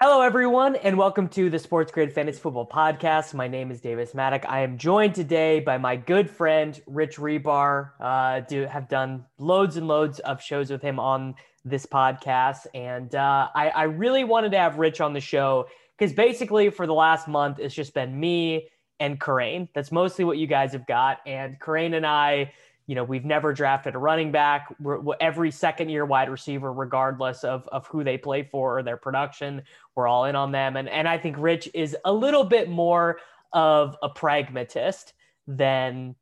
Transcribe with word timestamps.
Hello, 0.00 0.22
everyone, 0.22 0.74
and 0.74 0.98
welcome 0.98 1.28
to 1.28 1.48
the 1.48 1.58
Sports 1.60 1.92
Grid 1.92 2.12
Fantasy 2.12 2.40
Football 2.40 2.66
Podcast. 2.66 3.32
My 3.32 3.46
name 3.46 3.70
is 3.70 3.80
Davis 3.80 4.10
Mattek. 4.10 4.44
I 4.48 4.62
am 4.62 4.76
joined 4.76 5.14
today 5.14 5.60
by 5.60 5.78
my 5.78 5.94
good 5.94 6.28
friend 6.28 6.82
Rich 6.88 7.18
Hribar. 7.18 7.92
Uh, 8.00 8.40
do 8.40 8.66
have 8.66 8.88
done 8.88 9.24
loads 9.38 9.76
and 9.76 9.86
loads 9.86 10.18
of 10.18 10.42
shows 10.42 10.68
with 10.68 10.82
him 10.82 10.98
on 10.98 11.36
this 11.64 11.86
podcast, 11.86 12.66
and 12.74 13.14
uh, 13.14 13.48
I, 13.54 13.68
I 13.68 13.82
really 13.84 14.24
wanted 14.24 14.50
to 14.50 14.58
have 14.58 14.78
Rich 14.78 15.00
on 15.00 15.12
the 15.12 15.20
show 15.20 15.68
because 15.96 16.12
basically 16.12 16.70
for 16.70 16.88
the 16.88 16.94
last 16.94 17.28
month 17.28 17.60
it's 17.60 17.74
just 17.74 17.94
been 17.94 18.18
me 18.18 18.68
and 18.98 19.20
Kerrane. 19.20 19.68
That's 19.76 19.92
mostly 19.92 20.24
what 20.24 20.38
you 20.38 20.48
guys 20.48 20.72
have 20.72 20.88
got, 20.88 21.18
and 21.24 21.60
Kerrane 21.60 21.94
and 21.94 22.04
I 22.04 22.52
you 22.86 22.94
know, 22.94 23.04
we've 23.04 23.24
never 23.24 23.52
drafted 23.52 23.94
a 23.94 23.98
running 23.98 24.30
back. 24.30 24.74
We're, 24.78 25.00
every 25.20 25.50
second 25.50 25.88
year 25.88 26.04
wide 26.04 26.28
receiver, 26.28 26.72
regardless 26.72 27.42
of, 27.42 27.66
of 27.68 27.86
who 27.86 28.04
they 28.04 28.18
play 28.18 28.42
for 28.42 28.78
or 28.78 28.82
their 28.82 28.98
production, 28.98 29.62
we're 29.94 30.06
all 30.06 30.26
in 30.26 30.36
on 30.36 30.52
them. 30.52 30.76
And, 30.76 30.88
and 30.88 31.08
I 31.08 31.16
think 31.16 31.36
Rich 31.38 31.70
is 31.72 31.96
a 32.04 32.12
little 32.12 32.44
bit 32.44 32.68
more 32.68 33.18
of 33.52 33.96
a 34.02 34.08
pragmatist 34.08 35.14
than, 35.46 36.14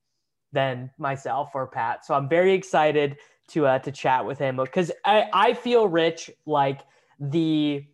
than 0.52 0.90
myself 0.98 1.50
or 1.54 1.66
Pat. 1.66 2.04
So 2.04 2.14
I'm 2.14 2.28
very 2.28 2.52
excited 2.52 3.16
to, 3.48 3.66
uh, 3.66 3.78
to 3.80 3.90
chat 3.90 4.24
with 4.24 4.38
him 4.38 4.56
because 4.56 4.92
I, 5.04 5.28
I 5.32 5.54
feel 5.54 5.88
Rich 5.88 6.30
like 6.46 6.80
the, 7.18 7.84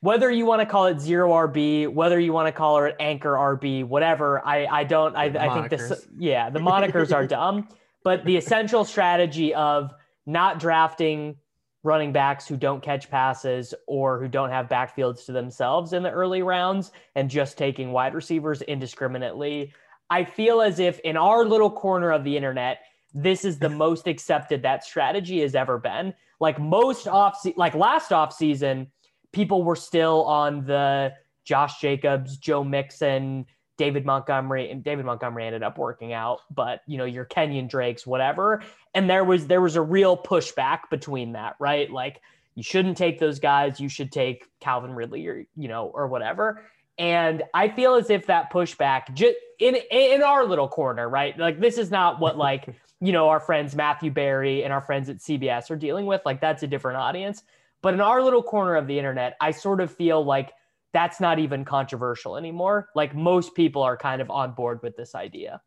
whether 0.00 0.30
you 0.30 0.46
want 0.46 0.60
to 0.62 0.66
call 0.66 0.86
it 0.86 0.98
zero 0.98 1.30
RB, 1.30 1.92
whether 1.92 2.18
you 2.18 2.32
want 2.32 2.46
to 2.46 2.52
call 2.52 2.78
her 2.78 2.86
it 2.86 2.96
anchor 3.00 3.32
RB, 3.32 3.84
whatever, 3.84 4.40
I, 4.46 4.64
I 4.64 4.84
don't, 4.84 5.14
I, 5.14 5.24
I 5.24 5.52
think 5.52 5.68
this, 5.68 6.06
yeah, 6.16 6.48
the 6.48 6.60
monikers 6.60 7.12
are 7.12 7.26
dumb 7.26 7.68
but 8.04 8.24
the 8.24 8.36
essential 8.36 8.84
strategy 8.84 9.54
of 9.54 9.92
not 10.26 10.60
drafting 10.60 11.36
running 11.82 12.12
backs 12.12 12.46
who 12.46 12.56
don't 12.56 12.82
catch 12.82 13.10
passes 13.10 13.74
or 13.86 14.20
who 14.20 14.28
don't 14.28 14.50
have 14.50 14.68
backfields 14.68 15.24
to 15.24 15.32
themselves 15.32 15.92
in 15.92 16.02
the 16.02 16.10
early 16.10 16.42
rounds 16.42 16.90
and 17.14 17.30
just 17.30 17.56
taking 17.56 17.92
wide 17.92 18.14
receivers 18.14 18.62
indiscriminately. 18.62 19.72
I 20.10 20.24
feel 20.24 20.60
as 20.60 20.80
if 20.80 20.98
in 21.00 21.16
our 21.16 21.44
little 21.44 21.70
corner 21.70 22.10
of 22.10 22.24
the 22.24 22.36
internet, 22.36 22.80
this 23.14 23.44
is 23.44 23.58
the 23.58 23.68
most 23.68 24.06
accepted 24.06 24.62
that 24.62 24.84
strategy 24.84 25.40
has 25.40 25.54
ever 25.54 25.78
been. 25.78 26.14
Like 26.40 26.58
most 26.58 27.08
off, 27.08 27.44
like 27.56 27.74
last 27.74 28.12
off 28.12 28.32
season, 28.32 28.88
people 29.32 29.62
were 29.62 29.76
still 29.76 30.24
on 30.24 30.64
the 30.64 31.12
Josh 31.44 31.80
Jacobs, 31.80 32.36
Joe 32.36 32.64
Mixon, 32.64 33.46
David 33.78 34.04
Montgomery 34.04 34.70
and 34.70 34.84
David 34.84 35.06
Montgomery 35.06 35.46
ended 35.46 35.62
up 35.62 35.78
working 35.78 36.12
out, 36.12 36.40
but 36.50 36.82
you 36.86 36.98
know, 36.98 37.04
your 37.04 37.24
Kenyon 37.24 37.68
Drakes, 37.68 38.06
whatever. 38.06 38.62
And 38.92 39.08
there 39.08 39.24
was 39.24 39.46
there 39.46 39.62
was 39.62 39.76
a 39.76 39.82
real 39.82 40.16
pushback 40.16 40.90
between 40.90 41.32
that, 41.32 41.54
right? 41.58 41.90
Like 41.90 42.20
you 42.56 42.62
shouldn't 42.62 42.98
take 42.98 43.20
those 43.20 43.38
guys, 43.38 43.80
you 43.80 43.88
should 43.88 44.12
take 44.12 44.44
Calvin 44.60 44.92
Ridley 44.92 45.26
or 45.28 45.46
you 45.56 45.68
know, 45.68 45.86
or 45.86 46.08
whatever. 46.08 46.62
And 46.98 47.44
I 47.54 47.68
feel 47.68 47.94
as 47.94 48.10
if 48.10 48.26
that 48.26 48.52
pushback 48.52 49.14
just 49.14 49.36
in 49.60 49.76
in 49.90 50.22
our 50.22 50.44
little 50.44 50.68
corner, 50.68 51.08
right? 51.08 51.38
Like 51.38 51.60
this 51.60 51.78
is 51.78 51.90
not 51.90 52.18
what 52.20 52.36
like, 52.36 52.68
you 53.00 53.12
know, 53.12 53.28
our 53.28 53.40
friends 53.40 53.76
Matthew 53.76 54.10
Berry 54.10 54.64
and 54.64 54.72
our 54.72 54.82
friends 54.82 55.08
at 55.08 55.18
CBS 55.18 55.70
are 55.70 55.76
dealing 55.76 56.04
with. 56.04 56.20
Like 56.26 56.40
that's 56.40 56.64
a 56.64 56.66
different 56.66 56.98
audience. 56.98 57.44
But 57.80 57.94
in 57.94 58.00
our 58.00 58.22
little 58.22 58.42
corner 58.42 58.74
of 58.74 58.88
the 58.88 58.98
internet, 58.98 59.36
I 59.40 59.52
sort 59.52 59.80
of 59.80 59.94
feel 59.94 60.24
like 60.24 60.52
that's 60.92 61.20
not 61.20 61.38
even 61.38 61.64
controversial 61.64 62.36
anymore. 62.36 62.88
Like 62.94 63.14
most 63.14 63.54
people 63.54 63.82
are 63.82 63.96
kind 63.96 64.22
of 64.22 64.30
on 64.30 64.52
board 64.52 64.80
with 64.82 64.96
this 64.96 65.14
idea. 65.14 65.60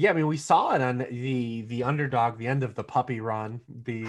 Yeah, 0.00 0.10
I 0.10 0.12
mean, 0.12 0.28
we 0.28 0.36
saw 0.36 0.76
it 0.76 0.80
on 0.80 0.98
the 0.98 1.62
the 1.62 1.82
underdog, 1.82 2.38
the 2.38 2.46
end 2.46 2.62
of 2.62 2.76
the 2.76 2.84
puppy 2.84 3.20
run, 3.20 3.60
the 3.82 4.04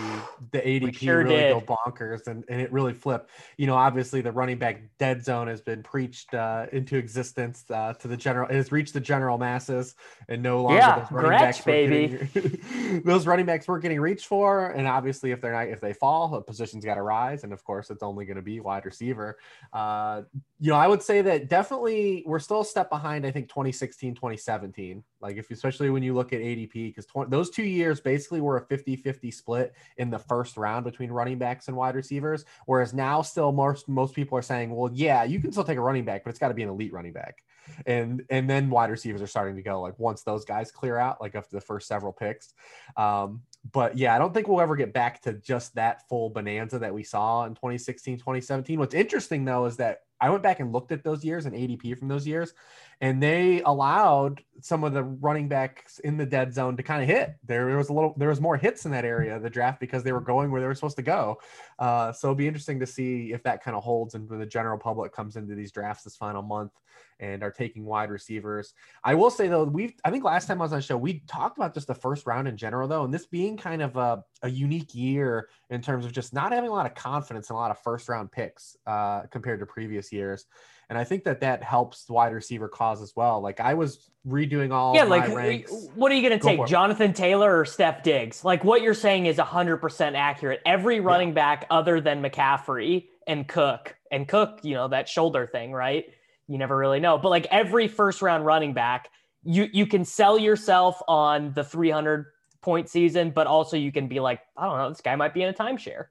the 0.52 0.60
ADP 0.60 0.98
sure 0.98 1.24
really 1.24 1.36
did. 1.36 1.66
go 1.66 1.76
bonkers, 1.76 2.28
and, 2.28 2.46
and 2.48 2.62
it 2.62 2.72
really 2.72 2.94
flipped. 2.94 3.32
You 3.58 3.66
know, 3.66 3.74
obviously 3.74 4.22
the 4.22 4.32
running 4.32 4.60
back 4.60 4.84
dead 5.00 5.26
zone 5.26 5.48
has 5.48 5.62
been 5.62 5.82
preached 5.82 6.32
uh, 6.36 6.68
into 6.72 6.96
existence 6.96 7.64
uh, 7.72 7.94
to 7.94 8.08
the 8.08 8.16
general. 8.16 8.48
It 8.48 8.54
has 8.54 8.72
reached 8.72 8.94
the 8.94 9.00
general 9.00 9.40
masses, 9.40 9.96
and 10.28 10.44
no 10.44 10.62
longer 10.62 10.78
yeah, 10.78 11.00
those 11.00 11.12
running 11.12 11.30
Gretch, 11.30 11.42
backs 11.42 11.66
baby. 11.66 12.30
Getting, 12.36 13.02
those 13.04 13.26
running 13.26 13.48
backs 13.48 13.68
weren't 13.68 13.82
getting 13.82 14.00
reached 14.00 14.28
for, 14.28 14.68
and 14.68 14.88
obviously 14.88 15.32
if 15.32 15.42
they're 15.42 15.54
not, 15.54 15.70
if 15.70 15.82
they 15.82 15.94
fall, 15.94 16.28
the 16.28 16.42
position's 16.42 16.86
got 16.86 16.96
to 16.96 17.02
rise, 17.02 17.44
and 17.44 17.52
of 17.52 17.64
course 17.64 17.90
it's 17.90 18.04
only 18.04 18.26
going 18.26 18.38
to 18.38 18.44
be 18.44 18.60
wide 18.60 18.86
receiver. 18.86 19.40
Uh, 19.74 20.22
you 20.60 20.70
know, 20.70 20.78
I 20.78 20.88
would 20.88 21.02
say 21.02 21.24
that 21.24 21.50
definitely 21.50 22.24
we're 22.28 22.38
still 22.38 22.62
a 22.62 22.66
step 22.66 22.92
behind. 22.92 23.26
I 23.26 23.32
think 23.32 23.50
2016, 23.50 24.14
2017. 24.14 25.04
Like 25.20 25.38
if 25.38 25.50
you 25.50 25.56
especially 25.56 25.79
when 25.88 26.04
you 26.04 26.14
look 26.14 26.34
at 26.34 26.42
ADP, 26.42 26.94
because 26.94 27.08
those 27.30 27.50
two 27.50 27.64
years 27.64 28.02
basically 28.02 28.42
were 28.42 28.58
a 28.58 28.66
50-50 28.66 29.34
split 29.34 29.74
in 29.98 30.10
the 30.10 30.20
first 30.20 30.58
round 30.58 30.84
between 30.84 31.12
running 31.12 31.38
backs 31.38 31.68
and 31.70 31.78
wide 31.78 31.96
receivers. 31.96 32.44
Whereas 32.66 32.94
now, 32.94 33.22
still 33.22 33.52
most 33.52 33.88
most 33.88 34.14
people 34.14 34.38
are 34.38 34.42
saying, 34.42 34.76
well, 34.76 34.92
yeah, 34.94 35.24
you 35.24 35.40
can 35.40 35.52
still 35.52 35.64
take 35.64 35.78
a 35.78 35.82
running 35.82 36.04
back, 36.04 36.24
but 36.24 36.32
it's 36.32 36.40
got 36.40 36.50
to 36.50 36.54
be 36.54 36.64
an 36.64 36.70
elite 36.70 36.92
running 36.92 37.14
back. 37.14 37.44
And 37.86 38.24
and 38.30 38.50
then 38.50 38.70
wide 38.70 38.90
receivers 38.90 39.22
are 39.22 39.28
starting 39.28 39.56
to 39.56 39.62
go 39.62 39.80
like 39.80 39.98
once 39.98 40.24
those 40.24 40.44
guys 40.44 40.72
clear 40.72 40.98
out, 40.98 41.22
like 41.22 41.36
after 41.36 41.56
the 41.56 41.62
first 41.62 41.88
several 41.88 42.12
picks. 42.12 42.54
Um, 42.98 43.44
but 43.72 43.98
yeah, 43.98 44.16
I 44.16 44.18
don't 44.18 44.34
think 44.34 44.48
we'll 44.48 44.62
ever 44.62 44.76
get 44.76 44.94
back 44.94 45.22
to 45.22 45.34
just 45.34 45.76
that 45.76 46.08
full 46.10 46.30
bonanza 46.30 46.80
that 46.80 46.94
we 46.94 47.04
saw 47.04 47.46
in 47.46 47.54
2016, 47.54 48.18
2017. 48.18 48.80
What's 48.80 48.96
interesting 48.96 49.46
though 49.46 49.66
is 49.66 49.78
that 49.78 50.02
I 50.22 50.30
went 50.30 50.44
back 50.44 50.60
and 50.60 50.74
looked 50.74 50.92
at 50.92 51.04
those 51.04 51.24
years 51.24 51.46
and 51.46 51.56
ADP 51.56 51.98
from 51.98 52.08
those 52.08 52.28
years, 52.28 52.54
and 53.02 53.24
they 53.24 53.62
allowed 53.62 54.44
some 54.62 54.84
of 54.84 54.94
the 54.94 55.04
running 55.04 55.48
backs 55.48 56.00
in 56.00 56.18
the 56.18 56.26
dead 56.26 56.54
zone 56.54 56.76
to 56.76 56.84
kind 56.84 57.02
of 57.02 57.08
hit. 57.08 57.36
There 57.46 57.78
was 57.78 57.90
a 57.90 57.94
little, 57.94 58.14
there 58.18 58.28
was 58.28 58.42
more 58.42 58.58
hits 58.58 58.86
in 58.86 58.92
that 58.92 59.06
area 59.06 59.36
of 59.36 59.42
the 59.42 59.50
draft 59.50 59.80
because 59.80 60.04
they 60.04 60.12
were 60.12 60.20
going 60.20 60.52
where 60.52 60.60
they 60.60 60.68
were 60.68 60.76
supposed 60.76 60.98
to 60.98 61.02
go. 61.02 61.40
Uh, 61.78 62.12
so 62.12 62.28
it'll 62.28 62.36
be 62.36 62.48
interesting 62.48 62.80
to 62.82 62.86
see 62.86 63.32
if 63.32 63.42
that 63.44 63.64
kind 63.64 63.78
of 63.78 63.84
holds 63.84 64.16
and 64.16 64.30
when 64.30 64.40
the 64.40 64.46
general 64.46 64.78
public 64.78 65.14
comes 65.14 65.38
into 65.38 65.56
these 65.56 65.72
drafts 65.72 66.04
this 66.04 66.18
final 66.18 66.42
month 66.42 66.74
and 67.22 67.42
are 67.42 67.52
taking 67.52 67.86
wide 67.86 68.10
receivers. 68.10 68.74
I 69.04 69.16
will 69.16 69.30
say 69.30 69.48
though, 69.48 69.64
we 69.64 69.96
I 70.04 70.12
think 70.12 70.26
last 70.26 70.48
time 70.48 70.62
I 70.62 70.66
was 70.66 70.74
on 70.74 70.80
the 70.80 70.84
show, 70.84 70.98
we 70.98 71.20
talked 71.28 71.58
about 71.58 71.74
just 71.74 71.88
the 71.88 71.96
first 71.96 72.26
round 72.26 72.48
in 72.48 72.58
general 72.58 72.88
though, 72.88 73.06
and 73.06 73.14
this 73.14 73.26
being 73.26 73.56
kind 73.56 73.82
of 73.82 73.96
a, 73.96 74.24
a 74.42 74.50
unique 74.50 74.94
year 74.94 75.48
in 75.70 75.82
terms 75.82 76.06
of 76.06 76.12
just 76.12 76.34
not 76.34 76.52
having 76.52 76.70
a 76.70 76.74
lot 76.74 76.86
of 76.86 76.96
confidence 76.96 77.50
in 77.50 77.56
a 77.56 77.60
lot 77.60 77.72
of 77.72 77.80
first 77.80 78.10
round 78.10 78.32
picks 78.32 78.76
uh, 78.88 79.22
compared 79.32 79.60
to 79.62 79.66
previous 79.66 80.12
years. 80.12 80.46
And 80.90 80.98
I 80.98 81.04
think 81.04 81.24
that 81.26 81.42
that 81.42 81.64
helps 81.64 82.06
the 82.06 82.14
wide 82.14 82.34
receiver 82.34 82.68
cause 82.68 83.02
as 83.02 83.16
well. 83.16 83.42
Like 83.42 83.60
I 83.60 83.76
was 83.76 84.10
redoing 84.28 84.74
all 84.74 84.96
yeah, 84.96 85.04
like 85.04 85.28
ranks. 85.30 85.72
what 85.96 86.12
are 86.12 86.16
you 86.16 86.28
going 86.28 86.40
to 86.40 86.46
take, 86.46 86.66
Jonathan 86.66 87.14
Taylor 87.14 87.60
or 87.60 87.66
Steph 87.66 88.02
Diggs? 88.02 88.44
Like 88.44 88.64
what 88.64 88.82
you're 88.82 88.96
saying 88.96 89.28
is 89.28 89.38
100% 89.38 90.16
accurate. 90.16 90.62
Every 90.66 91.00
running 91.00 91.30
yeah. 91.30 91.36
back 91.36 91.68
other 91.70 92.02
than 92.02 92.24
McCaffrey 92.24 93.06
and 93.28 93.48
Cook 93.48 93.96
and 94.12 94.28
Cook, 94.28 94.60
you 94.64 94.74
know 94.74 94.88
that 94.88 95.08
shoulder 95.08 95.46
thing, 95.46 95.72
right? 95.72 96.06
you 96.50 96.58
never 96.58 96.76
really 96.76 97.00
know. 97.00 97.18
But 97.18 97.30
like 97.30 97.48
every 97.52 97.88
first 97.88 98.22
round 98.22 98.46
running 98.46 98.74
back, 98.74 99.10
you 99.44 99.70
you 99.72 99.86
can 99.86 100.04
sell 100.04 100.38
yourself 100.38 101.02
on 101.08 101.54
the 101.54 101.64
300 101.64 102.26
point 102.62 102.90
season, 102.90 103.30
but 103.30 103.48
also 103.48 103.78
you 103.78 103.92
can 103.92 104.08
be 104.08 104.20
like, 104.20 104.42
I 104.58 104.66
don't 104.66 104.78
know, 104.78 104.90
this 104.90 105.00
guy 105.00 105.16
might 105.16 105.34
be 105.34 105.44
in 105.44 105.50
a 105.50 105.54
timeshare. 105.54 106.06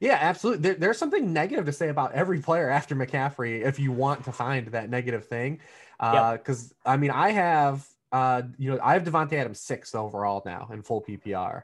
Yeah, 0.00 0.18
absolutely. 0.20 0.62
There, 0.62 0.74
there's 0.74 0.98
something 0.98 1.32
negative 1.32 1.66
to 1.66 1.72
say 1.72 1.88
about 1.88 2.12
every 2.12 2.40
player 2.40 2.68
after 2.68 2.94
McCaffrey 2.94 3.64
if 3.64 3.78
you 3.78 3.92
want 3.92 4.24
to 4.24 4.32
find 4.32 4.66
that 4.68 4.90
negative 4.90 5.26
thing. 5.26 5.60
Because 5.98 6.72
uh, 6.72 6.88
yep. 6.88 6.94
I 6.94 6.96
mean, 6.96 7.10
I 7.10 7.30
have, 7.30 7.86
uh, 8.12 8.42
you 8.58 8.70
know, 8.70 8.78
I 8.82 8.92
have 8.92 9.04
Davante 9.04 9.32
Adams 9.34 9.60
sixth 9.60 9.94
overall 9.94 10.42
now 10.44 10.68
in 10.72 10.82
full 10.82 11.02
PPR. 11.02 11.62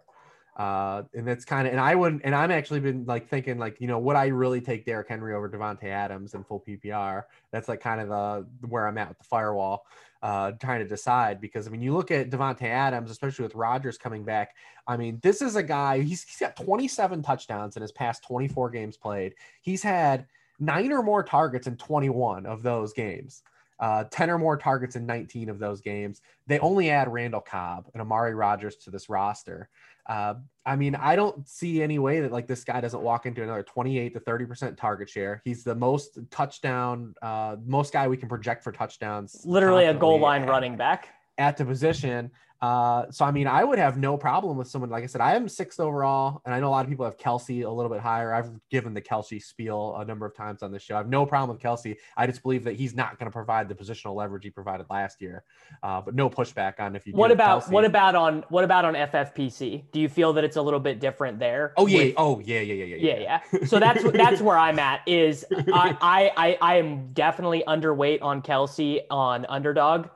Uh, 0.56 1.02
and 1.14 1.26
that's 1.26 1.46
kind 1.46 1.67
of, 1.67 1.73
and 1.73 1.81
I 1.81 1.94
wouldn't, 1.94 2.23
and 2.25 2.34
I'm 2.34 2.50
actually 2.50 2.81
been 2.81 3.06
like 3.06 3.29
thinking, 3.29 3.58
like, 3.58 3.81
you 3.81 3.87
know, 3.87 3.99
would 3.99 4.17
I 4.17 4.26
really 4.26 4.61
take 4.61 4.85
Derrick 4.85 5.08
Henry 5.08 5.35
over 5.35 5.49
Davante 5.49 5.85
Adams 5.85 6.35
in 6.35 6.44
full 6.44 6.61
PPR? 6.61 7.25
That's 7.52 7.69
like 7.69 7.81
kind 7.81 8.00
of 8.00 8.08
the 8.08 8.67
where 8.69 8.87
I'm 8.87 8.99
at 8.99 9.08
with 9.08 9.19
the 9.19 9.25
firewall, 9.25 9.87
uh, 10.23 10.53
trying 10.53 10.81
to 10.81 10.89
decide 10.89 11.41
because 11.41 11.67
I 11.67 11.71
mean, 11.71 11.83
you 11.83 11.93
look 11.95 12.11
at 12.11 12.31
Davante 12.31 12.63
Adams, 12.63 13.11
especially 13.11 13.43
with 13.43 13.55
Rodgers 13.55 13.99
coming 13.99 14.25
back. 14.25 14.55
I 14.87 14.97
mean, 14.97 15.19
this 15.23 15.43
is 15.43 15.57
a 15.57 15.63
guy. 15.63 16.01
He's, 16.01 16.23
he's 16.23 16.39
got 16.39 16.57
27 16.57 17.23
touchdowns 17.23 17.77
in 17.77 17.83
his 17.83 17.93
past 17.93 18.23
24 18.25 18.71
games 18.71 18.97
played. 18.97 19.35
He's 19.63 19.83
had 19.83 20.27
nine 20.61 20.93
or 20.93 21.03
more 21.03 21.23
targets 21.23 21.67
in 21.67 21.77
21 21.77 22.47
of 22.47 22.63
those 22.63 22.93
games. 22.93 23.43
Uh, 23.81 24.05
10 24.05 24.31
or 24.31 24.39
more 24.39 24.57
targets 24.57 24.95
in 24.95 25.07
19 25.07 25.49
of 25.49 25.59
those 25.59 25.81
games. 25.81 26.21
They 26.47 26.59
only 26.61 26.91
add 26.91 27.13
Randall 27.13 27.41
Cobb 27.41 27.89
and 27.93 28.01
Amari 28.01 28.35
Rodgers 28.35 28.77
to 28.77 28.91
this 28.91 29.09
roster. 29.09 29.69
Uh, 30.07 30.35
I 30.65 30.77
mean, 30.77 30.95
I 30.95 31.17
don't 31.17 31.49
see 31.49 31.83
any 31.83 31.99
way 31.99 32.21
that 32.21 32.33
like 32.33 32.47
this 32.47 32.65
guy 32.65 32.81
doesn't 32.81 33.03
walk 33.03 33.27
into 33.27 33.43
another 33.43 33.63
28 33.63 34.15
to 34.15 34.21
30 34.21 34.47
percent 34.47 34.77
target 34.77 35.09
share. 35.09 35.43
He's 35.45 35.65
the 35.65 35.75
most 35.75 36.19
touchdown, 36.31 37.15
uh, 37.23 37.57
most 37.65 37.93
guy 37.93 38.09
we 38.09 38.17
can 38.17 38.29
project 38.29 38.63
for 38.63 38.73
touchdowns. 38.73 39.43
Literally 39.45 39.87
a 39.87 39.95
goal 39.95 40.19
line 40.19 40.43
at, 40.43 40.49
running 40.49 40.77
back 40.77 41.09
at 41.39 41.57
the 41.57 41.65
position. 41.65 42.31
Uh, 42.62 43.11
so 43.11 43.25
I 43.25 43.32
mean, 43.32 43.49
I 43.49 43.64
would 43.64 43.81
have 43.81 43.99
no 43.99 44.17
problem 44.17 44.56
with 44.56 44.69
someone 44.69 44.88
like 44.88 45.03
I 45.03 45.06
said. 45.06 45.20
I 45.20 45.35
am 45.35 45.49
sixth 45.49 45.81
overall, 45.81 46.41
and 46.47 46.55
I 46.55 46.61
know 46.61 46.69
a 46.69 46.70
lot 46.70 46.85
of 46.85 46.88
people 46.88 47.05
have 47.05 47.19
Kelce 47.19 47.64
a 47.67 47.69
little 47.69 47.91
bit 47.91 48.00
higher. 48.00 48.32
I've 48.32 48.53
given 48.70 48.94
the 48.94 49.03
Kelce 49.03 49.43
spiel 49.43 49.97
a 49.99 50.05
number 50.05 50.25
of 50.26 50.37
times 50.37 50.62
on 50.62 50.70
this 50.70 50.81
show. 50.81 50.94
I 50.94 50.99
have 50.99 51.09
no 51.09 51.26
problem 51.26 51.56
with 51.56 51.61
Kelce. 51.61 51.97
I 52.17 52.29
just 52.29 52.41
believe 52.44 52.62
that 52.62 52.76
he's 52.76 52.94
not 52.94 53.19
going 53.19 53.26
to 53.26 53.32
provide 53.32 53.69
the 53.69 53.75
positional 53.75 54.14
leverage 54.14 54.44
he 54.44 54.50
provided 54.50 54.87
last 54.91 55.20
year. 55.20 55.43
Uh, 55.82 56.03
but 56.03 56.14
no 56.14 56.31
pushback 56.31 56.79
on 56.79 56.94
if 56.94 57.05
you. 57.05 57.14
What 57.14 57.32
about 57.32 57.64
Kelce. 57.64 57.73
what 57.73 57.85
about 57.85 58.14
on 58.14 58.44
what 58.49 58.62
about 58.62 58.85
on 58.85 58.94
FFPC? 58.94 59.91
Do 59.91 60.00
you 60.00 60.09
feel 60.09 60.32
that 60.35 60.44
it's 60.44 60.56
a 60.56 60.62
little 60.62 60.79
bit 60.79 61.00
different 61.00 61.41
there? 61.41 61.73
Oh 61.76 61.88
yeah, 61.88 62.05
with, 62.05 62.14
oh 62.17 62.41
yeah, 62.44 62.61
yeah, 62.61 62.75
yeah, 62.75 62.94
yeah, 62.94 63.14
yeah, 63.19 63.41
yeah. 63.53 63.64
So 63.64 63.81
that's 63.81 64.05
that's 64.12 64.41
where 64.41 64.56
I'm 64.56 64.79
at. 64.79 65.00
Is 65.09 65.44
I 65.50 65.97
I 66.00 66.32
I, 66.37 66.59
I 66.62 66.76
am 66.76 67.12
definitely 67.12 67.64
underweight 67.67 68.23
on 68.23 68.41
Kelce 68.41 69.00
on 69.11 69.47
underdog. 69.49 70.06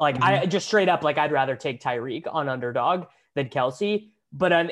Like 0.00 0.16
mm-hmm. 0.16 0.24
I 0.24 0.46
just 0.46 0.66
straight 0.66 0.88
up, 0.88 1.02
like 1.02 1.18
I'd 1.18 1.32
rather 1.32 1.56
take 1.56 1.82
Tyreek 1.82 2.26
on 2.30 2.48
underdog 2.48 3.06
than 3.34 3.48
Kelce. 3.48 4.10
But 4.32 4.52
on 4.52 4.70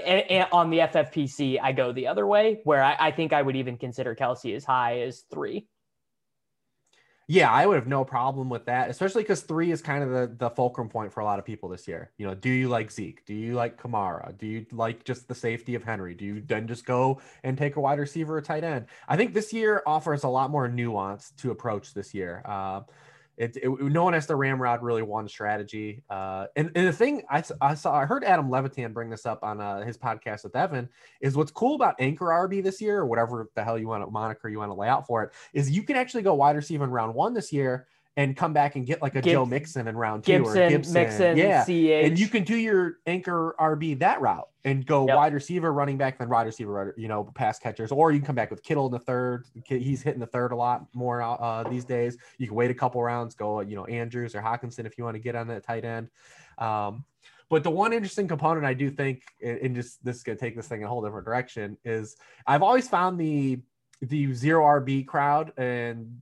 on 0.53 0.71
the 0.71 0.79
FFPC, 0.79 1.59
I 1.63 1.73
go 1.73 1.93
the 1.93 2.09
other 2.09 2.27
way, 2.27 2.61
where 2.65 2.83
I, 2.83 2.97
I 2.99 3.11
think 3.13 3.33
I 3.33 3.41
would 3.41 3.57
even 3.57 3.79
consider 3.79 4.15
Kelce 4.15 4.55
as 4.55 4.65
high 4.65 5.01
as 5.01 5.21
three. 5.31 5.69
Yeah, 7.27 7.51
I 7.51 7.65
would 7.65 7.77
have 7.77 7.87
no 7.87 8.05
problem 8.05 8.51
with 8.51 8.67
that, 8.67 8.91
especially 8.91 9.23
because 9.23 9.41
three 9.41 9.71
is 9.71 9.81
kind 9.81 10.05
of 10.05 10.11
the, 10.11 10.37
the 10.37 10.51
fulcrum 10.51 10.91
point 10.91 11.11
for 11.11 11.21
a 11.21 11.25
lot 11.25 11.39
of 11.39 11.47
people 11.47 11.71
this 11.71 11.89
year. 11.89 12.11
You 12.19 12.27
know, 12.27 12.35
do 12.35 12.51
you 12.51 12.69
like 12.69 12.91
Zeke? 12.91 13.25
Do 13.25 13.33
you 13.33 13.55
like 13.55 13.81
Kamara? 13.81 14.37
Do 14.37 14.47
you 14.47 14.67
like 14.73 15.05
just 15.05 15.27
the 15.27 15.35
safety 15.35 15.75
of 15.75 15.83
Henry? 15.83 16.15
Do 16.15 16.27
you 16.27 16.43
then 16.47 16.69
just 16.69 16.85
go 16.85 17.23
and 17.43 17.57
take 17.57 17.77
a 17.77 17.81
wide 17.81 17.99
receiver 17.99 18.37
or 18.37 18.43
tight 18.43 18.63
end? 18.63 18.87
I 19.09 19.17
think 19.17 19.33
this 19.33 19.55
year 19.55 19.83
offers 19.87 20.25
a 20.25 20.29
lot 20.29 20.51
more 20.51 20.69
nuance 20.69 21.31
to 21.39 21.51
approach 21.51 21.95
this 21.95 22.13
year. 22.13 22.43
Uh, 22.45 22.83
it, 23.37 23.57
it, 23.57 23.69
no 23.81 24.05
one 24.05 24.13
has 24.13 24.27
to 24.27 24.37
ramrod 24.37 24.83
really 24.83 25.03
one 25.03 25.29
strategy. 25.29 26.03
Uh, 26.09 26.47
and, 26.57 26.71
and 26.75 26.87
the 26.87 26.93
thing 26.93 27.23
I, 27.31 27.43
I 27.61 27.75
saw, 27.75 27.95
I 27.95 28.05
heard 28.05 28.25
Adam 28.25 28.51
Levitan 28.51 28.93
bring 28.93 29.11
this 29.11 29.27
up 29.27 29.43
on 29.43 29.61
uh, 29.61 29.85
his 29.85 29.99
podcast 29.99 30.45
with 30.45 30.55
Evan 30.55 30.89
is 31.21 31.37
what's 31.37 31.51
cool 31.51 31.75
about 31.75 31.97
anchor 31.99 32.27
RB 32.27 32.63
this 32.63 32.81
year, 32.81 32.99
or 32.99 33.07
whatever 33.07 33.51
the 33.55 33.65
hell 33.65 33.79
you 33.79 33.89
want 33.89 34.05
to 34.05 34.11
moniker 34.11 34.49
you 34.49 34.59
want 34.59 34.71
to 34.71 34.75
lay 34.75 34.89
out 34.89 35.07
for 35.07 35.23
it, 35.25 35.33
is 35.53 35.71
you 35.71 35.83
can 35.83 35.97
actually 35.97 36.23
go 36.23 36.35
wide 36.35 36.57
receiver 36.57 36.85
in 36.85 36.91
round 36.91 37.15
one 37.15 37.35
this 37.35 37.53
year 37.53 37.87
and 38.17 38.37
come 38.37 38.53
back 38.53 38.77
and 38.77 38.87
get 38.87 39.03
like 39.03 39.17
a 39.17 39.23
Joe 39.23 39.45
Mixon 39.45 39.89
in 39.89 39.97
round 39.97 40.25
two 40.25 40.33
Gibson, 40.33 40.63
or 40.63 40.69
Gibson, 40.69 40.95
Mixon, 40.95 41.37
yeah, 41.37 41.65
CH. 41.65 42.07
and 42.07 42.19
you 42.19 42.29
can 42.29 42.45
do 42.45 42.57
your 42.57 42.99
anchor 43.07 43.57
RB 43.59 43.99
that 43.99 44.21
route 44.21 44.49
and 44.65 44.87
go 44.87 45.07
yep. 45.07 45.17
wide 45.17 45.35
receiver, 45.35 45.73
running 45.73 45.99
back, 45.99 46.19
then 46.19 46.29
wide 46.29 46.47
receiver, 46.47 46.95
you 46.97 47.09
know, 47.09 47.25
pass 47.35 47.59
catchers, 47.59 47.91
or 47.91 48.13
you 48.13 48.19
can 48.19 48.27
come 48.27 48.37
back 48.37 48.51
with 48.51 48.63
Kittle 48.63 48.87
in 48.87 48.93
the 48.93 48.99
third. 48.99 49.47
He's 49.67 50.03
hitting 50.03 50.21
the 50.21 50.27
third 50.27 50.53
a 50.53 50.57
lot 50.57 50.87
more 50.95 51.23
uh, 51.23 51.65
these 51.65 51.85
days. 51.85 52.17
You 52.39 52.47
can 52.47 52.57
wait 52.57 52.71
a 52.71 52.75
couple 52.75 53.03
rounds, 53.03 53.35
go, 53.35 53.61
you 53.61 53.75
know, 53.75 53.85
Andrews 53.87 54.35
or 54.35 54.41
Hockenson 54.41 54.87
if 54.87 54.97
you 54.97 55.05
want 55.05 55.17
to 55.17 55.21
get 55.21 55.35
on 55.35 55.49
that 55.49 55.65
tight 55.65 55.85
end. 55.85 56.09
Um, 56.59 57.05
but 57.51 57.63
the 57.63 57.71
one 57.71 57.93
interesting 57.93 58.27
component 58.27 58.65
I 58.65 58.75
do 58.75 58.91
think, 58.91 59.23
and 59.43 59.75
just 59.75 60.03
this 60.05 60.17
is 60.17 60.23
gonna 60.23 60.39
take 60.39 60.57
this 60.57 60.67
thing 60.67 60.81
in 60.81 60.87
a 60.87 60.89
whole 60.89 61.03
different 61.03 61.27
direction, 61.27 61.77
is 61.85 62.17
I've 62.47 62.63
always 62.63 62.89
found 62.89 63.19
the 63.19 63.61
the 64.01 64.33
zero 64.35 64.65
RB 64.65 65.07
crowd 65.07 65.53
and 65.57 66.21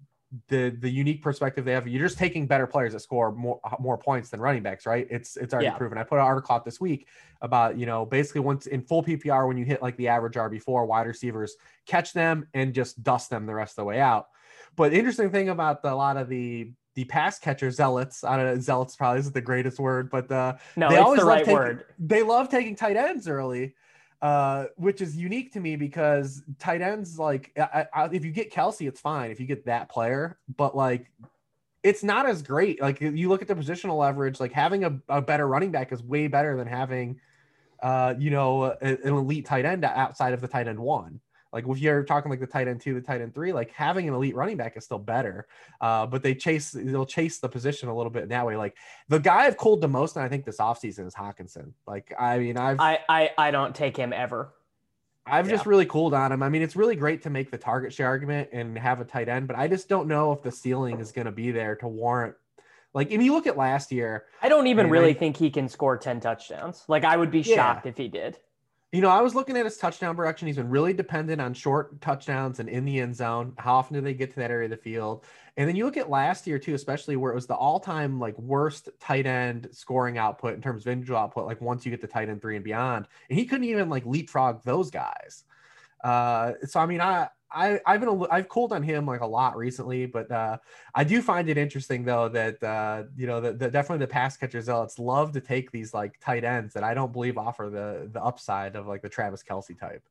the 0.49 0.70
the 0.70 0.90
unique 0.90 1.23
perspective 1.23 1.64
they 1.64 1.73
have. 1.73 1.87
You're 1.87 2.06
just 2.06 2.19
taking 2.19 2.46
better 2.46 2.67
players 2.67 2.93
that 2.94 3.00
score 3.00 3.32
more 3.32 3.61
more 3.79 3.99
points 3.99 4.31
than 4.31 4.40
running 4.40 4.62
backs, 4.62 4.87
right? 4.87 5.06
It's 5.11 5.37
it's 5.37 5.52
already 5.52 5.67
yeah. 5.67 5.76
proven. 5.76 5.99
I 5.99 6.05
put 6.05 6.17
an 6.17 6.25
article 6.25 6.55
out 6.55 6.64
this 6.64 6.81
week 6.81 7.08
about 7.43 7.79
you 7.79 7.87
know 7.87 8.06
basically 8.06 8.40
once 8.40 8.67
in 8.67 8.82
full 8.82 9.02
PPR 9.02 9.46
when 9.46 9.56
you 9.56 9.64
hit 9.64 9.82
like 9.82 9.96
the 9.96 10.08
average 10.08 10.34
RB 10.34 10.62
four 10.62 10.87
wide 10.87 11.06
receivers, 11.06 11.56
catch 11.87 12.12
them 12.12 12.46
and 12.55 12.73
just 12.73 13.02
dust 13.02 13.31
them 13.31 13.46
the 13.46 13.55
rest 13.55 13.73
of 13.73 13.82
the 13.82 13.84
way 13.84 14.00
out. 14.00 14.29
But 14.75 14.94
interesting 14.94 15.31
thing 15.31 15.50
about 15.50 15.82
the, 15.82 15.93
a 15.93 15.94
lot 15.94 16.17
of 16.17 16.29
the 16.29 16.73
the 16.94 17.05
pass 17.05 17.38
catcher 17.38 17.70
zealots. 17.70 18.25
I 18.25 18.37
don't 18.37 18.46
know, 18.46 18.61
zealots 18.61 18.96
probably 18.96 19.20
isn't 19.20 19.35
the 19.35 19.40
greatest 19.40 19.78
word, 19.78 20.11
but 20.11 20.31
uh, 20.31 20.55
no, 20.76 20.88
they 20.88 20.96
always 20.96 21.20
the 21.20 21.26
right 21.26 21.44
taking, 21.44 21.55
word. 21.55 21.85
They 21.99 22.23
love 22.23 22.49
taking 22.49 22.75
tight 22.75 22.96
ends 22.96 23.28
early 23.28 23.75
uh, 24.23 24.67
which 24.77 25.01
is 25.01 25.17
unique 25.17 25.53
to 25.53 25.61
me 25.61 25.75
because 25.75 26.43
tight 26.59 26.81
ends, 26.81 27.19
like, 27.19 27.53
I, 27.59 27.87
I, 27.93 28.05
if 28.13 28.25
you 28.25 28.31
get 28.31 28.53
Kelce, 28.53 28.87
it's 28.89 29.01
fine 29.01 29.33
if 29.33 29.41
you 29.41 29.47
get 29.47 29.67
that 29.67 29.91
player, 29.91 30.39
but 30.57 30.77
like, 30.77 31.11
it's 31.83 32.05
not 32.05 32.27
as 32.27 32.41
great. 32.41 32.81
Like, 32.81 33.01
you 33.01 33.29
look 33.29 33.43
at 33.43 33.49
the 33.49 33.57
positional 33.57 33.99
leverage, 33.99 34.39
like, 34.39 34.53
having 34.53 34.85
a, 34.85 35.01
a 35.09 35.21
better 35.21 35.49
running 35.49 35.73
back 35.73 35.91
is 35.91 36.01
way 36.03 36.29
better 36.29 36.57
than 36.57 36.69
having, 36.69 37.21
uh, 37.83 38.15
you 38.17 38.31
know, 38.31 38.63
a, 38.63 38.77
an 38.81 39.09
elite 39.09 39.45
tight 39.45 39.65
end 39.65 39.85
outside 39.85 40.33
of 40.33 40.41
the 40.41 40.47
tight 40.47 40.69
end 40.69 40.79
one. 40.79 41.21
Like 41.52 41.66
if 41.69 41.78
you're 41.78 42.02
talking 42.02 42.31
like 42.31 42.40
the 42.40 42.46
tight 42.46 42.69
end 42.69 42.81
two, 42.81 42.94
the 42.94 43.00
tight 43.00 43.20
end 43.20 43.34
three, 43.34 43.52
like 43.52 43.70
having 43.72 44.08
an 44.08 44.14
elite 44.14 44.34
running 44.34 44.56
back 44.56 44.76
is 44.76 44.84
still 44.84 44.99
better. 44.99 45.46
Uh, 45.81 46.06
but 46.06 46.22
they 46.22 46.34
chase, 46.34 46.70
they'll 46.70 47.06
chase 47.06 47.38
the 47.38 47.49
position 47.49 47.88
a 47.88 47.96
little 47.96 48.10
bit 48.10 48.22
in 48.22 48.28
that 48.31 48.46
way. 48.46 48.56
Like 48.56 48.76
the 49.08 49.19
guy 49.19 49.46
I've 49.46 49.56
cooled 49.56 49.81
the 49.81 49.88
most, 49.88 50.16
and 50.16 50.25
I 50.25 50.28
think 50.28 50.44
this 50.44 50.58
offseason 50.58 51.06
is 51.06 51.14
Hockenson. 51.14 51.72
Like, 51.87 52.14
I 52.19 52.38
mean, 52.38 52.56
I've, 52.56 52.81
I, 52.81 53.00
I, 53.08 53.31
I 53.37 53.50
don't 53.50 53.75
take 53.75 53.96
him 53.96 54.12
ever. 54.12 54.52
I've 55.26 55.46
yeah. 55.46 55.52
just 55.52 55.66
really 55.66 55.87
cooled 55.87 56.14
on 56.14 56.32
him. 56.32 56.43
I 56.43 56.49
mean, 56.49 56.62
it's 56.62 56.75
really 56.75 56.96
great 56.96 57.22
to 57.22 57.31
make 57.31 57.50
the 57.50 57.58
target 57.58 57.93
share 57.93 58.08
argument 58.08 58.49
and 58.52 58.76
have 58.76 59.00
a 59.00 59.04
tight 59.04 59.28
end, 59.28 59.46
but 59.46 59.56
I 59.56 59.69
just 59.69 59.88
don't 59.88 60.08
know 60.08 60.32
if 60.32 60.43
the 60.43 60.50
ceiling 60.50 60.99
is 60.99 61.12
going 61.12 61.26
to 61.26 61.32
be 61.32 61.52
there 61.52 61.76
to 61.76 61.88
warrant. 61.88 62.34
Like, 62.94 63.10
if 63.10 63.22
you 63.22 63.32
look 63.32 63.46
at 63.46 63.56
last 63.56 63.93
year, 63.93 64.25
I 64.43 64.49
don't 64.49 64.66
even 64.66 64.90
really 64.90 65.10
I, 65.10 65.14
think 65.14 65.37
he 65.37 65.50
can 65.50 65.69
score 65.69 65.96
10 65.96 66.20
touchdowns. 66.20 66.84
Like, 66.88 67.04
I 67.04 67.16
would 67.16 67.31
be 67.31 67.40
yeah. 67.40 67.54
shocked 67.54 67.87
if 67.87 67.96
he 67.96 68.08
did. 68.08 68.37
You 68.93 69.00
know, 69.00 69.09
I 69.09 69.23
was 69.23 69.35
looking 69.35 69.56
at 69.56 69.65
his 69.65 69.79
touchdown 69.79 70.15
production. 70.15 70.47
He's 70.47 70.56
been 70.56 70.69
really 70.69 70.93
dependent 70.93 71.41
on 71.41 71.55
short 71.55 71.99
touchdowns 72.03 72.61
and 72.61 72.69
in 72.69 72.85
the 72.85 73.00
end 73.00 73.17
zone. 73.17 73.55
How 73.56 73.77
often 73.77 73.94
do 73.94 74.03
they 74.03 74.12
get 74.12 74.29
to 74.35 74.37
that 74.37 74.50
area 74.50 74.66
of 74.66 74.71
the 74.71 74.76
field? 74.76 75.25
And 75.57 75.66
then 75.66 75.76
you 75.76 75.87
look 75.87 75.97
at 75.97 76.11
last 76.11 76.47
year 76.47 76.59
too, 76.59 76.75
especially 76.75 77.16
where 77.16 77.33
it 77.33 77.35
was 77.35 77.47
the 77.47 77.55
all-time 77.55 78.21
like 78.21 78.38
worst 78.38 78.90
tight 79.00 79.25
end 79.25 79.69
scoring 79.73 80.19
output 80.19 80.52
in 80.52 80.61
terms 80.61 80.85
of 80.85 80.93
individual 80.93 81.21
output. 81.21 81.47
Like 81.47 81.62
once 81.62 81.87
you 81.87 81.90
get 81.90 82.02
to 82.02 82.07
tight 82.07 82.28
end 82.28 82.43
three 82.43 82.57
and 82.57 82.64
beyond, 82.64 83.09
and 83.31 83.38
he 83.38 83.47
couldn't 83.47 83.64
even 83.64 83.88
like 83.88 84.05
leapfrog 84.05 84.62
those 84.62 84.90
guys. 84.90 85.45
Uh, 86.05 86.52
so 86.66 86.78
I 86.78 86.85
mean, 86.85 87.00
I 87.00 87.28
I, 87.54 87.80
I've 87.87 88.00
been 88.00 88.26
I've 88.30 88.49
cooled 88.49 88.73
on 88.73 88.82
him 88.82 89.06
like 89.06 89.21
a 89.21 89.26
lot 89.26 89.56
recently, 89.56 90.06
but 90.06 90.30
uh, 90.30 90.59
I 90.94 91.04
do 91.04 91.23
find 91.23 91.49
it 91.49 91.59
interesting 91.59 92.04
though 92.04 92.28
that 92.28 92.62
uh, 92.62 93.04
you 93.16 93.26
know 93.26 93.40
the, 93.40 93.52
the, 93.52 93.71
definitely 93.71 94.04
the 94.04 94.11
pass 94.11 94.37
catcher 94.37 94.61
zealots 94.61 94.99
love 94.99 95.32
to 95.32 95.40
take 95.40 95.71
these 95.71 95.94
like 95.94 96.18
tight 96.21 96.44
ends 96.44 96.75
that 96.75 96.85
I 96.85 96.94
don't 96.94 97.12
believe 97.12 97.38
offer 97.38 97.68
the 97.71 98.09
the 98.12 98.23
upside 98.23 98.76
of 98.76 98.87
like 98.87 99.02
the 99.02 99.09
Travis 99.09 99.42
Kelce 99.42 99.78
type. 99.78 100.02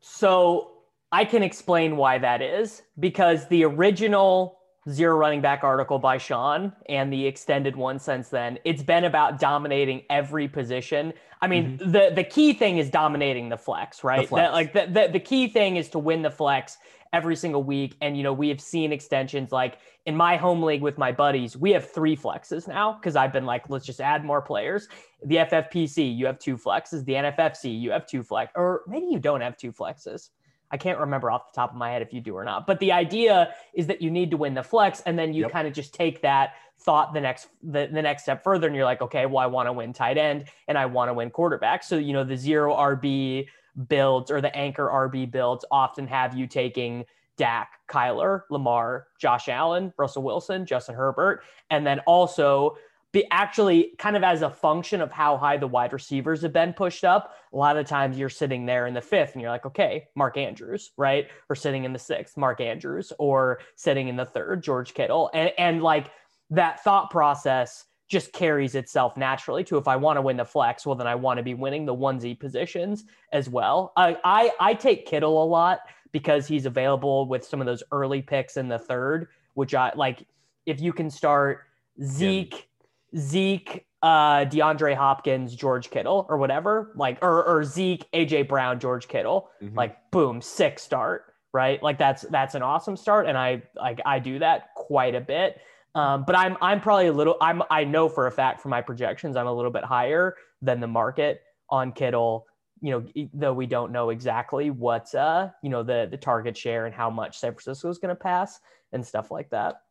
So 0.00 0.72
I 1.10 1.24
can 1.24 1.42
explain 1.42 1.96
why 1.96 2.18
that 2.18 2.42
is 2.42 2.82
because 2.98 3.48
the 3.48 3.64
original 3.64 4.58
zero 4.90 5.16
running 5.16 5.40
back 5.40 5.64
article 5.64 5.98
by 5.98 6.18
Sean 6.18 6.72
and 6.88 7.12
the 7.12 7.26
extended 7.26 7.76
one 7.76 7.98
since 7.98 8.28
then, 8.28 8.58
it's 8.64 8.82
been 8.82 9.04
about 9.04 9.38
dominating 9.38 10.02
every 10.10 10.48
position. 10.48 11.12
I 11.40 11.46
mean, 11.46 11.78
mm-hmm. 11.78 11.92
the 11.92 12.12
the 12.14 12.24
key 12.24 12.52
thing 12.52 12.78
is 12.78 12.90
dominating 12.90 13.48
the 13.48 13.58
flex, 13.58 14.02
right? 14.02 14.22
The 14.22 14.28
flex. 14.28 14.46
That, 14.46 14.52
like 14.52 14.72
the, 14.72 14.86
the 14.86 15.12
the 15.12 15.20
key 15.20 15.48
thing 15.48 15.76
is 15.76 15.88
to 15.90 15.98
win 15.98 16.22
the 16.22 16.30
flex 16.30 16.78
every 17.12 17.36
single 17.36 17.62
week. 17.62 17.96
And 18.00 18.16
you 18.16 18.22
know, 18.22 18.32
we 18.32 18.48
have 18.48 18.60
seen 18.60 18.92
extensions 18.92 19.52
like 19.52 19.78
in 20.06 20.16
my 20.16 20.36
home 20.36 20.62
league 20.62 20.82
with 20.82 20.98
my 20.98 21.12
buddies, 21.12 21.56
we 21.56 21.70
have 21.72 21.90
three 21.90 22.16
flexes 22.16 22.66
now 22.66 22.94
because 22.94 23.16
I've 23.16 23.32
been 23.32 23.46
like, 23.46 23.68
let's 23.68 23.86
just 23.86 24.00
add 24.00 24.24
more 24.24 24.40
players. 24.40 24.88
The 25.24 25.36
FFPC, 25.36 26.16
you 26.16 26.26
have 26.26 26.38
two 26.38 26.56
flexes. 26.56 27.04
The 27.04 27.12
NFFC, 27.12 27.78
you 27.78 27.90
have 27.90 28.06
two 28.06 28.22
flex, 28.22 28.52
or 28.54 28.82
maybe 28.86 29.06
you 29.06 29.18
don't 29.18 29.40
have 29.40 29.56
two 29.56 29.72
flexes. 29.72 30.30
I 30.70 30.76
can't 30.76 30.98
remember 30.98 31.30
off 31.30 31.52
the 31.52 31.56
top 31.56 31.70
of 31.70 31.76
my 31.76 31.90
head 31.90 32.02
if 32.02 32.12
you 32.12 32.20
do 32.20 32.34
or 32.34 32.44
not. 32.44 32.66
But 32.66 32.78
the 32.80 32.92
idea 32.92 33.54
is 33.74 33.86
that 33.86 34.02
you 34.02 34.10
need 34.10 34.30
to 34.30 34.36
win 34.36 34.54
the 34.54 34.62
flex, 34.62 35.02
and 35.06 35.18
then 35.18 35.32
you 35.32 35.42
yep. 35.42 35.52
kind 35.52 35.66
of 35.66 35.72
just 35.72 35.94
take 35.94 36.22
that 36.22 36.54
thought 36.80 37.12
the 37.12 37.20
next 37.20 37.48
the, 37.62 37.88
the 37.90 38.02
next 38.02 38.22
step 38.22 38.44
further, 38.44 38.66
and 38.66 38.76
you're 38.76 38.84
like, 38.84 39.02
okay, 39.02 39.26
well, 39.26 39.38
I 39.38 39.46
want 39.46 39.66
to 39.68 39.72
win 39.72 39.92
tight 39.92 40.18
end 40.18 40.44
and 40.68 40.78
I 40.78 40.86
want 40.86 41.08
to 41.08 41.14
win 41.14 41.30
quarterback. 41.30 41.82
So 41.82 41.96
you 41.96 42.12
know 42.12 42.24
the 42.24 42.36
zero 42.36 42.74
RB 42.74 43.46
builds 43.88 44.30
or 44.30 44.40
the 44.40 44.54
anchor 44.56 44.86
RB 44.86 45.30
builds 45.30 45.64
often 45.70 46.06
have 46.06 46.36
you 46.36 46.46
taking 46.46 47.04
Dak, 47.36 47.70
Kyler, 47.88 48.42
Lamar, 48.50 49.06
Josh 49.18 49.48
Allen, 49.48 49.92
Russell 49.96 50.22
Wilson, 50.22 50.66
Justin 50.66 50.96
Herbert, 50.96 51.42
and 51.70 51.86
then 51.86 52.00
also 52.00 52.76
be 53.12 53.26
actually 53.30 53.92
kind 53.98 54.16
of 54.16 54.22
as 54.22 54.42
a 54.42 54.50
function 54.50 55.00
of 55.00 55.10
how 55.10 55.36
high 55.36 55.56
the 55.56 55.66
wide 55.66 55.92
receivers 55.92 56.42
have 56.42 56.52
been 56.52 56.74
pushed 56.74 57.04
up. 57.04 57.34
A 57.52 57.56
lot 57.56 57.78
of 57.78 57.86
times 57.86 58.18
you're 58.18 58.28
sitting 58.28 58.66
there 58.66 58.86
in 58.86 58.92
the 58.92 59.00
fifth 59.00 59.32
and 59.32 59.40
you're 59.40 59.50
like, 59.50 59.64
okay, 59.64 60.08
Mark 60.14 60.36
Andrews, 60.36 60.90
right? 60.98 61.26
Or 61.48 61.56
sitting 61.56 61.84
in 61.84 61.94
the 61.94 61.98
sixth, 61.98 62.36
Mark 62.36 62.60
Andrews, 62.60 63.12
or 63.18 63.60
sitting 63.76 64.08
in 64.08 64.16
the 64.16 64.26
third, 64.26 64.62
George 64.62 64.92
Kittle. 64.92 65.30
And, 65.32 65.52
and 65.56 65.82
like 65.82 66.10
that 66.50 66.84
thought 66.84 67.10
process 67.10 67.86
just 68.08 68.32
carries 68.32 68.74
itself 68.74 69.16
naturally 69.16 69.64
to 69.64 69.78
if 69.78 69.88
I 69.88 69.96
want 69.96 70.16
to 70.16 70.22
win 70.22 70.36
the 70.36 70.44
flex, 70.44 70.84
well, 70.84 70.94
then 70.94 71.06
I 71.06 71.14
want 71.14 71.38
to 71.38 71.42
be 71.42 71.54
winning 71.54 71.86
the 71.86 71.94
onesie 71.94 72.38
positions 72.38 73.04
as 73.32 73.48
well. 73.48 73.92
I, 73.96 74.16
I, 74.24 74.50
I 74.60 74.74
take 74.74 75.06
Kittle 75.06 75.42
a 75.42 75.44
lot 75.44 75.80
because 76.12 76.46
he's 76.46 76.66
available 76.66 77.26
with 77.26 77.44
some 77.44 77.60
of 77.60 77.66
those 77.66 77.82
early 77.92 78.22
picks 78.22 78.56
in 78.56 78.68
the 78.68 78.78
third, 78.78 79.28
which 79.54 79.74
I 79.74 79.92
like. 79.94 80.26
If 80.66 80.80
you 80.80 80.92
can 80.92 81.10
start 81.10 81.64
Zeke, 82.02 82.67
Zeke, 83.16 83.86
uh, 84.02 84.44
DeAndre 84.44 84.94
Hopkins, 84.94 85.54
George 85.54 85.90
Kittle, 85.90 86.26
or 86.28 86.36
whatever, 86.36 86.92
like, 86.94 87.18
or, 87.22 87.44
or 87.44 87.64
Zeke, 87.64 88.10
AJ 88.12 88.48
Brown, 88.48 88.78
George 88.78 89.08
Kittle, 89.08 89.50
mm-hmm. 89.62 89.76
like, 89.76 89.96
boom, 90.10 90.40
sick 90.40 90.78
start, 90.78 91.28
right? 91.52 91.82
Like 91.82 91.98
that's 91.98 92.22
that's 92.22 92.54
an 92.54 92.62
awesome 92.62 92.96
start, 92.96 93.26
and 93.26 93.36
I 93.36 93.62
like 93.76 94.00
I 94.04 94.18
do 94.18 94.38
that 94.38 94.74
quite 94.74 95.14
a 95.14 95.20
bit. 95.20 95.60
Um, 95.94 96.24
but 96.26 96.36
I'm 96.36 96.56
I'm 96.60 96.80
probably 96.80 97.06
a 97.06 97.12
little 97.12 97.36
I'm 97.40 97.62
I 97.70 97.84
know 97.84 98.08
for 98.08 98.26
a 98.26 98.32
fact 98.32 98.60
from 98.60 98.70
my 98.70 98.80
projections 98.80 99.36
I'm 99.36 99.46
a 99.46 99.52
little 99.52 99.70
bit 99.70 99.84
higher 99.84 100.36
than 100.62 100.80
the 100.80 100.86
market 100.86 101.42
on 101.70 101.92
Kittle. 101.92 102.46
You 102.80 102.90
know, 102.92 103.26
though 103.34 103.54
we 103.54 103.66
don't 103.66 103.90
know 103.90 104.10
exactly 104.10 104.70
what's 104.70 105.14
uh 105.14 105.50
you 105.62 105.70
know 105.70 105.82
the 105.82 106.06
the 106.10 106.16
target 106.16 106.56
share 106.56 106.86
and 106.86 106.94
how 106.94 107.10
much 107.10 107.38
San 107.38 107.52
Francisco 107.52 107.88
is 107.88 107.98
going 107.98 108.14
to 108.14 108.20
pass 108.20 108.60
and 108.92 109.04
stuff 109.04 109.30
like 109.30 109.50
that 109.50 109.82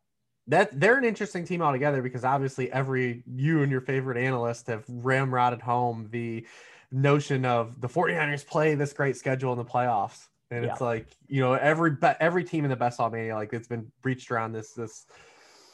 that 0.47 0.79
they're 0.79 0.97
an 0.97 1.03
interesting 1.03 1.45
team 1.45 1.61
altogether 1.61 2.01
because 2.01 2.23
obviously 2.23 2.71
every 2.71 3.23
you 3.35 3.63
and 3.63 3.71
your 3.71 3.81
favorite 3.81 4.17
analyst 4.17 4.67
have 4.67 4.85
ramrodded 4.87 5.61
home 5.61 6.07
the 6.11 6.45
notion 6.91 7.45
of 7.45 7.81
the 7.81 7.87
49ers 7.87 8.45
play 8.45 8.75
this 8.75 8.93
great 8.93 9.17
schedule 9.17 9.51
in 9.51 9.57
the 9.57 9.65
playoffs. 9.65 10.27
And 10.49 10.63
yeah. 10.63 10.71
it's 10.71 10.81
like, 10.81 11.07
you 11.27 11.41
know, 11.41 11.53
every 11.53 11.91
but 11.91 12.17
every 12.21 12.45
team 12.45 12.63
in 12.63 12.69
the 12.69 12.77
best 12.77 12.97
ball 12.97 13.09
mania, 13.09 13.35
like 13.35 13.51
it's 13.51 13.67
been 13.67 13.91
breached 14.01 14.31
around 14.31 14.53
this 14.53 14.71
this 14.71 15.05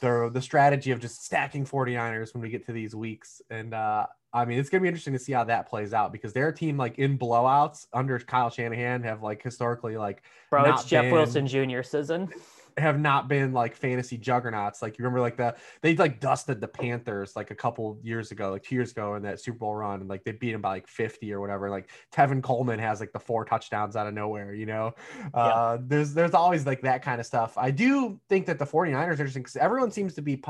the 0.01 0.31
the 0.33 0.41
strategy 0.41 0.89
of 0.89 0.99
just 0.99 1.23
stacking 1.23 1.65
49ers 1.65 2.33
when 2.33 2.41
we 2.41 2.49
get 2.49 2.65
to 2.65 2.71
these 2.71 2.95
weeks. 2.95 3.41
And 3.51 3.75
uh 3.75 4.07
I 4.35 4.45
mean, 4.45 4.57
it's 4.57 4.69
gonna 4.69 4.81
be 4.81 4.87
interesting 4.87 5.13
to 5.13 5.19
see 5.19 5.33
how 5.33 5.43
that 5.43 5.69
plays 5.69 5.93
out 5.93 6.11
because 6.11 6.33
their 6.33 6.51
team, 6.51 6.75
like 6.75 6.97
in 6.97 7.19
blowouts 7.19 7.85
under 7.93 8.17
Kyle 8.17 8.49
Shanahan, 8.49 9.03
have 9.03 9.21
like 9.21 9.43
historically 9.43 9.95
like 9.95 10.23
bro, 10.49 10.73
it's 10.73 10.85
Jeff 10.85 11.03
been, 11.03 11.11
Wilson 11.11 11.45
Jr. 11.45 11.83
season 11.83 12.33
have 12.77 12.99
not 12.99 13.27
been 13.27 13.53
like 13.53 13.75
fantasy 13.75 14.17
juggernauts. 14.17 14.81
Like 14.81 14.97
you 14.97 15.03
remember, 15.03 15.21
like 15.21 15.37
the 15.37 15.55
they 15.81 15.95
like 15.95 16.19
dusted 16.19 16.61
the 16.61 16.67
Panthers 16.67 17.35
like 17.35 17.51
a 17.51 17.55
couple 17.55 17.99
years 18.03 18.31
ago, 18.31 18.51
like 18.51 18.63
two 18.63 18.75
years 18.75 18.91
ago 18.91 19.15
in 19.15 19.23
that 19.23 19.39
Super 19.39 19.59
Bowl 19.59 19.75
run, 19.75 20.01
and 20.01 20.09
like 20.09 20.23
they 20.23 20.31
beat 20.31 20.51
them 20.51 20.61
by 20.61 20.69
like 20.69 20.87
50 20.87 21.33
or 21.33 21.39
whatever. 21.39 21.69
Like 21.69 21.89
Tevin 22.13 22.41
Coleman 22.41 22.79
has 22.79 22.99
like 22.99 23.11
the 23.11 23.19
four 23.19 23.45
touchdowns 23.45 23.95
out 23.95 24.07
of 24.07 24.13
nowhere, 24.13 24.53
you 24.53 24.65
know. 24.65 24.93
Uh, 25.33 25.77
there's 25.81 26.13
there's 26.13 26.33
always 26.33 26.65
like 26.65 26.81
that 26.81 27.01
kind 27.01 27.19
of 27.19 27.25
stuff. 27.25 27.57
I 27.57 27.71
do 27.71 28.19
think 28.29 28.45
that 28.47 28.59
the 28.59 28.65
49ers 28.65 28.95
are 28.95 29.11
interesting 29.11 29.43
because 29.43 29.55
everyone 29.55 29.91
seems 29.91 30.13
to 30.15 30.21
be 30.21 30.41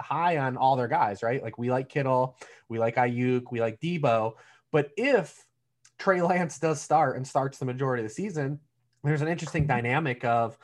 high 0.00 0.38
on 0.38 0.56
all 0.56 0.76
their 0.76 0.88
guys, 0.88 1.22
right? 1.22 1.42
Like 1.42 1.58
we 1.58 1.70
like 1.70 1.88
Kittle, 1.88 2.36
we 2.68 2.78
like 2.78 2.96
Aiyuk, 2.96 3.44
we 3.50 3.60
like 3.60 3.80
Deebo. 3.80 4.32
But 4.72 4.90
if 4.96 5.44
Trey 5.98 6.22
Lance 6.22 6.58
does 6.58 6.80
start 6.80 7.16
and 7.16 7.26
starts 7.26 7.58
the 7.58 7.66
majority 7.66 8.02
of 8.02 8.08
the 8.08 8.14
season, 8.14 8.60
there's 9.04 9.22
an 9.22 9.28
interesting 9.28 9.66
dynamic 9.66 10.24
of 10.24 10.58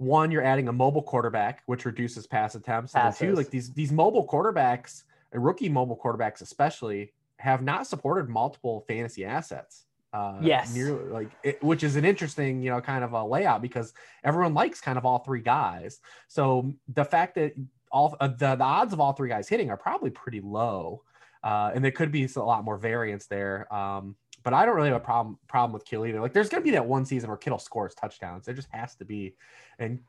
one, 0.00 0.30
you're 0.30 0.42
adding 0.42 0.68
a 0.68 0.72
mobile 0.72 1.02
quarterback, 1.02 1.62
which 1.66 1.84
reduces 1.84 2.26
pass 2.26 2.54
attempts. 2.54 2.92
Passes. 2.92 3.20
And 3.20 3.30
two, 3.30 3.36
like 3.36 3.50
these 3.50 3.70
these 3.72 3.92
mobile 3.92 4.26
quarterbacks, 4.26 5.02
rookie 5.32 5.68
mobile 5.68 6.00
quarterbacks 6.02 6.40
especially, 6.40 7.12
have 7.36 7.62
not 7.62 7.86
supported 7.86 8.28
multiple 8.28 8.84
fantasy 8.88 9.24
assets. 9.24 9.84
Uh, 10.12 10.38
yes, 10.40 10.74
nearly, 10.74 11.04
like 11.04 11.30
it, 11.42 11.62
which 11.62 11.84
is 11.84 11.96
an 11.96 12.04
interesting, 12.04 12.62
you 12.62 12.70
know, 12.70 12.80
kind 12.80 13.04
of 13.04 13.12
a 13.12 13.24
layout 13.24 13.60
because 13.60 13.92
everyone 14.24 14.54
likes 14.54 14.80
kind 14.80 14.96
of 14.96 15.04
all 15.04 15.18
three 15.18 15.42
guys. 15.42 16.00
So 16.28 16.72
the 16.88 17.04
fact 17.04 17.34
that 17.34 17.52
all 17.92 18.16
uh, 18.20 18.28
the, 18.28 18.56
the 18.56 18.64
odds 18.64 18.92
of 18.92 19.00
all 19.00 19.12
three 19.12 19.28
guys 19.28 19.48
hitting 19.48 19.70
are 19.70 19.76
probably 19.76 20.10
pretty 20.10 20.40
low, 20.40 21.02
uh, 21.44 21.72
and 21.74 21.84
there 21.84 21.92
could 21.92 22.10
be 22.10 22.26
a 22.34 22.40
lot 22.40 22.64
more 22.64 22.78
variance 22.78 23.26
there. 23.26 23.72
Um, 23.72 24.16
but 24.42 24.54
I 24.54 24.64
don't 24.64 24.76
really 24.76 24.88
have 24.88 24.96
a 24.96 25.04
problem 25.04 25.38
problem 25.48 25.72
with 25.72 25.84
Kittle 25.84 26.06
either. 26.06 26.20
Like, 26.20 26.32
there's 26.32 26.48
going 26.48 26.62
to 26.62 26.64
be 26.64 26.70
that 26.72 26.86
one 26.86 27.04
season 27.04 27.28
where 27.28 27.36
Kittle 27.36 27.58
scores 27.58 27.94
touchdowns. 27.94 28.46
There 28.46 28.54
just 28.54 28.68
has 28.70 28.94
to 28.96 29.04
be. 29.04 29.34
And 29.78 30.00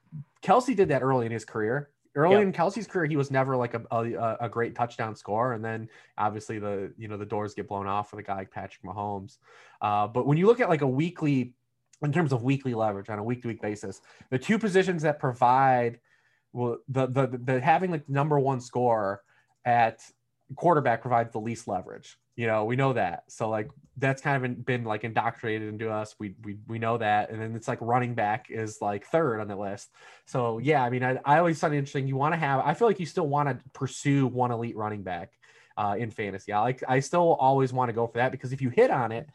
Kelce 0.42 0.76
did 0.76 0.90
that 0.90 1.02
early 1.02 1.26
in 1.26 1.32
his 1.32 1.46
career. 1.46 1.90
Early 2.14 2.36
yep. 2.36 2.44
in 2.44 2.52
Kelce's 2.52 2.88
career, 2.88 3.06
he 3.06 3.16
was 3.16 3.32
never 3.32 3.56
like 3.56 3.74
a, 3.74 3.82
a, 3.90 4.38
a 4.42 4.50
great 4.50 4.76
touchdown 4.76 5.16
scorer, 5.16 5.54
and 5.54 5.64
then 5.64 5.88
obviously 6.18 6.60
the 6.60 6.92
you 6.98 7.08
know 7.08 7.16
the 7.16 7.26
doors 7.26 7.54
get 7.54 7.70
blown 7.70 7.88
off 7.88 8.10
for 8.10 8.18
the 8.18 8.24
guy 8.24 8.36
like 8.36 8.52
Patrick 8.52 8.84
Mahomes. 8.84 9.38
Uh, 9.82 10.08
but 10.08 10.28
when 10.28 10.38
you 10.38 10.46
look 10.46 10.60
at 10.60 10.68
like 10.68 10.82
a 10.82 10.88
weekly, 10.88 11.54
in 12.02 12.12
terms 12.12 12.34
of 12.34 12.44
weekly 12.44 12.74
leverage 12.74 13.10
on 13.10 13.18
a 13.18 13.24
week 13.24 13.42
to 13.44 13.48
week 13.48 13.62
basis, 13.62 14.02
the 14.30 14.38
two 14.38 14.60
positions 14.60 15.04
that 15.04 15.20
provide 15.20 16.00
well 16.52 16.80
the 16.90 17.08
the 17.08 17.40
the 17.46 17.62
having 17.62 17.92
like 17.92 18.10
number 18.10 18.38
one 18.38 18.60
score 18.60 19.22
at 19.64 20.02
quarterback 20.56 21.02
provides 21.02 21.32
the 21.32 21.40
least 21.40 21.66
leverage. 21.66 22.18
You 22.36 22.48
know, 22.48 22.66
we 22.66 22.76
know 22.76 22.94
that. 22.94 23.24
So 23.28 23.50
like 23.50 23.70
that's 23.98 24.22
kind 24.22 24.44
of 24.44 24.66
been, 24.66 24.84
like 24.84 25.04
indoctrinated 25.04 25.68
into 25.68 25.92
us. 25.92 26.16
We, 26.18 26.36
we 26.44 26.58
we 26.68 26.80
know 26.80 26.98
that. 26.98 27.30
And 27.30 27.42
then 27.42 27.56
it's 27.56 27.68
like 27.68 27.80
running 27.82 28.16
back 28.16 28.48
is 28.50 28.82
like 28.82 29.06
third 29.06 29.40
on 29.42 29.48
the 29.48 29.56
list. 29.56 29.92
So 30.26 30.58
yeah, 30.58 30.84
I 30.84 30.90
mean, 30.90 31.04
I, 31.04 31.20
I 31.26 31.38
always 31.40 31.60
find 31.60 31.74
it 31.74 31.78
interesting. 31.78 32.08
You 32.08 32.16
want 32.16 32.34
to 32.34 32.40
have. 32.40 32.62
I 32.66 32.74
feel 32.74 32.88
like 32.88 33.00
you 33.00 33.06
still 33.06 33.28
want 33.28 33.50
to 33.50 33.64
pursue 33.74 34.28
one 34.28 34.52
elite 34.52 34.78
running 34.78 35.04
back 35.04 35.34
uh, 35.78 35.96
in 36.00 36.10
fantasy. 36.10 36.54
I 36.54 36.62
like. 36.62 36.84
I 36.88 37.02
still 37.02 37.34
always 37.34 37.74
want 37.74 37.90
to 37.90 37.94
go 37.94 38.08
for 38.08 38.18
that 38.20 38.32
because 38.32 38.54
if 38.54 38.62
you 38.62 38.70
hit 38.70 38.92
on 38.92 39.12
it, 39.12 39.30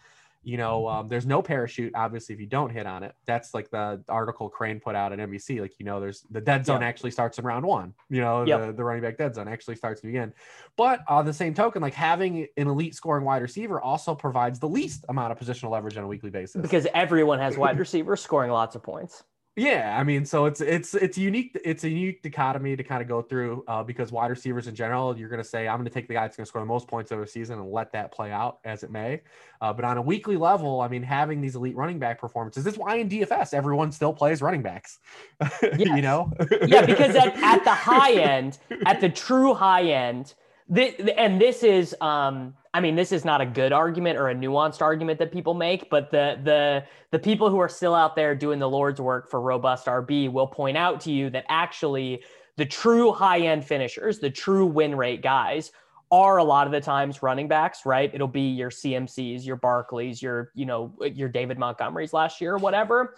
you 0.47 0.57
know, 0.57 0.87
um, 0.87 1.09
there's 1.09 1.27
no 1.27 1.43
parachute. 1.43 1.93
Obviously, 1.97 2.33
if 2.33 2.41
you 2.41 2.47
don't 2.47 2.71
hit 2.71 2.87
on 2.87 3.03
it, 3.03 3.17
that's 3.27 3.53
like 3.53 3.69
the 3.71 4.01
article 4.09 4.49
Kerrane 4.49 4.81
put 4.81 4.95
out 4.95 5.13
at 5.13 5.19
NBC. 5.19 5.61
Like, 5.61 5.75
you 5.81 5.85
know, 5.85 5.99
there's 5.99 6.21
the 6.31 6.41
dead 6.41 6.65
zone 6.65 6.83
yeah. 6.83 6.87
actually 6.87 7.11
starts 7.11 7.41
in 7.41 7.45
round 7.45 7.67
one. 7.67 7.95
You 8.09 8.21
know, 8.21 8.45
yep. 8.47 8.61
the, 8.61 8.73
the 8.73 8.85
running 8.85 9.03
back 9.03 9.19
dead 9.19 9.35
zone 9.35 9.49
actually 9.49 9.75
starts 9.75 10.03
to 10.03 10.07
begin. 10.07 10.33
But 10.77 11.01
on 11.09 11.27
the 11.27 11.33
same 11.33 11.53
token, 11.53 11.83
like 11.83 11.95
having 11.95 12.47
an 12.57 12.69
elite 12.69 12.95
scoring 12.95 13.25
wide 13.25 13.43
receiver 13.43 13.81
also 13.81 14.15
provides 14.15 14.61
the 14.61 14.69
least 14.69 15.05
amount 15.09 15.33
of 15.33 15.39
positional 15.41 15.71
leverage 15.71 15.97
on 15.97 16.05
a 16.05 16.09
weekly 16.09 16.31
basis 16.31 16.63
because 16.63 16.87
everyone 16.95 17.41
has 17.41 17.59
wide 17.59 17.81
receivers 17.81 18.23
scoring 18.23 18.53
lots 18.53 18.77
of 18.77 18.85
points. 18.85 19.25
Yeah, 19.59 19.97
I 19.99 20.05
mean, 20.05 20.27
so 20.27 20.45
it's 20.45 20.61
it's 20.61 20.95
it's 20.95 21.17
unique. 21.17 21.59
It's 21.65 21.83
a 21.85 21.89
unique 21.89 22.23
dichotomy 22.23 22.77
to 22.77 22.83
kind 22.83 23.01
of 23.01 23.09
go 23.09 23.23
through 23.23 23.65
uh, 23.67 23.83
because 23.83 24.13
wide 24.13 24.31
receivers 24.31 24.67
in 24.67 24.75
general, 24.75 25.17
you're 25.17 25.31
going 25.31 25.43
to 25.43 25.49
say 25.49 25.67
I'm 25.67 25.79
going 25.79 25.87
to 25.87 25.91
take 25.91 26.09
the 26.09 26.13
guy 26.13 26.21
that's 26.23 26.37
going 26.37 26.45
to 26.45 26.49
score 26.49 26.61
the 26.61 26.67
most 26.67 26.87
points 26.87 27.11
over 27.11 27.23
the 27.23 27.31
season 27.31 27.59
and 27.59 27.73
let 27.73 27.91
that 27.93 28.13
play 28.13 28.31
out 28.31 28.59
as 28.67 28.83
it 28.83 28.91
may. 28.91 29.23
Uh, 29.63 29.73
but 29.73 29.87
on 29.87 29.97
a 29.97 30.03
weekly 30.03 30.37
level, 30.37 30.83
I 30.83 30.89
mean, 30.89 31.03
having 31.03 31.41
these 31.41 31.57
elite 31.57 31.75
running 31.75 31.99
back 31.99 32.21
performances, 32.21 32.65
this 32.65 32.75
is 32.75 32.79
why 32.79 32.97
in 32.97 33.09
DFS 33.09 33.55
everyone 33.55 33.91
still 33.93 34.13
plays 34.13 34.43
running 34.43 34.61
backs. 34.61 34.99
you 35.79 36.03
know, 36.03 36.31
yeah, 36.67 36.85
because 36.85 37.17
at, 37.17 37.35
at 37.43 37.65
the 37.65 37.73
high 37.73 38.13
end, 38.13 38.59
at 38.85 39.01
the 39.01 39.09
true 39.09 39.55
high 39.55 39.85
end, 39.85 40.35
the, 40.69 41.19
and 41.19 41.41
this 41.41 41.63
is 41.63 41.95
um 42.01 42.55
I 42.75 42.81
mean, 42.81 42.95
this 42.95 43.11
is 43.11 43.25
not 43.25 43.41
a 43.41 43.47
good 43.47 43.73
argument 43.73 44.19
or 44.19 44.29
a 44.29 44.35
nuanced 44.35 44.83
argument 44.83 45.19
that 45.21 45.33
people 45.33 45.55
make, 45.55 45.89
but 45.89 46.11
the 46.11 46.39
the 46.43 46.85
the 47.11 47.19
people 47.19 47.49
who 47.49 47.59
are 47.59 47.69
still 47.69 47.95
out 47.95 48.17
there 48.17 48.35
doing 48.35 48.59
the 48.59 48.69
Lord's 48.69 49.01
work 49.01 49.31
for 49.31 49.41
robust 49.41 49.87
RB 49.87 50.31
will 50.31 50.47
point 50.47 50.77
out 50.77 51.01
to 51.03 51.13
you 51.13 51.31
that 51.31 51.47
actually 51.49 52.23
the 52.57 52.67
true 52.67 53.13
high 53.13 53.41
end 53.41 53.65
finishers, 53.65 54.19
the 54.19 54.31
true 54.31 54.67
win 54.67 54.95
rate 54.95 55.23
guys, 55.23 55.73
are 56.11 56.37
a 56.37 56.45
lot 56.45 56.67
of 56.67 56.73
the 56.73 56.81
times 56.81 57.23
running 57.23 57.49
backs, 57.49 57.87
right? 57.87 58.11
It'll 58.13 58.29
be 58.29 58.49
your 58.51 58.71
CMCs, 58.71 59.47
your 59.47 59.57
Barkleys, 59.57 60.21
your 60.21 60.51
you 60.55 60.67
know 60.67 60.93
your 61.01 61.29
David 61.29 61.59
Montgomerys 61.59 62.13
last 62.13 62.41
year 62.41 62.55
or 62.55 62.59
whatever 62.59 63.15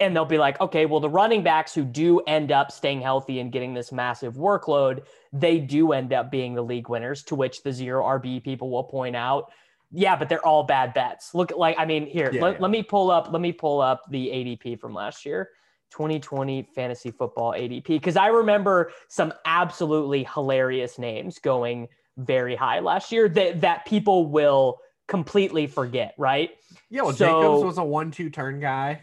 and 0.00 0.14
they'll 0.14 0.24
be 0.24 0.38
like, 0.38 0.60
okay, 0.60 0.86
well, 0.86 1.00
the 1.00 1.08
running 1.08 1.42
backs 1.42 1.74
who 1.74 1.84
do 1.84 2.20
end 2.20 2.52
up 2.52 2.70
staying 2.70 3.00
healthy 3.00 3.40
and 3.40 3.50
getting 3.50 3.74
this 3.74 3.90
massive 3.90 4.34
workload, 4.34 5.02
they 5.32 5.58
do 5.58 5.92
end 5.92 6.12
up 6.12 6.30
being 6.30 6.54
the 6.54 6.62
league 6.62 6.88
winners, 6.88 7.22
to 7.24 7.34
which 7.34 7.62
the 7.62 7.72
zero 7.72 8.04
RB 8.04 8.42
people 8.42 8.70
will 8.70 8.84
point 8.84 9.16
out, 9.16 9.50
yeah, 9.90 10.16
but 10.16 10.28
they're 10.28 10.44
all 10.44 10.64
bad 10.64 10.92
bets. 10.94 11.34
Look, 11.34 11.52
like, 11.56 11.76
I 11.78 11.84
mean, 11.84 12.06
here, 12.06 12.30
yeah, 12.32 12.42
let, 12.42 12.54
yeah. 12.54 12.58
let 12.60 12.70
me 12.70 12.82
pull 12.82 13.10
up, 13.10 13.32
let 13.32 13.40
me 13.40 13.52
pull 13.52 13.80
up 13.80 14.02
the 14.10 14.28
ADP 14.28 14.80
from 14.80 14.94
last 14.94 15.24
year. 15.24 15.50
2020 15.90 16.68
fantasy 16.74 17.10
football 17.10 17.52
ADP 17.52 17.86
because 17.86 18.16
I 18.18 18.26
remember 18.26 18.92
some 19.08 19.32
absolutely 19.46 20.24
hilarious 20.34 20.98
names 20.98 21.38
going 21.38 21.88
very 22.18 22.54
high 22.54 22.80
last 22.80 23.10
year 23.10 23.26
that 23.30 23.62
that 23.62 23.86
people 23.86 24.26
will 24.26 24.80
completely 25.06 25.66
forget, 25.66 26.14
right? 26.18 26.50
Yeah, 26.90 27.02
well, 27.02 27.12
so, 27.14 27.26
Jacobs 27.26 27.64
was 27.64 27.78
a 27.78 27.84
one-two 27.84 28.30
turn 28.30 28.60
guy. 28.60 29.00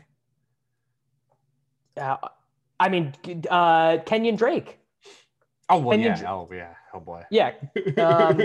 Uh, 1.98 2.17
I 2.79 2.89
mean, 2.89 3.13
uh, 3.50 3.98
Kenyon 4.05 4.36
Drake. 4.36 4.79
Oh 5.67 5.79
well, 5.79 5.98
Kenyon 5.98 6.17
yeah. 6.17 6.31
oh 6.31 6.50
yeah. 6.51 6.74
Oh 6.93 7.00
boy. 7.00 7.24
Yeah. 7.31 7.53
Um, 7.98 8.39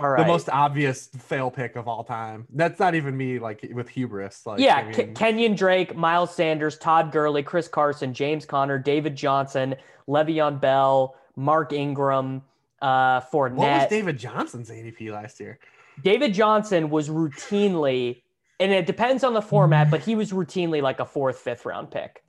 all 0.00 0.08
right. 0.08 0.18
The 0.22 0.24
most 0.26 0.48
obvious 0.48 1.08
fail 1.08 1.50
pick 1.50 1.76
of 1.76 1.88
all 1.88 2.04
time. 2.04 2.46
That's 2.54 2.78
not 2.78 2.94
even 2.94 3.16
me, 3.16 3.38
like 3.38 3.68
with 3.72 3.88
hubris. 3.88 4.46
Like 4.46 4.60
yeah, 4.60 4.76
I 4.76 4.84
mean... 4.84 4.92
K- 4.92 5.12
Kenyon 5.14 5.54
Drake, 5.54 5.96
Miles 5.96 6.34
Sanders, 6.34 6.78
Todd 6.78 7.12
Gurley, 7.12 7.42
Chris 7.42 7.68
Carson, 7.68 8.14
James 8.14 8.46
Conner, 8.46 8.78
David 8.78 9.16
Johnson, 9.16 9.74
Le'Veon 10.08 10.60
Bell, 10.60 11.16
Mark 11.36 11.72
Ingram, 11.72 12.42
uh, 12.80 13.20
Fournette. 13.20 13.54
What 13.54 13.80
was 13.80 13.88
David 13.90 14.18
Johnson's 14.18 14.70
ADP 14.70 15.12
last 15.12 15.40
year? 15.40 15.58
David 16.02 16.32
Johnson 16.32 16.90
was 16.90 17.08
routinely, 17.08 18.22
and 18.60 18.72
it 18.72 18.86
depends 18.86 19.24
on 19.24 19.34
the 19.34 19.42
format, 19.42 19.90
but 19.90 20.00
he 20.00 20.14
was 20.14 20.32
routinely 20.32 20.80
like 20.80 21.00
a 21.00 21.04
fourth, 21.04 21.38
fifth 21.38 21.66
round 21.66 21.90
pick, 21.90 22.22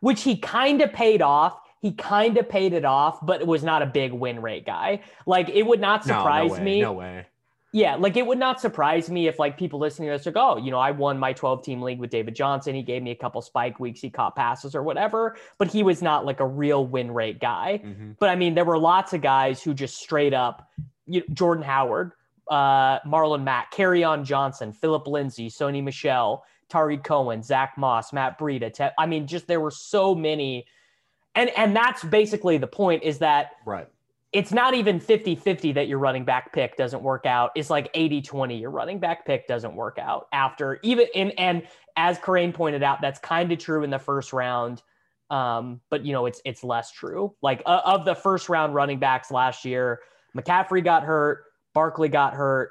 which 0.00 0.22
he 0.22 0.36
kind 0.36 0.82
of 0.82 0.92
paid 0.92 1.22
off. 1.22 1.58
He 1.80 1.92
kind 1.92 2.36
of 2.36 2.48
paid 2.48 2.72
it 2.72 2.84
off, 2.84 3.24
but 3.24 3.40
it 3.40 3.46
was 3.46 3.64
not 3.64 3.82
a 3.82 3.86
big 3.86 4.12
win 4.12 4.40
rate 4.42 4.66
guy. 4.66 5.00
Like 5.26 5.48
it 5.48 5.62
would 5.62 5.80
not 5.80 6.04
surprise 6.04 6.50
no, 6.50 6.56
no 6.56 6.60
way, 6.60 6.64
me. 6.64 6.80
No 6.82 6.92
way. 6.92 7.26
Yeah, 7.72 7.94
like 7.94 8.16
it 8.16 8.26
would 8.26 8.38
not 8.38 8.60
surprise 8.60 9.08
me 9.08 9.28
if 9.28 9.38
like 9.38 9.56
people 9.56 9.78
listening 9.78 10.08
to 10.08 10.16
this 10.16 10.26
are 10.26 10.30
like, 10.30 10.42
oh, 10.42 10.56
you 10.56 10.72
know, 10.72 10.78
I 10.78 10.90
won 10.90 11.18
my 11.18 11.32
12 11.32 11.62
team 11.62 11.80
league 11.80 12.00
with 12.00 12.10
David 12.10 12.34
Johnson. 12.34 12.74
He 12.74 12.82
gave 12.82 13.02
me 13.02 13.12
a 13.12 13.16
couple 13.16 13.40
spike 13.42 13.78
weeks, 13.78 14.00
he 14.00 14.10
caught 14.10 14.34
passes 14.34 14.74
or 14.74 14.82
whatever, 14.82 15.36
but 15.56 15.68
he 15.68 15.84
was 15.84 16.02
not 16.02 16.26
like 16.26 16.40
a 16.40 16.46
real 16.46 16.84
win 16.84 17.12
rate 17.12 17.40
guy. 17.40 17.80
Mm-hmm. 17.84 18.12
But 18.18 18.28
I 18.28 18.34
mean, 18.34 18.54
there 18.54 18.64
were 18.64 18.78
lots 18.78 19.12
of 19.12 19.20
guys 19.20 19.62
who 19.62 19.72
just 19.72 19.98
straight 19.98 20.34
up, 20.34 20.68
you 21.06 21.22
Jordan 21.32 21.62
Howard, 21.62 22.12
uh, 22.50 22.98
Marlon 23.06 23.44
Mack, 23.44 23.72
on 23.78 24.24
Johnson, 24.24 24.72
Philip 24.72 25.06
Lindsay, 25.06 25.48
Sony 25.48 25.82
Michel, 25.82 26.44
Tarik 26.68 27.04
Cohen, 27.04 27.42
Zach 27.42 27.74
Moss, 27.78 28.12
Matt 28.12 28.38
Breida. 28.38 28.72
Te- 28.72 28.94
I 28.98 29.06
mean, 29.06 29.28
just 29.28 29.46
there 29.46 29.60
were 29.60 29.70
so 29.70 30.14
many. 30.14 30.66
And 31.34 31.50
and 31.56 31.74
that's 31.74 32.02
basically 32.04 32.58
the 32.58 32.66
point 32.66 33.02
is 33.02 33.18
that 33.18 33.52
right 33.64 33.88
it's 34.32 34.52
not 34.52 34.74
even 34.74 35.00
50 35.00 35.34
50 35.34 35.72
that 35.72 35.88
your 35.88 35.98
running 35.98 36.24
back 36.24 36.52
pick 36.52 36.76
doesn't 36.76 37.02
work 37.02 37.26
out. 37.26 37.50
It's 37.56 37.70
like 37.70 37.90
80 37.94 38.22
20. 38.22 38.58
Your 38.58 38.70
running 38.70 38.98
back 38.98 39.26
pick 39.26 39.48
doesn't 39.48 39.74
work 39.74 39.98
out 39.98 40.28
after 40.32 40.78
even 40.82 41.06
in, 41.14 41.30
and 41.32 41.62
as 41.96 42.18
Kerrane 42.18 42.54
pointed 42.54 42.82
out, 42.82 43.00
that's 43.00 43.18
kind 43.18 43.50
of 43.50 43.58
true 43.58 43.82
in 43.82 43.90
the 43.90 43.98
first 43.98 44.32
round. 44.32 44.82
Um, 45.30 45.80
but 45.90 46.04
you 46.04 46.12
know, 46.12 46.26
it's, 46.26 46.40
it's 46.44 46.64
less 46.64 46.92
true. 46.92 47.34
Like 47.42 47.62
uh, 47.66 47.80
of 47.84 48.04
the 48.04 48.14
first 48.14 48.48
round 48.48 48.74
running 48.74 48.98
backs 48.98 49.30
last 49.30 49.64
year, 49.64 50.00
McCaffrey 50.36 50.82
got 50.84 51.02
hurt, 51.02 51.44
Barkley 51.74 52.08
got 52.08 52.34
hurt. 52.34 52.70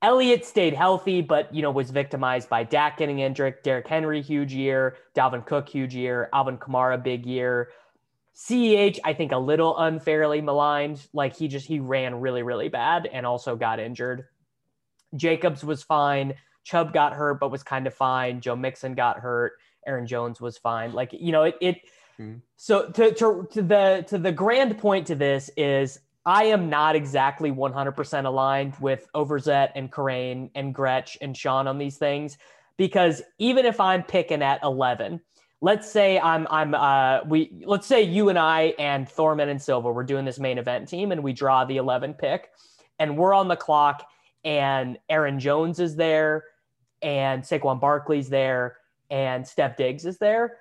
Elliott 0.00 0.44
stayed 0.44 0.74
healthy, 0.74 1.22
but 1.22 1.52
you 1.52 1.62
know, 1.62 1.70
was 1.70 1.90
victimized 1.90 2.48
by 2.48 2.62
Dak 2.62 2.98
getting 2.98 3.18
injured. 3.18 3.62
Derrick 3.62 3.88
Henry, 3.88 4.22
huge 4.22 4.52
year. 4.52 4.96
Dalvin 5.14 5.44
Cook, 5.44 5.68
huge 5.68 5.94
year. 5.94 6.28
Alvin 6.32 6.58
Kamara, 6.58 7.02
big 7.02 7.26
year. 7.26 7.70
CEH, 8.36 9.00
I 9.04 9.14
think 9.14 9.32
a 9.32 9.38
little 9.38 9.76
unfairly 9.76 10.40
maligned. 10.40 11.04
Like 11.12 11.36
he 11.36 11.48
just 11.48 11.66
he 11.66 11.80
ran 11.80 12.20
really, 12.20 12.44
really 12.44 12.68
bad 12.68 13.06
and 13.06 13.26
also 13.26 13.56
got 13.56 13.80
injured. 13.80 14.26
Jacobs 15.16 15.64
was 15.64 15.82
fine. 15.82 16.34
Chubb 16.62 16.92
got 16.92 17.14
hurt, 17.14 17.40
but 17.40 17.50
was 17.50 17.64
kind 17.64 17.86
of 17.86 17.94
fine. 17.94 18.40
Joe 18.40 18.54
Mixon 18.54 18.94
got 18.94 19.18
hurt. 19.18 19.54
Aaron 19.86 20.06
Jones 20.06 20.40
was 20.40 20.56
fine. 20.58 20.92
Like, 20.92 21.12
you 21.12 21.32
know, 21.32 21.42
it 21.44 21.56
it 21.60 21.76
mm-hmm. 22.20 22.38
so 22.56 22.90
to, 22.90 23.12
to 23.14 23.48
to 23.50 23.62
the 23.62 24.04
to 24.06 24.18
the 24.18 24.30
grand 24.30 24.78
point 24.78 25.08
to 25.08 25.16
this 25.16 25.50
is 25.56 25.98
I 26.28 26.44
am 26.44 26.68
not 26.68 26.94
exactly 26.94 27.50
100% 27.50 28.26
aligned 28.26 28.74
with 28.80 29.08
Overzet 29.14 29.70
and 29.74 29.90
Kerrane 29.90 30.50
and 30.54 30.74
Gretch 30.74 31.16
and 31.22 31.34
Sean 31.34 31.66
on 31.66 31.78
these 31.78 31.96
things 31.96 32.36
because 32.76 33.22
even 33.38 33.64
if 33.64 33.80
I'm 33.80 34.02
picking 34.02 34.42
at 34.42 34.62
11, 34.62 35.22
let's 35.62 35.90
say 35.90 36.20
I'm 36.20 36.46
I'm 36.50 36.74
uh 36.74 37.20
we 37.24 37.50
let's 37.64 37.86
say 37.86 38.02
you 38.02 38.28
and 38.28 38.38
I 38.38 38.74
and 38.78 39.08
Thorman 39.08 39.48
and 39.48 39.60
Silva 39.60 39.90
we're 39.90 40.04
doing 40.04 40.26
this 40.26 40.38
main 40.38 40.58
event 40.58 40.86
team 40.86 41.12
and 41.12 41.22
we 41.22 41.32
draw 41.32 41.64
the 41.64 41.78
11 41.78 42.12
pick 42.12 42.50
and 42.98 43.16
we're 43.16 43.32
on 43.32 43.48
the 43.48 43.56
clock 43.56 44.06
and 44.44 44.98
Aaron 45.08 45.40
Jones 45.40 45.80
is 45.80 45.96
there 45.96 46.44
and 47.00 47.42
Saquon 47.42 47.80
Barkley's 47.80 48.28
there 48.28 48.76
and 49.08 49.48
Steph 49.48 49.78
Diggs 49.78 50.04
is 50.04 50.18
there. 50.18 50.58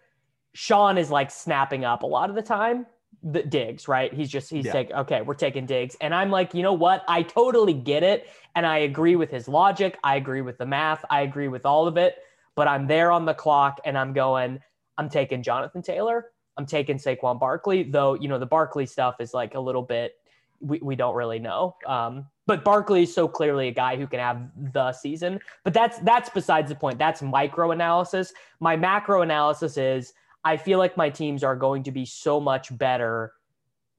Sean 0.53 0.97
is 0.97 1.12
like 1.12 1.29
snapping 1.29 1.83
up 1.83 2.03
a 2.03 2.07
lot 2.07 2.29
of 2.29 2.38
the 2.38 2.41
time. 2.41 2.86
The 3.31 3.43
Diggs, 3.43 3.88
right? 3.88 4.13
He's 4.13 4.29
just 4.29 4.50
he's 4.50 4.65
yeah. 4.65 4.74
like, 4.74 4.91
okay, 4.91 5.22
we're 5.22 5.34
taking 5.34 5.65
Diggs. 5.65 5.96
And 6.01 6.13
I'm 6.13 6.29
like, 6.29 6.53
you 6.53 6.63
know 6.63 6.74
what? 6.74 7.03
I 7.07 7.24
totally 7.24 7.74
get 7.74 8.03
it. 8.03 8.27
And 8.55 8.65
I 8.65 8.79
agree 8.79 9.15
with 9.15 9.31
his 9.31 9.48
logic. 9.48 9.98
I 10.03 10.15
agree 10.15 10.41
with 10.41 10.57
the 10.57 10.65
math. 10.65 11.03
I 11.10 11.22
agree 11.22 11.48
with 11.48 11.65
all 11.65 11.88
of 11.88 11.98
it. 11.98 12.15
But 12.55 12.67
I'm 12.67 12.88
there 12.88 13.12
on 13.12 13.25
the 13.25 13.34
clock 13.34 13.79
and 13.86 13.98
I'm 13.98 14.13
going, 14.13 14.60
I'm 14.98 15.10
taking 15.10 15.43
Jonathan 15.43 15.81
Taylor. 15.81 16.31
I'm 16.57 16.65
taking 16.65 16.98
Saquon 16.98 17.39
Barkley, 17.39 17.84
though, 17.84 18.15
you 18.15 18.27
know, 18.27 18.39
the 18.39 18.46
Barkley 18.48 18.85
stuff 18.85 19.18
is 19.20 19.33
like 19.33 19.53
a 19.53 19.59
little 19.59 19.83
bit, 19.83 20.16
we, 20.59 20.79
we 20.81 20.96
don't 20.96 21.16
really 21.16 21.37
know. 21.37 21.75
Um, 21.85 22.25
but 22.48 22.63
Barkley 22.63 23.03
is 23.03 23.13
so 23.13 23.27
clearly 23.27 23.68
a 23.68 23.72
guy 23.72 23.96
who 23.96 24.07
can 24.07 24.20
have 24.20 24.50
the 24.74 24.92
season. 24.94 25.40
But 25.63 25.74
that's 25.74 26.00
that's 26.00 26.29
besides 26.29 26.70
the 26.70 26.75
point. 26.75 26.98
That's 26.98 27.22
micro 27.22 27.72
analysis. 27.72 28.33
My 28.59 28.75
macro 28.75 29.22
analysis 29.22 29.77
is 29.77 30.13
I 30.48 30.55
feel 30.55 30.79
like 30.79 30.96
my 30.96 31.10
teams 31.10 31.44
are 31.44 31.57
going 31.57 31.83
to 31.83 31.92
be 31.92 32.05
so 32.05 32.40
much 32.40 32.75
better 32.75 33.33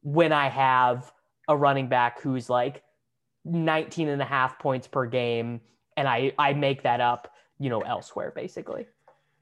when 0.02 0.32
I 0.32 0.48
have 0.48 1.12
a 1.46 1.54
running 1.54 1.88
back 1.88 2.22
who's 2.22 2.48
like 2.48 2.82
19 3.44 4.08
and 4.08 4.22
a 4.22 4.24
half 4.24 4.58
points 4.58 4.86
per 4.88 5.04
game 5.04 5.60
and 5.98 6.08
I 6.08 6.32
I 6.38 6.54
make 6.54 6.84
that 6.84 7.02
up, 7.02 7.30
you 7.58 7.68
know, 7.68 7.82
elsewhere 7.82 8.32
basically. 8.34 8.86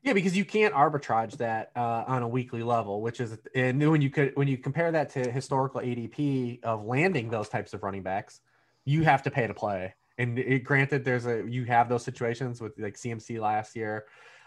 Yeah, 0.03 0.14
because 0.14 0.37
you 0.37 0.45
can't 0.45 0.75
arbitrage 0.75 1.37
that 1.37 1.71
uh, 1.77 2.03
on 2.09 2.25
a 2.25 2.29
weekly 2.29 2.64
level, 2.64 3.01
which 3.01 3.21
is 3.21 3.38
and 3.55 3.88
when 3.88 4.03
you 4.03 4.11
could 4.11 4.33
when 4.35 4.49
you 4.49 4.59
compare 4.59 4.90
that 4.90 5.11
to 5.11 5.31
historical 5.31 5.81
ADP 5.83 6.64
of 6.64 6.85
landing 6.85 7.31
those 7.31 7.49
types 7.49 7.73
of 7.73 7.85
running 7.85 8.03
backs, 8.03 8.40
you 8.85 9.05
have 9.05 9.23
to 9.23 9.31
pay 9.31 9.47
to 9.47 9.55
play. 9.55 9.95
And 10.19 10.40
it, 10.40 10.64
granted, 10.64 11.05
there's 11.05 11.27
a 11.27 11.45
you 11.49 11.66
have 11.66 11.88
those 11.88 12.03
situations 12.03 12.61
with 12.61 12.77
like 12.81 12.95
CMC 12.95 13.38
last 13.38 13.77
year, 13.77 14.07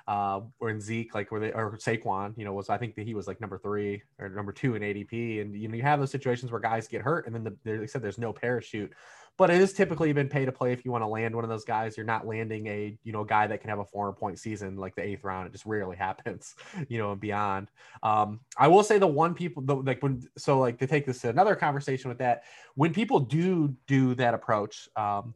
uh, 0.09 0.41
or 0.59 0.69
in 0.69 0.81
Zeke, 0.81 1.15
like 1.15 1.31
where 1.31 1.39
they 1.39 1.53
or 1.53 1.77
Saquon, 1.77 2.37
you 2.37 2.43
know, 2.43 2.51
was 2.51 2.69
I 2.69 2.77
think 2.77 2.95
that 2.95 3.05
he 3.05 3.13
was 3.13 3.27
like 3.27 3.39
number 3.39 3.57
three 3.57 4.03
or 4.19 4.27
number 4.27 4.51
two 4.51 4.75
in 4.75 4.81
ADP, 4.81 5.39
and 5.39 5.55
you 5.55 5.69
know 5.69 5.75
you 5.75 5.83
have 5.83 5.99
those 5.99 6.11
situations 6.11 6.51
where 6.51 6.59
guys 6.59 6.87
get 6.87 7.01
hurt, 7.01 7.27
and 7.27 7.33
then 7.33 7.43
the, 7.45 7.77
they 7.77 7.87
said 7.87 8.01
there's 8.01 8.17
no 8.17 8.33
parachute 8.33 8.91
but 9.39 9.49
it 9.49 9.61
is 9.61 9.71
typically 9.71 10.11
been 10.11 10.27
pay 10.27 10.43
to 10.43 10.51
play 10.51 10.73
if 10.73 10.83
you 10.83 10.91
want 10.91 11.01
to 11.01 11.07
land 11.07 11.33
one 11.33 11.45
of 11.45 11.49
those 11.49 11.63
guys. 11.63 11.95
You're 11.95 12.05
not 12.05 12.27
landing 12.27 12.67
a 12.67 12.97
you 13.05 13.13
know 13.13 13.23
guy 13.23 13.47
that 13.47 13.61
can 13.61 13.69
have 13.69 13.79
a 13.79 13.85
400 13.85 14.19
point 14.19 14.37
season 14.37 14.75
like 14.75 14.95
the 14.95 15.01
eighth 15.01 15.23
round. 15.23 15.47
It 15.47 15.53
just 15.53 15.65
rarely 15.65 15.95
happens, 16.07 16.55
you 16.89 16.97
know, 16.97 17.13
and 17.13 17.21
beyond. 17.21 17.69
Um, 18.03 18.41
I 18.57 18.67
will 18.67 18.83
say 18.83 18.99
the 18.99 19.07
one 19.07 19.33
people 19.33 19.63
the, 19.63 19.75
like 19.75 20.03
when 20.03 20.21
so 20.37 20.59
like 20.59 20.77
to 20.79 20.87
take 20.87 21.05
this 21.05 21.21
to 21.21 21.29
another 21.29 21.55
conversation 21.55 22.09
with 22.09 22.17
that 22.17 22.43
when 22.75 22.93
people 22.93 23.21
do 23.21 23.73
do 23.87 24.13
that 24.15 24.33
approach 24.33 24.89
um, 24.97 25.33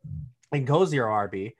and 0.51 0.67
go 0.67 0.83
zero 0.83 1.09
RB, 1.09 1.53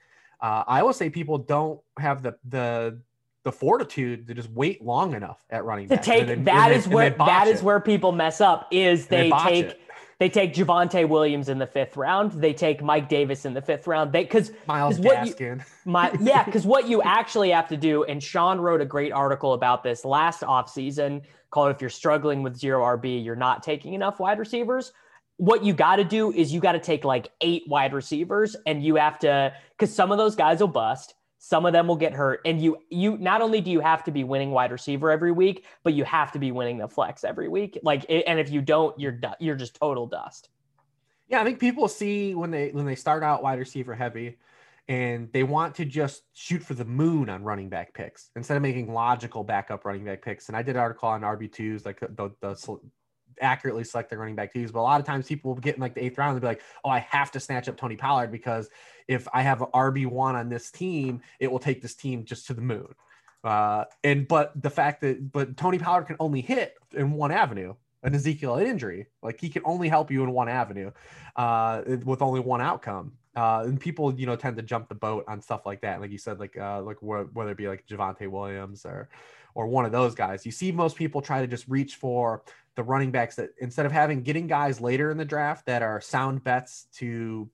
uh, 0.44 0.64
I 0.68 0.84
will 0.84 0.94
say 0.94 1.10
people 1.10 1.38
don't 1.40 1.80
have 1.98 2.22
the 2.22 2.36
the 2.48 3.00
the 3.44 3.52
fortitude 3.52 4.28
to 4.28 4.34
just 4.34 4.50
wait 4.52 4.84
long 4.84 5.14
enough 5.16 5.44
at 5.50 5.66
running 5.66 5.88
to 5.88 5.96
back. 5.96 6.04
take 6.04 6.28
then, 6.28 6.44
that 6.44 6.72
is 6.72 6.88
where 6.88 7.12
that 7.12 7.48
is 7.48 7.64
where 7.64 7.80
people 7.80 8.12
mess 8.12 8.42
up 8.42 8.68
is 8.70 9.08
they, 9.08 9.30
they 9.30 9.38
take 9.44 9.66
it. 9.66 9.80
They 10.20 10.30
take 10.30 10.54
Javonte 10.54 11.10
Williams 11.10 11.50
in 11.50 11.58
the 11.58 11.66
fifth 11.66 11.98
round. 11.98 12.32
They 12.34 12.54
take 12.54 12.82
Mike 12.82 13.10
Davis 13.10 13.46
in 13.46 13.54
the 13.54 13.62
fifth 13.62 13.88
round. 13.88 14.14
They 14.14 14.24
because 14.24 14.52
what 14.68 15.00
Gaskin. 15.00 15.60
You, 15.60 15.66
my 15.86 16.16
yeah, 16.22 16.44
because 16.44 16.66
what 16.66 16.88
you 16.88 17.02
actually 17.02 17.50
have 17.50 17.68
to 17.70 17.78
do, 17.78 18.04
and 18.04 18.22
Sean 18.22 18.60
wrote 18.60 18.80
a 18.80 18.86
great 18.86 19.12
article 19.12 19.54
about 19.54 19.84
this 19.84 20.06
last 20.06 20.42
offseason 20.42 21.24
called 21.50 21.72
If 21.72 21.82
You're 21.82 21.90
Struggling 21.90 22.44
with 22.44 22.56
Zero 22.56 22.84
RB, 22.84 23.24
You're 23.24 23.36
Not 23.36 23.64
Taking 23.64 23.94
Enough 23.94 24.20
Wide 24.20 24.40
Receivers. 24.40 24.94
What 25.38 25.64
you 25.64 25.74
got 25.74 25.98
to 25.98 26.04
do 26.04 26.32
is 26.32 26.54
you 26.54 26.60
got 26.60 26.74
to 26.74 26.80
take 26.80 27.04
like 27.04 27.30
eight 27.42 27.64
wide 27.68 27.94
receivers, 27.94 28.56
and 28.66 28.84
you 28.84 28.96
have 28.96 29.20
to 29.20 29.54
because 29.78 29.94
some 29.94 30.12
of 30.12 30.18
those 30.18 30.36
guys 30.36 30.60
will 30.60 30.68
bust 30.68 31.16
some 31.46 31.66
of 31.66 31.74
them 31.74 31.88
will 31.88 31.98
get 31.98 32.14
hurt 32.14 32.40
and 32.46 32.62
you 32.62 32.78
you 32.90 33.18
not 33.18 33.42
only 33.42 33.60
do 33.60 33.70
you 33.70 33.82
have 33.82 34.02
to 34.02 34.12
be 34.12 34.24
winning 34.24 34.52
wide 34.52 34.72
receiver 34.72 35.12
every 35.12 35.34
week 35.34 35.66
but 35.84 35.94
you 35.94 36.06
have 36.06 36.32
to 36.32 36.40
be 36.40 36.54
winning 36.54 36.78
the 36.78 36.88
flex 36.88 37.26
every 37.26 37.50
week 37.50 37.78
like 37.84 38.06
and 38.10 38.40
if 38.40 38.50
you 38.50 38.62
don't 38.62 38.98
you're 38.98 39.20
you're 39.42 39.56
just 39.56 39.76
total 39.76 40.08
dust. 40.08 40.48
Yeah 41.28 41.42
i 41.42 41.44
think 41.44 41.60
people 41.60 41.90
see 41.90 42.34
when 42.34 42.50
they 42.50 42.70
when 42.70 42.86
they 42.86 42.96
start 42.96 43.24
out 43.24 43.44
wide 43.44 43.60
receiver 43.60 43.94
heavy 43.94 44.38
and 44.88 45.30
they 45.34 45.44
want 45.44 45.76
to 45.76 45.84
just 45.84 46.24
shoot 46.32 46.64
for 46.64 46.76
the 46.76 46.86
moon 46.86 47.30
on 47.30 47.44
running 47.44 47.68
back 47.68 47.94
picks 47.94 48.30
instead 48.38 48.56
of 48.56 48.64
making 48.64 48.94
logical 48.94 49.44
backup 49.44 49.84
running 49.84 50.06
back 50.06 50.22
picks. 50.22 50.48
And 50.48 50.56
i 50.56 50.62
did 50.62 50.78
an 50.78 50.82
article 50.82 51.10
on 51.10 51.24
rb2s 51.24 51.86
like 51.86 52.00
the, 52.00 52.32
the 52.40 52.56
accurately 53.42 53.84
select 53.84 54.10
their 54.10 54.20
running 54.20 54.36
back 54.36 54.54
to 54.54 54.60
use. 54.60 54.72
But 54.72 54.80
a 54.80 54.82
lot 54.82 55.00
of 55.00 55.06
times 55.06 55.28
people 55.28 55.54
will 55.54 55.62
get 55.62 55.76
in 55.76 55.82
like 55.82 55.94
the 55.94 56.04
eighth 56.04 56.18
round 56.18 56.32
and 56.34 56.42
be 56.42 56.48
like, 56.48 56.62
oh, 56.84 56.90
I 56.90 57.00
have 57.00 57.32
to 57.32 57.40
snatch 57.40 57.68
up 57.68 57.78
Tony 57.78 57.96
Pollard 57.96 58.32
because 58.32 58.70
if 59.08 59.28
I 59.34 59.42
have 59.42 59.60
RB1 59.60 60.36
on 60.36 60.50
this 60.50 60.72
team, 60.72 61.22
it 61.40 61.52
will 61.52 61.60
take 61.60 61.82
this 61.82 61.96
team 61.96 62.24
just 62.24 62.48
to 62.48 62.54
the 62.54 62.62
moon. 62.62 62.94
Uh, 63.44 63.86
and 64.04 64.28
but 64.28 64.54
the 64.62 64.70
fact 64.70 65.02
that 65.02 65.32
but 65.32 65.58
Tony 65.58 65.78
Pollard 65.78 66.04
can 66.04 66.16
only 66.20 66.42
hit 66.42 66.76
in 66.94 67.12
one 67.12 67.32
avenue, 67.32 67.76
an 68.02 68.16
Ezekiel 68.16 68.56
injury, 68.58 69.08
like 69.22 69.40
he 69.40 69.50
can 69.50 69.62
only 69.66 69.90
help 69.90 70.10
you 70.10 70.24
in 70.24 70.32
one 70.32 70.48
avenue, 70.48 70.92
uh, 71.36 71.82
with 72.06 72.22
only 72.22 72.40
one 72.40 72.62
outcome. 72.62 73.14
Uh, 73.36 73.64
and 73.66 73.80
people, 73.80 74.14
you 74.14 74.26
know, 74.28 74.36
tend 74.36 74.56
to 74.56 74.62
jump 74.62 74.88
the 74.88 74.96
boat 74.96 75.26
on 75.28 75.42
stuff 75.42 75.66
like 75.66 75.82
that. 75.82 76.00
Like 76.00 76.12
you 76.12 76.20
said, 76.20 76.40
like 76.40 76.58
uh, 76.58 76.82
like 76.84 76.98
wh- 77.00 77.36
whether 77.36 77.52
it 77.52 77.58
be 77.58 77.68
like 77.68 77.86
Javonte 77.88 78.30
Williams 78.30 78.86
or 78.86 79.10
or 79.56 79.68
one 79.68 79.86
of 79.86 79.92
those 79.92 80.16
guys. 80.16 80.46
You 80.46 80.52
see 80.52 80.72
most 80.72 80.96
people 80.96 81.22
try 81.22 81.42
to 81.42 81.48
just 81.48 81.68
reach 81.68 81.96
for 81.96 82.44
the 82.76 82.84
running 82.84 83.12
backs 83.12 83.36
that 83.36 83.50
instead 83.60 83.86
of 83.86 83.92
having 83.92 84.24
getting 84.24 84.48
guys 84.48 84.82
later 84.82 85.12
in 85.12 85.18
the 85.18 85.26
draft 85.26 85.66
that 85.68 85.82
are 85.82 86.02
sound 86.02 86.44
bets 86.44 86.88
to 86.94 87.50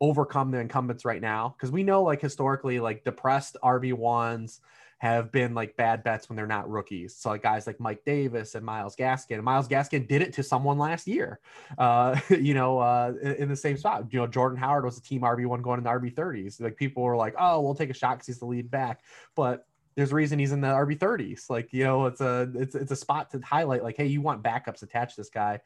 overcome 0.00 0.50
the 0.50 0.58
incumbents 0.58 1.04
right 1.04 1.20
now 1.20 1.54
because 1.56 1.70
we 1.70 1.82
know 1.82 2.02
like 2.02 2.20
historically 2.20 2.80
like 2.80 3.04
depressed 3.04 3.56
RB1s 3.62 4.60
have 5.00 5.32
been 5.32 5.54
like 5.54 5.76
bad 5.76 6.04
bets 6.04 6.28
when 6.28 6.36
they're 6.36 6.46
not 6.46 6.68
rookies. 6.68 7.16
So 7.16 7.30
like 7.30 7.42
guys 7.42 7.66
like 7.66 7.80
Mike 7.80 8.04
Davis 8.04 8.54
and 8.54 8.64
Myles 8.64 8.94
Gaskin. 8.94 9.36
And 9.36 9.42
Myles 9.42 9.66
Gaskin 9.66 10.06
did 10.06 10.20
it 10.20 10.34
to 10.34 10.42
someone 10.42 10.76
last 10.76 11.06
year, 11.06 11.40
uh, 11.78 12.20
you 12.30 12.52
know, 12.52 12.78
uh, 12.78 13.14
in, 13.22 13.32
in 13.36 13.48
the 13.48 13.56
same 13.56 13.78
spot. 13.78 14.12
You 14.12 14.20
know, 14.20 14.26
Jordan 14.26 14.58
Howard 14.58 14.84
was 14.84 14.98
a 14.98 15.02
team 15.02 15.22
RB 15.22 15.46
one 15.46 15.62
going 15.62 15.78
in 15.78 15.84
the 15.84 15.90
RB 15.90 16.14
30s. 16.14 16.60
Like 16.60 16.76
people 16.76 17.02
were 17.02 17.16
like, 17.16 17.34
oh, 17.38 17.62
we'll 17.62 17.74
take 17.74 17.88
a 17.88 17.94
shot 17.94 18.16
because 18.16 18.26
he's 18.26 18.40
the 18.40 18.46
lead 18.46 18.70
back, 18.70 19.00
but 19.34 19.66
there's 19.96 20.12
a 20.12 20.14
reason 20.14 20.38
he's 20.38 20.52
in 20.52 20.60
the 20.60 20.68
RB 20.68 20.98
30s. 20.98 21.50
Like, 21.50 21.72
you 21.72 21.84
know, 21.84 22.06
it's 22.06 22.20
a 22.20 22.50
it's 22.54 22.74
it's 22.74 22.92
a 22.92 22.96
spot 22.96 23.30
to 23.30 23.40
highlight 23.40 23.82
like, 23.82 23.96
hey, 23.96 24.06
you 24.06 24.20
want 24.20 24.42
backups 24.42 24.82
attached 24.82 25.16
to 25.16 25.20
this 25.20 25.30
guy. 25.30 25.60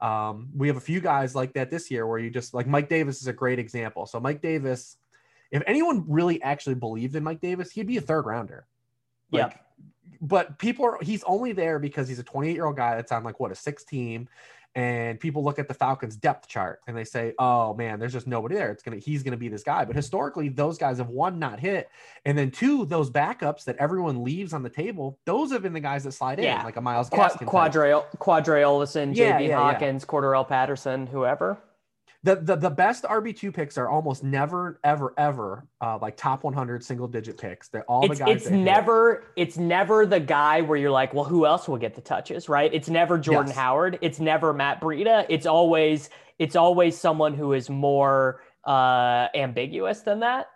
Um, 0.00 0.48
we 0.54 0.68
have 0.68 0.76
a 0.76 0.80
few 0.80 1.00
guys 1.00 1.34
like 1.34 1.54
that 1.54 1.70
this 1.70 1.90
year 1.90 2.06
where 2.06 2.18
you 2.18 2.30
just 2.30 2.54
like 2.54 2.66
Mike 2.66 2.88
Davis 2.88 3.20
is 3.20 3.26
a 3.26 3.32
great 3.32 3.58
example. 3.58 4.06
So 4.06 4.20
Mike 4.20 4.42
Davis, 4.42 4.96
if 5.50 5.62
anyone 5.66 6.04
really 6.08 6.42
actually 6.42 6.74
believed 6.74 7.16
in 7.16 7.24
Mike 7.24 7.40
Davis, 7.40 7.70
he'd 7.70 7.86
be 7.86 7.96
a 7.96 8.02
third 8.02 8.26
rounder. 8.26 8.66
Like, 9.30 9.52
yeah. 9.52 9.58
But 10.20 10.58
people 10.58 10.84
are 10.86 10.98
he's 11.02 11.24
only 11.24 11.52
there 11.52 11.78
because 11.78 12.08
he's 12.08 12.18
a 12.18 12.22
28 12.22 12.54
year 12.54 12.66
old 12.66 12.76
guy 12.76 12.96
that's 12.96 13.12
on 13.12 13.24
like 13.24 13.40
what 13.40 13.50
a 13.50 13.54
six 13.54 13.84
team 13.84 14.28
and 14.74 15.20
people 15.20 15.44
look 15.44 15.58
at 15.58 15.68
the 15.68 15.74
Falcons 15.74 16.16
depth 16.16 16.48
chart 16.48 16.80
and 16.86 16.96
they 16.96 17.04
say, 17.04 17.32
"Oh 17.38 17.74
man, 17.74 17.98
there's 17.98 18.12
just 18.12 18.26
nobody 18.26 18.54
there. 18.56 18.70
It's 18.70 18.82
gonna 18.82 18.96
he's 18.98 19.22
gonna 19.22 19.36
be 19.36 19.48
this 19.48 19.62
guy." 19.62 19.84
But 19.84 19.94
historically, 19.96 20.48
those 20.48 20.78
guys 20.78 20.98
have 20.98 21.08
one 21.08 21.38
not 21.38 21.60
hit, 21.60 21.88
and 22.24 22.36
then 22.36 22.50
two 22.50 22.84
those 22.86 23.10
backups 23.10 23.64
that 23.64 23.76
everyone 23.76 24.24
leaves 24.24 24.52
on 24.52 24.62
the 24.62 24.70
table. 24.70 25.18
Those 25.26 25.52
have 25.52 25.62
been 25.62 25.72
the 25.72 25.80
guys 25.80 26.04
that 26.04 26.12
slide 26.12 26.38
Yeah. 26.40 26.60
in, 26.60 26.64
like 26.64 26.76
a 26.76 26.80
Myles 26.80 27.08
Qua- 27.08 27.28
Gaskin. 27.28 27.46
Qadree 27.46 28.04
Qadree 28.18 28.62
Ollison, 28.62 29.14
Yeah, 29.14 29.38
JB 29.38 29.42
yeah, 29.42 29.48
yeah. 29.48 29.56
Hawkins, 29.58 30.04
Cordarrelle 30.04 30.48
Patterson, 30.48 31.06
whoever. 31.06 31.58
The, 32.24 32.36
the 32.36 32.56
the 32.56 32.70
best 32.70 33.04
RB 33.04 33.36
two 33.36 33.52
picks 33.52 33.76
are 33.78 33.88
almost 33.88 34.24
never 34.24 34.80
ever 34.82 35.12
ever 35.18 35.66
uh, 35.82 35.98
like 36.00 36.16
top 36.16 36.42
100 36.42 36.82
single 36.82 37.06
digit 37.06 37.38
picks. 37.38 37.68
They're 37.68 37.84
all 37.84 38.04
It's 38.06 38.18
the 38.18 38.24
guys. 38.24 38.36
it's 38.36 38.44
that 38.46 38.52
hit. 38.54 38.58
never 38.64 39.24
it's 39.36 39.58
never 39.58 40.06
the 40.06 40.20
guy 40.20 40.62
where 40.62 40.78
you're 40.78 40.90
like, 40.90 41.12
well, 41.14 41.24
who 41.24 41.44
else 41.46 41.68
will 41.68 41.76
get 41.76 41.94
the 41.94 42.00
touches, 42.00 42.48
right? 42.48 42.72
It's 42.74 42.88
never 42.88 43.18
Jordan 43.18 43.48
Yes. 43.48 43.56
Howard. 43.58 43.98
It's 44.00 44.20
never 44.20 44.52
Matt 44.54 44.80
Breida. 44.80 45.26
It's 45.28 45.46
always 45.46 46.08
it's 46.38 46.56
always 46.56 46.98
someone 46.98 47.34
who 47.34 47.52
is 47.52 47.68
more 47.70 48.40
uh 48.66 49.28
ambiguous 49.34 50.00
than 50.00 50.20
that. 50.20 50.46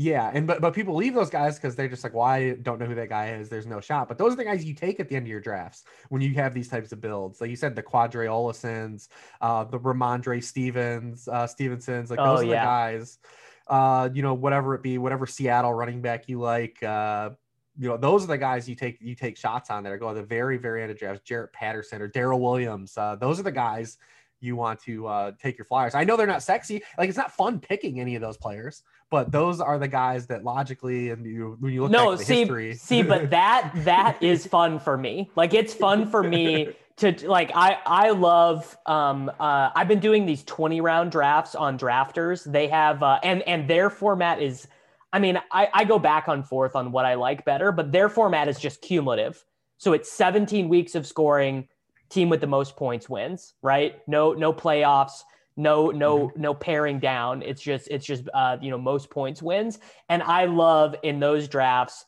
Yeah, 0.00 0.30
and 0.32 0.46
but 0.46 0.62
but 0.62 0.72
people 0.72 0.94
leave 0.94 1.12
those 1.12 1.28
guys 1.28 1.56
because 1.56 1.76
they're 1.76 1.86
just 1.86 2.02
like, 2.02 2.14
well, 2.14 2.24
I 2.24 2.52
don't 2.52 2.78
know 2.78 2.86
who 2.86 2.94
that 2.94 3.10
guy 3.10 3.34
is. 3.34 3.50
There's 3.50 3.66
no 3.66 3.82
shot. 3.82 4.08
But 4.08 4.16
those 4.16 4.32
are 4.32 4.36
the 4.36 4.44
guys 4.44 4.64
you 4.64 4.72
take 4.72 4.98
at 4.98 5.10
the 5.10 5.14
end 5.14 5.26
of 5.26 5.28
your 5.28 5.42
drafts 5.42 5.84
when 6.08 6.22
you 6.22 6.32
have 6.36 6.54
these 6.54 6.68
types 6.68 6.90
of 6.92 7.02
builds. 7.02 7.38
Like 7.38 7.50
you 7.50 7.56
said, 7.56 7.76
the 7.76 7.82
Qadree 7.82 8.26
Ollisons, 8.26 9.08
uh, 9.42 9.64
the 9.64 9.78
Rhamondre 9.78 10.42
Stevens, 10.42 11.28
uh, 11.28 11.46
Stevensons, 11.46 12.08
like 12.08 12.18
Oh, 12.18 12.36
those 12.36 12.44
are 12.44 12.46
the 12.46 12.54
guys. 12.54 13.18
Uh, 13.66 14.08
you 14.14 14.22
know, 14.22 14.32
whatever 14.32 14.74
it 14.74 14.82
be, 14.82 14.96
whatever 14.96 15.26
Seattle 15.26 15.74
running 15.74 16.00
back 16.00 16.30
you 16.30 16.40
like. 16.40 16.82
Uh, 16.82 17.30
you 17.78 17.86
know, 17.86 17.98
those 17.98 18.24
are 18.24 18.28
the 18.28 18.38
guys 18.38 18.66
you 18.66 18.74
take 18.74 19.02
you 19.02 19.14
take 19.14 19.36
shots 19.36 19.68
on 19.68 19.82
that 19.82 19.92
are 19.92 19.98
go 19.98 20.08
at 20.08 20.14
the 20.14 20.22
very, 20.22 20.56
very 20.56 20.80
end 20.80 20.90
of 20.90 20.98
drafts. 20.98 21.28
Jaret 21.28 21.52
Patterson 21.52 22.00
or 22.00 22.08
Darrel 22.08 22.40
Williams. 22.40 22.96
Uh, 22.96 23.16
those 23.16 23.38
are 23.38 23.42
the 23.42 23.52
guys 23.52 23.98
you 24.40 24.56
want 24.56 24.80
to 24.80 25.06
uh, 25.06 25.32
take 25.40 25.58
your 25.58 25.64
flyers. 25.64 25.94
I 25.94 26.04
know 26.04 26.16
they're 26.16 26.26
not 26.26 26.42
sexy. 26.42 26.82
Like 26.98 27.08
it's 27.08 27.18
not 27.18 27.32
fun 27.32 27.60
picking 27.60 28.00
any 28.00 28.14
of 28.14 28.22
those 28.22 28.36
players, 28.36 28.82
but 29.10 29.30
those 29.32 29.60
are 29.60 29.78
the 29.78 29.88
guys 29.88 30.26
that 30.28 30.44
logically 30.44 31.10
and 31.10 31.24
you 31.26 31.56
when 31.60 31.72
you 31.72 31.82
look 31.82 31.90
no, 31.90 32.06
back 32.06 32.12
at 32.12 32.18
the 32.18 32.24
see, 32.24 32.38
history. 32.40 32.74
see, 32.74 33.02
but 33.02 33.30
that 33.30 33.72
that 33.76 34.22
is 34.22 34.46
fun 34.46 34.78
for 34.78 34.96
me. 34.96 35.30
Like 35.36 35.54
it's 35.54 35.74
fun 35.74 36.10
for 36.10 36.22
me 36.22 36.70
to 36.96 37.28
like 37.28 37.50
I 37.54 37.78
I 37.86 38.10
love 38.10 38.76
um 38.86 39.30
uh 39.40 39.70
I've 39.74 39.88
been 39.88 40.00
doing 40.00 40.26
these 40.26 40.42
20 40.44 40.80
round 40.80 41.12
drafts 41.12 41.54
on 41.54 41.78
drafters. 41.78 42.50
They 42.50 42.68
have 42.68 43.02
uh 43.02 43.18
and 43.22 43.42
and 43.42 43.68
their 43.68 43.90
format 43.90 44.40
is 44.40 44.66
I 45.12 45.18
mean, 45.18 45.40
I, 45.50 45.68
I 45.74 45.84
go 45.84 45.98
back 45.98 46.28
and 46.28 46.46
forth 46.46 46.76
on 46.76 46.92
what 46.92 47.04
I 47.04 47.14
like 47.14 47.44
better, 47.44 47.72
but 47.72 47.90
their 47.90 48.08
format 48.08 48.48
is 48.48 48.58
just 48.58 48.80
cumulative. 48.80 49.44
So 49.78 49.92
it's 49.92 50.12
17 50.12 50.68
weeks 50.68 50.94
of 50.94 51.06
scoring, 51.06 51.66
team 52.10 52.28
with 52.28 52.40
the 52.40 52.46
most 52.46 52.76
points 52.76 53.08
wins, 53.08 53.54
right? 53.62 54.00
No, 54.06 54.32
no 54.32 54.52
playoffs, 54.52 55.22
no, 55.56 55.90
no, 55.90 56.30
no 56.36 56.52
paring 56.52 56.98
down. 56.98 57.42
It's 57.42 57.62
just, 57.62 57.88
it's 57.88 58.04
just, 58.04 58.28
uh, 58.34 58.56
you 58.60 58.70
know, 58.70 58.78
most 58.78 59.10
points 59.10 59.42
wins. 59.42 59.78
And 60.08 60.22
I 60.22 60.44
love 60.44 60.94
in 61.02 61.20
those 61.20 61.48
drafts 61.48 62.04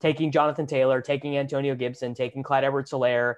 taking 0.00 0.30
Jonathan 0.30 0.66
Taylor, 0.66 1.02
taking 1.02 1.36
Antonio 1.36 1.74
Gibson, 1.74 2.14
taking 2.14 2.42
Clyde 2.42 2.64
Edwards-Helaire, 2.64 3.34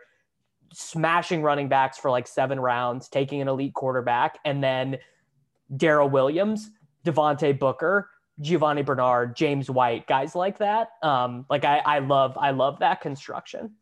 smashing 0.73 1.43
running 1.43 1.69
backs 1.69 1.99
for 1.99 2.11
like 2.11 2.27
seven 2.27 2.61
rounds, 2.61 3.09
taking 3.09 3.41
an 3.41 3.49
elite 3.49 3.75
quarterback, 3.75 4.39
and 4.45 4.63
then 4.63 4.99
Darrel 5.77 6.09
Williams, 6.09 6.71
Devontae 7.05 7.59
Booker, 7.59 8.09
Giovani 8.41 8.83
Bernard, 8.83 9.37
James 9.37 9.69
White, 9.69 10.07
guys 10.07 10.35
like 10.35 10.59
that. 10.59 10.91
Um, 11.03 11.47
like 11.51 11.65
I, 11.65 11.79
I 11.79 11.99
love, 11.99 12.37
I 12.39 12.53
love 12.53 12.79
that 12.79 13.01
construction. 13.01 13.73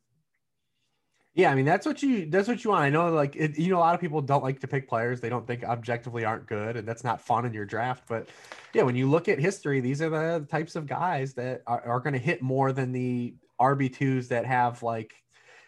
Yeah, 1.34 1.50
I 1.50 1.54
mean 1.54 1.64
that's 1.64 1.86
what 1.86 2.02
you 2.02 2.26
that's 2.26 2.48
what 2.48 2.64
you 2.64 2.70
want. 2.70 2.82
I 2.82 2.90
know 2.90 3.10
like 3.12 3.36
it, 3.36 3.56
you 3.58 3.70
know 3.70 3.78
a 3.78 3.80
lot 3.80 3.94
of 3.94 4.00
people 4.00 4.20
don't 4.20 4.42
like 4.42 4.60
to 4.60 4.66
pick 4.66 4.88
players 4.88 5.20
they 5.20 5.28
don't 5.28 5.46
think 5.46 5.62
objectively 5.62 6.24
aren't 6.24 6.46
good 6.46 6.76
and 6.76 6.86
that's 6.86 7.04
not 7.04 7.20
fun 7.20 7.46
in 7.46 7.54
your 7.54 7.64
draft, 7.64 8.04
but 8.08 8.28
yeah, 8.74 8.82
when 8.82 8.96
you 8.96 9.08
look 9.08 9.28
at 9.28 9.38
history, 9.38 9.80
these 9.80 10.02
are 10.02 10.10
the 10.10 10.46
types 10.50 10.76
of 10.76 10.86
guys 10.86 11.34
that 11.34 11.62
are, 11.66 11.82
are 11.82 12.00
going 12.00 12.12
to 12.14 12.18
hit 12.18 12.42
more 12.42 12.72
than 12.72 12.92
the 12.92 13.34
RB2s 13.60 14.28
that 14.28 14.44
have 14.44 14.82
like 14.82 15.14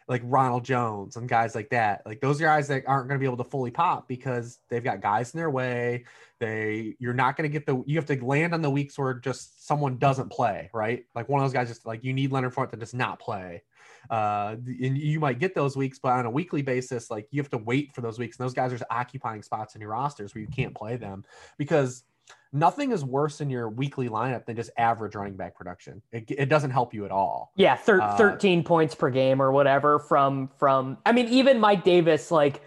like 0.08 0.22
Ronald 0.24 0.64
Jones 0.64 1.16
and 1.16 1.28
guys 1.28 1.54
like 1.54 1.70
that. 1.70 2.04
Like 2.04 2.20
those 2.20 2.40
guys 2.40 2.68
that 2.68 2.82
aren't 2.86 3.08
going 3.08 3.18
to 3.18 3.20
be 3.20 3.26
able 3.26 3.42
to 3.42 3.48
fully 3.48 3.70
pop 3.70 4.08
because 4.08 4.58
they've 4.68 4.82
got 4.82 5.00
guys 5.00 5.32
in 5.32 5.38
their 5.38 5.50
way. 5.50 6.04
They 6.40 6.96
you're 6.98 7.14
not 7.14 7.36
going 7.36 7.48
to 7.50 7.52
get 7.52 7.66
the 7.66 7.82
you 7.86 7.96
have 7.96 8.06
to 8.06 8.24
land 8.24 8.52
on 8.52 8.62
the 8.62 8.70
weeks 8.70 8.98
where 8.98 9.14
just 9.14 9.66
someone 9.66 9.98
doesn't 9.98 10.30
play, 10.30 10.70
right? 10.72 11.04
Like 11.14 11.28
one 11.28 11.40
of 11.40 11.44
those 11.44 11.54
guys 11.54 11.68
just 11.68 11.86
like 11.86 12.02
you 12.02 12.12
need 12.12 12.32
Leonard 12.32 12.54
Fournette 12.54 12.72
to 12.72 12.76
just 12.78 12.94
not 12.94 13.20
play. 13.20 13.62
Uh, 14.10 14.56
and 14.66 14.98
you 14.98 15.20
might 15.20 15.38
get 15.38 15.54
those 15.54 15.76
weeks, 15.76 15.98
but 15.98 16.12
on 16.12 16.26
a 16.26 16.30
weekly 16.30 16.62
basis, 16.62 17.10
like 17.10 17.26
you 17.30 17.40
have 17.40 17.50
to 17.50 17.58
wait 17.58 17.94
for 17.94 18.00
those 18.00 18.18
weeks. 18.18 18.38
And 18.38 18.44
those 18.44 18.54
guys 18.54 18.72
are 18.72 18.78
just 18.78 18.90
occupying 18.90 19.42
spots 19.42 19.74
in 19.74 19.80
your 19.80 19.90
rosters 19.90 20.34
where 20.34 20.42
you 20.42 20.48
can't 20.48 20.74
play 20.74 20.96
them 20.96 21.24
because 21.58 22.04
nothing 22.52 22.92
is 22.92 23.04
worse 23.04 23.40
in 23.40 23.48
your 23.48 23.68
weekly 23.68 24.08
lineup 24.08 24.44
than 24.44 24.56
just 24.56 24.70
average 24.76 25.14
running 25.14 25.36
back 25.36 25.56
production. 25.56 26.02
It, 26.12 26.30
it 26.30 26.48
doesn't 26.48 26.70
help 26.70 26.92
you 26.92 27.04
at 27.04 27.10
all. 27.10 27.52
Yeah, 27.56 27.76
thir- 27.76 28.00
Uh, 28.02 28.16
13 28.16 28.62
points 28.62 28.94
per 28.94 29.10
game 29.10 29.40
or 29.40 29.52
whatever 29.52 29.98
from 29.98 30.50
from 30.58 30.98
I 31.06 31.12
mean 31.12 31.28
even 31.28 31.58
Mike 31.60 31.84
Davis 31.84 32.30
like 32.30 32.60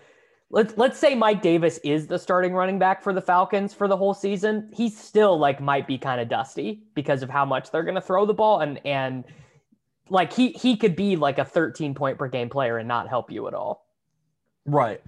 let's 0.50 0.78
let's 0.78 0.98
say 0.98 1.16
Mike 1.16 1.42
Davis 1.42 1.80
is 1.84 2.08
the 2.08 2.18
starting 2.18 2.54
running 2.54 2.80
back 2.80 3.02
for 3.04 3.14
the 3.14 3.22
Falcons 3.22 3.74
for 3.74 3.88
the 3.88 3.98
whole 3.98 4.14
season. 4.14 4.70
He 4.74 4.90
still 4.90 5.38
like 5.38 5.62
might 5.62 5.88
be 5.88 5.98
kind 5.98 6.20
of 6.20 6.30
dusty 6.30 6.84
because 6.96 7.22
of 7.24 7.30
how 7.30 7.46
much 7.46 7.72
they're 7.72 7.84
going 7.84 7.96
to 7.96 8.02
throw 8.02 8.26
the 8.26 8.34
ball 8.34 8.62
and 8.62 8.80
and 8.86 9.24
like 10.10 10.34
he 10.34 10.50
he 10.50 10.78
could 10.78 10.96
be 10.96 11.16
like 11.16 11.40
a 11.40 11.46
13 11.46 11.96
point 11.96 12.18
per 12.18 12.28
game 12.28 12.50
player 12.50 12.78
and 12.78 12.88
not 12.88 13.08
help 13.08 13.32
you 13.32 13.48
at 13.48 13.54
all. 13.54 13.86
Right. 14.66 15.02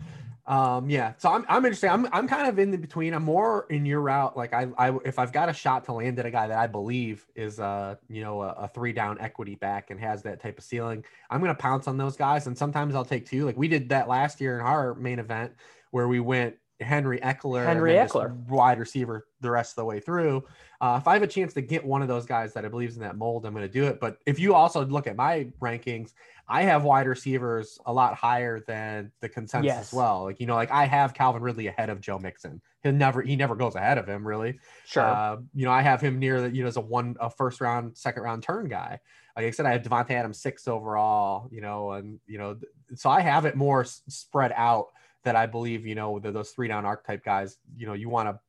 Um, 0.47 0.89
yeah. 0.89 1.13
So 1.17 1.29
I'm, 1.29 1.45
I'm 1.49 1.65
interested. 1.65 1.89
I'm, 1.89 2.07
I'm 2.13 2.25
kind 2.25 2.47
of 2.47 2.57
in 2.57 2.71
the 2.71 2.77
between. 2.77 3.13
I'm 3.13 3.23
more 3.23 3.67
in 3.69 3.85
your 3.85 3.99
route. 3.99 4.37
Like 4.37 4.53
I, 4.53 4.67
I, 4.77 4.97
if 5.03 5.19
I've 5.19 5.33
got 5.33 5.49
a 5.49 5.53
shot 5.53 5.83
to 5.85 5.93
land 5.93 6.19
at 6.19 6.25
a 6.25 6.31
guy 6.31 6.47
that 6.47 6.57
I 6.57 6.67
believe 6.67 7.25
is, 7.35 7.59
uh, 7.59 7.95
you 8.07 8.23
know, 8.23 8.41
a, 8.41 8.51
a 8.51 8.67
three 8.69 8.93
down 8.93 9.19
equity 9.19 9.55
back 9.55 9.91
and 9.91 9.99
has 9.99 10.23
that 10.23 10.41
type 10.41 10.57
of 10.57 10.63
ceiling, 10.63 11.03
I'm 11.29 11.41
going 11.41 11.53
to 11.53 11.61
pounce 11.61 11.85
on 11.87 11.97
those 11.97 12.15
guys. 12.15 12.47
And 12.47 12.57
sometimes 12.57 12.95
I'll 12.95 13.03
take 13.03 13.25
two, 13.25 13.45
like 13.45 13.57
we 13.57 13.67
did 13.67 13.89
that 13.89 14.07
last 14.07 14.39
year 14.39 14.57
in 14.57 14.65
our 14.65 14.93
main 14.95 15.19
event 15.19 15.51
where 15.91 16.07
we 16.07 16.21
went 16.21 16.55
Henry 16.79 17.19
Ekeler, 17.19 17.65
Henry 17.65 17.93
Ekeler. 17.93 18.33
wide 18.47 18.79
receiver 18.79 19.27
the 19.41 19.51
rest 19.51 19.73
of 19.73 19.75
the 19.77 19.85
way 19.85 19.99
through. 19.99 20.45
Uh, 20.79 20.97
if 21.01 21.07
I 21.07 21.13
have 21.13 21.23
a 21.23 21.27
chance 21.27 21.53
to 21.53 21.61
get 21.61 21.83
one 21.83 22.01
of 22.03 22.07
those 22.07 22.25
guys 22.25 22.53
that 22.53 22.63
I 22.63 22.67
believe 22.67 22.89
is 22.89 22.97
in 22.97 23.01
that 23.01 23.17
mold, 23.17 23.45
I'm 23.45 23.53
going 23.53 23.65
to 23.65 23.71
do 23.71 23.85
it. 23.85 23.99
But 23.99 24.19
if 24.27 24.37
you 24.37 24.53
also 24.53 24.85
look 24.85 25.07
at 25.07 25.15
my 25.15 25.47
rankings, 25.59 26.13
I 26.47 26.63
have 26.63 26.83
wide 26.83 27.07
receivers 27.07 27.79
a 27.85 27.91
lot 27.91 28.13
higher 28.13 28.59
than 28.59 29.11
the 29.19 29.27
consensus 29.27 29.65
Yes. 29.65 29.87
as 29.87 29.93
well. 29.93 30.25
Like, 30.25 30.39
you 30.39 30.45
know, 30.45 30.55
like 30.55 30.71
I 30.71 30.85
have 30.85 31.13
Calvin 31.13 31.41
Ridley 31.41 31.67
ahead 31.67 31.89
of 31.89 31.99
Joe 31.99 32.19
Mixon. 32.19 32.61
He'll 32.83 32.93
never, 32.93 33.21
he 33.21 33.35
never 33.35 33.55
goes 33.55 33.75
ahead 33.75 33.97
of 33.97 34.07
him 34.07 34.25
really. 34.25 34.59
Sure. 34.85 35.03
Uh, 35.03 35.37
you 35.55 35.65
know, 35.65 35.71
I 35.71 35.81
have 35.81 35.99
him 35.99 36.19
near 36.19 36.41
the, 36.41 36.55
you 36.55 36.61
know, 36.61 36.67
as 36.67 36.77
a 36.77 36.81
one, 36.81 37.15
a 37.19 37.29
first 37.29 37.59
round, 37.59 37.97
second 37.97 38.21
round 38.23 38.43
turn 38.43 38.67
guy. 38.69 38.99
Like 39.35 39.45
I 39.45 39.51
said, 39.51 39.65
I 39.65 39.71
have 39.71 39.81
Davante 39.81 40.11
Adams 40.11 40.39
six 40.39 40.67
overall, 40.67 41.49
you 41.51 41.61
know, 41.61 41.91
and, 41.91 42.19
you 42.27 42.37
know, 42.37 42.57
so 42.95 43.09
I 43.09 43.21
have 43.21 43.45
it 43.45 43.55
more 43.55 43.81
s- 43.81 44.03
spread 44.07 44.53
out 44.55 44.87
that 45.23 45.35
I 45.35 45.47
believe, 45.47 45.85
you 45.85 45.95
know, 45.95 46.19
that 46.19 46.33
those 46.33 46.51
three 46.51 46.67
down 46.67 46.85
archetype 46.85 47.25
guys, 47.25 47.57
you 47.75 47.87
know, 47.87 47.93
you 47.93 48.09
want 48.09 48.29
to 48.29 48.39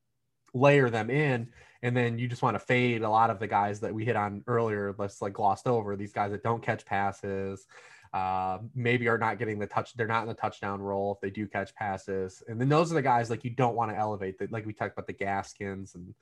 layer 0.55 0.89
them 0.89 1.11
in 1.11 1.49
and 1.83 1.97
then 1.97 2.19
you 2.19 2.29
just 2.29 2.43
want 2.43 2.55
to 2.55 2.59
fade 2.59 3.03
a 3.03 3.09
lot 3.09 3.31
of 3.31 3.39
the 3.39 3.47
guys 3.47 3.81
that 3.81 3.95
we 3.95 4.05
hit 4.05 4.17
on 4.17 4.43
earlier 4.47 4.95
let's 4.99 5.23
like 5.23 5.33
glossed 5.33 5.67
over 5.67 5.97
these 5.97 6.13
guys 6.13 6.31
that 6.31 6.43
don't 6.43 6.63
catch 6.63 6.85
passes 6.85 7.67
uh, 8.15 8.59
maybe 8.75 9.07
are 9.07 9.19
not 9.19 9.39
getting 9.39 9.59
the 9.59 9.67
touch 9.67 9.95
they're 9.95 10.07
not 10.07 10.23
in 10.23 10.29
the 10.29 10.35
touchdown 10.35 10.81
role 10.81 11.13
if 11.15 11.21
they 11.21 11.31
do 11.31 11.47
catch 11.47 11.75
passes 11.75 12.43
and 12.49 12.61
then 12.61 12.69
those 12.69 12.91
are 12.91 12.95
the 12.95 13.03
guys 13.03 13.29
like 13.31 13.45
you 13.45 13.51
don't 13.51 13.77
want 13.77 13.91
to 13.91 13.97
elevate 13.97 14.39
that 14.39 14.51
like 14.51 14.65
we 14.65 14.73
talked 14.73 14.95
about 14.95 15.07
the 15.07 15.13
gaskins 15.13 15.95
and 15.95 16.15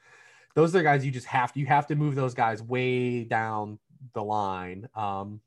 those 0.54 0.74
are 0.74 0.78
the 0.78 0.84
guys 0.84 1.04
you 1.04 1.12
just 1.12 1.26
have 1.26 1.52
to 1.52 1.60
you 1.60 1.66
have 1.66 1.86
to 1.86 1.94
move 1.94 2.14
those 2.14 2.34
guys 2.34 2.62
way 2.62 3.22
down 3.22 3.78
the 4.14 4.22
line 4.22 4.88
um 4.96 5.40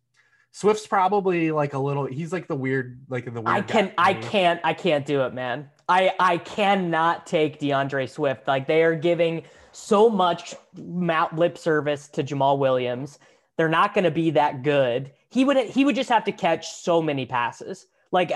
swift's 0.52 0.88
probably 0.88 1.52
like 1.52 1.74
a 1.74 1.80
little 1.80 2.06
he's 2.06 2.32
like 2.32 2.48
the 2.48 2.56
weird 2.56 3.02
like 3.10 3.28
in 3.28 3.34
the 3.34 3.41
weird 3.41 3.58
I 3.58 3.62
can 3.62 3.88
guy 3.88 3.93
I 3.98 4.13
can't 4.13 4.62
I 4.63 4.74
can't 4.74 5.06
do 5.06 5.22
it, 5.22 5.34
man. 5.34 5.69
I 5.89 6.13
I 6.19 6.38
cannot 6.38 7.25
take 7.25 7.60
DeAndre 7.60 8.10
Swift. 8.10 8.47
Like 8.47 8.67
they 8.67 8.84
are 8.84 8.95
giving 8.95 9.43
so 9.71 10.10
much 10.10 10.56
lip 10.75 11.58
service 11.58 12.08
to 12.10 12.23
Jamaal 12.23 12.60
Williams. 12.60 13.19
They're 13.58 13.67
not 13.67 13.93
going 13.93 14.06
to 14.06 14.12
be 14.12 14.30
that 14.32 14.63
good. 14.63 15.12
He 15.30 15.43
would 15.43 15.58
he 15.58 15.84
would 15.84 15.95
just 15.95 16.10
have 16.10 16.23
to 16.25 16.32
catch 16.32 16.71
so 16.71 17.02
many 17.02 17.25
passes, 17.25 17.88
like 18.12 18.32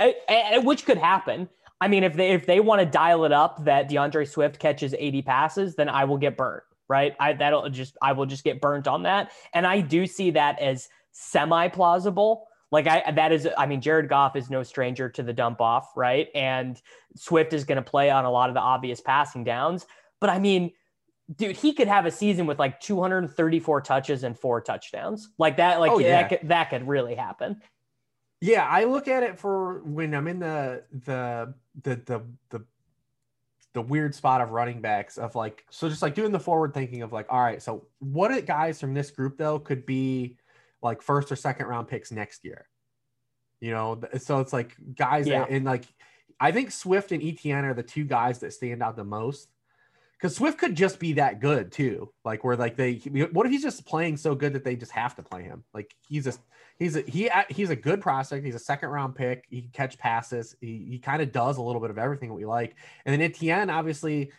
which 0.63 0.85
could 0.85 0.97
happen. 0.97 1.47
I 1.79 1.87
mean, 1.87 2.03
if 2.03 2.13
they 2.15 2.31
if 2.31 2.45
they 2.45 2.59
want 2.59 2.79
to 2.79 2.85
dial 2.85 3.23
it 3.25 3.31
up 3.31 3.63
that 3.65 3.89
DeAndre 3.89 4.27
Swift 4.27 4.59
catches 4.59 4.93
80 4.97 5.21
passes, 5.21 5.75
then 5.75 5.89
I 5.89 6.05
will 6.05 6.17
get 6.17 6.37
burnt, 6.37 6.63
right? 6.87 7.15
I 7.19 7.33
that'll 7.33 7.69
just 7.69 7.97
I 8.01 8.13
will 8.13 8.25
just 8.25 8.43
get 8.43 8.61
burnt 8.61 8.87
on 8.87 9.03
that. 9.03 9.31
And 9.53 9.67
I 9.67 9.81
do 9.81 10.07
see 10.07 10.31
that 10.31 10.59
as 10.59 10.89
semi 11.11 11.67
plausible. 11.67 12.47
Like 12.73 12.87
I 12.87 13.11
that 13.11 13.31
is 13.31 13.47
I 13.55 13.67
mean 13.67 13.81
Jared 13.81 14.09
Goff 14.09 14.35
is 14.35 14.49
no 14.49 14.63
stranger 14.63 15.07
to 15.07 15.21
the 15.21 15.31
dump 15.31 15.61
off, 15.61 15.95
right? 15.95 16.27
And 16.33 16.81
Swift 17.15 17.53
is 17.53 17.65
going 17.65 17.75
to 17.75 17.83
play 17.83 18.09
on 18.09 18.25
a 18.25 18.31
lot 18.31 18.49
of 18.49 18.55
the 18.55 18.61
obvious 18.61 18.99
passing 18.99 19.43
downs, 19.43 19.85
but 20.19 20.31
I 20.31 20.39
mean 20.39 20.71
dude, 21.35 21.55
he 21.55 21.73
could 21.73 21.87
have 21.87 22.07
a 22.07 22.11
season 22.11 22.47
with 22.47 22.57
like 22.57 22.79
234 22.79 23.81
touches 23.81 24.23
and 24.23 24.37
four 24.37 24.59
touchdowns. 24.59 25.29
Like 25.37 25.57
that 25.57 25.79
like 25.79 25.91
oh, 25.91 25.99
yeah. 25.99 26.21
that 26.21 26.29
could, 26.29 26.49
that 26.49 26.69
could 26.71 26.87
really 26.87 27.13
happen. 27.13 27.61
Yeah, 28.41 28.67
I 28.67 28.85
look 28.85 29.07
at 29.07 29.21
it 29.21 29.39
for 29.39 29.83
when 29.83 30.15
I'm 30.15 30.27
in 30.27 30.39
the 30.39 30.83
the 31.05 31.53
the 31.83 31.95
the 31.95 32.21
the 32.49 32.65
the 33.73 33.81
weird 33.83 34.15
spot 34.15 34.41
of 34.41 34.49
running 34.49 34.81
backs 34.81 35.19
of 35.19 35.35
like 35.35 35.63
so 35.69 35.89
just 35.89 36.01
like 36.01 36.15
doing 36.15 36.31
the 36.31 36.39
forward 36.39 36.73
thinking 36.73 37.03
of 37.03 37.11
like 37.11 37.25
all 37.29 37.41
right 37.41 37.61
so 37.61 37.87
what 37.99 38.45
guys 38.45 38.79
from 38.79 38.93
this 38.93 39.09
group 39.09 39.35
though 39.35 39.57
could 39.57 39.83
be 39.85 40.37
like 40.83 41.01
first 41.01 41.31
or 41.31 41.35
second 41.35 41.67
round 41.67 41.87
picks 41.87 42.11
next 42.11 42.43
year 42.43 42.67
you 43.59 43.71
know 43.71 43.99
so 44.17 44.39
it's 44.39 44.53
like 44.53 44.75
guys 44.95 45.27
yeah. 45.27 45.39
that, 45.39 45.49
and 45.49 45.65
like 45.65 45.85
i 46.39 46.51
think 46.51 46.71
swift 46.71 47.11
and 47.11 47.23
Etienne 47.23 47.65
are 47.65 47.73
the 47.73 47.83
two 47.83 48.03
guys 48.03 48.39
that 48.39 48.53
stand 48.53 48.83
out 48.83 48.95
the 48.95 49.03
most 49.03 49.49
because 50.17 50.35
swift 50.35 50.57
could 50.57 50.75
just 50.75 50.99
be 50.99 51.13
that 51.13 51.39
good 51.39 51.71
too 51.71 52.11
like 52.25 52.43
where 52.43 52.57
like 52.57 52.75
they 52.75 52.95
what 53.31 53.45
if 53.45 53.51
he's 53.51 53.63
just 53.63 53.85
playing 53.85 54.17
so 54.17 54.35
good 54.35 54.53
that 54.53 54.63
they 54.63 54.75
just 54.75 54.91
have 54.91 55.15
to 55.15 55.23
play 55.23 55.43
him 55.43 55.63
like 55.73 55.95
he's 56.07 56.27
a 56.27 56.33
he's 56.79 56.95
a 56.95 57.01
he 57.01 57.29
he's 57.49 57.69
a 57.69 57.75
good 57.75 58.01
prospect. 58.01 58.45
He's 58.45 58.55
a 58.55 58.59
second 58.59 58.89
round 58.89 59.15
pick. 59.15 59.45
He 59.49 59.61
can 59.61 59.71
catch 59.71 59.97
passes. 59.97 60.55
He, 60.61 60.85
he 60.89 60.99
kind 60.99 61.21
of 61.21 61.31
does 61.31 61.57
a 61.57 61.61
little 61.61 61.81
bit 61.81 61.89
of 61.89 61.97
everything 61.97 62.29
that 62.29 62.35
we 62.35 62.45
like. 62.45 62.75
And 63.05 63.13
then 63.13 63.21
Etienne, 63.21 63.69
obviously, 63.69 64.31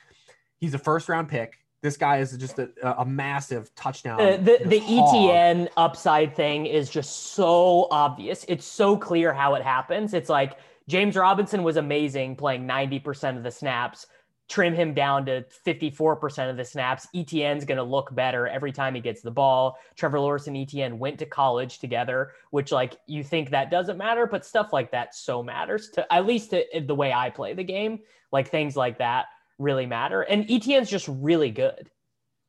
he's 0.58 0.74
a 0.74 0.78
first 0.78 1.08
round 1.08 1.28
pick. 1.28 1.58
This 1.84 1.98
guy 1.98 2.16
is 2.16 2.34
just 2.38 2.58
a, 2.58 2.70
a 2.98 3.04
massive 3.04 3.74
touchdown. 3.74 4.18
Uh, 4.18 4.38
the 4.38 4.58
the 4.64 4.80
Etienne 4.80 5.68
upside 5.76 6.34
thing 6.34 6.64
is 6.64 6.88
just 6.88 7.34
so 7.34 7.88
obvious. 7.90 8.46
It's 8.48 8.64
so 8.64 8.96
clear 8.96 9.34
how 9.34 9.54
it 9.54 9.62
happens. 9.62 10.14
It's 10.14 10.30
like 10.30 10.56
James 10.88 11.14
Robinson 11.14 11.62
was 11.62 11.76
amazing 11.76 12.36
playing 12.36 12.66
90% 12.66 13.36
of 13.36 13.42
the 13.42 13.50
snaps 13.50 14.06
trim 14.48 14.74
him 14.74 14.94
down 14.94 15.26
to 15.26 15.44
54% 15.66 16.50
of 16.50 16.56
the 16.56 16.64
snaps. 16.64 17.06
Etienne's 17.14 17.64
going 17.64 17.78
to 17.78 17.84
look 17.84 18.14
better 18.14 18.46
every 18.46 18.72
time 18.72 18.94
he 18.94 19.00
gets 19.00 19.22
the 19.22 19.30
ball. 19.30 19.78
Trevor 19.96 20.20
Lawrence 20.20 20.46
and 20.46 20.56
Etienne 20.56 20.98
went 20.98 21.18
to 21.18 21.26
college 21.26 21.78
together, 21.78 22.32
which 22.50 22.72
like 22.72 22.96
you 23.06 23.22
think 23.22 23.50
that 23.50 23.70
doesn't 23.70 23.98
matter, 23.98 24.26
but 24.26 24.44
stuff 24.44 24.72
like 24.72 24.90
that 24.90 25.14
so 25.14 25.42
matters 25.42 25.90
to 25.90 26.10
at 26.12 26.26
least 26.26 26.50
to 26.50 26.64
the 26.86 26.94
way 26.94 27.12
I 27.12 27.30
play 27.30 27.54
the 27.54 27.64
game. 27.64 28.00
Like 28.32 28.50
things 28.50 28.76
like 28.76 28.98
that 28.98 29.26
really 29.58 29.86
matter. 29.86 30.22
And 30.22 30.50
Etienne's 30.50 30.90
just 30.90 31.08
really 31.08 31.50
good. 31.50 31.90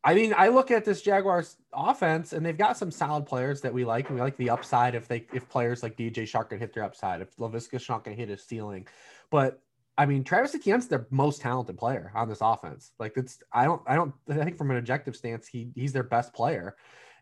I 0.04 0.14
mean, 0.14 0.36
I 0.38 0.50
look 0.50 0.70
at 0.70 0.86
this 0.86 1.02
Jaguars 1.02 1.58
offense 1.74 2.32
and 2.32 2.46
they've 2.46 2.58
got 2.58 2.78
some 2.78 2.92
solid 2.92 3.26
players 3.26 3.62
that 3.62 3.74
we 3.74 3.86
like. 3.86 4.08
And 4.08 4.16
we 4.16 4.22
like 4.22 4.38
the 4.38 4.52
upside 4.52 4.94
if 4.94 5.08
they 5.08 5.26
if 5.34 5.50
players 5.50 5.82
like 5.82 5.98
DJ 5.98 6.24
Chark 6.24 6.50
can 6.50 6.60
hit 6.60 6.74
their 6.74 6.84
upside, 6.84 7.22
if 7.22 7.36
Laviska 7.38 7.80
Shenault 7.80 8.04
can 8.04 8.14
hit 8.14 8.30
his 8.30 8.44
ceiling. 8.44 8.88
But 9.32 9.60
I 9.98 10.06
mean, 10.06 10.24
Travis 10.24 10.54
Etienne's 10.54 10.88
their 10.88 11.08
most 11.10 11.42
talented 11.42 11.78
player 11.78 12.12
on 12.14 12.28
this 12.28 12.40
offense. 12.42 12.92
Like 13.00 13.14
it's, 13.16 13.40
I 13.52 13.66
don't, 13.66 13.82
I 13.88 13.96
don't, 13.96 14.14
I 14.30 14.36
think 14.36 14.58
from 14.58 14.72
an 14.72 14.78
objective 14.78 15.16
stance, 15.16 15.48
he 15.48 15.72
he's 15.74 15.94
their 15.94 16.04
best 16.04 16.34
player, 16.34 16.76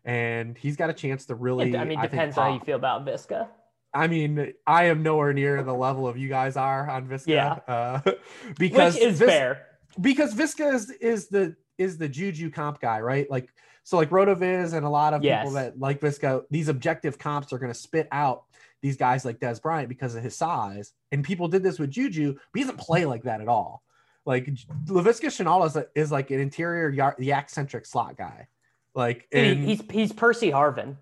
and 0.04 0.58
he's 0.58 0.76
got 0.76 0.90
a 0.90 0.92
chance 0.92 1.26
to 1.26 1.36
really. 1.36 1.76
I 1.76 1.84
mean, 1.84 2.00
depends 2.00 2.36
I 2.36 2.48
how 2.48 2.54
you 2.54 2.60
feel 2.60 2.76
about 2.76 3.06
Viska. 3.06 3.48
I 3.92 4.08
mean, 4.08 4.54
I 4.66 4.86
am 4.86 5.04
nowhere 5.04 5.32
near 5.32 5.62
the 5.62 5.72
level 5.72 6.08
of 6.08 6.18
you 6.18 6.28
guys 6.28 6.56
are 6.56 6.90
on 6.90 7.06
Viska. 7.06 7.28
Yeah, 7.28 7.58
uh, 7.68 8.00
because 8.58 8.94
Which 8.94 9.04
is 9.04 9.18
Vis- 9.20 9.28
fair. 9.28 9.66
Because 10.00 10.34
Viska 10.34 10.74
is 10.74 10.90
is 10.90 11.28
the 11.28 11.56
is 11.78 11.98
the 11.98 12.08
Juju 12.08 12.50
comp 12.50 12.80
guy, 12.80 13.00
right? 13.00 13.30
Like 13.30 13.50
so, 13.84 13.98
like 13.98 14.10
Rotoviz 14.10 14.72
and 14.72 14.86
a 14.86 14.88
lot 14.88 15.12
of 15.12 15.22
yes. 15.22 15.42
people 15.42 15.54
that 15.54 15.78
like 15.78 16.00
Viska, 16.00 16.42
these 16.50 16.68
objective 16.68 17.18
comps 17.18 17.52
are 17.52 17.58
going 17.58 17.72
to 17.72 17.78
spit 17.78 18.08
out 18.12 18.44
these 18.80 18.96
guys 18.96 19.24
like 19.24 19.38
Dez 19.38 19.60
Bryant 19.60 19.88
because 19.88 20.14
of 20.14 20.22
his 20.22 20.34
size. 20.34 20.92
And 21.12 21.22
people 21.22 21.48
did 21.48 21.62
this 21.62 21.78
with 21.78 21.90
Juju, 21.90 22.32
but 22.34 22.58
he 22.58 22.60
doesn't 22.60 22.78
play 22.78 23.04
like 23.04 23.24
that 23.24 23.40
at 23.40 23.48
all. 23.48 23.82
Like 24.26 24.46
Laviska 24.86 25.26
Shenault 25.26 25.66
is, 25.66 25.76
a, 25.76 25.86
is 25.94 26.10
like 26.10 26.30
an 26.30 26.40
interior 26.40 26.90
YAC 26.92 27.50
centric 27.50 27.84
slot 27.84 28.16
guy. 28.16 28.48
Like 28.94 29.28
and, 29.32 29.64
he's 29.64 29.82
he's 29.90 30.12
Percy 30.12 30.50
Harvin. 30.50 30.96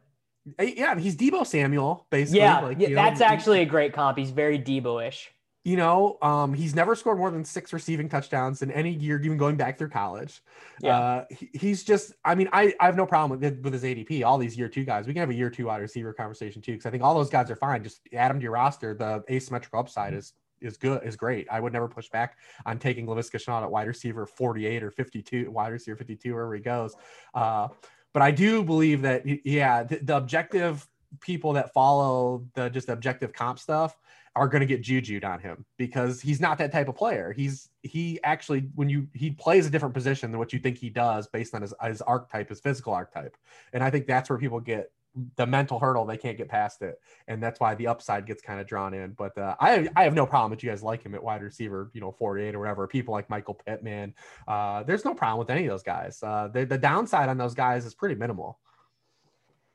Uh, 0.59 0.65
yeah, 0.65 0.99
he's 0.99 1.17
Deebo 1.17 1.47
Samuel, 1.47 2.07
basically. 2.11 2.41
Yeah, 2.41 2.61
like, 2.61 2.81
yeah 2.81 2.95
that's 2.95 3.21
know, 3.21 3.27
actually 3.27 3.61
a 3.61 3.67
great 3.67 3.93
comp. 3.93 4.19
He's 4.19 4.31
very 4.31 4.59
Deebo-ish 4.59 5.31
you 5.65 5.77
know, 5.77 6.19
um, 6.23 6.55
he's 6.55 6.75
never 6.75 6.97
scored 6.97 7.19
more 7.19 7.31
than 7.31 7.45
six 7.45 7.73
receiving 7.73 8.09
touchdowns 8.09 8.63
in 8.63 8.71
any 8.73 8.91
year, 8.91 9.21
even 9.23 9.39
going 9.39 9.57
back 9.57 9.79
through 9.79 9.91
college. 9.91 10.43
Yeah. 10.81 10.99
Uh, 10.99 11.25
he, 11.31 11.51
he's 11.53 11.85
just, 11.85 12.15
I 12.25 12.35
mean, 12.35 12.49
I, 12.53 12.75
I 12.81 12.87
have 12.87 12.97
no 12.97 13.07
problem 13.07 13.39
with, 13.39 13.61
with 13.61 13.73
his 13.73 13.85
ADP, 13.85 14.25
all 14.25 14.39
these 14.39 14.57
year 14.57 14.69
two 14.69 14.85
guys. 14.85 15.07
We 15.07 15.13
can 15.13 15.21
have 15.21 15.31
a 15.31 15.35
year 15.35 15.51
two 15.51 15.67
wide 15.67 15.81
receiver 15.81 16.13
conversation 16.13 16.63
too, 16.63 16.73
because 16.73 16.87
I 16.87 16.91
think 16.91 17.05
all 17.05 17.15
those 17.15 17.31
guys 17.31 17.49
are 17.51 17.57
fine. 17.57 17.85
Just 17.85 18.01
add 18.13 18.31
them 18.31 18.41
to 18.41 18.43
your 18.43 18.53
roster. 18.53 18.95
The 18.95 19.23
asymmetrical 19.31 19.79
upside 19.79 20.15
is 20.15 20.33
is 20.61 20.77
good, 20.77 21.03
is 21.05 21.17
great. 21.17 21.47
I 21.51 21.59
would 21.59 21.73
never 21.73 21.89
push 21.89 22.09
back 22.09 22.37
on 22.67 22.79
taking 22.79 23.07
Laviska 23.07 23.43
Shenault 23.43 23.65
at 23.65 23.71
wide 23.71 23.89
receiver 23.89 24.27
48 24.27 24.83
or 24.85 24.91
52, 24.93 25.51
wide 25.51 25.73
receiver 25.73 25.97
52, 25.97 26.33
wherever 26.33 26.55
he 26.55 26.61
goes. 26.61 26.95
Uh, 27.35 27.69
but 28.13 28.23
I 28.23 28.31
do 28.31 28.63
believe 28.63 29.03
that, 29.03 29.25
yeah, 29.45 29.83
the, 29.83 29.99
the 29.99 30.17
objective 30.17 30.87
people 31.21 31.55
that 31.55 31.73
follow 31.73 32.47
the 32.55 32.71
just 32.71 32.89
objective 32.89 33.33
comp 33.33 33.59
stuff 33.59 33.97
are 34.35 34.49
going 34.49 34.61
to 34.61 34.67
get 34.67 34.81
jujued 34.81 35.25
on 35.25 35.41
him 35.41 35.65
because 35.77 36.21
he's 36.21 36.41
not 36.41 36.59
that 36.59 36.73
type 36.73 36.89
of 36.89 36.95
player. 36.95 37.33
He's 37.33 37.69
he 37.83 38.19
actually 38.25 38.71
when 38.75 38.89
you 38.89 39.09
he 39.13 39.31
plays 39.31 39.67
a 39.67 39.71
different 39.71 39.95
position 39.95 40.31
than 40.31 40.39
what 40.39 40.53
you 40.53 40.59
think 40.59 40.79
he 40.79 40.91
does 40.91 41.27
based 41.27 41.55
on 41.55 41.63
his 41.63 41.75
his 41.83 42.01
archetype, 42.03 42.49
his 42.49 42.61
physical 42.61 42.95
archetype, 42.95 43.37
and 43.73 43.83
I 43.83 43.91
think 43.91 44.07
that's 44.07 44.31
where 44.31 44.39
people 44.39 44.61
get 44.61 44.91
the 45.37 45.47
mental 45.47 45.79
hurdle 45.79 46.07
they 46.07 46.17
can't 46.17 46.39
get 46.39 46.49
past 46.49 46.81
it. 46.81 46.99
And 47.29 47.43
that's 47.43 47.61
why 47.61 47.75
the 47.75 47.87
upside 47.87 48.27
gets 48.27 48.41
kind 48.41 48.61
of 48.61 48.67
drawn 48.67 48.95
in. 48.95 49.13
But 49.13 49.37
uh, 49.37 49.55
I, 49.61 49.89
I 49.95 50.05
have 50.05 50.15
no 50.15 50.25
problem 50.25 50.51
that 50.51 50.63
you 50.63 50.71
guys 50.71 50.83
like 50.83 51.03
him 51.03 51.15
at 51.15 51.23
wide 51.23 51.43
receiver 51.43 51.91
you 51.93 52.01
know 52.01 52.13
48 52.13 52.55
or 52.55 52.59
whatever 52.59 52.87
people 52.87 53.13
like 53.13 53.29
michael 53.29 53.55
pittman. 53.55 54.15
Uh, 54.49 54.83
there's 54.85 55.05
no 55.05 55.15
problem 55.15 55.39
with 55.39 55.51
any 55.51 55.67
of 55.67 55.71
those 55.71 55.83
guys. 55.83 56.23
Uh, 56.23 56.49
the, 56.49 56.65
the 56.65 56.79
downside 56.79 57.29
on 57.29 57.37
those 57.37 57.55
guys 57.55 57.85
is 57.85 57.95
pretty 57.95 58.15
minimal 58.15 58.59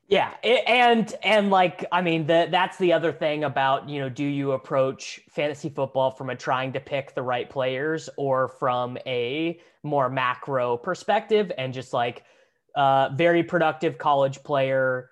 yeah, 0.07 0.35
and 0.43 1.13
and 1.21 1.49
like 1.49 1.83
I 1.91 2.01
mean 2.01 2.27
the 2.27 2.47
that's 2.49 2.77
the 2.77 2.93
other 2.93 3.11
thing 3.11 3.43
about, 3.43 3.89
you 3.89 3.99
know, 3.99 4.07
do 4.07 4.23
you 4.23 4.53
approach 4.53 5.19
fantasy 5.29 5.67
football 5.67 6.11
from 6.11 6.29
a 6.29 6.35
trying 6.35 6.71
to 6.73 6.79
pick 6.79 7.13
the 7.13 7.21
right 7.21 7.49
players 7.49 8.09
or 8.17 8.47
from 8.47 8.97
a 9.05 9.59
more 9.83 10.09
macro 10.09 10.77
perspective 10.77 11.51
and 11.57 11.73
just 11.73 11.91
like 11.91 12.23
uh 12.75 13.09
very 13.15 13.43
productive 13.43 13.97
college 13.97 14.41
player 14.43 15.09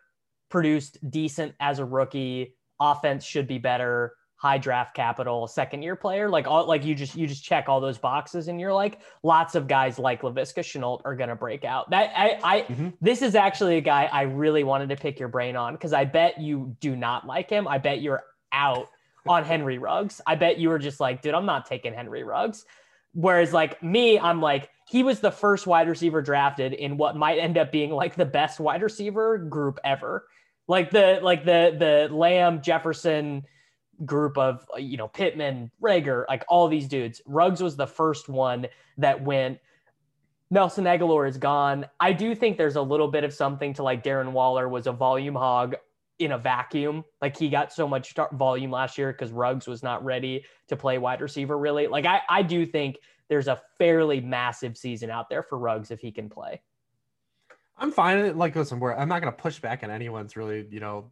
produced 0.50 0.98
decent 1.12 1.54
as 1.60 1.80
a 1.80 1.86
rookie, 1.86 2.56
offense 2.80 3.26
should 3.26 3.48
be 3.48 3.58
better, 3.58 4.14
high 4.46 4.60
draft 4.60 4.94
capital 4.94 5.48
second 5.48 5.82
year 5.82 5.96
player 5.96 6.30
like 6.30 6.46
all 6.46 6.68
like 6.68 6.86
you 6.86 6.94
just 6.94 7.16
you 7.16 7.26
just 7.26 7.44
check 7.44 7.68
all 7.68 7.82
those 7.82 7.98
boxes 7.98 8.48
and 8.48 8.62
you're 8.62 8.72
like 8.72 9.00
lots 9.24 9.56
of 9.56 9.68
guys 9.68 9.98
like 9.98 10.22
Laviska 10.22 10.60
Shenault 10.60 11.02
are 11.04 11.16
gonna 11.16 11.36
break 11.36 11.66
out. 11.66 11.90
That 11.90 12.12
I 12.16 12.40
I 12.44 12.62
mm-hmm. 12.62 12.90
this 13.02 13.24
is 13.24 13.34
actually 13.34 13.78
a 13.78 13.82
guy 13.82 14.08
I 14.14 14.22
really 14.22 14.64
wanted 14.64 14.90
to 14.90 14.98
pick 14.98 15.20
your 15.20 15.30
brain 15.30 15.56
on 15.56 15.74
because 15.74 15.94
I 15.94 16.06
bet 16.06 16.40
you 16.40 16.76
do 16.80 16.96
not 16.96 17.26
like 17.26 17.50
him. 17.50 17.68
I 17.68 17.80
bet 17.80 18.02
you're 18.02 18.22
out 18.52 18.88
on 19.28 19.44
Henry 19.44 19.80
Ruggs. 19.80 20.22
I 20.28 20.36
bet 20.36 20.60
you 20.60 20.70
were 20.70 20.78
just 20.78 21.00
like 21.00 21.24
dude 21.24 21.34
I'm 21.34 21.48
not 21.48 21.66
taking 21.66 21.96
Henry 21.96 22.24
Ruggs. 22.24 22.66
Whereas 23.14 23.52
like 23.52 23.82
me 23.82 24.20
I'm 24.20 24.42
like 24.42 24.70
he 24.88 25.02
was 25.02 25.22
the 25.22 25.32
first 25.32 25.66
wide 25.66 25.90
receiver 25.90 26.22
drafted 26.22 26.74
in 26.74 26.98
what 26.98 27.16
might 27.16 27.40
end 27.40 27.58
up 27.58 27.72
being 27.72 27.90
like 27.90 28.14
the 28.14 28.26
best 28.26 28.60
wide 28.60 28.84
receiver 28.84 29.40
group 29.40 29.80
ever. 29.84 30.28
Like 30.68 30.92
the 30.92 31.18
like 31.24 31.46
the 31.46 31.76
the 31.80 32.16
Lamb 32.16 32.62
Jefferson 32.62 33.46
group 34.04 34.38
of 34.38 34.66
uh, 34.74 34.78
you 34.78 34.98
know 34.98 35.08
Pittman, 35.08 35.72
Reagor, 35.82 36.26
like 36.28 36.44
all 36.50 36.68
these 36.68 36.88
dudes. 36.88 37.22
Ruggs 37.26 37.62
was 37.62 37.76
the 37.76 37.88
first 37.88 38.28
one 38.30 38.68
that 38.98 39.24
went. 39.24 39.60
Nelson 40.52 40.86
Agholor 40.86 41.28
is 41.28 41.38
gone. 41.38 41.88
I 42.00 42.14
do 42.14 42.36
think 42.36 42.58
there's 42.58 42.76
a 42.76 42.82
little 42.82 43.08
bit 43.08 43.24
of 43.24 43.34
something 43.34 43.74
to 43.74 43.84
like 43.84 44.04
Darren 44.04 44.32
Waller 44.32 44.70
was 44.70 44.86
a 44.86 44.92
volume 44.92 45.36
hog 45.36 45.76
in 46.20 46.32
a 46.32 46.38
vacuum. 46.38 47.04
Like 47.22 47.36
he 47.36 47.50
got 47.50 47.74
so 47.74 47.88
much 47.88 48.14
volume 48.34 48.72
last 48.72 48.98
year 48.98 49.12
because 49.12 49.32
Ruggs 49.32 49.68
was 49.68 49.82
not 49.82 50.06
ready 50.06 50.46
to 50.68 50.76
play 50.76 50.98
wide 50.98 51.22
receiver 51.22 51.58
really. 51.58 51.88
Like 51.88 52.06
I, 52.06 52.22
I 52.30 52.42
do 52.44 52.66
think 52.66 52.98
there's 53.28 53.48
a 53.48 53.60
fairly 53.78 54.22
massive 54.22 54.78
season 54.78 55.10
out 55.10 55.30
there 55.30 55.44
for 55.44 55.58
Ruggs 55.58 55.92
if 55.92 56.00
he 56.00 56.12
can 56.12 56.30
play. 56.30 56.62
I'm 57.78 57.92
fine. 57.92 58.38
Like, 58.38 58.56
listen, 58.56 58.80
where 58.80 58.98
I'm 58.98 59.10
not 59.10 59.22
going 59.22 59.34
to 59.34 59.42
push 59.42 59.60
back 59.60 59.84
on 59.84 59.92
anyone's 59.92 60.38
really, 60.38 60.66
you 60.70 60.80
know, 60.80 61.12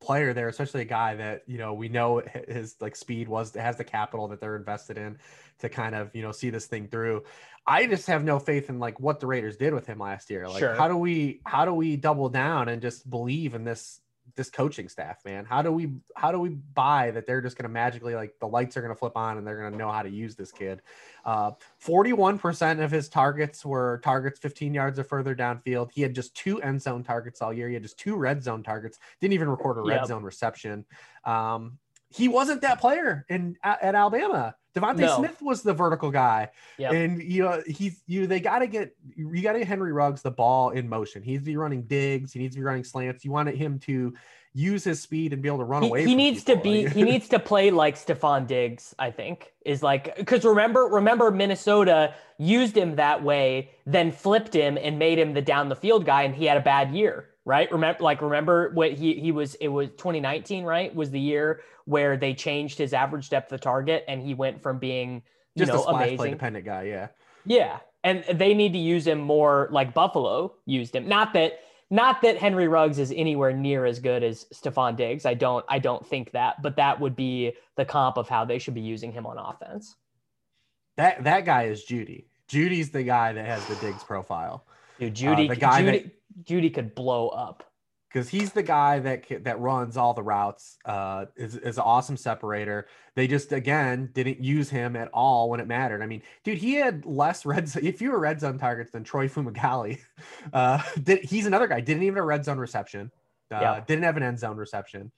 player 0.00 0.32
there, 0.32 0.48
especially 0.48 0.82
a 0.82 0.86
guy 0.86 1.14
that 1.16 1.42
you 1.46 1.58
know 1.58 1.74
we 1.74 1.88
know 1.88 2.22
his 2.48 2.76
like 2.80 2.96
speed 2.96 3.28
was 3.28 3.54
has 3.54 3.76
the 3.76 3.84
capital 3.84 4.28
that 4.28 4.40
they're 4.40 4.56
invested 4.56 4.96
in 4.98 5.18
to 5.58 5.68
kind 5.68 5.94
of 5.94 6.14
you 6.14 6.22
know 6.22 6.32
see 6.32 6.50
this 6.50 6.66
thing 6.66 6.88
through. 6.88 7.24
I 7.66 7.86
just 7.86 8.06
have 8.06 8.24
no 8.24 8.38
faith 8.38 8.70
in 8.70 8.78
like 8.78 8.98
what 9.00 9.20
the 9.20 9.26
Raiders 9.26 9.56
did 9.56 9.74
with 9.74 9.86
him 9.86 9.98
last 9.98 10.30
year. 10.30 10.48
Like 10.48 10.58
Sure. 10.60 10.74
how 10.74 10.88
do 10.88 10.96
we 10.96 11.40
how 11.44 11.64
do 11.64 11.74
we 11.74 11.96
double 11.96 12.28
down 12.28 12.68
and 12.68 12.80
just 12.80 13.08
believe 13.08 13.54
in 13.54 13.64
this 13.64 14.00
this 14.38 14.48
coaching 14.48 14.88
staff, 14.88 15.22
man? 15.26 15.44
How 15.44 15.60
do 15.60 15.70
we 15.70 15.92
how 16.16 16.32
do 16.32 16.38
we 16.38 16.50
buy 16.50 17.10
that 17.10 17.26
they're 17.26 17.42
just 17.42 17.58
gonna 17.58 17.68
magically 17.68 18.14
like 18.14 18.38
the 18.40 18.46
lights 18.48 18.76
are 18.78 18.80
gonna 18.82 18.94
flip 18.94 19.16
on 19.16 19.36
and 19.36 19.46
they're 19.46 19.60
gonna 19.60 19.76
know 19.76 19.90
how 19.90 20.02
to 20.02 20.08
use 20.08 20.34
this 20.36 20.50
kid? 20.50 20.80
Uh 21.26 21.50
41% 21.84 22.82
of 22.82 22.90
his 22.90 23.08
targets 23.08 23.66
were 23.66 24.00
targets 24.02 24.38
15 24.38 24.72
yards 24.72 24.98
or 24.98 25.04
further 25.04 25.34
downfield. 25.34 25.90
He 25.92 26.00
had 26.00 26.14
just 26.14 26.34
two 26.34 26.62
end 26.62 26.80
zone 26.80 27.02
targets 27.04 27.42
all 27.42 27.52
year. 27.52 27.68
He 27.68 27.74
had 27.74 27.82
just 27.82 27.98
two 27.98 28.16
red 28.16 28.42
zone 28.42 28.62
targets. 28.62 28.98
Didn't 29.20 29.34
even 29.34 29.48
record 29.48 29.76
a 29.76 29.82
red 29.82 29.96
Yep. 30.00 30.06
zone 30.06 30.22
reception. 30.22 30.86
Um, 31.24 31.78
he 32.10 32.28
wasn't 32.28 32.62
that 32.62 32.80
player 32.80 33.24
in 33.28 33.56
at, 33.62 33.82
at 33.82 33.94
Alabama. 33.94 34.54
Devonta 34.74 34.98
No. 34.98 35.16
Smith 35.18 35.40
was 35.42 35.62
the 35.62 35.74
vertical 35.74 36.10
guy, 36.10 36.50
Yep. 36.78 36.92
and 36.92 37.22
you 37.22 37.42
know 37.42 37.62
he's 37.66 38.02
you. 38.06 38.26
They 38.26 38.40
got 38.40 38.60
to 38.60 38.66
get 38.66 38.94
you 39.16 39.42
got 39.42 39.54
to 39.54 39.64
Henry 39.64 39.92
Ruggs 39.92 40.22
the 40.22 40.30
ball 40.30 40.70
in 40.70 40.88
motion. 40.88 41.22
He 41.22 41.32
needs 41.32 41.42
to 41.42 41.50
be 41.50 41.56
running 41.56 41.82
digs. 41.82 42.32
He 42.32 42.38
needs 42.38 42.54
to 42.54 42.60
be 42.60 42.64
running 42.64 42.84
slants. 42.84 43.24
You 43.24 43.32
want 43.32 43.48
him 43.48 43.78
to 43.80 44.14
use 44.54 44.84
his 44.84 45.00
speed 45.00 45.32
and 45.32 45.42
be 45.42 45.48
able 45.48 45.58
to 45.58 45.64
run 45.64 45.82
he, 45.82 45.88
away. 45.88 46.00
he 46.00 46.06
from 46.06 46.16
needs 46.16 46.44
to 46.44 46.56
be 46.56 46.88
he 46.88 47.02
needs 47.02 47.28
to 47.28 47.38
play 47.38 47.70
like 47.70 47.96
Stefon 47.96 48.46
Diggs, 48.46 48.94
I 48.98 49.10
think. 49.10 49.52
Is 49.64 49.82
like 49.82 50.16
because 50.16 50.44
remember 50.44 50.84
remember 50.84 51.30
Minnesota 51.30 52.14
used 52.38 52.76
him 52.76 52.96
that 52.96 53.22
way, 53.22 53.70
then 53.86 54.12
flipped 54.12 54.54
him 54.54 54.78
and 54.80 54.98
made 54.98 55.18
him 55.18 55.34
the 55.34 55.42
down 55.42 55.68
the 55.68 55.76
field 55.76 56.04
guy, 56.04 56.22
and 56.22 56.34
he 56.34 56.44
had 56.44 56.56
a 56.56 56.62
bad 56.62 56.92
year, 56.94 57.30
right? 57.48 57.72
Remember 57.72 58.04
like 58.04 58.20
remember 58.20 58.70
what 58.74 58.92
he 58.92 59.14
he 59.14 59.32
was 59.32 59.54
it 59.56 59.68
was 59.68 59.88
2019, 59.88 60.64
right? 60.64 60.94
Was 60.94 61.10
the 61.10 61.18
year 61.18 61.62
where 61.86 62.18
they 62.18 62.34
changed 62.34 62.76
his 62.76 62.92
average 62.92 63.30
depth 63.30 63.50
of 63.52 63.60
target 63.62 64.04
and 64.06 64.20
he 64.22 64.34
went 64.34 64.60
from 64.60 64.78
being 64.78 65.22
you 65.54 65.64
just 65.64 65.72
know 65.72 65.80
a 65.80 65.82
splash 65.82 65.96
play 65.96 66.14
amazing 66.14 66.30
dependent 66.32 66.64
guy. 66.66 66.82
Yeah. 66.82 67.08
yeah, 67.46 67.78
and 68.04 68.22
they 68.34 68.52
need 68.52 68.74
to 68.74 68.78
use 68.78 69.06
him 69.06 69.18
more 69.18 69.68
like 69.72 69.94
Buffalo 69.94 70.52
used 70.66 70.94
him. 70.94 71.08
Not 71.08 71.32
that 71.32 71.60
not 71.90 72.20
that 72.20 72.36
Henry 72.36 72.68
Ruggs 72.68 72.98
is 72.98 73.14
anywhere 73.16 73.54
near 73.54 73.86
as 73.86 73.98
good 73.98 74.22
as 74.22 74.44
Stefon 74.52 74.94
Diggs. 74.94 75.24
I 75.24 75.32
don't 75.32 75.64
I 75.70 75.78
don't 75.78 76.06
think 76.06 76.32
that, 76.32 76.60
but 76.60 76.76
that 76.76 77.00
would 77.00 77.16
be 77.16 77.54
the 77.76 77.86
comp 77.86 78.18
of 78.18 78.28
how 78.28 78.44
they 78.44 78.58
should 78.58 78.74
be 78.74 78.82
using 78.82 79.10
him 79.10 79.24
on 79.24 79.38
offense. 79.38 79.96
That 80.98 81.24
that 81.24 81.46
guy 81.46 81.64
is 81.64 81.82
Judy. 81.82 82.26
Judy's 82.46 82.90
the 82.90 83.04
guy 83.04 83.32
that 83.32 83.46
has 83.46 83.64
the 83.66 83.76
Diggs 83.76 84.04
profile. 84.04 84.66
Dude, 84.98 85.14
Judy 85.14 85.46
Uh, 85.46 85.54
the 85.54 85.56
guy 85.56 85.82
Judy, 85.82 86.10
Judy 86.44 86.70
could 86.70 86.94
blow 86.94 87.28
up. 87.28 87.64
because 88.08 88.28
he's 88.28 88.52
the 88.52 88.62
guy 88.62 88.98
that 89.00 89.24
that 89.44 89.60
runs 89.60 89.96
all 89.96 90.14
the 90.14 90.22
routes. 90.22 90.78
Uh, 90.84 91.26
is 91.36 91.56
is 91.56 91.76
an 91.76 91.84
awesome 91.84 92.16
separator. 92.16 92.86
They 93.16 93.26
just 93.26 93.52
again 93.52 94.10
didn't 94.14 94.42
use 94.42 94.70
him 94.70 94.96
at 94.96 95.08
all 95.12 95.50
when 95.50 95.60
it 95.60 95.66
mattered. 95.66 96.02
I 96.02 96.06
mean, 96.06 96.22
dude, 96.44 96.58
he 96.58 96.74
had 96.74 97.04
less 97.04 97.44
red 97.44 97.68
zone, 97.68 97.92
fewer 97.92 98.18
red 98.18 98.40
zone 98.40 98.58
targets 98.58 98.92
than 98.92 99.04
Troy 99.04 99.28
Fumagalli. 99.28 99.98
Uh, 100.52 100.80
did, 101.02 101.24
he's 101.24 101.46
another 101.46 101.66
guy. 101.66 101.80
Didn't 101.80 102.02
even 102.02 102.16
have 102.16 102.22
a 102.24 102.26
red 102.26 102.44
zone 102.44 102.58
reception. 102.58 103.10
Uh, 103.52 103.58
Yeah. 103.60 103.80
Didn't 103.86 104.04
have 104.04 104.16
an 104.16 104.22
end 104.22 104.38
zone 104.38 104.56
reception. 104.56 105.12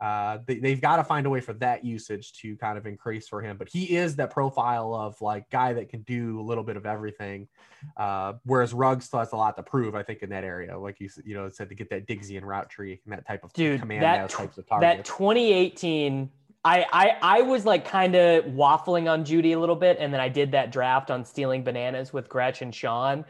Uh, 0.00 0.38
they, 0.46 0.58
they've 0.58 0.80
got 0.80 0.96
to 0.96 1.04
find 1.04 1.26
a 1.26 1.30
way 1.30 1.40
for 1.40 1.54
that 1.54 1.84
usage 1.84 2.32
to 2.34 2.56
kind 2.56 2.76
of 2.76 2.86
increase 2.86 3.28
for 3.28 3.40
him. 3.40 3.56
But 3.56 3.68
he 3.68 3.96
is 3.96 4.16
that 4.16 4.30
profile 4.30 4.94
of 4.94 5.20
like 5.22 5.48
guy 5.50 5.72
that 5.72 5.88
can 5.88 6.02
do 6.02 6.40
a 6.40 6.42
little 6.42 6.64
bit 6.64 6.76
of 6.76 6.84
everything. 6.84 7.48
Uh, 7.96 8.34
whereas 8.44 8.74
Ruggs 8.74 9.06
still 9.06 9.20
has 9.20 9.32
a 9.32 9.36
lot 9.36 9.56
to 9.56 9.62
prove, 9.62 9.94
I 9.94 10.02
think, 10.02 10.22
in 10.22 10.30
that 10.30 10.44
area. 10.44 10.78
Like 10.78 11.00
you, 11.00 11.08
you 11.24 11.34
know, 11.34 11.48
said 11.48 11.68
to 11.70 11.74
get 11.74 11.88
that 11.90 12.06
Dixian 12.06 12.42
route 12.42 12.68
tree 12.68 13.00
and 13.04 13.12
that 13.12 13.26
type 13.26 13.44
of 13.44 13.52
Dude, 13.52 13.80
command 13.80 14.02
that 14.02 14.28
those 14.28 14.36
types 14.36 14.58
of 14.58 14.66
That 14.80 15.04
2018 15.04 16.30
I, 16.66 16.84
I 16.92 17.38
I 17.38 17.42
was 17.42 17.64
like 17.64 17.86
kind 17.86 18.16
of 18.16 18.44
waffling 18.46 19.08
on 19.08 19.24
Judy 19.24 19.52
a 19.52 19.60
little 19.60 19.76
bit, 19.76 19.98
and 20.00 20.12
then 20.12 20.20
I 20.20 20.28
did 20.28 20.50
that 20.50 20.72
draft 20.72 21.12
on 21.12 21.24
stealing 21.24 21.62
bananas 21.62 22.12
with 22.12 22.28
Gretch 22.28 22.60
and 22.60 22.74
Sean, 22.74 23.24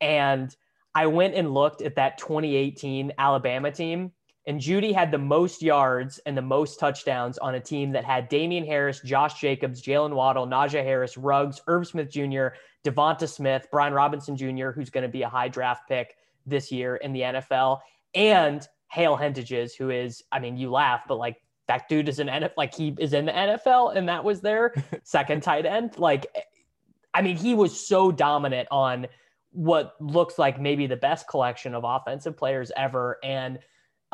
and 0.00 0.54
I 0.92 1.06
went 1.06 1.34
and 1.34 1.54
looked 1.54 1.82
at 1.82 1.94
that 1.94 2.18
2018 2.18 3.12
Alabama 3.16 3.70
team, 3.70 4.10
and 4.46 4.60
Judy 4.60 4.92
had 4.92 5.10
the 5.10 5.18
most 5.18 5.62
yards 5.62 6.18
and 6.26 6.36
the 6.36 6.42
most 6.42 6.78
touchdowns 6.78 7.38
on 7.38 7.54
a 7.54 7.60
team 7.60 7.92
that 7.92 8.04
had 8.04 8.28
Damien 8.28 8.66
Harris, 8.66 9.00
Josh 9.00 9.40
Jacobs, 9.40 9.80
Jaylen 9.80 10.14
Waddle, 10.14 10.46
Najee 10.46 10.84
Harris, 10.84 11.16
Ruggs, 11.16 11.62
Irv 11.66 11.86
Smith 11.86 12.10
Jr., 12.10 12.48
Devonta 12.84 13.28
Smith, 13.28 13.66
Brian 13.70 13.94
Robinson 13.94 14.36
Jr., 14.36 14.70
who's 14.70 14.90
going 14.90 15.02
to 15.02 15.08
be 15.08 15.22
a 15.22 15.28
high 15.28 15.48
draft 15.48 15.88
pick 15.88 16.16
this 16.44 16.70
year 16.70 16.96
in 16.96 17.12
the 17.12 17.20
NFL, 17.20 17.80
and 18.14 18.68
Hale 18.90 19.16
Hentges, 19.16 19.74
who 19.76 19.90
is, 19.90 20.22
I 20.30 20.38
mean, 20.38 20.56
you 20.56 20.70
laugh, 20.70 21.02
but 21.08 21.16
like 21.16 21.40
that 21.66 21.88
dude 21.88 22.08
is 22.08 22.18
an 22.18 22.28
NFL, 22.28 22.52
like 22.56 22.74
he 22.74 22.94
is 22.98 23.14
in 23.14 23.24
the 23.24 23.32
NFL, 23.32 23.96
and 23.96 24.08
that 24.08 24.22
was 24.22 24.40
their 24.40 24.74
second 25.02 25.42
tight 25.42 25.64
end. 25.64 25.98
Like, 25.98 26.26
I 27.14 27.22
mean, 27.22 27.36
he 27.36 27.54
was 27.54 27.86
so 27.86 28.12
dominant 28.12 28.68
on 28.70 29.06
what 29.52 29.94
looks 30.00 30.38
like 30.38 30.60
maybe 30.60 30.86
the 30.86 30.96
best 30.96 31.28
collection 31.28 31.74
of 31.74 31.84
offensive 31.84 32.36
players 32.36 32.70
ever. 32.76 33.18
And 33.24 33.58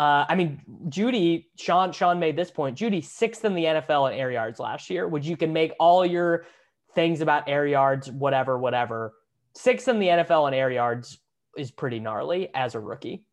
uh, 0.01 0.25
I 0.31 0.35
mean, 0.35 0.63
Judy, 0.89 1.51
Sean, 1.59 1.93
Sean 1.93 2.19
made 2.19 2.35
this 2.35 2.51
point. 2.51 2.75
Judy 2.75 3.03
sixth 3.03 3.45
in 3.45 3.55
the 3.55 3.65
NFL 3.65 4.11
in 4.11 4.19
air 4.19 4.31
yards 4.31 4.59
last 4.59 4.89
year, 4.89 5.07
which 5.07 5.27
you 5.27 5.37
can 5.37 5.53
make 5.53 5.75
all 5.79 6.07
your 6.07 6.47
things 6.95 7.21
about 7.21 7.47
air 7.47 7.67
yards, 7.67 8.11
whatever, 8.11 8.57
whatever. 8.57 9.13
Sixth 9.55 9.89
in 9.89 9.99
the 9.99 10.07
NFL 10.07 10.49
in 10.49 10.55
air 10.55 10.71
yards 10.71 11.19
is 11.55 11.71
pretty 11.71 12.01
gnarly 12.01 12.49
as 12.55 12.75
a 12.75 12.81
rookie. 12.81 13.27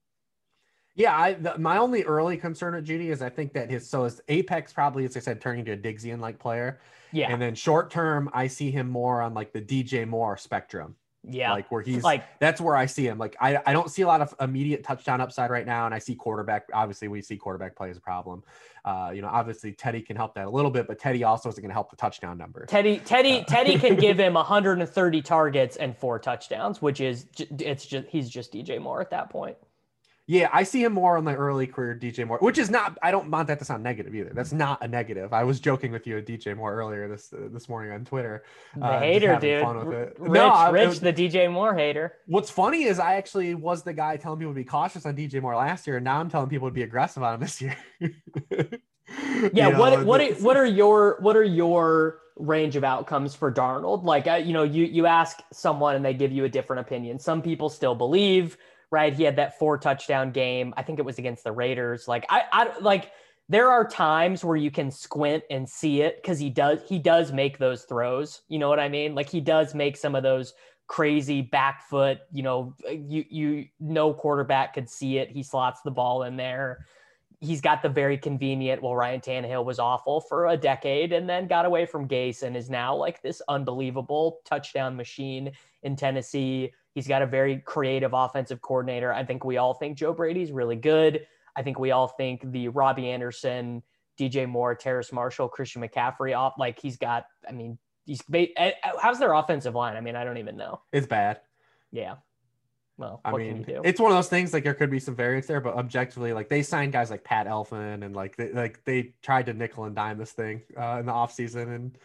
Yeah, 0.94 1.18
I 1.18 1.34
the, 1.36 1.58
my 1.58 1.78
only 1.78 2.04
early 2.04 2.36
concern 2.36 2.76
with 2.76 2.84
Judy 2.84 3.12
is 3.12 3.22
I 3.22 3.30
think 3.30 3.54
that 3.54 3.72
his 3.72 3.90
so 3.90 4.04
his 4.04 4.20
apex 4.28 4.74
probably, 4.74 5.06
as 5.06 5.16
I 5.16 5.22
said, 5.22 5.40
turning 5.40 5.64
to 5.66 5.72
a 5.72 5.78
Dixian 5.78 6.20
like 6.20 6.38
player, 6.38 6.82
Yeah, 7.14 7.32
and 7.32 7.42
then 7.42 7.56
short 7.56 7.92
term 7.92 8.30
I 8.34 8.48
see 8.48 8.72
him 8.72 8.90
more 8.90 9.22
on 9.22 9.34
like 9.34 9.54
the 9.54 9.62
DJ 9.62 10.06
Moore 10.06 10.36
spectrum, 10.36 10.98
yeah. 11.24 11.52
like 11.52 11.72
where 11.72 11.82
he's 11.82 12.04
like 12.04 12.24
that's 12.40 12.62
where 12.62 12.76
I 12.76 12.86
see 12.86 13.08
him. 13.08 13.18
Like 13.18 13.36
I, 13.40 13.60
I 13.66 13.74
don't 13.74 13.90
see 13.90 14.02
a 14.02 14.08
lot 14.08 14.22
of 14.22 14.34
immediate 14.40 14.84
touchdown 14.84 15.22
upside 15.22 15.50
right 15.50 15.66
now, 15.66 15.86
and 15.86 15.94
I 15.94 16.00
see 16.00 16.16
quarterback. 16.16 16.68
Obviously, 16.74 17.08
we 17.08 17.22
see 17.22 17.38
quarterback 17.38 17.76
play 17.76 17.90
as 17.90 17.98
a 17.98 18.02
problem. 18.02 18.44
Uh, 18.86 19.12
you 19.14 19.22
know, 19.22 19.28
obviously 19.28 19.74
Teddy 19.74 20.02
can 20.02 20.16
help 20.16 20.34
that 20.36 20.46
a 20.46 20.50
little 20.50 20.72
bit, 20.72 20.88
but 20.88 20.98
Teddy 20.98 21.24
also 21.24 21.50
isn't 21.50 21.62
going 21.62 21.70
to 21.70 21.74
help 21.74 21.90
the 21.90 21.98
touchdown 21.98 22.38
number. 22.38 22.66
Teddy, 22.66 23.00
Teddy, 23.00 23.40
Uh, 23.40 23.44
Teddy 23.44 23.78
can 23.78 23.96
give 24.00 24.18
him 24.18 24.36
130 24.36 25.22
targets 25.22 25.76
and 25.76 25.98
four 25.98 26.20
touchdowns, 26.20 26.82
which 26.82 27.02
is 27.02 27.26
it's 27.38 27.86
just 27.86 28.08
he's 28.08 28.30
just 28.30 28.54
DJ 28.54 28.80
Moore 28.80 29.02
at 29.02 29.10
that 29.10 29.30
point. 29.30 29.58
Yeah, 30.30 30.50
I 30.52 30.64
see 30.64 30.84
him 30.84 30.92
more 30.92 31.16
on 31.18 31.24
the 31.24 31.34
early 31.34 31.68
career 31.68 31.96
DJ 31.98 32.28
Moore, 32.28 32.38
which 32.40 32.58
is 32.58 32.70
not. 32.70 32.98
I 33.02 33.12
don't 33.12 33.32
want 33.32 33.48
that 33.48 33.60
to 33.60 33.66
sound 33.66 33.82
negative 33.82 34.14
either. 34.14 34.32
That's 34.34 34.52
not 34.52 34.84
a 34.84 34.88
negative. 34.88 35.32
I 35.32 35.46
was 35.46 35.62
joking 35.62 35.94
with 35.94 36.06
you 36.06 36.18
at 36.18 36.26
DJ 36.26 36.56
Moore 36.56 36.76
earlier 36.76 37.08
this 37.08 37.32
uh, 37.32 37.48
this 37.50 37.70
morning 37.70 37.94
on 37.94 38.04
Twitter. 38.04 38.44
The 38.76 38.86
uh, 38.86 39.00
hater, 39.00 39.38
dude. 39.40 39.62
fun 39.64 39.86
with 39.88 39.98
it. 39.98 40.16
Rich, 40.20 40.32
No, 40.34 40.72
Rich, 40.72 40.98
it- 40.98 41.02
the 41.02 41.14
DJ 41.14 41.50
Moore 41.50 41.74
hater. 41.74 42.14
What's 42.26 42.50
funny 42.50 42.84
is 42.84 43.00
I 43.00 43.16
actually 43.16 43.56
was 43.56 43.84
the 43.84 43.94
guy 43.94 44.18
telling 44.18 44.38
people 44.40 44.52
to 44.52 44.56
be 44.58 44.66
cautious 44.66 45.06
on 45.06 45.16
DJ 45.16 45.42
Moore 45.42 45.56
last 45.56 45.88
year, 45.88 45.96
and 45.96 46.04
now 46.04 46.20
I'm 46.20 46.30
telling 46.30 46.50
people 46.50 46.68
to 46.68 46.74
be 46.74 46.84
aggressive 46.84 47.24
on 47.24 47.36
him 47.36 47.40
this 47.40 47.62
year. 47.62 47.78
Yeah, 49.54 49.68
You 49.68 49.72
know, 49.74 49.80
what 49.80 50.06
what 50.06 50.20
are, 50.20 50.34
what 50.34 50.58
are 50.58 50.66
your 50.66 51.18
what 51.22 51.38
are 51.38 51.44
your 51.44 52.20
range 52.36 52.76
of 52.76 52.84
outcomes 52.84 53.34
for 53.34 53.50
Darnold? 53.54 54.04
Like, 54.04 54.28
uh, 54.28 54.34
you 54.36 54.52
know, 54.52 54.64
you 54.64 54.84
you 54.84 55.06
ask 55.06 55.40
someone 55.54 55.96
and 55.96 56.04
they 56.04 56.14
give 56.14 56.34
you 56.34 56.44
a 56.44 56.50
different 56.50 56.82
opinion. 56.82 57.18
Some 57.18 57.42
people 57.42 57.70
still 57.70 57.96
believe, 57.96 58.58
right? 58.92 59.14
He 59.14 59.24
had 59.24 59.36
that 59.36 59.60
four 59.60 59.78
touchdown 59.78 60.32
game. 60.32 60.74
I 60.78 60.84
think 60.84 61.00
it 61.00 61.06
was 61.06 61.18
against 61.18 61.44
the 61.44 61.52
Raiders. 61.52 62.08
Like, 62.08 62.26
I 62.30 62.44
I 62.52 62.80
like 62.80 63.12
there 63.50 63.70
are 63.70 63.88
times 63.88 64.44
where 64.44 64.58
you 64.58 64.72
can 64.72 64.92
squint 64.92 65.44
and 65.50 65.68
see 65.70 66.02
it 66.02 66.18
because 66.18 66.40
he 66.40 66.50
does 66.50 66.80
he 66.88 67.00
does 67.00 67.32
make 67.32 67.58
those 67.58 67.84
throws. 67.84 68.42
You 68.48 68.60
know 68.60 68.70
what 68.70 68.80
I 68.80 68.90
mean? 68.90 69.16
Like 69.16 69.30
he 69.30 69.42
does 69.42 69.74
make 69.74 69.98
some 69.98 70.16
of 70.16 70.24
those 70.24 70.54
crazy 70.88 71.42
back 71.42 71.88
foot. 71.90 72.20
You 72.32 72.44
know, 72.44 72.76
you 72.90 73.26
you 73.30 73.66
no 73.80 74.14
quarterback 74.14 74.74
could 74.74 74.90
see 74.90 75.18
it. 75.18 75.30
He 75.30 75.44
slots 75.44 75.82
the 75.82 75.92
ball 75.92 76.24
in 76.24 76.38
there 76.38 76.86
he's 77.40 77.62
got 77.62 77.82
the 77.82 77.90
very 77.90 78.18
convenient. 78.18 78.82
Well, 78.82 78.96
Ryan 78.96 79.22
Tannehill 79.22 79.66
was 79.66 79.80
awful 79.80 80.22
for 80.22 80.48
a 80.48 80.58
decade 80.58 81.14
and 81.14 81.30
then 81.30 81.48
got 81.48 81.66
away 81.66 81.86
from 81.86 82.08
Gase 82.08 82.44
and 82.44 82.58
is 82.58 82.70
now 82.70 82.96
like 82.96 83.22
this 83.22 83.42
unbelievable 83.48 84.40
touchdown 84.44 84.96
machine 84.96 85.52
in 85.84 85.96
Tennessee. 85.96 86.74
He's 86.98 87.08
got 87.08 87.22
a 87.22 87.28
very 87.28 87.60
creative 87.60 88.14
offensive 88.16 88.60
coordinator. 88.60 89.14
I 89.14 89.24
think 89.24 89.46
we 89.46 89.58
all 89.58 89.76
think 89.76 90.00
Joe 90.00 90.14
Brady's 90.14 90.52
really 90.52 90.76
good. 90.76 91.28
I 91.56 91.62
think 91.62 91.78
we 91.78 91.92
all 91.92 92.08
think 92.08 92.52
the 92.52 92.70
Robby 92.70 93.12
Anderson, 93.12 93.84
DJ 94.20 94.50
Moore, 94.50 94.74
Terrace 94.74 95.12
Marshall, 95.12 95.48
Christian 95.48 95.84
McCaffrey 95.84 96.36
off. 96.36 96.56
Like 96.58 96.80
he's 96.80 96.98
got, 96.98 97.28
I 97.48 97.52
mean, 97.52 97.78
he's 98.08 98.24
ba- 98.24 98.48
eh, 98.60 98.72
how's 99.00 99.20
their 99.20 99.34
offensive 99.34 99.76
line? 99.76 99.96
I 99.96 100.02
mean, 100.02 100.16
I 100.16 100.24
don't 100.24 100.40
even 100.40 100.58
know. 100.58 100.82
It's 100.92 101.06
bad. 101.06 101.42
Yeah. 101.92 102.16
Well, 102.98 103.22
I 103.24 103.32
what 103.32 103.42
can 103.44 103.48
mean, 103.50 103.58
you 103.58 103.76
do? 103.76 103.82
it's 103.84 104.00
one 104.00 104.12
of 104.12 104.18
those 104.18 104.30
things. 104.30 104.52
Like 104.52 104.64
there 104.64 104.74
could 104.74 104.90
be 104.90 105.00
some 105.00 105.16
variance 105.16 105.46
there, 105.46 105.62
but 105.62 105.76
objectively, 105.76 106.34
like 106.34 106.50
they 106.50 106.64
signed 106.64 106.94
guys 106.94 107.12
like 107.12 107.24
Pat 107.24 107.46
Elflein 107.46 108.04
and 108.04 108.16
like 108.16 108.38
they, 108.38 108.52
like 108.54 108.84
they 108.86 109.14
tried 109.22 109.46
to 109.46 109.54
nickel 109.54 109.84
and 109.84 109.96
dime 109.96 110.18
this 110.18 110.32
thing 110.32 110.64
uh, 110.76 110.98
in 111.00 111.06
the 111.06 111.12
offseason. 111.12 111.76
and 111.76 111.98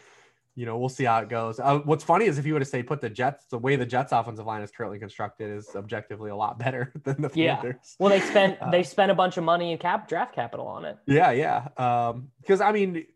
you 0.55 0.67
know, 0.67 0.77
we'll 0.79 0.89
see 0.89 1.05
how 1.05 1.19
it 1.21 1.29
goes. 1.29 1.59
Uh, 1.59 1.79
what's 1.81 2.05
funny 2.05 2.27
is 2.27 2.39
if 2.39 2.45
you 2.45 2.53
were 2.53 2.59
to 2.59 2.65
say 2.67 2.83
put 2.83 3.01
the 3.01 3.09
Jets, 3.09 3.47
the 3.47 3.59
way 3.59 3.77
the 3.77 3.87
Jets 3.87 4.13
offensive 4.13 4.45
line 4.47 4.63
is 4.63 4.71
currently 4.71 4.99
constructed 4.99 5.51
is 5.51 5.69
objectively 5.75 6.31
a 6.31 6.37
lot 6.37 6.59
better 6.65 6.93
than 7.05 7.23
the 7.23 7.31
Yeah. 7.35 7.57
Panthers. 7.57 7.97
Well, 7.99 8.11
they 8.11 8.21
spent 8.21 8.61
Uh, 8.61 8.71
they 8.71 8.83
spent 8.83 9.11
a 9.11 9.15
bunch 9.15 9.37
of 9.37 9.45
money 9.45 9.73
and 9.73 9.81
cap 9.81 10.09
draft 10.09 10.35
capital 10.35 10.67
on 10.67 10.85
it. 10.85 10.99
Yeah, 11.07 11.31
yeah. 11.31 11.69
Um, 11.77 12.29
because 12.41 12.61
I 12.61 12.73
mean, 12.73 13.07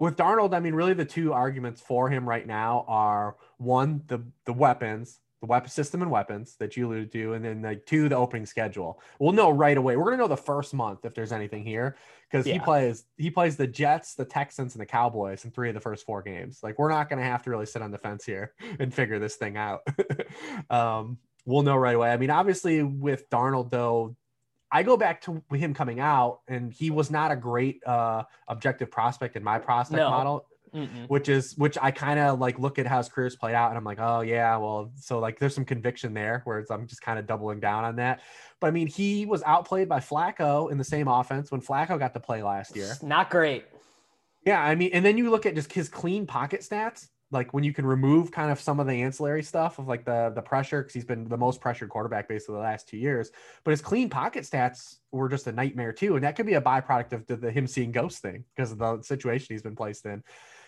with 0.00 0.16
Darnold, 0.16 0.54
I 0.54 0.60
mean, 0.60 0.74
really 0.74 0.94
the 0.94 1.04
two 1.04 1.32
arguments 1.32 1.80
for 1.80 2.08
him 2.08 2.28
right 2.28 2.46
now 2.46 2.84
are 2.88 3.36
one, 3.58 4.02
the 4.06 4.22
the 4.44 4.52
weapons, 4.52 5.20
the 5.46 5.50
weapon 5.50 5.70
system 5.70 6.02
and 6.02 6.10
weapons 6.10 6.56
that 6.58 6.76
you 6.76 6.88
alluded 6.88 7.12
to, 7.12 7.34
and 7.34 7.44
then 7.44 7.62
like 7.62 7.86
two, 7.86 8.08
the 8.08 8.16
opening 8.16 8.46
schedule. 8.46 9.00
We'll 9.18 9.32
know 9.32 9.50
right 9.50 9.76
away. 9.76 9.96
We're 9.96 10.04
gonna 10.04 10.16
know 10.16 10.28
the 10.28 10.36
first 10.36 10.74
month 10.74 11.04
if 11.04 11.14
there's 11.14 11.32
anything 11.32 11.64
here 11.64 11.96
because 12.30 12.44
he 12.44 12.58
plays 12.58 13.04
he 13.16 13.30
plays 13.30 13.56
the 13.56 13.66
Jets, 13.66 14.14
the 14.14 14.24
Texans, 14.24 14.74
and 14.74 14.82
the 14.82 14.86
Cowboys 14.86 15.44
in 15.44 15.50
three 15.50 15.68
of 15.68 15.74
the 15.74 15.80
first 15.80 16.04
four 16.04 16.22
games. 16.22 16.60
Like 16.62 16.78
we're 16.78 16.90
not 16.90 17.08
gonna 17.08 17.22
have 17.22 17.42
to 17.44 17.50
really 17.50 17.66
sit 17.66 17.82
on 17.82 17.90
the 17.90 17.98
fence 17.98 18.24
here 18.24 18.52
and 18.80 18.92
figure 18.92 19.18
this 19.18 19.36
thing 19.36 19.56
out. 19.56 19.82
um, 20.70 21.18
we'll 21.44 21.62
know 21.62 21.76
right 21.76 21.94
away. 21.94 22.10
I 22.10 22.16
mean, 22.16 22.30
obviously 22.30 22.82
with 22.82 23.30
Darnold 23.30 23.70
though, 23.70 24.16
I 24.70 24.82
go 24.82 24.96
back 24.96 25.20
to 25.22 25.42
him 25.52 25.74
coming 25.74 26.00
out, 26.00 26.40
and 26.48 26.72
he 26.72 26.90
was 26.90 27.10
not 27.10 27.30
a 27.30 27.36
great 27.36 27.86
uh, 27.86 28.24
objective 28.48 28.90
prospect 28.90 29.36
in 29.36 29.44
my 29.44 29.58
prospect 29.58 29.98
No. 29.98 30.10
model, 30.10 30.46
Mm-mm. 30.76 31.08
which 31.08 31.30
is 31.30 31.56
which 31.56 31.78
I 31.80 31.90
kind 31.90 32.20
of 32.20 32.38
like 32.38 32.58
look 32.58 32.78
at 32.78 32.86
how 32.86 32.98
his 32.98 33.08
career's 33.08 33.34
played 33.34 33.54
out, 33.54 33.70
and 33.70 33.78
I'm 33.78 33.84
like, 33.84 33.98
oh 33.98 34.20
yeah, 34.20 34.56
well, 34.58 34.92
so 34.96 35.18
like 35.18 35.38
there's 35.38 35.54
some 35.54 35.64
conviction 35.64 36.12
there, 36.12 36.42
whereas 36.44 36.70
I'm 36.70 36.86
just 36.86 37.00
kind 37.00 37.18
of 37.18 37.26
doubling 37.26 37.60
down 37.60 37.84
on 37.84 37.96
that. 37.96 38.20
But 38.60 38.66
I 38.66 38.70
mean, 38.72 38.86
he 38.86 39.24
was 39.24 39.42
outplayed 39.44 39.88
by 39.88 40.00
Flacco 40.00 40.70
in 40.70 40.76
the 40.76 40.84
same 40.84 41.08
offense 41.08 41.50
when 41.50 41.62
Flacco 41.62 41.98
got 41.98 42.12
to 42.12 42.20
play 42.20 42.42
last 42.42 42.76
year. 42.76 42.90
It's 42.90 43.02
Not 43.02 43.30
great. 43.30 43.64
Yeah, 44.44 44.62
I 44.62 44.74
mean, 44.74 44.90
and 44.92 45.04
then 45.04 45.16
you 45.16 45.30
look 45.30 45.46
at 45.46 45.54
just 45.54 45.72
his 45.72 45.88
clean 45.88 46.26
pocket 46.26 46.60
stats, 46.60 47.08
like 47.32 47.52
when 47.52 47.64
you 47.64 47.72
can 47.72 47.84
remove 47.84 48.30
kind 48.30 48.52
of 48.52 48.60
some 48.60 48.78
of 48.78 48.86
the 48.86 49.02
ancillary 49.02 49.42
stuff 49.42 49.78
of 49.78 49.88
like 49.88 50.04
the 50.04 50.30
the 50.34 50.42
pressure, 50.42 50.82
because 50.82 50.94
he's 50.94 51.04
been 51.04 51.28
the 51.28 51.36
most 51.36 51.60
pressured 51.60 51.88
quarterback 51.88 52.28
basically 52.28 52.54
the 52.56 52.60
last 52.60 52.86
two 52.86 52.98
years. 52.98 53.30
But 53.64 53.70
his 53.70 53.80
clean 53.80 54.08
pocket 54.08 54.44
stats 54.44 54.98
were 55.10 55.28
just 55.28 55.46
a 55.46 55.52
nightmare 55.52 55.92
too, 55.92 56.16
and 56.16 56.24
that 56.24 56.36
could 56.36 56.46
be 56.46 56.54
a 56.54 56.60
byproduct 56.60 57.12
of 57.12 57.26
the, 57.26 57.36
the 57.36 57.50
him 57.50 57.66
seeing 57.66 57.92
ghost 57.92 58.20
thing 58.20 58.44
because 58.54 58.72
of 58.72 58.78
the 58.78 59.02
situation 59.02 59.48
he's 59.50 59.62
been 59.62 59.74
placed 59.74 60.06
in. 60.06 60.22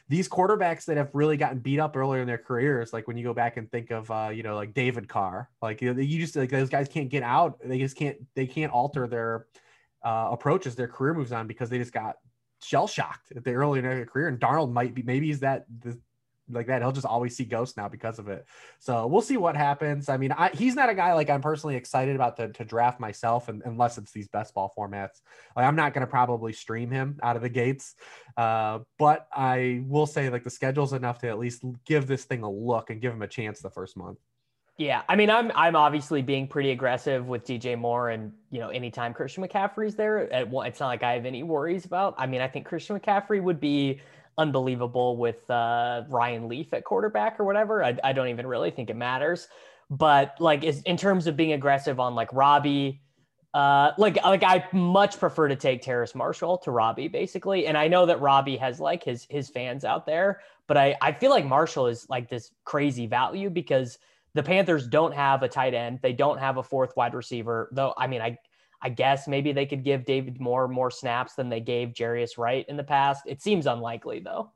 These 0.09 0.29
quarterbacks 0.29 0.87
that 0.87 0.97
have 0.97 1.11
really 1.13 1.37
gotten 1.37 1.59
beat 1.59 1.79
up 1.79 1.97
earlier 1.97 2.23
in 2.23 2.27
their 2.27 2.39
careers, 2.39 2.93
like 2.93 3.07
when 3.07 3.17
you 3.19 3.25
go 3.25 3.35
back 3.35 3.59
and 3.59 3.71
think 3.71 3.91
of, 3.91 4.11
uh, 4.11 4.31
you 4.33 4.43
know, 4.43 4.55
like 4.55 4.73
David 4.73 5.09
Carr, 5.09 5.51
like 5.61 5.83
you, 5.83 5.93
know, 5.93 6.01
you 6.01 6.19
just 6.19 6.35
like 6.35 6.51
those 6.51 6.71
guys 6.71 6.89
can't 6.89 7.11
get 7.11 7.23
out. 7.23 7.59
They 7.63 7.79
just 7.79 7.97
can't. 7.97 8.17
They 8.35 8.47
can't 8.47 8.73
alter 8.73 9.07
their 9.07 9.47
uh, 10.03 10.29
approaches, 10.31 10.75
their 10.75 10.89
career 10.89 11.15
moves 11.15 11.33
on 11.33 11.47
because 11.47 11.69
they 11.69 11.79
just 11.79 11.93
got 11.93 12.17
shell 12.63 12.87
shocked 12.87 13.33
at 13.37 13.45
the 13.45 13.53
early 13.53 13.79
in 13.81 13.85
their 13.85 14.07
career. 14.07 14.29
And 14.29 14.41
Darnold 14.41 14.73
might 14.73 14.95
be 14.95 15.03
maybe 15.03 15.27
he's 15.27 15.41
that 15.41 15.67
the, 15.81 15.99
like 16.51 16.67
that. 16.67 16.83
He'll 16.83 16.93
just 16.93 17.07
always 17.07 17.37
see 17.37 17.45
ghosts 17.45 17.77
now 17.77 17.89
because 17.89 18.19
of 18.19 18.29
it. 18.29 18.47
So 18.79 19.07
we'll 19.07 19.23
see 19.23 19.37
what 19.37 19.57
happens. 19.57 20.09
I 20.09 20.17
mean, 20.17 20.33
I, 20.33 20.51
he's 20.51 20.75
not 20.75 20.89
a 20.89 20.95
guy 20.95 21.13
like 21.15 21.31
I'm 21.31 21.43
personally 21.43 21.77
excited 21.77 22.15
about 22.15 22.37
to, 22.37 22.49
to 22.53 22.65
draft 22.65 23.01
myself, 23.01 23.49
and, 23.49 23.63
unless 23.65 23.99
it's 23.99 24.13
these 24.13 24.29
best 24.29 24.55
ball 24.55 24.73
formats. 24.77 25.21
Like 25.57 25.67
I'm 25.67 25.77
not 25.77 25.95
going 25.95 26.07
to 26.07 26.11
probably 26.11 26.53
stream 26.53 26.91
him 26.91 27.19
out 27.23 27.37
of 27.37 27.43
the 27.43 27.49
gates, 27.49 27.95
uh, 28.37 28.81
but 28.99 29.29
I 29.33 29.83
will 29.87 30.07
say 30.07 30.31
like 30.31 30.45
the 30.45 30.51
schedule's 30.51 30.93
enough 30.93 31.19
to 31.21 31.29
at 31.29 31.39
least 31.39 31.65
give 31.85 32.07
this 32.07 32.25
thing 32.25 32.43
a 32.43 32.51
look 32.51 32.91
and 32.91 33.01
give 33.01 33.13
him 33.13 33.23
a 33.23 33.29
chance 33.29 33.61
the 33.61 33.71
first 33.71 33.97
month. 33.97 34.19
Yeah, 34.79 35.03
I 35.09 35.17
mean, 35.17 35.29
I'm 35.29 35.51
I'm 35.57 35.75
obviously 35.75 36.23
being 36.23 36.47
pretty 36.47 36.71
aggressive 36.71 37.27
with 37.27 37.45
DJ 37.45 37.77
Moore, 37.77 38.11
and 38.11 38.33
you 38.51 38.61
know, 38.61 38.69
anytime 38.69 39.13
Christian 39.13 39.43
McCaffrey's 39.43 39.97
there, 39.97 40.29
it's 40.31 40.81
not 40.81 40.87
like 40.87 41.03
I 41.03 41.15
have 41.15 41.27
any 41.27 41.43
worries 41.43 41.85
about. 41.85 42.15
I 42.17 42.27
mean, 42.27 42.41
I 42.41 42.47
think 42.47 42.65
Christian 42.65 42.99
McCaffrey 42.99 43.43
would 43.43 43.59
be 43.59 44.01
unbelievable 44.39 45.17
with 45.17 45.49
uh, 45.51 46.05
Ryan 46.09 46.49
Leaf 46.49 46.73
at 46.73 46.85
quarterback 46.85 47.39
or 47.39 47.45
whatever. 47.45 47.85
I, 47.85 47.99
I 48.03 48.13
don't 48.13 48.29
even 48.29 48.47
really 48.47 48.71
think 48.71 48.89
it 48.89 48.97
matters. 48.97 49.49
But 49.91 50.37
like, 50.39 50.65
is 50.65 50.83
in 50.83 50.97
terms 50.97 51.27
of 51.27 51.37
being 51.37 51.53
aggressive 51.53 51.99
on 51.99 52.15
like 52.15 52.33
Robby, 52.33 53.01
uh, 53.55 53.93
like 53.99 54.23
like 54.23 54.43
I 54.43 54.65
much 54.73 55.19
prefer 55.19 55.49
to 55.49 55.57
take 55.57 55.83
Terrace 55.83 56.15
Marshall 56.15 56.59
to 56.59 56.71
Robby 56.71 57.09
basically, 57.09 57.67
and 57.67 57.77
I 57.77 57.89
know 57.89 58.07
that 58.07 58.21
Robby 58.21 58.57
has 58.59 58.79
like 58.79 59.03
his 59.03 59.27
his 59.31 59.49
fans 59.49 59.85
out 59.85 60.07
there, 60.07 60.41
but 60.67 60.77
I 60.77 60.95
I 61.01 61.13
feel 61.13 61.31
like 61.31 61.47
Marshall 61.47 61.87
is 61.87 62.07
like 62.11 62.29
this 62.29 62.51
crazy 62.65 63.07
value 63.07 63.49
because 63.49 63.99
the 64.35 64.43
Panthers 64.43 64.87
don't 64.87 65.15
have 65.15 65.43
a 65.43 65.49
tight 65.49 65.75
end. 65.75 66.01
They 66.03 66.13
don't 66.13 66.39
have 66.39 66.59
a 66.59 66.63
fourth 66.63 66.95
wide 66.97 67.15
receiver, 67.15 67.71
though. 67.73 67.95
I 67.97 68.07
mean, 68.07 68.21
I 68.21 68.39
I 68.81 68.91
guess 68.91 69.27
maybe 69.27 69.53
they 69.53 69.67
could 69.67 69.83
give 69.83 70.05
David 70.05 70.41
Moore 70.41 70.69
more 70.69 70.91
snaps 70.91 71.35
than 71.35 71.49
they 71.49 71.61
gave 71.61 71.91
Jarius 71.91 72.39
Wright 72.39 72.65
in 72.69 72.77
the 72.77 72.85
past. 72.85 73.23
It 73.27 73.43
seems 73.43 73.67
unlikely, 73.67 74.21
though. 74.21 74.51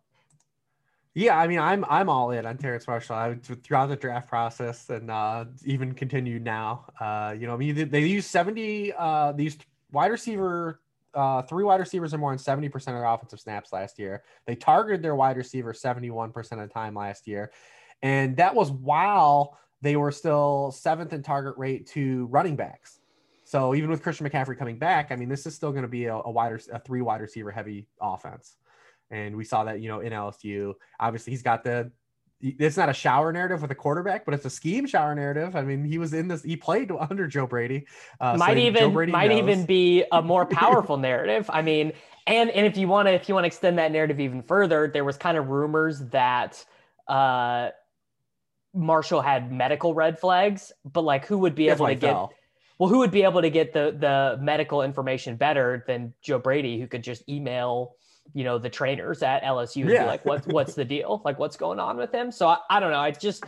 Yeah, 1.14 1.38
I 1.38 1.46
mean, 1.46 1.58
I'm 1.58 1.84
I'm 1.90 2.08
all 2.08 2.30
in 2.30 2.46
on 2.46 2.56
Terrence 2.56 2.86
Marshall. 2.86 3.16
I 3.16 3.34
throughout 3.34 3.88
the 3.88 3.96
draft 3.96 4.28
process 4.28 4.88
and 4.88 5.10
uh, 5.10 5.44
even 5.64 5.92
continued 5.92 6.42
now. 6.42 6.86
Uh, 6.98 7.34
you 7.38 7.46
know, 7.46 7.52
I 7.52 7.56
mean, 7.56 7.90
they, 7.90 8.00
use 8.00 8.26
70 8.26 8.94
uh, 8.96 9.32
these 9.32 9.58
wide 9.90 10.10
receiver 10.10 10.80
uh, 11.14 11.42
three 11.42 11.64
wide 11.64 11.80
receivers 11.80 12.14
are 12.14 12.18
more 12.18 12.34
than 12.34 12.38
70% 12.38 12.74
of 12.74 12.82
their 12.84 13.04
offensive 13.04 13.40
snaps 13.40 13.72
last 13.72 13.98
year. 13.98 14.22
They 14.46 14.54
targeted 14.54 15.02
their 15.02 15.14
wide 15.14 15.36
receiver 15.36 15.72
71% 15.72 16.52
of 16.52 16.58
the 16.58 16.66
time 16.68 16.94
last 16.94 17.26
year. 17.28 17.52
And 18.02 18.36
that 18.38 18.54
was 18.54 18.70
while 18.70 19.58
they 19.82 19.96
were 19.96 20.10
still 20.10 20.70
seventh 20.70 21.12
in 21.12 21.22
target 21.22 21.54
rate 21.56 21.86
to 21.88 22.26
running 22.26 22.56
backs. 22.56 22.98
So 23.52 23.74
even 23.74 23.90
with 23.90 24.02
Christian 24.02 24.26
McCaffrey 24.26 24.56
coming 24.56 24.78
back, 24.78 25.12
I 25.12 25.16
mean, 25.16 25.28
this 25.28 25.44
is 25.44 25.54
still 25.54 25.72
going 25.72 25.82
to 25.82 25.88
be 25.88 26.06
a, 26.06 26.14
a 26.14 26.30
wider, 26.30 26.58
a 26.72 26.78
three 26.78 27.02
wide 27.02 27.20
receiver 27.20 27.50
heavy 27.50 27.86
offense. 28.00 28.56
And 29.10 29.36
we 29.36 29.44
saw 29.44 29.64
that, 29.64 29.82
you 29.82 29.88
know, 29.88 30.00
in 30.00 30.10
LSU. 30.10 30.72
Obviously, 30.98 31.32
he's 31.32 31.42
got 31.42 31.62
the. 31.62 31.92
It's 32.40 32.78
not 32.78 32.88
a 32.88 32.94
shower 32.94 33.30
narrative 33.30 33.60
with 33.60 33.70
a 33.70 33.74
quarterback, 33.74 34.24
but 34.24 34.32
it's 34.32 34.46
a 34.46 34.50
scheme 34.50 34.86
shower 34.86 35.14
narrative. 35.14 35.54
I 35.54 35.60
mean, 35.60 35.84
he 35.84 35.98
was 35.98 36.14
in 36.14 36.28
this. 36.28 36.42
He 36.42 36.56
played 36.56 36.90
under 37.10 37.26
Joe 37.26 37.46
Brady. 37.46 37.84
Uh, 38.18 38.38
might 38.38 38.54
Joe 38.54 38.60
even 38.60 38.92
Brady 38.94 39.12
might 39.12 39.28
knows. 39.28 39.40
even 39.40 39.66
be 39.66 40.02
a 40.10 40.22
more 40.22 40.46
powerful 40.60 40.96
narrative. 40.96 41.50
I 41.52 41.60
mean, 41.60 41.92
and 42.26 42.48
and 42.48 42.64
if 42.64 42.78
you 42.78 42.88
want 42.88 43.08
to 43.08 43.12
if 43.12 43.28
you 43.28 43.34
want 43.34 43.44
to 43.44 43.48
extend 43.48 43.76
that 43.76 43.92
narrative 43.92 44.18
even 44.18 44.40
further, 44.40 44.88
there 44.88 45.04
was 45.04 45.18
kind 45.18 45.36
of 45.36 45.48
rumors 45.48 46.00
that 46.06 46.64
uh 47.06 47.68
Marshall 48.72 49.20
had 49.20 49.52
medical 49.52 49.92
red 49.92 50.18
flags, 50.18 50.72
but 50.90 51.02
like 51.02 51.26
who 51.26 51.36
would 51.36 51.54
be 51.54 51.66
That's 51.66 51.78
able 51.78 51.88
to 51.88 51.94
get 51.96 52.12
fell. 52.12 52.32
Well, 52.78 52.88
who 52.88 52.98
would 52.98 53.10
be 53.10 53.22
able 53.22 53.42
to 53.42 53.50
get 53.50 53.72
the 53.72 53.96
the 53.98 54.38
medical 54.42 54.82
information 54.82 55.36
better 55.36 55.84
than 55.86 56.14
Joe 56.22 56.38
Brady, 56.38 56.80
who 56.80 56.86
could 56.86 57.02
just 57.02 57.28
email, 57.28 57.96
you 58.34 58.44
know, 58.44 58.58
the 58.58 58.70
trainers 58.70 59.22
at 59.22 59.42
LSU 59.42 59.82
and 59.82 59.90
Yeah. 59.92 60.02
be 60.02 60.06
like, 60.06 60.24
"What's 60.24 60.46
what's 60.46 60.74
the 60.74 60.84
deal? 60.84 61.22
Like, 61.24 61.38
what's 61.38 61.56
going 61.56 61.78
on 61.78 61.96
with 61.96 62.12
him?" 62.12 62.30
So 62.30 62.48
I, 62.48 62.58
I 62.70 62.80
don't 62.80 62.90
know. 62.90 62.98
I 63.00 63.10
just 63.10 63.44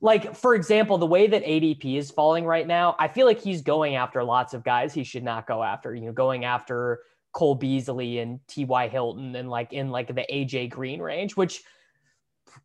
like, 0.00 0.34
for 0.36 0.54
example, 0.54 0.98
the 0.98 1.06
way 1.06 1.26
that 1.26 1.42
ADP 1.42 1.96
is 1.96 2.10
falling 2.10 2.44
right 2.44 2.66
now, 2.66 2.96
I 2.98 3.08
feel 3.08 3.26
like 3.26 3.40
he's 3.40 3.62
going 3.62 3.96
after 3.96 4.22
lots 4.22 4.52
of 4.52 4.62
guys 4.62 4.92
he 4.92 5.04
should 5.04 5.24
not 5.24 5.46
go 5.46 5.62
after. 5.62 5.94
You 5.94 6.06
know, 6.06 6.12
going 6.12 6.44
after 6.44 7.00
Cole 7.32 7.54
Beasley 7.54 8.18
and 8.18 8.40
T.Y. 8.46 8.88
Hilton 8.88 9.36
and 9.36 9.48
like 9.48 9.72
in 9.72 9.90
like 9.90 10.08
the 10.08 10.26
AJ 10.30 10.70
Green 10.70 11.00
range, 11.00 11.36
which 11.36 11.62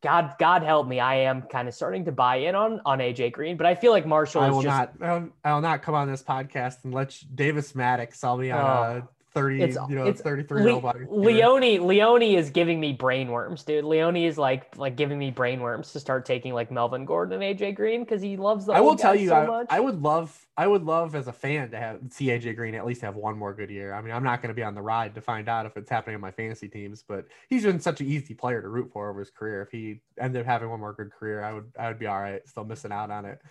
God, 0.01 0.35
God 0.39 0.63
help 0.63 0.87
me, 0.87 0.99
I 0.99 1.15
am 1.15 1.41
kind 1.43 1.67
of 1.67 1.73
starting 1.73 2.05
to 2.05 2.11
buy 2.11 2.37
in 2.37 2.55
on 2.55 2.81
on 2.85 2.99
AJ 2.99 3.33
Green, 3.33 3.57
but 3.57 3.65
I 3.65 3.75
feel 3.75 3.91
like 3.91 4.05
Marshall 4.05 4.41
I 4.41 4.47
is 4.49 4.53
will 4.55 4.61
just 4.63 4.75
not. 4.75 4.93
I 5.01 5.13
will, 5.17 5.29
I 5.43 5.53
will 5.53 5.61
not 5.61 5.81
come 5.81 5.95
on 5.95 6.09
this 6.09 6.23
podcast 6.23 6.77
and 6.83 6.93
let 6.93 7.21
you- 7.21 7.27
Davis 7.33 7.73
Mattek 7.73 8.15
sell 8.15 8.37
me 8.37 8.51
on 8.51 8.59
Oh. 8.59 8.63
Uh, 8.63 9.01
a 9.31 9.39
thirty, 9.39 9.61
It's- 9.61 9.89
you 9.89 9.95
know, 9.95 10.03
it's- 10.05 10.21
thirty-three 10.21 10.61
year 10.63 10.71
old 10.71 10.83
Le- 10.83 11.05
Leone 11.09 11.85
Leone 11.87 12.21
is 12.21 12.49
giving 12.49 12.79
me 12.79 12.95
brainworms, 12.95 13.65
dude. 13.65 13.85
Leone 13.85 14.15
is 14.17 14.37
like 14.37 14.77
like 14.77 14.95
giving 14.95 15.17
me 15.17 15.31
brainworms 15.31 15.91
to 15.93 15.99
start 15.99 16.25
taking 16.25 16.53
like 16.53 16.71
Melvin 16.71 17.05
Gordon 17.05 17.41
and 17.41 17.43
AJ 17.57 17.75
Green 17.75 18.03
because 18.03 18.21
he 18.21 18.37
loves 18.37 18.65
the. 18.65 18.73
I 18.73 18.81
will 18.81 18.95
tell 18.95 19.15
you, 19.15 19.29
so 19.29 19.35
I, 19.35 19.45
much. 19.47 19.67
I 19.69 19.79
would 19.79 20.01
love, 20.01 20.45
I 20.57 20.67
would 20.67 20.83
love 20.83 21.15
as 21.15 21.27
a 21.27 21.33
fan 21.33 21.71
to 21.71 21.77
have 21.77 21.99
see 22.09 22.27
AJ 22.27 22.55
Green 22.55 22.75
at 22.75 22.85
least 22.85 23.01
have 23.01 23.15
one 23.15 23.37
more 23.37 23.53
good 23.53 23.69
year. 23.69 23.93
I 23.93 24.01
mean, 24.01 24.13
I'm 24.13 24.23
not 24.23 24.41
going 24.41 24.49
to 24.49 24.55
be 24.55 24.63
on 24.63 24.75
the 24.75 24.81
ride 24.81 25.15
to 25.15 25.21
find 25.21 25.47
out 25.49 25.65
if 25.65 25.77
it's 25.77 25.89
happening 25.89 26.15
on 26.15 26.21
my 26.21 26.31
fantasy 26.31 26.67
teams, 26.67 27.03
but 27.07 27.25
he's 27.49 27.63
been 27.63 27.79
such 27.79 28.01
an 28.01 28.07
easy 28.07 28.33
player 28.33 28.61
to 28.61 28.67
root 28.67 28.91
for 28.91 29.09
over 29.09 29.19
his 29.19 29.29
career. 29.29 29.61
If 29.61 29.71
he 29.71 30.01
ended 30.19 30.41
up 30.41 30.45
having 30.47 30.69
one 30.69 30.79
more 30.79 30.93
good 30.93 31.11
career, 31.11 31.43
I 31.43 31.53
would, 31.53 31.71
I 31.79 31.87
would 31.87 31.99
be 31.99 32.07
all 32.07 32.19
right. 32.19 32.47
Still 32.47 32.65
missing 32.65 32.91
out 32.91 33.09
on 33.11 33.25
it. 33.25 33.41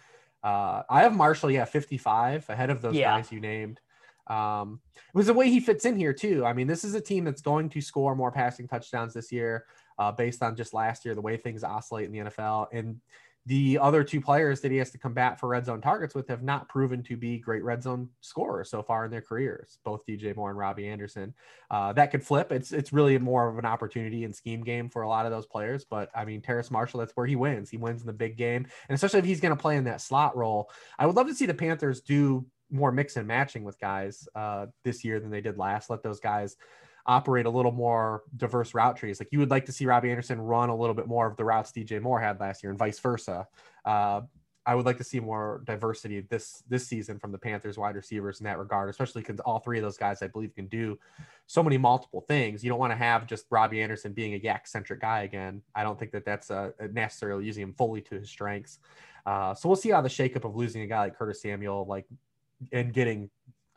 Uh, 0.43 0.83
I 0.89 1.03
have 1.03 1.15
Marshall, 1.15 1.51
yeah, 1.51 1.67
55 1.67 2.49
ahead 2.49 2.71
of 2.71 2.81
those 2.81 2.95
Yeah. 2.95 3.17
guys 3.17 3.31
you 3.31 3.41
named. 3.41 3.79
Um, 4.31 4.81
it 4.95 5.15
was 5.15 5.27
the 5.27 5.35
way 5.35 5.51
he 5.51 5.61
fits 5.61 5.85
in 5.85 5.97
here 5.97 6.13
too. 6.13 6.45
I 6.47 6.53
mean, 6.53 6.69
this 6.69 6.85
is 6.85 6.95
a 6.95 7.01
team 7.01 7.25
that's 7.25 7.43
going 7.43 7.69
to 7.71 7.81
score 7.81 8.15
more 8.15 8.31
passing 8.31 8.69
touchdowns 8.69 9.13
this 9.13 9.33
year, 9.33 9.67
uh, 9.99 10.13
based 10.13 10.43
on 10.43 10.57
just 10.57 10.73
last 10.73 11.05
year, 11.05 11.15
the 11.15 11.21
way 11.21 11.37
things 11.37 11.65
oscillate 11.65 12.07
in 12.07 12.13
the 12.13 12.31
NFL. 12.31 12.69
And 12.73 13.01
the 13.47 13.79
other 13.79 14.05
two 14.05 14.21
players 14.21 14.61
that 14.61 14.71
he 14.71 14.77
has 14.77 14.91
to 14.91 14.99
combat 14.99 15.41
for 15.41 15.49
red 15.49 15.65
zone 15.65 15.81
targets 15.81 16.15
with 16.15 16.29
have 16.29 16.43
not 16.43 16.69
proven 16.69 17.03
to 17.03 17.17
be 17.17 17.39
great 17.39 17.65
red 17.65 17.83
zone 17.83 18.09
scorers 18.21 18.71
so 18.71 18.83
far 18.83 19.07
in 19.07 19.11
their 19.11 19.23
careers, 19.23 19.79
both 19.83 20.05
DJ 20.07 20.37
Moore 20.37 20.51
and 20.51 20.59
Robby 20.59 20.87
Anderson. 20.87 21.35
Uh, 21.71 21.93
that 21.95 22.11
could 22.11 22.23
flip. 22.23 22.53
It's 22.53 22.71
it's 22.71 22.93
really 22.93 23.19
more 23.19 23.49
of 23.49 23.59
an 23.59 23.65
opportunity 23.65 24.25
and 24.25 24.37
scheme 24.37 24.63
game 24.63 24.91
for 24.91 25.03
a 25.03 25.09
lot 25.09 25.25
of 25.25 25.33
those 25.33 25.47
players. 25.47 25.85
But 25.85 26.11
I 26.15 26.27
mean, 26.27 26.43
Terrace 26.43 26.71
Marshall, 26.71 27.01
that's 27.01 27.17
where 27.17 27.27
he 27.27 27.35
wins. 27.35 27.71
He 27.71 27.79
wins 27.79 28.03
in 28.03 28.07
the 28.07 28.13
big 28.13 28.37
game, 28.37 28.67
and 28.89 28.95
especially 28.95 29.21
if 29.21 29.25
he's 29.25 29.41
going 29.41 29.57
to 29.57 29.61
play 29.61 29.77
in 29.77 29.85
that 29.85 30.03
slot 30.03 30.37
role. 30.37 30.71
I 30.99 31.07
would 31.07 31.17
love 31.17 31.27
to 31.27 31.35
see 31.35 31.47
the 31.47 31.55
Panthers 31.55 32.03
do 32.03 32.45
more 32.71 32.93
mix 32.93 33.17
and 33.17 33.27
matching 33.27 33.65
with 33.65 33.79
guys 33.79 34.29
uh, 34.35 34.67
this 34.85 35.05
year 35.05 35.21
than 35.21 35.31
they 35.31 35.41
did 35.41 35.59
last. 35.59 35.91
Let 35.91 36.03
those 36.03 36.21
guys 36.21 36.57
operate 37.07 37.47
a 37.47 37.51
little 37.51 37.73
more 37.73 38.23
diverse 38.37 38.75
route 38.75 38.97
trees. 38.97 39.21
Like 39.21 39.29
you 39.33 39.39
would 39.39 39.51
like 39.51 39.67
to 39.67 39.73
see 39.73 39.87
Robby 39.87 40.11
Anderson 40.11 40.41
run 40.41 40.69
a 40.69 40.77
little 40.77 40.95
bit 40.95 41.07
more 41.07 41.27
of 41.27 41.37
the 41.37 41.45
routes 41.45 41.73
DJ 41.73 42.01
Moore 42.01 42.21
had 42.21 42.41
last 42.41 42.63
year, 42.63 42.71
and 42.71 42.79
vice 42.79 42.99
versa. 42.99 43.47
Uh, 43.85 44.23
I 44.67 44.75
would 44.75 44.85
like 44.85 44.99
to 44.99 45.05
see 45.05 45.21
more 45.21 45.63
diversity 45.65 46.21
this 46.21 46.63
this 46.69 46.87
season 46.87 47.19
from 47.19 47.33
the 47.33 47.39
Panthers 47.39 47.79
wide 47.79 47.97
receivers 47.97 48.41
in 48.41 48.45
that 48.45 48.59
regard, 48.59 48.91
especially 48.91 49.23
because 49.23 49.41
all 49.41 49.59
three 49.59 49.79
of 49.79 49.83
those 49.83 49.97
guys 49.97 50.23
I 50.23 50.27
believe 50.27 50.55
can 50.55 50.67
do 50.67 50.99
so 51.47 51.63
many 51.63 51.79
multiple 51.79 52.21
things. 52.21 52.63
You 52.63 52.69
don't 52.69 52.79
want 52.79 52.93
to 52.93 52.97
have 52.97 53.27
just 53.27 53.47
Robby 53.51 53.83
Anderson 53.83 54.13
being 54.13 54.35
a 54.35 54.39
YAC 54.39 54.67
centric 54.67 55.01
guy 55.01 55.23
again. 55.23 55.63
I 55.75 55.83
don't 55.83 55.99
think 55.99 56.13
that 56.13 56.25
that's 56.25 56.51
uh, 56.51 56.71
necessarily 56.93 57.47
using 57.47 57.63
him 57.63 57.73
fully 57.73 58.03
to 58.03 58.17
his 58.17 58.29
strengths. 58.29 58.79
Uh, 59.27 59.55
so 59.55 59.69
we'll 59.69 59.77
see 59.77 59.91
how 59.91 60.01
the 60.01 60.09
shakeup 60.09 60.45
of 60.45 60.57
losing 60.57 60.83
a 60.83 60.87
guy 60.87 61.01
like 61.01 61.19
Curtis 61.19 61.43
Samuel, 61.43 61.87
like, 61.89 62.07
and 62.73 62.93
getting 62.93 63.31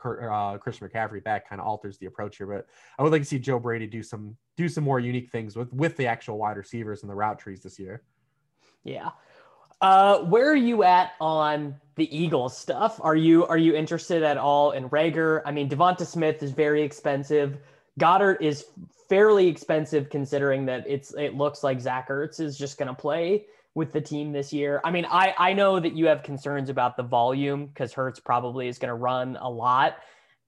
uh, 0.05 0.57
Christian 0.57 0.87
McCaffrey 0.87 1.23
back 1.23 1.47
kind 1.47 1.61
of 1.61 1.67
alters 1.67 1.97
the 1.97 2.07
approach 2.07 2.37
here. 2.37 2.47
But 2.47 2.67
I 2.97 3.03
would 3.03 3.11
like 3.11 3.21
to 3.21 3.27
see 3.27 3.39
Joe 3.39 3.59
Brady 3.59 3.87
do 3.87 4.03
some 4.03 4.35
do 4.57 4.67
some 4.67 4.83
more 4.83 4.99
unique 4.99 5.29
things 5.31 5.55
with 5.55 5.71
with 5.73 5.97
the 5.97 6.07
actual 6.07 6.37
wide 6.37 6.57
receivers 6.57 7.01
and 7.01 7.09
the 7.09 7.15
route 7.15 7.39
trees 7.39 7.61
this 7.61 7.79
year. 7.79 8.03
Yeah. 8.83 9.11
Uh, 9.81 10.19
where 10.19 10.49
are 10.49 10.55
you 10.55 10.83
at 10.83 11.11
on 11.19 11.75
the 11.95 12.17
Eagles 12.17 12.57
stuff? 12.57 12.99
Are 13.01 13.15
you 13.15 13.45
are 13.47 13.57
you 13.57 13.75
interested 13.75 14.23
at 14.23 14.37
all 14.37 14.71
in 14.71 14.89
Reagor? 14.89 15.41
I 15.45 15.51
mean, 15.51 15.69
Devonta 15.69 16.05
Smith 16.05 16.41
is 16.43 16.51
very 16.51 16.81
expensive. 16.83 17.57
Goedert 17.99 18.41
is 18.41 18.65
fairly 19.09 19.47
expensive 19.47 20.09
considering 20.09 20.65
that 20.65 20.85
it's 20.87 21.13
it 21.13 21.35
looks 21.35 21.63
like 21.63 21.79
Zach 21.79 22.09
Ertz 22.09 22.39
is 22.39 22.57
just 22.57 22.77
going 22.77 22.87
to 22.87 22.93
play 22.93 23.45
with 23.75 23.91
the 23.91 24.01
team 24.01 24.31
this 24.31 24.53
year. 24.53 24.81
I 24.83 24.91
mean, 24.91 25.05
I 25.09 25.33
I 25.37 25.53
know 25.53 25.79
that 25.79 25.95
you 25.95 26.07
have 26.07 26.23
concerns 26.23 26.69
about 26.69 26.97
the 26.97 27.03
volume 27.03 27.67
because 27.67 27.93
Hurts 27.93 28.19
probably 28.19 28.67
is 28.67 28.77
going 28.77 28.89
to 28.89 28.95
run 28.95 29.37
a 29.39 29.49
lot, 29.49 29.97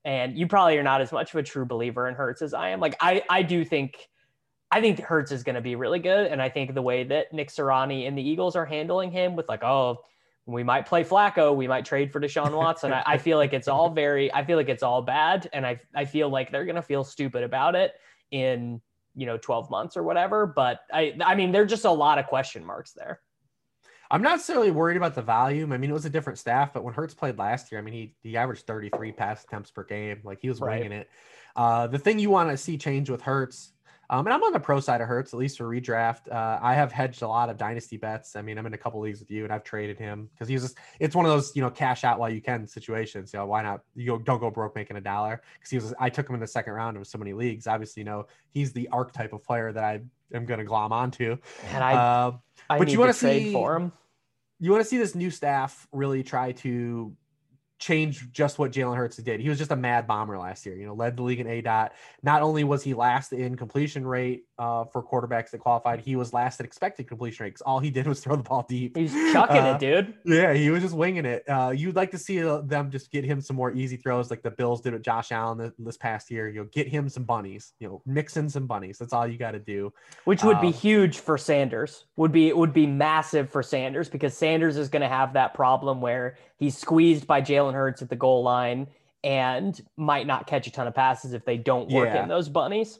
and 0.04 0.36
you 0.36 0.46
probably 0.46 0.78
are 0.78 0.82
not 0.82 1.00
as 1.00 1.12
much 1.12 1.34
of 1.34 1.40
a 1.40 1.42
true 1.42 1.66
believer 1.66 2.08
in 2.08 2.14
Hurts 2.14 2.42
as 2.42 2.54
I 2.54 2.70
am. 2.70 2.80
Like 2.80 2.96
I 3.00 3.22
I 3.28 3.42
do 3.42 3.64
think. 3.64 4.08
I 4.68 4.80
think 4.80 4.98
Hurts 4.98 5.30
is 5.30 5.44
going 5.44 5.54
to 5.54 5.60
be 5.60 5.76
really 5.76 6.00
good, 6.00 6.26
and 6.26 6.42
I 6.42 6.48
think 6.48 6.74
the 6.74 6.82
way 6.82 7.04
that 7.04 7.32
Nick 7.32 7.50
Sirianni 7.50 8.08
and 8.08 8.18
the 8.18 8.28
Eagles 8.28 8.56
are 8.56 8.66
handling 8.66 9.12
him 9.12 9.36
with 9.36 9.48
like, 9.48 9.62
oh, 9.62 10.02
we 10.44 10.64
might 10.64 10.86
play 10.86 11.04
Flacco, 11.04 11.54
we 11.54 11.68
might 11.68 11.84
trade 11.84 12.10
for 12.10 12.20
Deshaun 12.20 12.52
Watson. 12.52 12.92
I, 12.92 13.02
I 13.06 13.18
feel 13.18 13.38
like 13.38 13.52
it's 13.52 13.68
all 13.68 13.90
very, 13.90 14.32
I 14.34 14.44
feel 14.44 14.56
like 14.56 14.68
it's 14.68 14.82
all 14.82 15.02
bad, 15.02 15.48
and 15.52 15.64
I 15.64 15.80
I 15.94 16.04
feel 16.04 16.30
like 16.30 16.50
they're 16.50 16.64
going 16.64 16.76
to 16.76 16.82
feel 16.82 17.04
stupid 17.04 17.44
about 17.44 17.76
it 17.76 17.92
in 18.32 18.80
you 19.16 19.26
know 19.26 19.36
12 19.38 19.70
months 19.70 19.96
or 19.96 20.02
whatever 20.02 20.46
but 20.46 20.80
i 20.92 21.16
i 21.24 21.34
mean 21.34 21.50
there's 21.50 21.70
just 21.70 21.84
a 21.84 21.90
lot 21.90 22.18
of 22.18 22.26
question 22.26 22.64
marks 22.64 22.92
there. 22.92 23.20
I'm 24.08 24.22
not 24.22 24.36
necessarily 24.36 24.70
worried 24.70 24.96
about 24.96 25.16
the 25.16 25.22
volume. 25.22 25.72
I 25.72 25.78
mean 25.78 25.90
it 25.90 25.94
was 25.94 26.04
a 26.04 26.10
different 26.10 26.38
staff 26.38 26.72
but 26.72 26.84
when 26.84 26.94
hurts 26.94 27.14
played 27.14 27.38
last 27.38 27.72
year 27.72 27.80
i 27.80 27.82
mean 27.82 27.94
he 27.94 28.14
he 28.22 28.36
averaged 28.36 28.66
33 28.66 29.12
pass 29.12 29.42
attempts 29.42 29.70
per 29.70 29.82
game. 29.82 30.20
Like 30.22 30.38
he 30.40 30.48
was 30.48 30.60
right. 30.60 30.80
winging 30.80 30.92
it. 30.92 31.08
Uh, 31.56 31.86
the 31.86 31.98
thing 31.98 32.18
you 32.18 32.28
want 32.28 32.50
to 32.50 32.56
see 32.56 32.76
change 32.76 33.08
with 33.08 33.22
Hurts 33.22 33.72
um, 34.10 34.26
and 34.26 34.34
I'm 34.34 34.42
on 34.42 34.52
the 34.52 34.60
pro 34.60 34.80
side 34.80 35.00
of 35.00 35.08
Hurts, 35.08 35.32
at 35.32 35.38
least 35.38 35.58
for 35.58 35.64
redraft. 35.64 36.30
Uh, 36.30 36.58
I 36.62 36.74
have 36.74 36.92
hedged 36.92 37.22
a 37.22 37.28
lot 37.28 37.50
of 37.50 37.56
dynasty 37.56 37.96
bets. 37.96 38.36
I 38.36 38.42
mean, 38.42 38.58
I'm 38.58 38.66
in 38.66 38.74
a 38.74 38.78
couple 38.78 39.00
leagues 39.00 39.20
with 39.20 39.30
you, 39.30 39.44
and 39.44 39.52
I've 39.52 39.64
traded 39.64 39.98
him 39.98 40.28
because 40.32 40.48
he's 40.48 40.62
just, 40.62 40.78
it's 41.00 41.16
one 41.16 41.24
of 41.24 41.32
those, 41.32 41.54
you 41.56 41.62
know, 41.62 41.70
cash 41.70 42.04
out 42.04 42.18
while 42.18 42.30
you 42.30 42.40
can 42.40 42.66
situations. 42.66 43.32
You 43.32 43.40
know, 43.40 43.46
why 43.46 43.62
not? 43.62 43.80
You 43.94 44.22
don't 44.24 44.40
go 44.40 44.50
broke 44.50 44.76
making 44.76 44.96
a 44.96 45.00
dollar 45.00 45.42
because 45.54 45.70
he 45.70 45.76
was, 45.76 45.94
I 45.98 46.10
took 46.10 46.28
him 46.28 46.34
in 46.34 46.40
the 46.40 46.46
second 46.46 46.72
round 46.72 46.96
of 46.96 47.06
so 47.06 47.18
many 47.18 47.32
leagues. 47.32 47.66
Obviously, 47.66 48.00
you 48.00 48.04
know, 48.04 48.26
he's 48.50 48.72
the 48.72 48.88
archetype 48.88 49.32
of 49.32 49.42
player 49.42 49.72
that 49.72 49.84
I 49.84 50.00
am 50.32 50.46
going 50.46 50.58
to 50.58 50.64
glom 50.64 50.92
onto. 50.92 51.36
And 51.72 51.82
I, 51.82 51.94
uh, 51.94 52.32
I 52.70 52.78
but 52.78 52.88
you 52.90 52.98
want 52.98 53.12
to 53.12 53.18
see 53.18 53.52
for 53.52 53.76
him. 53.76 53.92
You 54.58 54.70
want 54.70 54.82
to 54.82 54.88
see 54.88 54.96
this 54.96 55.14
new 55.14 55.30
staff 55.30 55.86
really 55.92 56.22
try 56.22 56.52
to 56.52 57.14
change 57.78 58.30
just 58.32 58.58
what 58.58 58.72
Jalen 58.72 58.96
Hurts 58.96 59.16
did. 59.18 59.40
He 59.40 59.48
was 59.48 59.58
just 59.58 59.70
a 59.70 59.76
mad 59.76 60.06
bomber 60.06 60.38
last 60.38 60.64
year, 60.64 60.76
you 60.76 60.86
know, 60.86 60.94
led 60.94 61.16
the 61.16 61.22
league 61.22 61.40
in 61.40 61.46
aDOT. 61.46 61.90
Not 62.22 62.42
only 62.42 62.64
was 62.64 62.82
he 62.82 62.94
last 62.94 63.32
in 63.32 63.56
completion 63.56 64.06
rate 64.06 64.44
uh, 64.58 64.84
for 64.84 65.02
quarterbacks 65.02 65.50
that 65.50 65.58
qualified, 65.58 66.00
he 66.00 66.16
was 66.16 66.32
last 66.32 66.60
at 66.60 66.66
expected 66.66 67.06
completion 67.06 67.44
rate 67.44 67.50
because 67.50 67.62
all 67.62 67.78
he 67.78 67.90
did 67.90 68.06
was 68.06 68.20
throw 68.24 68.36
the 68.36 68.42
ball 68.42 68.64
deep. 68.68 68.96
He's 68.96 69.12
chucking 69.32 69.56
uh, 69.56 69.74
it, 69.74 69.78
dude. 69.78 70.14
Yeah, 70.24 70.54
he 70.54 70.70
was 70.70 70.82
just 70.82 70.94
winging 70.94 71.26
it. 71.26 71.48
Uh, 71.48 71.72
you'd 71.76 71.96
like 71.96 72.10
to 72.12 72.18
see 72.18 72.42
uh, 72.42 72.62
them 72.62 72.90
just 72.90 73.10
get 73.10 73.24
him 73.24 73.40
some 73.40 73.56
more 73.56 73.72
easy 73.72 73.96
throws 73.96 74.30
like 74.30 74.42
the 74.42 74.50
Bills 74.50 74.80
did 74.80 74.94
with 74.94 75.02
Josh 75.02 75.30
Allen 75.32 75.72
this 75.78 75.96
past 75.96 76.30
year. 76.30 76.48
You 76.48 76.60
know, 76.60 76.68
get 76.72 76.88
him 76.88 77.08
some 77.08 77.24
bunnies, 77.24 77.72
you 77.78 77.88
know, 77.88 78.02
mix 78.06 78.36
in 78.36 78.48
some 78.48 78.66
bunnies. 78.66 78.98
That's 78.98 79.12
all 79.12 79.26
you 79.26 79.36
got 79.36 79.52
to 79.52 79.58
do. 79.58 79.92
Which 80.24 80.42
would 80.42 80.60
be 80.60 80.68
um, 80.68 80.72
huge 80.72 81.18
for 81.18 81.36
Sanders. 81.36 82.06
Would 82.16 82.32
be, 82.32 82.48
it 82.48 82.56
would 82.56 82.72
be 82.72 82.86
massive 82.86 83.50
for 83.50 83.62
Sanders 83.62 84.08
because 84.08 84.34
Sanders 84.34 84.76
is 84.76 84.88
going 84.88 85.02
to 85.02 85.08
have 85.08 85.34
that 85.34 85.52
problem 85.52 86.00
where 86.00 86.36
he's 86.56 86.76
squeezed 86.76 87.26
by 87.26 87.40
Jalen 87.40 87.74
Hurts 87.74 88.02
at 88.02 88.08
the 88.08 88.16
goal 88.16 88.42
line 88.42 88.88
and 89.24 89.80
might 89.96 90.26
not 90.26 90.46
catch 90.46 90.66
a 90.66 90.70
ton 90.70 90.86
of 90.86 90.94
passes 90.94 91.32
if 91.32 91.44
they 91.44 91.56
don't 91.56 91.90
work 91.90 92.08
yeah. 92.12 92.22
in 92.22 92.28
those 92.28 92.48
bunnies 92.48 92.98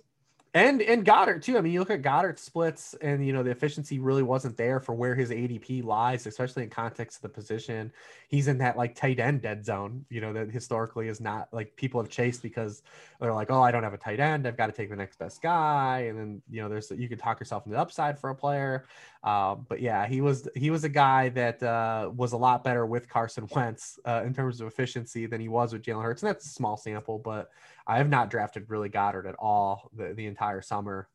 and 0.57 0.81
and 0.81 1.05
Goedert 1.05 1.43
too. 1.43 1.59
I 1.59 1.61
mean, 1.61 1.75
you 1.75 1.81
look 1.81 1.91
at 1.91 2.01
Goedert 2.01 2.39
splits, 2.39 2.95
and 3.03 3.25
you 3.27 3.35
know 3.35 3.43
the 3.43 3.51
efficiency 3.51 3.99
really 3.99 4.23
wasn't 4.23 4.57
there 4.57 4.81
for 4.81 4.95
where 4.95 5.15
his 5.15 5.29
ADP 5.29 5.85
lies, 5.85 6.27
especially 6.27 6.63
in 6.63 6.71
context 6.71 7.19
of 7.19 7.23
the 7.23 7.29
position. 7.29 7.93
He's 8.29 8.49
in 8.49 8.57
that 8.59 8.75
like 8.75 8.95
tight 8.95 9.21
end 9.21 9.43
dead 9.43 9.67
zone, 9.67 10.07
you 10.09 10.23
know, 10.23 10.33
that 10.33 10.51
historically 10.51 11.09
is 11.09 11.21
not 11.21 11.49
like 11.53 11.77
people 11.77 12.01
have 12.01 12.09
chased 12.09 12.43
because 12.43 12.83
they're 13.21 13.35
like, 13.35 13.51
oh, 13.51 13.61
I 13.61 13.71
don't 13.71 13.83
have 13.83 13.93
a 13.93 13.99
tight 13.99 14.19
end, 14.19 14.47
I've 14.47 14.57
got 14.57 14.69
to 14.69 14.73
take 14.73 14.89
the 14.89 14.97
next 14.97 15.19
best 15.19 15.43
guy, 15.43 16.07
and 16.09 16.19
then 16.19 16.43
you 16.49 16.63
know, 16.63 16.71
there's 16.71 16.91
you 16.91 17.07
could 17.07 17.19
talk 17.19 17.39
yourself 17.39 17.67
into 17.67 17.77
the 17.77 17.83
upside 17.83 18.19
for 18.19 18.31
a 18.31 18.35
player. 18.35 18.87
Uh, 19.27 19.57
but 19.57 19.81
yeah, 19.81 20.07
he 20.07 20.21
was 20.21 20.49
he 20.55 20.71
was 20.71 20.85
a 20.85 20.89
guy 20.89 21.29
that 21.31 21.61
uh, 21.61 22.09
was 22.15 22.33
a 22.33 22.37
lot 22.37 22.63
better 22.63 22.87
with 22.87 23.09
Carson 23.09 23.49
Wentz 23.55 23.99
uh, 24.05 24.23
in 24.25 24.33
terms 24.33 24.61
of 24.61 24.69
efficiency 24.69 25.27
than 25.27 25.41
he 25.41 25.49
was 25.49 25.73
with 25.73 25.83
Jalen 25.83 26.05
Hurts, 26.05 26.23
and 26.23 26.29
that's 26.29 26.47
a 26.47 26.51
small 26.51 26.77
sample, 26.77 27.19
but 27.19 27.51
I 27.89 27.99
have 27.99 28.09
not 28.09 28.31
drafted 28.31 28.71
really 28.71 28.89
Goedert 28.89 29.27
at 29.27 29.35
all 29.35 29.91
the, 29.93 30.15
the 30.15 30.27
entire 30.27 30.63
summer. 30.63 31.09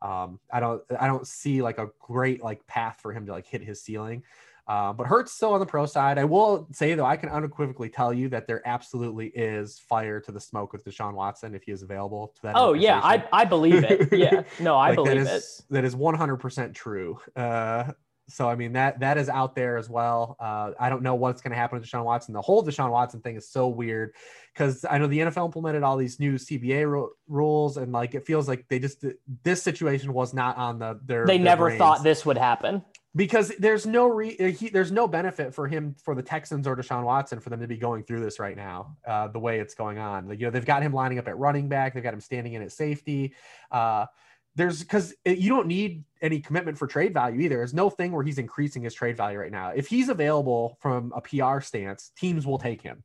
Um, 0.00 0.40
I 0.50 0.60
don't 0.60 0.82
I 0.98 1.06
don't 1.06 1.26
see 1.26 1.60
like 1.60 1.76
a 1.76 1.90
great 1.98 2.42
like 2.42 2.66
path 2.66 3.00
for 3.02 3.12
him 3.12 3.26
to 3.26 3.32
like 3.32 3.46
hit 3.46 3.62
his 3.62 3.82
ceiling. 3.82 4.22
Uh, 4.68 4.92
but 4.92 5.06
Hurts 5.06 5.32
still 5.32 5.54
on 5.54 5.60
the 5.60 5.66
pro 5.66 5.86
side. 5.86 6.18
I 6.18 6.24
will 6.24 6.68
say 6.72 6.94
though, 6.94 7.06
I 7.06 7.16
can 7.16 7.30
unequivocally 7.30 7.88
tell 7.88 8.12
you 8.12 8.28
that 8.28 8.46
there 8.46 8.60
absolutely 8.66 9.28
is 9.28 9.78
fire 9.78 10.20
to 10.20 10.30
the 10.30 10.40
smoke 10.40 10.74
with 10.74 10.84
Deshaun 10.84 11.14
Watson 11.14 11.54
if 11.54 11.62
he 11.62 11.72
is 11.72 11.82
available 11.82 12.34
to 12.36 12.42
that. 12.42 12.52
Oh 12.54 12.74
yeah, 12.74 13.00
I 13.02 13.24
I 13.32 13.44
believe 13.44 13.84
it. 13.84 14.12
Yeah, 14.18 14.42
no, 14.58 14.76
I 14.76 14.88
like 14.88 14.96
believe 14.96 15.24
that 15.24 15.36
is, 15.36 15.64
it. 15.70 15.72
That 15.72 15.84
is 15.84 15.96
one 15.96 16.14
hundred 16.14 16.36
percent 16.36 16.74
true. 16.74 17.18
Uh, 17.34 17.92
so 18.28 18.48
I 18.48 18.56
mean 18.56 18.74
that 18.74 19.00
that 19.00 19.16
is 19.16 19.28
out 19.28 19.54
there 19.54 19.78
as 19.78 19.88
well. 19.88 20.36
Uh, 20.38 20.72
I 20.78 20.90
don't 20.90 21.02
know 21.02 21.14
what's 21.14 21.40
going 21.40 21.52
to 21.52 21.56
happen 21.56 21.78
with 21.78 21.88
Deshaun 21.88 22.04
Watson. 22.04 22.34
The 22.34 22.42
whole 22.42 22.62
Deshaun 22.62 22.90
Watson 22.90 23.20
thing 23.20 23.36
is 23.36 23.48
so 23.48 23.68
weird 23.68 24.12
because 24.52 24.84
I 24.88 24.98
know 24.98 25.06
the 25.06 25.20
NFL 25.20 25.46
implemented 25.46 25.82
all 25.82 25.96
these 25.96 26.20
new 26.20 26.34
CBA 26.34 26.90
ro- 26.90 27.10
rules, 27.26 27.78
and 27.78 27.92
like 27.92 28.14
it 28.14 28.26
feels 28.26 28.48
like 28.48 28.66
they 28.68 28.78
just 28.78 29.04
this 29.44 29.62
situation 29.62 30.12
was 30.12 30.34
not 30.34 30.56
on 30.58 30.78
the 30.78 31.00
their. 31.06 31.24
They 31.24 31.38
their 31.38 31.44
never 31.44 31.64
brains. 31.66 31.78
thought 31.78 32.02
this 32.02 32.26
would 32.26 32.36
happen 32.38 32.82
because 33.18 33.52
there's 33.58 33.84
no 33.84 34.06
re 34.06 34.36
uh, 34.38 34.44
he, 34.44 34.68
there's 34.68 34.92
no 34.92 35.08
benefit 35.08 35.52
for 35.52 35.66
him 35.66 35.96
for 36.04 36.14
the 36.14 36.22
Texans 36.22 36.68
or 36.68 36.76
Deshaun 36.76 37.02
Watson 37.02 37.40
for 37.40 37.50
them 37.50 37.60
to 37.60 37.66
be 37.66 37.76
going 37.76 38.04
through 38.04 38.20
this 38.20 38.38
right 38.38 38.56
now 38.56 38.96
uh, 39.06 39.26
the 39.26 39.40
way 39.40 39.58
it's 39.58 39.74
going 39.74 39.98
on. 39.98 40.28
Like, 40.28 40.38
you 40.38 40.46
know 40.46 40.52
they've 40.52 40.64
got 40.64 40.82
him 40.82 40.92
lining 40.92 41.18
up 41.18 41.26
at 41.26 41.36
running 41.36 41.68
back, 41.68 41.92
they've 41.92 42.02
got 42.02 42.14
him 42.14 42.20
standing 42.20 42.52
in 42.54 42.62
at 42.62 42.70
safety. 42.70 43.34
Uh, 43.72 44.06
there's 44.54 44.78
because 44.80 45.14
you 45.24 45.48
don't 45.48 45.66
need 45.66 46.04
any 46.22 46.38
commitment 46.38 46.78
for 46.78 46.86
trade 46.86 47.12
value 47.12 47.40
either. 47.40 47.56
There's 47.56 47.74
no 47.74 47.90
thing 47.90 48.12
where 48.12 48.22
he's 48.22 48.38
increasing 48.38 48.82
his 48.82 48.94
trade 48.94 49.16
value 49.16 49.38
right 49.38 49.52
now. 49.52 49.70
If 49.70 49.88
he's 49.88 50.08
available 50.08 50.78
from 50.80 51.12
a 51.14 51.20
PR 51.20 51.60
stance, 51.60 52.12
teams 52.16 52.46
will 52.46 52.58
take 52.58 52.82
him. 52.82 53.02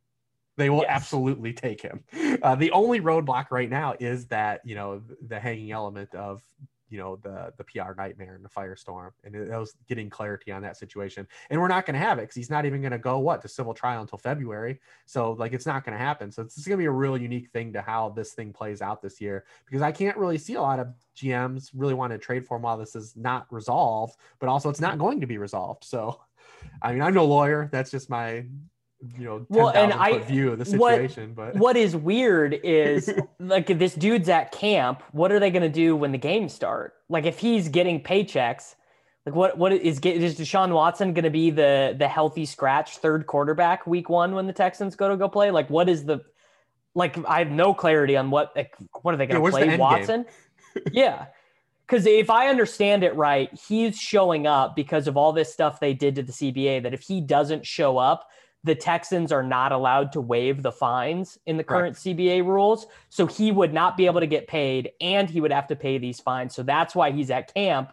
They 0.56 0.70
will 0.70 0.82
yes. 0.82 0.90
absolutely 0.90 1.52
take 1.52 1.80
him. 1.80 2.04
Uh, 2.40 2.54
the 2.54 2.70
only 2.70 3.00
roadblock 3.00 3.50
right 3.50 3.68
now 3.68 3.94
is 3.98 4.26
that 4.28 4.60
you 4.64 4.76
know 4.76 5.02
the 5.26 5.40
hanging 5.40 5.72
element 5.72 6.14
of 6.14 6.40
you 6.88 6.98
know 6.98 7.16
the 7.16 7.52
the 7.56 7.64
PR 7.64 7.94
nightmare 7.96 8.34
and 8.34 8.44
the 8.44 8.48
firestorm, 8.48 9.10
and 9.24 9.34
it, 9.34 9.50
was 9.50 9.74
getting 9.88 10.10
clarity 10.10 10.52
on 10.52 10.62
that 10.62 10.76
situation. 10.76 11.26
And 11.50 11.60
we're 11.60 11.68
not 11.68 11.86
going 11.86 11.94
to 11.94 12.00
have 12.00 12.18
it 12.18 12.22
because 12.22 12.36
he's 12.36 12.50
not 12.50 12.66
even 12.66 12.80
going 12.80 12.92
to 12.92 12.98
go 12.98 13.18
what 13.18 13.42
to 13.42 13.48
civil 13.48 13.74
trial 13.74 14.02
until 14.02 14.18
February. 14.18 14.80
So 15.06 15.32
like 15.32 15.52
it's 15.52 15.66
not 15.66 15.84
going 15.84 15.96
to 15.96 16.04
happen. 16.04 16.30
So 16.30 16.42
it's 16.42 16.66
going 16.66 16.78
to 16.78 16.82
be 16.82 16.86
a 16.86 16.90
real 16.90 17.16
unique 17.16 17.50
thing 17.50 17.72
to 17.72 17.82
how 17.82 18.10
this 18.10 18.32
thing 18.32 18.52
plays 18.52 18.82
out 18.82 19.02
this 19.02 19.20
year 19.20 19.44
because 19.66 19.82
I 19.82 19.92
can't 19.92 20.16
really 20.16 20.38
see 20.38 20.54
a 20.54 20.62
lot 20.62 20.80
of 20.80 20.88
GMs 21.16 21.70
really 21.74 21.94
want 21.94 22.12
to 22.12 22.18
trade 22.18 22.46
for 22.46 22.56
him 22.56 22.62
while 22.62 22.76
this 22.76 22.94
is 22.94 23.16
not 23.16 23.46
resolved, 23.50 24.16
but 24.38 24.48
also 24.48 24.68
it's 24.68 24.80
not 24.80 24.98
going 24.98 25.20
to 25.20 25.26
be 25.26 25.38
resolved. 25.38 25.84
So, 25.84 26.20
I 26.82 26.92
mean, 26.92 27.02
I'm 27.02 27.14
no 27.14 27.24
lawyer. 27.24 27.68
That's 27.72 27.90
just 27.90 28.10
my 28.10 28.44
you 29.18 29.24
know, 29.24 29.46
well, 29.48 29.70
and 29.70 29.92
I 29.92 30.18
view 30.18 30.52
of 30.52 30.58
the 30.58 30.64
situation. 30.64 31.34
What, 31.34 31.52
but 31.52 31.56
what 31.60 31.76
is 31.76 31.96
weird 31.96 32.58
is 32.62 33.12
like 33.40 33.70
if 33.70 33.78
this 33.78 33.94
dude's 33.94 34.28
at 34.28 34.52
camp, 34.52 35.02
what 35.12 35.32
are 35.32 35.40
they 35.40 35.50
going 35.50 35.62
to 35.62 35.68
do 35.68 35.96
when 35.96 36.12
the 36.12 36.18
games 36.18 36.52
start? 36.52 36.94
Like 37.08 37.24
if 37.24 37.38
he's 37.38 37.68
getting 37.68 38.02
paychecks, 38.02 38.74
like 39.26 39.34
what 39.34 39.58
what 39.58 39.72
is 39.72 39.98
is 40.00 40.38
Deshaun 40.38 40.72
Watson 40.72 41.14
going 41.14 41.24
to 41.24 41.30
be 41.30 41.50
the 41.50 41.94
the 41.98 42.08
healthy 42.08 42.44
scratch 42.44 42.98
third 42.98 43.26
quarterback 43.26 43.86
week 43.86 44.08
one 44.08 44.34
when 44.34 44.46
the 44.46 44.52
Texans 44.52 44.96
go 44.96 45.08
to 45.08 45.16
go 45.16 45.28
play? 45.28 45.50
Like 45.50 45.70
what 45.70 45.88
is 45.88 46.04
the 46.04 46.20
like 46.94 47.18
I 47.26 47.38
have 47.40 47.50
no 47.50 47.74
clarity 47.74 48.16
on 48.16 48.30
what 48.30 48.52
like, 48.54 48.74
what 49.02 49.14
are 49.14 49.16
they 49.16 49.26
going 49.26 49.42
to 49.42 49.58
yeah, 49.58 49.66
play 49.66 49.76
Watson? 49.76 50.26
yeah. 50.92 51.26
Because 51.86 52.06
if 52.06 52.30
I 52.30 52.48
understand 52.48 53.04
it 53.04 53.14
right, 53.14 53.50
he's 53.68 53.98
showing 53.98 54.46
up 54.46 54.74
because 54.74 55.06
of 55.06 55.18
all 55.18 55.32
this 55.34 55.52
stuff 55.52 55.80
they 55.80 55.92
did 55.92 56.14
to 56.14 56.22
the 56.22 56.32
CBA. 56.32 56.82
That 56.82 56.94
if 56.94 57.02
he 57.02 57.20
doesn't 57.20 57.66
show 57.66 57.98
up, 57.98 58.26
the 58.64 58.74
Texans 58.74 59.30
are 59.30 59.42
not 59.42 59.72
allowed 59.72 60.10
to 60.12 60.20
waive 60.20 60.62
the 60.62 60.72
fines 60.72 61.38
in 61.46 61.58
the 61.58 61.64
current 61.64 61.96
right. 62.04 62.16
CBA 62.16 62.44
rules. 62.44 62.86
So 63.10 63.26
he 63.26 63.52
would 63.52 63.74
not 63.74 63.96
be 63.96 64.06
able 64.06 64.20
to 64.20 64.26
get 64.26 64.48
paid 64.48 64.90
and 65.00 65.28
he 65.28 65.40
would 65.40 65.52
have 65.52 65.66
to 65.68 65.76
pay 65.76 65.98
these 65.98 66.18
fines. 66.18 66.54
So 66.54 66.62
that's 66.62 66.94
why 66.94 67.10
he's 67.10 67.30
at 67.30 67.52
camp. 67.52 67.92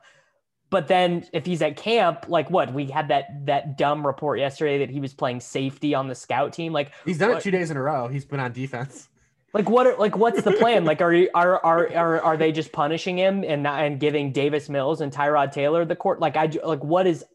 But 0.70 0.88
then 0.88 1.26
if 1.34 1.46
he's 1.46 1.62
at 1.62 1.76
camp, 1.76 2.26
like 2.30 2.50
what 2.50 2.74
we 2.74 2.86
had 2.86 3.10
that 3.10 3.46
that 3.46 3.78
dumb 3.78 4.08
report 4.08 4.40
yesterday 4.40 4.80
that 4.80 4.90
he 4.90 5.02
was 5.02 5.14
playing 5.14 5.42
safety 5.42 5.94
on 5.94 6.08
the 6.08 6.16
scout 6.16 6.54
team. 6.54 6.72
Like 6.72 6.94
he's 7.04 7.18
done 7.18 7.30
what, 7.32 7.40
it 7.40 7.44
two 7.44 7.52
days 7.52 7.70
in 7.70 7.76
a 7.76 7.82
row. 7.82 8.08
He's 8.08 8.24
been 8.24 8.40
on 8.40 8.54
defense. 8.54 9.10
Like 9.54 9.70
what? 9.70 9.86
Are, 9.86 9.98
like 9.98 10.16
what's 10.16 10.42
the 10.44 10.54
plan? 10.54 10.86
like 10.86 11.02
are 11.02 11.14
are 11.36 11.66
are 11.66 11.94
are 11.94 12.22
are 12.22 12.38
they 12.38 12.54
just 12.54 12.72
punishing 12.72 13.18
him 13.18 13.44
and 13.44 13.68
and 13.68 14.00
giving 14.00 14.32
Davis 14.32 14.70
Mills 14.70 15.02
and 15.02 15.12
Tyrod 15.12 15.52
Taylor 15.52 15.84
the 15.84 15.98
court? 15.98 16.22
Like 16.22 16.38
I 16.38 16.50
like 16.64 16.82
what 16.82 17.06
is? 17.06 17.26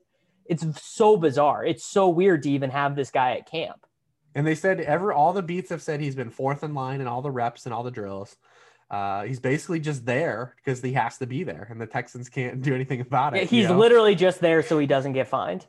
It's 0.49 0.65
so 0.83 1.17
bizarre. 1.17 1.65
It's 1.65 1.85
so 1.85 2.09
weird 2.09 2.43
to 2.45 2.51
even 2.51 2.71
have 2.71 2.97
this 2.97 3.11
guy 3.11 3.37
at 3.37 3.51
camp. 3.51 3.87
And 4.35 4.47
they 4.47 4.55
said 4.55 4.81
ever 4.81 5.13
all 5.13 5.33
the 5.33 5.43
beats 5.43 5.71
have 5.71 5.83
said 5.83 6.01
he's 6.01 6.15
been 6.15 6.31
fourth 6.31 6.63
in 6.63 6.75
line 6.75 7.01
in 7.01 7.07
all 7.07 7.23
the 7.23 7.31
reps 7.31 7.65
and 7.65 7.75
all 7.75 7.83
the 7.83 7.91
drills. 7.91 8.37
Uh, 8.91 9.25
he's 9.25 9.41
basically 9.41 9.81
just 9.81 10.05
there 10.07 10.55
because 10.57 10.81
he 10.81 10.93
has 10.93 11.19
to 11.19 11.27
be 11.27 11.43
there, 11.43 11.67
and 11.71 11.81
the 11.81 11.87
Texans 11.87 12.29
can't 12.29 12.63
do 12.63 12.75
anything 12.75 13.01
about 13.01 13.35
it. 13.35 13.39
Yeah, 13.39 13.45
he's 13.45 13.63
you 13.63 13.69
know? 13.69 13.79
literally 13.79 14.15
just 14.15 14.41
there 14.41 14.63
so 14.63 14.79
he 14.79 14.87
doesn't 14.87 15.13
get 15.13 15.27
fined. 15.27 15.67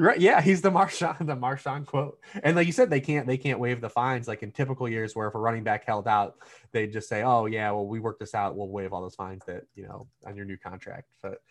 Right. 0.00 0.18
Yeah, 0.18 0.40
he's 0.40 0.62
the 0.62 0.70
Marshawn, 0.70 1.18
the 1.26 1.36
Marshawn 1.36 1.84
quote. 1.84 2.20
And 2.42 2.56
like 2.56 2.66
you 2.66 2.72
said, 2.72 2.88
they 2.88 3.00
can't 3.00 3.26
they 3.26 3.36
can't 3.36 3.58
waive 3.58 3.82
the 3.82 3.90
fines 3.90 4.26
like 4.26 4.42
in 4.42 4.50
typical 4.50 4.88
years 4.88 5.14
where 5.14 5.28
if 5.28 5.34
a 5.34 5.38
running 5.38 5.62
back 5.62 5.84
held 5.84 6.08
out, 6.08 6.36
they'd 6.72 6.92
just 6.92 7.08
say, 7.08 7.22
Oh 7.22 7.44
yeah, 7.46 7.70
well, 7.72 7.86
we 7.86 8.00
worked 8.00 8.20
this 8.20 8.34
out, 8.34 8.56
we'll 8.56 8.68
waive 8.68 8.94
all 8.94 9.02
those 9.02 9.14
fines 9.14 9.42
that, 9.46 9.64
you 9.74 9.82
know, 9.82 10.06
on 10.26 10.36
your 10.36 10.46
new 10.46 10.56
contract. 10.56 11.08
But 11.22 11.42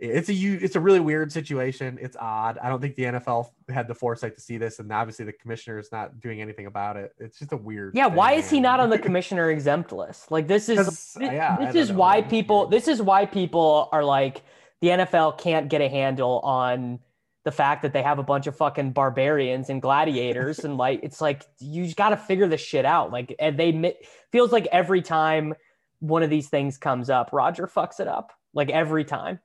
it's 0.00 0.30
a 0.30 0.32
it's 0.34 0.76
a 0.76 0.80
really 0.80 1.00
weird 1.00 1.30
situation. 1.30 1.98
It's 2.00 2.16
odd. 2.18 2.58
I 2.58 2.68
don't 2.68 2.80
think 2.80 2.96
the 2.96 3.04
NFL 3.04 3.50
had 3.68 3.86
the 3.86 3.94
foresight 3.94 4.34
to 4.34 4.40
see 4.40 4.56
this, 4.56 4.78
and 4.78 4.90
obviously 4.90 5.26
the 5.26 5.32
commissioner 5.32 5.78
is 5.78 5.92
not 5.92 6.20
doing 6.20 6.40
anything 6.40 6.66
about 6.66 6.96
it. 6.96 7.14
It's 7.18 7.38
just 7.38 7.52
a 7.52 7.56
weird. 7.56 7.94
Yeah, 7.94 8.06
thing, 8.06 8.16
why 8.16 8.32
is 8.32 8.48
he 8.48 8.60
not 8.60 8.80
on 8.80 8.88
the 8.88 8.98
commissioner 9.06 9.50
exempt 9.50 9.92
list? 9.92 10.30
Like 10.30 10.48
this 10.48 10.68
is 10.70 10.86
this, 10.86 11.16
uh, 11.18 11.24
yeah, 11.24 11.56
this 11.58 11.74
is 11.74 11.90
know, 11.90 11.96
why 11.96 12.22
man. 12.22 12.30
people 12.30 12.66
this 12.66 12.88
is 12.88 13.02
why 13.02 13.26
people 13.26 13.90
are 13.92 14.02
like 14.02 14.42
the 14.80 14.88
NFL 14.88 15.38
can't 15.38 15.68
get 15.68 15.82
a 15.82 15.88
handle 15.88 16.40
on 16.40 17.00
the 17.44 17.52
fact 17.52 17.82
that 17.82 17.92
they 17.92 18.02
have 18.02 18.18
a 18.18 18.22
bunch 18.22 18.46
of 18.46 18.56
fucking 18.56 18.92
barbarians 18.92 19.70
and 19.70 19.80
gladiators 19.82 20.60
and 20.60 20.76
like 20.76 21.00
it's 21.02 21.20
like 21.20 21.44
you 21.58 21.92
got 21.94 22.10
to 22.10 22.16
figure 22.16 22.46
this 22.46 22.60
shit 22.60 22.84
out 22.84 23.10
like 23.10 23.34
and 23.38 23.58
they 23.58 23.96
feels 24.30 24.52
like 24.52 24.66
every 24.70 25.00
time 25.00 25.54
one 26.00 26.22
of 26.22 26.28
these 26.28 26.48
things 26.48 26.76
comes 26.76 27.08
up 27.08 27.30
roger 27.32 27.66
fucks 27.66 27.98
it 27.98 28.06
up 28.06 28.32
like 28.52 28.68
every 28.68 29.04
time 29.04 29.40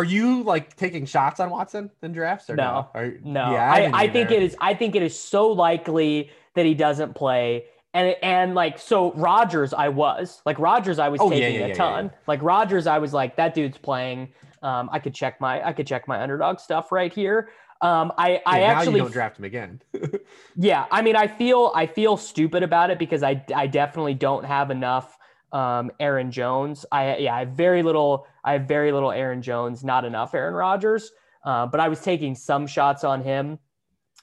are 0.00 0.04
you 0.04 0.42
like 0.42 0.76
taking 0.76 1.04
shots 1.04 1.40
on 1.40 1.50
watson 1.50 1.90
in 2.02 2.12
drafts 2.12 2.48
or 2.48 2.56
no 2.56 2.88
no, 2.94 3.12
no. 3.22 3.52
yeah 3.52 3.72
i, 3.72 3.80
I, 3.82 3.90
I 4.02 4.08
think 4.08 4.30
it 4.30 4.42
is 4.42 4.56
i 4.60 4.74
think 4.74 4.96
it 4.96 5.02
is 5.02 5.18
so 5.18 5.48
likely 5.48 6.30
that 6.54 6.64
he 6.64 6.74
doesn't 6.74 7.14
play 7.14 7.66
and 7.92 8.14
and 8.22 8.54
like 8.54 8.78
so 8.78 9.12
Rodgers, 9.14 9.72
I 9.72 9.88
was 9.88 10.42
like 10.46 10.58
Rodgers, 10.58 10.98
I 10.98 11.08
was 11.08 11.20
oh, 11.20 11.28
taking 11.28 11.54
yeah, 11.54 11.66
yeah, 11.66 11.72
a 11.72 11.74
ton. 11.74 12.10
Like 12.26 12.40
Rodgers, 12.42 12.86
I 12.86 12.98
was 12.98 13.12
like 13.12 13.36
that 13.36 13.54
dude's 13.54 13.78
playing. 13.78 14.32
Um, 14.62 14.88
I 14.92 14.98
could 14.98 15.14
check 15.14 15.40
my 15.40 15.66
I 15.66 15.72
could 15.72 15.86
check 15.86 16.06
my 16.06 16.22
underdog 16.22 16.60
stuff 16.60 16.92
right 16.92 17.12
here. 17.12 17.50
Um, 17.82 18.12
I 18.18 18.42
I 18.46 18.62
actually 18.62 19.00
don't 19.00 19.12
draft 19.12 19.38
him 19.38 19.44
again. 19.44 19.80
yeah, 20.56 20.86
I 20.90 21.02
mean, 21.02 21.16
I 21.16 21.26
feel 21.26 21.72
I 21.74 21.86
feel 21.86 22.16
stupid 22.16 22.62
about 22.62 22.90
it 22.90 22.98
because 22.98 23.22
I 23.22 23.44
I 23.54 23.66
definitely 23.66 24.14
don't 24.14 24.44
have 24.44 24.70
enough 24.70 25.18
um, 25.52 25.90
Aaron 26.00 26.30
Jones. 26.30 26.86
I 26.90 27.16
yeah, 27.18 27.34
I 27.34 27.40
have 27.40 27.50
very 27.50 27.82
little. 27.82 28.26
I 28.44 28.52
have 28.52 28.68
very 28.68 28.92
little 28.92 29.12
Aaron 29.12 29.42
Jones, 29.42 29.84
not 29.84 30.04
enough 30.04 30.34
Aaron 30.34 30.54
Rodgers. 30.54 31.10
Uh, 31.44 31.66
but 31.66 31.80
I 31.80 31.88
was 31.88 32.00
taking 32.00 32.34
some 32.34 32.66
shots 32.66 33.04
on 33.04 33.22
him. 33.22 33.58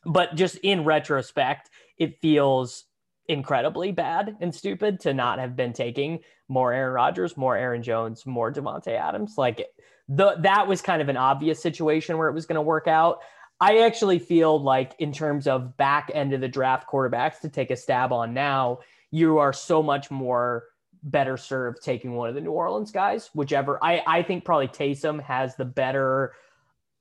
But 0.05 0.35
just 0.35 0.57
in 0.57 0.85
retrospect, 0.85 1.69
it 1.97 2.19
feels 2.21 2.85
incredibly 3.27 3.91
bad 3.91 4.37
and 4.39 4.53
stupid 4.53 4.99
to 5.01 5.13
not 5.13 5.39
have 5.39 5.55
been 5.55 5.73
taking 5.73 6.19
more 6.47 6.71
Aaron 6.71 6.93
Rodgers, 6.93 7.35
more 7.35 7.57
Aaron 7.57 7.83
Jones, 7.83 8.25
more 8.25 8.53
Davante 8.53 8.89
Adams. 8.89 9.35
Like 9.37 9.65
the 10.07 10.35
that 10.41 10.67
was 10.67 10.81
kind 10.81 11.01
of 11.01 11.09
an 11.09 11.17
obvious 11.17 11.61
situation 11.61 12.17
where 12.17 12.29
it 12.29 12.33
was 12.33 12.45
going 12.45 12.55
to 12.55 12.61
work 12.61 12.87
out. 12.87 13.19
I 13.59 13.79
actually 13.79 14.19
feel 14.19 14.61
like 14.61 14.93
in 14.99 15.11
terms 15.11 15.47
of 15.47 15.75
back 15.77 16.11
end 16.13 16.33
of 16.33 16.41
the 16.41 16.47
draft 16.47 16.87
quarterbacks 16.87 17.39
to 17.41 17.49
take 17.49 17.71
a 17.71 17.75
stab 17.75 18.13
on 18.13 18.33
now, 18.33 18.79
you 19.09 19.39
are 19.39 19.51
so 19.51 19.81
much 19.81 20.11
more 20.11 20.65
better 21.03 21.37
served 21.37 21.81
taking 21.81 22.13
one 22.13 22.29
of 22.29 22.35
the 22.35 22.41
New 22.41 22.51
Orleans 22.51 22.91
guys, 22.91 23.29
whichever. 23.33 23.83
I 23.83 24.03
I 24.05 24.23
think 24.23 24.45
probably 24.45 24.67
Taysom 24.67 25.21
has 25.23 25.55
the 25.55 25.65
better 25.65 26.33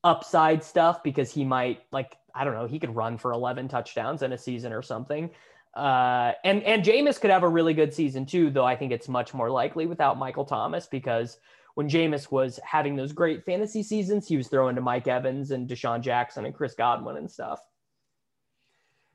upside 0.04 0.62
stuff 0.62 1.02
because 1.02 1.32
he 1.32 1.44
might 1.44 1.82
like 1.90 2.16
I 2.34 2.44
don't 2.44 2.54
know 2.54 2.66
he 2.66 2.78
could 2.78 2.94
run 2.94 3.18
for 3.18 3.32
11 3.32 3.68
touchdowns 3.68 4.22
in 4.22 4.32
a 4.32 4.38
season 4.38 4.72
or 4.72 4.82
something. 4.82 5.30
Uh, 5.74 6.32
and 6.44 6.62
and 6.62 6.82
Jameis 6.82 7.20
could 7.20 7.30
have 7.30 7.42
a 7.42 7.48
really 7.48 7.74
good 7.74 7.92
season 7.92 8.24
too, 8.24 8.50
though 8.50 8.64
I 8.64 8.76
think 8.76 8.92
it's 8.92 9.08
much 9.08 9.34
more 9.34 9.50
likely 9.50 9.86
without 9.86 10.18
Michael 10.18 10.44
Thomas 10.44 10.86
because 10.86 11.38
when 11.74 11.88
Jameis 11.88 12.30
was 12.30 12.58
having 12.64 12.96
those 12.96 13.12
great 13.12 13.44
fantasy 13.44 13.82
seasons, 13.82 14.26
he 14.26 14.38
was 14.38 14.48
throwing 14.48 14.76
to 14.76 14.80
Mike 14.80 15.06
Evans 15.06 15.50
and 15.50 15.68
DeSean 15.68 16.00
Jackson 16.00 16.46
and 16.46 16.54
Chris 16.54 16.74
Godwin 16.74 17.18
and 17.18 17.30
stuff. 17.30 17.60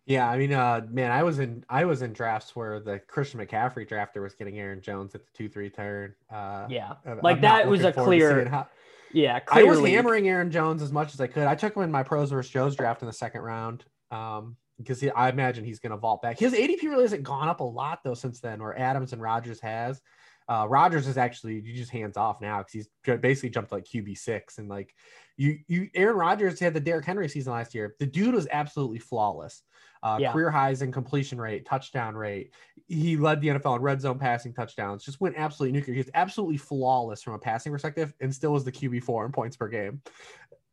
Yeah, 0.05 0.29
I 0.29 0.37
mean, 0.37 0.51
uh, 0.51 0.81
man, 0.89 1.11
I 1.11 1.23
was 1.23 1.39
in 1.39 1.63
I 1.69 1.85
was 1.85 2.01
in 2.01 2.11
drafts 2.11 2.55
where 2.55 2.79
the 2.79 2.99
Christian 2.99 3.39
McCaffrey 3.39 3.87
drafter 3.87 4.21
was 4.21 4.33
getting 4.33 4.57
Aaron 4.59 4.81
Jones 4.81 5.13
at 5.13 5.23
the 5.23 5.31
two 5.33 5.47
three 5.47 5.69
turn. 5.69 6.15
Uh, 6.31 6.65
yeah, 6.69 6.93
like 7.21 7.37
I'm 7.37 7.41
that 7.41 7.67
was 7.67 7.83
a 7.83 7.93
clear. 7.93 8.47
How, 8.49 8.67
yeah, 9.13 9.39
clearly. 9.39 9.67
I 9.67 9.71
was 9.71 9.89
hammering 9.89 10.27
Aaron 10.27 10.49
Jones 10.49 10.81
as 10.81 10.91
much 10.91 11.13
as 11.13 11.21
I 11.21 11.27
could. 11.27 11.43
I 11.43 11.55
took 11.55 11.75
him 11.75 11.83
in 11.83 11.91
my 11.91 12.03
pros 12.03 12.31
versus 12.31 12.51
Joe's 12.51 12.75
draft 12.75 13.01
in 13.01 13.07
the 13.07 13.13
second 13.13 13.41
round. 13.41 13.85
Um, 14.09 14.57
because 14.81 14.99
he, 14.99 15.11
I 15.11 15.29
imagine 15.29 15.63
he's 15.63 15.79
going 15.79 15.91
to 15.91 15.97
vault 15.97 16.21
back. 16.21 16.39
His 16.39 16.53
ADP 16.53 16.81
really 16.83 17.03
hasn't 17.03 17.23
gone 17.23 17.47
up 17.47 17.59
a 17.59 17.63
lot 17.63 17.99
though 18.03 18.13
since 18.13 18.39
then, 18.39 18.61
where 18.61 18.77
Adams 18.77 19.13
and 19.13 19.21
Rodgers 19.21 19.59
has. 19.61 20.01
Uh, 20.47 20.65
Rodgers 20.67 21.07
is 21.07 21.17
actually 21.17 21.61
you 21.63 21.73
just 21.73 21.91
hands 21.91 22.17
off 22.17 22.41
now 22.41 22.57
because 22.57 22.73
he's 22.73 23.19
basically 23.19 23.49
jumped 23.49 23.71
like 23.71 23.85
QB 23.85 24.17
six 24.17 24.57
and 24.57 24.67
like 24.67 24.93
you 25.37 25.59
you 25.67 25.89
Aaron 25.93 26.17
Rodgers 26.17 26.59
had 26.59 26.73
the 26.73 26.79
Derrick 26.79 27.05
Henry 27.05 27.29
season 27.29 27.53
last 27.53 27.73
year. 27.73 27.95
The 27.99 28.05
dude 28.05 28.33
was 28.33 28.47
absolutely 28.51 28.99
flawless. 28.99 29.63
Uh, 30.03 30.17
yeah. 30.19 30.31
Career 30.31 30.49
highs 30.49 30.81
in 30.81 30.91
completion 30.91 31.39
rate, 31.39 31.65
touchdown 31.65 32.15
rate. 32.15 32.51
He 32.87 33.17
led 33.17 33.39
the 33.39 33.49
NFL 33.49 33.77
in 33.77 33.81
red 33.81 34.01
zone 34.01 34.17
passing 34.17 34.53
touchdowns. 34.53 35.03
Just 35.03 35.21
went 35.21 35.35
absolutely 35.37 35.77
nuclear. 35.77 35.95
He's 35.95 36.09
absolutely 36.13 36.57
flawless 36.57 37.21
from 37.21 37.33
a 37.33 37.39
passing 37.39 37.71
perspective, 37.71 38.13
and 38.19 38.33
still 38.33 38.53
was 38.53 38.63
the 38.63 38.71
QB 38.71 39.03
four 39.03 39.25
in 39.25 39.31
points 39.31 39.55
per 39.55 39.67
game. 39.67 40.01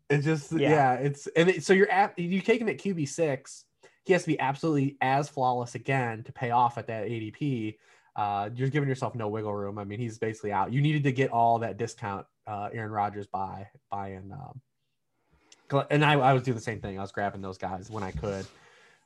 It's 0.08 0.24
just 0.24 0.52
yeah, 0.52 0.70
yeah 0.70 0.92
it's 0.94 1.26
and 1.36 1.50
it, 1.50 1.64
so 1.64 1.74
you're 1.74 1.90
at 1.90 2.18
you 2.18 2.40
take 2.40 2.60
him 2.60 2.68
at 2.68 2.78
QB 2.78 3.08
six. 3.08 3.64
He 4.04 4.14
has 4.14 4.22
to 4.22 4.28
be 4.28 4.40
absolutely 4.40 4.96
as 5.02 5.28
flawless 5.28 5.74
again 5.74 6.24
to 6.24 6.32
pay 6.32 6.50
off 6.50 6.78
at 6.78 6.86
that 6.86 7.04
ADP 7.04 7.76
uh, 8.18 8.50
you're 8.52 8.68
giving 8.68 8.88
yourself 8.88 9.14
no 9.14 9.28
wiggle 9.28 9.54
room. 9.54 9.78
I 9.78 9.84
mean, 9.84 10.00
he's 10.00 10.18
basically 10.18 10.50
out. 10.50 10.72
You 10.72 10.82
needed 10.82 11.04
to 11.04 11.12
get 11.12 11.30
all 11.30 11.60
that 11.60 11.76
discount 11.76 12.26
uh, 12.48 12.68
Aaron 12.72 12.90
Rodgers 12.90 13.28
buy 13.28 13.68
buy 13.92 14.08
in. 14.08 14.32
Um, 14.32 15.86
and 15.88 16.04
I, 16.04 16.14
I 16.14 16.32
was 16.32 16.42
doing 16.42 16.56
the 16.56 16.62
same 16.62 16.80
thing. 16.80 16.98
I 16.98 17.02
was 17.02 17.12
grabbing 17.12 17.42
those 17.42 17.58
guys 17.58 17.88
when 17.88 18.02
I 18.02 18.10
could. 18.10 18.44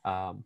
Um, 0.05 0.43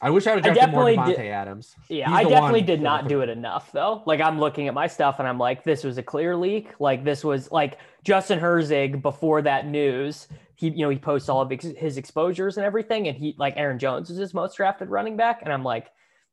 I 0.00 0.10
wish 0.10 0.26
I 0.26 0.34
would 0.34 0.44
have 0.44 0.54
drafted 0.54 0.74
more 0.74 0.84
Davante 0.84 1.16
did, 1.16 1.26
Adams. 1.26 1.74
Yeah, 1.88 2.12
I 2.12 2.22
definitely 2.22 2.62
did 2.62 2.80
not 2.80 3.08
do 3.08 3.20
it 3.20 3.28
enough 3.28 3.72
though. 3.72 4.02
Like 4.06 4.20
I'm 4.20 4.38
looking 4.38 4.68
at 4.68 4.74
my 4.74 4.86
stuff 4.86 5.18
and 5.18 5.26
I'm 5.26 5.38
like, 5.38 5.64
this 5.64 5.82
was 5.82 5.98
a 5.98 6.02
clear 6.02 6.36
leak. 6.36 6.68
Like 6.78 7.02
this 7.04 7.24
was 7.24 7.50
like 7.50 7.78
Justin 8.04 8.38
Herzig 8.38 9.02
before 9.02 9.42
that 9.42 9.66
news. 9.66 10.28
He, 10.54 10.68
you 10.68 10.78
know, 10.78 10.88
he 10.88 10.98
posts 10.98 11.28
all 11.28 11.40
of 11.40 11.50
his 11.50 11.96
exposures 11.96 12.56
and 12.56 12.66
everything, 12.66 13.08
and 13.08 13.16
he 13.16 13.34
like 13.38 13.54
Aaron 13.56 13.78
Jones 13.78 14.10
is 14.10 14.18
his 14.18 14.34
most 14.34 14.56
drafted 14.56 14.88
running 14.88 15.16
back, 15.16 15.42
and 15.42 15.52
I'm 15.52 15.64
like, 15.64 15.88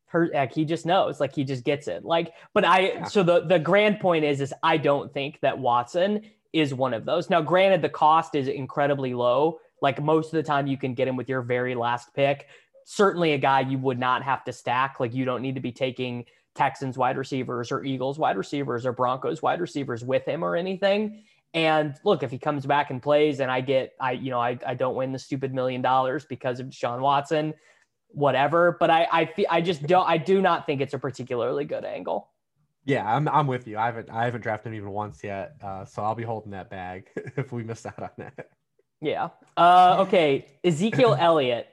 her 0.08 0.30
like 0.34 0.53
he 0.53 0.66
just 0.66 0.86
knows 0.86 1.20
like 1.20 1.34
he 1.34 1.43
just 1.43 1.64
gets 1.64 1.88
it 1.88 2.06
like 2.06 2.32
but 2.53 2.64
i 2.64 2.80
yeah. 2.80 3.03
so 3.06 3.24
the 3.24 3.41
the 3.47 3.58
grand 3.58 3.99
point 3.99 4.24
is 4.24 4.39
is 4.39 4.53
i 4.62 4.78
don't 4.78 5.12
think 5.14 5.39
that 5.41 5.58
watson 5.58 6.22
is 6.53 6.74
one 6.74 6.93
of 6.93 7.06
those 7.06 7.30
now 7.30 7.41
granted 7.41 7.82
the 7.82 7.89
cost 7.89 8.36
is 8.36 8.47
incredibly 8.47 9.14
low 9.14 9.60
like 9.86 10.02
most 10.02 10.28
of 10.28 10.34
the 10.34 10.44
time 10.44 10.68
you 10.68 10.78
can 10.78 10.94
get 10.94 11.08
him 11.08 11.16
with 11.16 11.30
your 11.30 11.42
very 11.42 11.76
last 11.76 12.14
pick 12.14 12.48
certainly 12.86 13.34
a 13.34 13.38
guy 13.38 13.62
you 13.62 13.78
would 13.78 14.00
not 14.00 14.22
have 14.22 14.44
to 14.44 14.52
stack 14.52 15.00
like 15.00 15.14
you 15.14 15.26
don't 15.26 15.42
need 15.42 15.56
to 15.56 15.62
be 15.62 15.72
taking 15.72 16.26
texans 16.56 16.98
wide 16.98 17.18
receivers 17.18 17.72
or 17.72 17.84
eagles 17.84 18.20
wide 18.20 18.38
receivers 18.38 18.86
or 18.86 18.92
broncos 18.92 19.42
wide 19.42 19.62
receivers 19.62 20.04
with 20.04 20.26
him 20.26 20.44
or 20.44 20.56
anything 20.56 21.24
and 21.56 21.96
look, 22.04 22.22
if 22.22 22.32
he 22.32 22.38
comes 22.38 22.66
back 22.66 22.92
and 22.92 23.02
plays 23.02 23.40
and 23.40 23.50
I 23.50 23.62
get, 23.62 23.94
I, 23.98 24.12
you 24.12 24.30
know, 24.30 24.42
I, 24.42 24.60
I 24.68 24.74
don't 24.74 24.94
win 24.94 25.14
the 25.14 25.20
stupid 25.20 25.54
million 25.54 25.82
dollars 25.82 26.26
because 26.26 26.60
of 26.60 26.74
Sean 26.74 27.02
Watson, 27.02 27.54
whatever. 28.10 28.76
But 28.78 28.90
I 28.90 29.08
I 29.10 29.26
feel 29.26 29.46
I 29.50 29.62
just 29.62 29.84
don't 29.84 30.08
I 30.08 30.18
do 30.18 30.42
not 30.42 30.66
think 30.66 30.82
it's 30.82 30.94
a 30.94 31.00
particularly 31.00 31.64
good 31.64 31.86
angle. 31.86 32.30
Yeah, 32.84 33.10
I'm 33.10 33.30
I'm 33.30 33.48
with 33.48 33.68
you. 33.68 33.78
I 33.78 33.86
haven't 33.86 34.10
I 34.10 34.26
haven't 34.26 34.42
drafted 34.42 34.74
him 34.74 34.80
even 34.80 34.92
once 34.92 35.24
yet, 35.24 35.56
uh, 35.64 35.86
so 35.86 36.04
I'll 36.04 36.14
be 36.14 36.24
holding 36.24 36.52
that 36.52 36.70
bag 36.70 37.08
if 37.38 37.54
we 37.54 37.64
miss 37.64 37.86
out 37.86 38.04
on 38.04 38.10
that. 38.18 38.50
Yeah. 39.02 39.30
Uh, 39.58 40.06
okay. 40.08 40.48
Ezekiel 40.64 41.16
Elliott. 41.20 41.68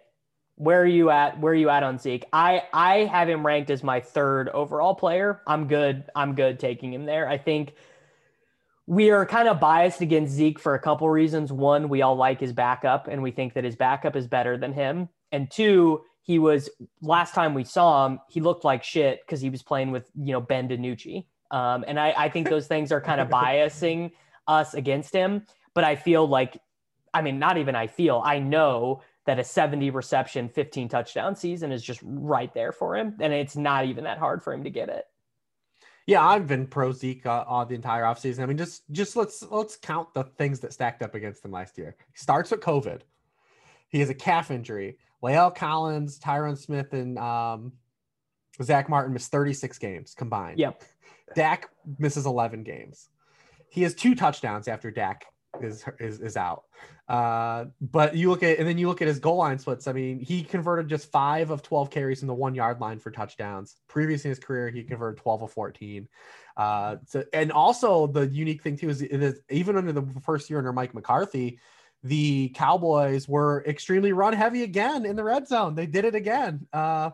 Where 0.57 0.83
are 0.83 0.87
you 0.87 1.11
at? 1.11 1.41
Where 1.41 1.53
are 1.53 1.57
you 1.57 1.71
at 1.71 1.83
on 1.83 1.99
Zeke? 1.99 2.25
I 2.33 2.63
I 2.73 2.99
have 2.99 3.29
him 3.29 3.45
ranked 3.45 3.71
as 3.71 3.83
my 3.83 4.01
third 4.01 4.49
overall 4.51 4.95
player. 4.95 5.41
I'm 5.47 5.67
good. 5.67 6.05
I'm 6.15 6.35
good 6.35 6.61
taking 6.61 6.93
him 6.93 7.07
there. 7.07 7.29
I 7.29 7.39
think 7.39 7.75
we 8.87 9.11
are 9.11 9.25
kind 9.25 9.49
of 9.49 9.59
biased 9.59 10.03
against 10.03 10.33
Zeke 10.33 10.59
for 10.59 10.75
a 10.75 10.79
couple 10.79 11.09
reasons. 11.09 11.53
One, 11.53 11.89
we 11.89 12.03
all 12.03 12.17
like 12.17 12.39
his 12.41 12.53
backup, 12.53 13.09
and 13.09 13.23
we 13.23 13.31
think 13.31 13.55
that 13.55 13.65
his 13.65 13.77
backup 13.77 14.15
is 14.15 14.27
better 14.27 14.57
than 14.59 14.73
him. 14.73 15.09
and 15.33 15.51
two, 15.51 16.03
he 16.23 16.39
was 16.39 16.71
last 17.01 17.35
time 17.35 17.55
we 17.55 17.65
saw 17.65 18.07
him, 18.07 18.21
he 18.29 18.41
looked 18.41 18.65
like 18.65 18.85
shit 18.85 19.21
because 19.25 19.41
he 19.41 19.51
was 19.51 19.63
playing 19.63 19.91
with 19.91 20.09
you 20.15 20.33
know 20.33 20.41
Ben 20.41 20.69
DiNucci. 20.69 21.25
Um, 21.51 21.85
and 21.87 21.99
I, 21.99 22.15
I 22.17 22.29
think 22.29 22.49
those 22.49 22.67
things 22.67 22.93
are 22.93 23.01
kind 23.01 23.21
of 23.21 23.29
biasing 23.41 24.13
us 24.47 24.75
against 24.75 25.13
him. 25.13 25.47
But 25.75 25.85
I 25.85 25.97
feel 25.97 26.27
like, 26.27 26.59
I 27.15 27.23
mean, 27.23 27.39
not 27.39 27.59
even 27.59 27.75
I 27.75 27.87
feel, 27.87 28.23
I 28.25 28.39
know 28.39 29.03
that 29.27 29.39
a 29.39 29.45
70 29.45 29.91
reception, 29.91 30.49
15 30.49 30.89
touchdown 30.89 31.37
season 31.37 31.71
is 31.73 31.83
just 31.83 32.01
right 32.03 32.53
there 32.55 32.73
for 32.73 32.97
him. 32.97 33.17
And 33.21 33.33
it's 33.33 33.57
not 33.57 33.87
even 33.87 34.05
that 34.05 34.19
hard 34.19 34.43
for 34.43 34.53
him 34.53 34.65
to 34.65 34.71
get 34.71 34.89
it. 34.89 35.07
Yeah, 36.07 36.27
I've 36.27 36.49
been 36.49 36.67
pro 36.67 36.91
Zeke 36.93 37.27
uh, 37.27 37.45
all 37.47 37.65
the 37.65 37.77
entire 37.77 38.03
offseason. 38.03 38.41
I 38.41 38.47
mean, 38.47 38.57
just 38.57 38.83
just 38.91 39.15
let's 39.15 39.43
let's 39.51 39.77
count 39.77 40.13
the 40.15 40.25
things 40.25 40.59
that 40.61 40.73
stacked 40.73 41.01
up 41.01 41.15
against 41.15 41.45
him 41.45 41.53
last 41.53 41.79
year. 41.79 41.95
He 42.13 42.19
starts 42.19 42.51
with 42.51 42.61
COVID. 42.61 43.03
He 43.89 44.01
has 44.01 44.11
a 44.11 44.15
calf 44.15 44.51
injury. 44.51 44.99
La'el 45.23 45.55
Collins, 45.55 46.19
Tyron 46.19 46.59
Smith, 46.59 46.93
and 46.93 47.17
um, 47.19 47.73
Zack 48.61 48.89
Martin 48.89 49.13
missed 49.13 49.31
36 49.31 49.79
games 49.79 50.15
combined. 50.15 50.59
Yep. 50.59 50.83
Dak 51.37 51.71
misses 51.99 52.27
11 52.27 52.65
games. 52.65 53.09
He 53.69 53.83
has 53.83 53.95
two 53.95 54.17
touchdowns 54.17 54.67
after 54.67 54.91
Dak 54.91 55.27
is 55.61 55.85
is, 56.01 56.21
is 56.21 56.37
out. 56.37 56.65
Uh, 57.09 57.67
but 57.81 58.17
you 58.17 58.31
look 58.31 58.43
at 58.43 58.59
and 58.59 58.67
then 58.67 58.79
you 58.79 58.89
look 58.89 59.03
at 59.03 59.09
his 59.09 59.19
goal 59.19 59.37
line 59.37 59.59
splits. 59.59 59.87
I 59.87 59.93
mean, 59.93 60.21
he 60.21 60.43
converted 60.43 60.89
just 60.89 61.11
five 61.11 61.51
of 61.51 61.63
12 61.63 61.91
carries 61.91 62.21
from 62.21 62.29
the 62.29 62.35
one 62.35 62.55
yard 62.55 62.81
line 62.81 62.99
for 62.99 63.11
touchdowns. 63.11 63.77
Previous 63.89 64.25
in 64.25 64.31
his 64.31 64.39
career, 64.39 64.71
he 64.71 64.83
converted 64.83 65.21
12 65.21 65.43
of 65.43 65.53
14. 65.53 66.09
Uh, 66.57 66.97
so, 67.07 67.25
and 67.33 67.51
also 67.51 68.07
the 68.07 68.27
unique 68.29 68.63
thing 68.63 68.77
too 68.77 68.89
is, 68.89 69.03
is 69.03 69.41
even 69.51 69.77
under 69.77 69.93
the 69.93 70.07
first 70.23 70.49
year 70.49 70.59
under 70.59 70.73
Mike 70.73 70.95
McCarthy, 70.95 71.59
the 72.05 72.51
Cowboys 72.51 73.29
were 73.29 73.65
extremely 73.67 74.13
run 74.13 74.33
heavy 74.33 74.63
again 74.63 75.05
in 75.05 75.17
the 75.17 75.25
red 75.25 75.47
zone. 75.47 75.75
They 75.75 75.87
did 75.87 76.05
it 76.05 76.15
again. 76.15 76.67
Uh, 76.73 77.11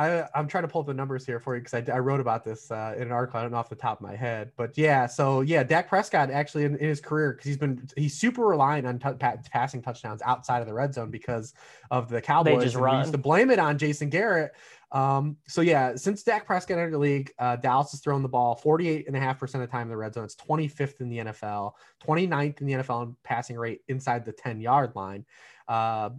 I, 0.00 0.26
I'm 0.34 0.48
trying 0.48 0.62
to 0.62 0.68
pull 0.68 0.80
up 0.80 0.86
the 0.86 0.94
numbers 0.94 1.26
here 1.26 1.38
for 1.38 1.54
you 1.54 1.60
because 1.60 1.74
I, 1.74 1.92
I, 1.92 1.98
wrote 1.98 2.20
about 2.20 2.42
this 2.42 2.70
uh, 2.70 2.94
in 2.96 3.02
an 3.02 3.12
article. 3.12 3.38
I 3.38 3.42
don't 3.42 3.52
know 3.52 3.58
off 3.58 3.68
the 3.68 3.74
top 3.76 4.00
of 4.00 4.06
my 4.06 4.16
head, 4.16 4.50
but 4.56 4.78
yeah. 4.78 5.06
So 5.06 5.42
yeah, 5.42 5.62
Dak 5.62 5.90
Prescott 5.90 6.30
actually 6.30 6.64
in, 6.64 6.76
in 6.76 6.88
his 6.88 7.02
career 7.02 7.32
because 7.32 7.44
he's 7.44 7.58
been 7.58 7.86
he's 7.96 8.18
super 8.18 8.46
reliant 8.46 8.86
on 8.86 8.98
t- 8.98 9.18
pa- 9.18 9.36
passing 9.52 9.82
touchdowns 9.82 10.22
outside 10.22 10.60
of 10.60 10.66
the 10.66 10.72
red 10.72 10.94
zone 10.94 11.10
because 11.10 11.52
of 11.90 12.08
the 12.08 12.22
Cowboys. 12.22 12.58
They 12.58 12.64
just 12.64 12.76
run. 12.76 13.00
used 13.00 13.12
to 13.12 13.18
blame 13.18 13.50
it 13.50 13.58
on 13.58 13.76
Jason 13.76 14.08
Garrett. 14.08 14.52
Um, 14.90 15.36
so 15.46 15.60
yeah, 15.60 15.94
since 15.96 16.22
Dak 16.22 16.46
Prescott 16.46 16.78
entered 16.78 16.94
the 16.94 16.98
league, 16.98 17.30
uh, 17.38 17.56
Dallas 17.56 17.90
has 17.90 18.00
thrown 18.00 18.22
the 18.22 18.28
ball 18.28 18.54
48 18.54 19.06
and 19.06 19.14
a 19.14 19.20
half 19.20 19.38
percent 19.38 19.62
of 19.62 19.68
the 19.68 19.72
time 19.72 19.82
in 19.82 19.90
the 19.90 19.98
red 19.98 20.14
zone. 20.14 20.24
It's 20.24 20.34
25th 20.34 21.00
in 21.02 21.10
the 21.10 21.18
NFL, 21.18 21.72
29th 22.06 22.60
in 22.62 22.66
the 22.66 22.72
NFL 22.72 23.06
in 23.06 23.16
passing 23.22 23.56
rate 23.58 23.82
inside 23.88 24.24
the 24.24 24.32
10 24.32 24.62
yard 24.62 24.96
line. 24.96 25.26
Uh, 25.68 26.10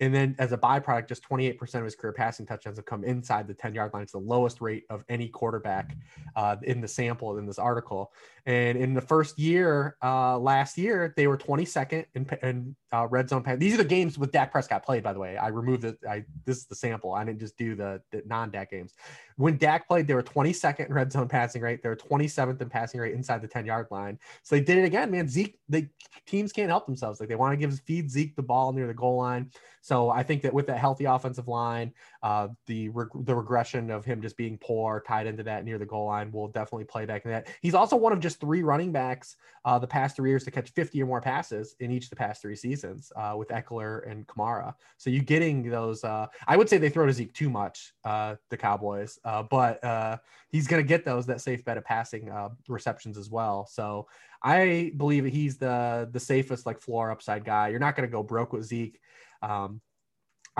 and 0.00 0.14
then 0.14 0.34
as 0.38 0.52
a 0.52 0.58
byproduct, 0.58 1.08
just 1.08 1.28
28% 1.28 1.74
of 1.74 1.84
his 1.84 1.94
career 1.94 2.12
passing 2.12 2.46
touchdowns 2.46 2.78
have 2.78 2.86
come 2.86 3.04
inside 3.04 3.46
the 3.46 3.54
10 3.54 3.74
yard 3.74 3.92
line. 3.92 4.02
It's 4.02 4.12
the 4.12 4.18
lowest 4.18 4.60
rate 4.60 4.84
of 4.88 5.04
any 5.08 5.28
quarterback 5.28 5.96
uh, 6.36 6.56
in 6.62 6.80
the 6.80 6.88
sample 6.88 7.36
in 7.36 7.46
this 7.46 7.58
article. 7.58 8.12
And 8.46 8.78
in 8.78 8.94
the 8.94 9.02
first 9.02 9.38
year, 9.38 9.96
uh, 10.02 10.38
last 10.38 10.78
year, 10.78 11.12
they 11.16 11.26
were 11.26 11.36
22nd 11.36 12.06
in, 12.14 12.26
in 12.42 12.76
uh, 12.92 13.06
red 13.08 13.28
zone 13.28 13.42
pass. 13.42 13.58
These 13.58 13.74
are 13.74 13.78
the 13.78 13.84
games 13.84 14.18
with 14.18 14.32
Dak 14.32 14.50
Prescott 14.50 14.84
played, 14.84 15.02
by 15.02 15.12
the 15.12 15.18
way. 15.18 15.36
I 15.36 15.48
removed 15.48 15.84
it. 15.84 15.98
I 16.08 16.24
this 16.44 16.58
is 16.58 16.66
the 16.66 16.74
sample. 16.74 17.14
I 17.14 17.24
didn't 17.24 17.38
just 17.38 17.56
do 17.56 17.76
the, 17.76 18.02
the 18.10 18.22
non-Dak 18.26 18.70
games. 18.70 18.94
When 19.36 19.56
Dak 19.56 19.86
played, 19.86 20.06
they 20.06 20.14
were 20.14 20.22
22nd 20.22 20.86
in 20.86 20.92
red 20.92 21.12
zone 21.12 21.28
passing 21.28 21.62
rate. 21.62 21.82
They 21.82 21.88
were 21.88 21.96
27th 21.96 22.60
in 22.60 22.68
passing 22.68 23.00
rate 23.00 23.14
inside 23.14 23.42
the 23.42 23.48
10 23.48 23.64
yard 23.64 23.86
line. 23.90 24.18
So 24.42 24.56
they 24.56 24.60
did 24.60 24.78
it 24.78 24.84
again, 24.84 25.10
man. 25.10 25.28
Zeke, 25.28 25.58
the 25.68 25.88
teams 26.26 26.52
can't 26.52 26.68
help 26.68 26.86
themselves. 26.86 27.20
Like 27.20 27.28
they 27.28 27.36
want 27.36 27.52
to 27.52 27.56
give 27.56 27.78
feed 27.80 28.10
Zeke 28.10 28.34
the 28.34 28.42
ball 28.42 28.72
near 28.72 28.86
the 28.86 28.94
goal 28.94 29.16
line. 29.16 29.50
So 29.82 30.10
I 30.10 30.22
think 30.22 30.42
that 30.42 30.52
with 30.52 30.66
that 30.66 30.78
healthy 30.78 31.06
offensive 31.06 31.48
line, 31.48 31.94
uh, 32.22 32.48
the 32.66 32.90
the 33.14 33.34
regression 33.34 33.90
of 33.90 34.04
him 34.04 34.20
just 34.20 34.36
being 34.36 34.58
poor 34.58 35.02
tied 35.06 35.26
into 35.26 35.42
that 35.44 35.64
near 35.64 35.78
the 35.78 35.86
goal 35.86 36.06
line 36.06 36.30
will 36.32 36.48
definitely 36.48 36.84
play 36.84 37.06
back 37.06 37.24
in 37.24 37.30
that. 37.30 37.46
He's 37.62 37.74
also 37.74 37.96
one 37.96 38.12
of 38.12 38.20
just 38.20 38.40
three 38.40 38.62
running 38.62 38.92
backs 38.92 39.36
uh, 39.64 39.78
the 39.78 39.86
past 39.86 40.16
three 40.16 40.28
years 40.28 40.44
to 40.44 40.50
catch 40.50 40.70
50 40.70 41.02
or 41.02 41.06
more 41.06 41.22
passes 41.22 41.76
in 41.80 41.90
each 41.90 42.04
of 42.04 42.10
the 42.10 42.16
past 42.16 42.42
three 42.42 42.56
seasons 42.56 42.79
uh, 42.84 43.34
with 43.36 43.48
Ekeler 43.48 44.08
and 44.10 44.26
Kamara. 44.26 44.74
So 44.98 45.10
you're 45.10 45.22
getting 45.24 45.68
those. 45.68 46.04
Uh, 46.04 46.26
I 46.46 46.56
would 46.56 46.68
say 46.68 46.78
they 46.78 46.88
throw 46.88 47.06
to 47.06 47.12
Zeke 47.12 47.32
too 47.32 47.50
much, 47.50 47.92
uh, 48.04 48.36
the 48.50 48.56
Cowboys, 48.56 49.18
uh, 49.24 49.42
but 49.42 49.82
uh, 49.84 50.18
he's 50.48 50.66
going 50.66 50.82
to 50.82 50.86
get 50.86 51.04
those 51.04 51.26
that 51.26 51.40
safe 51.40 51.64
bet 51.64 51.78
of 51.78 51.84
passing 51.84 52.30
receptions 52.68 53.18
as 53.18 53.30
well. 53.30 53.66
So 53.66 54.08
I 54.42 54.92
believe 54.96 55.24
he's 55.24 55.58
the 55.58 56.08
the 56.12 56.20
safest 56.20 56.66
like 56.66 56.80
floor 56.80 57.10
upside 57.10 57.44
guy. 57.44 57.68
You're 57.68 57.80
not 57.80 57.96
going 57.96 58.08
to 58.08 58.12
go 58.12 58.22
broke 58.22 58.52
with 58.52 58.64
Zeke. 58.64 59.00
Um, 59.42 59.80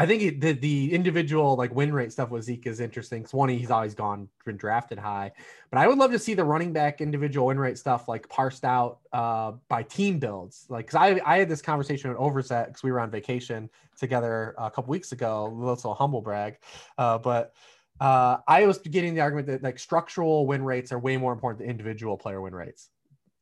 I 0.01 0.07
think 0.07 0.23
it, 0.23 0.41
the 0.41 0.53
the 0.53 0.95
individual 0.95 1.57
like 1.57 1.75
win 1.75 1.93
rate 1.93 2.11
stuff 2.11 2.31
with 2.31 2.45
Zeke 2.45 2.67
is 2.67 2.81
interesting. 2.81 3.21
Because 3.21 3.35
one, 3.35 3.51
he's 3.51 3.71
always 3.71 3.95
gone 3.95 4.31
been 4.47 4.57
drafted 4.57 4.99
high, 4.99 5.31
but 5.71 5.79
I 5.79 5.87
would 5.87 5.99
love 5.99 6.11
to 6.13 6.19
see 6.19 6.33
the 6.33 6.43
running 6.43 6.73
back 6.73 7.03
individual 7.03 7.49
win 7.49 7.61
rate 7.61 7.77
stuff 7.77 8.09
like 8.09 8.27
parsed 8.31 8.65
out 8.65 9.01
uh, 9.13 9.53
by 9.69 9.83
team 9.83 10.19
builds. 10.19 10.65
Like, 10.71 10.87
because 10.87 10.97
I 10.97 11.21
I 11.27 11.37
had 11.37 11.51
this 11.51 11.61
conversation 11.61 12.09
with 12.09 12.19
Overzet 12.19 12.69
because 12.69 12.83
we 12.83 12.91
were 12.91 12.99
on 12.99 13.11
vacation 13.11 13.69
together 13.99 14.55
a 14.57 14.71
couple 14.71 14.91
weeks 14.91 15.13
ago. 15.13 15.45
A 15.45 15.53
little 15.53 15.95
humble 15.95 16.23
brag, 16.23 16.57
uh, 16.97 17.19
but. 17.19 17.55
Uh, 18.01 18.39
I 18.49 18.65
was 18.65 18.79
getting 18.79 19.15
the 19.15 19.21
argument 19.21 19.47
that 19.49 19.63
like 19.63 19.79
structural 19.79 20.47
win 20.47 20.65
rates 20.65 20.91
are 20.91 20.99
way 20.99 21.19
more 21.19 21.35
important 21.35 21.59
than 21.59 21.69
individual 21.69 22.17
player 22.17 22.41
win 22.41 22.55
rates 22.55 22.89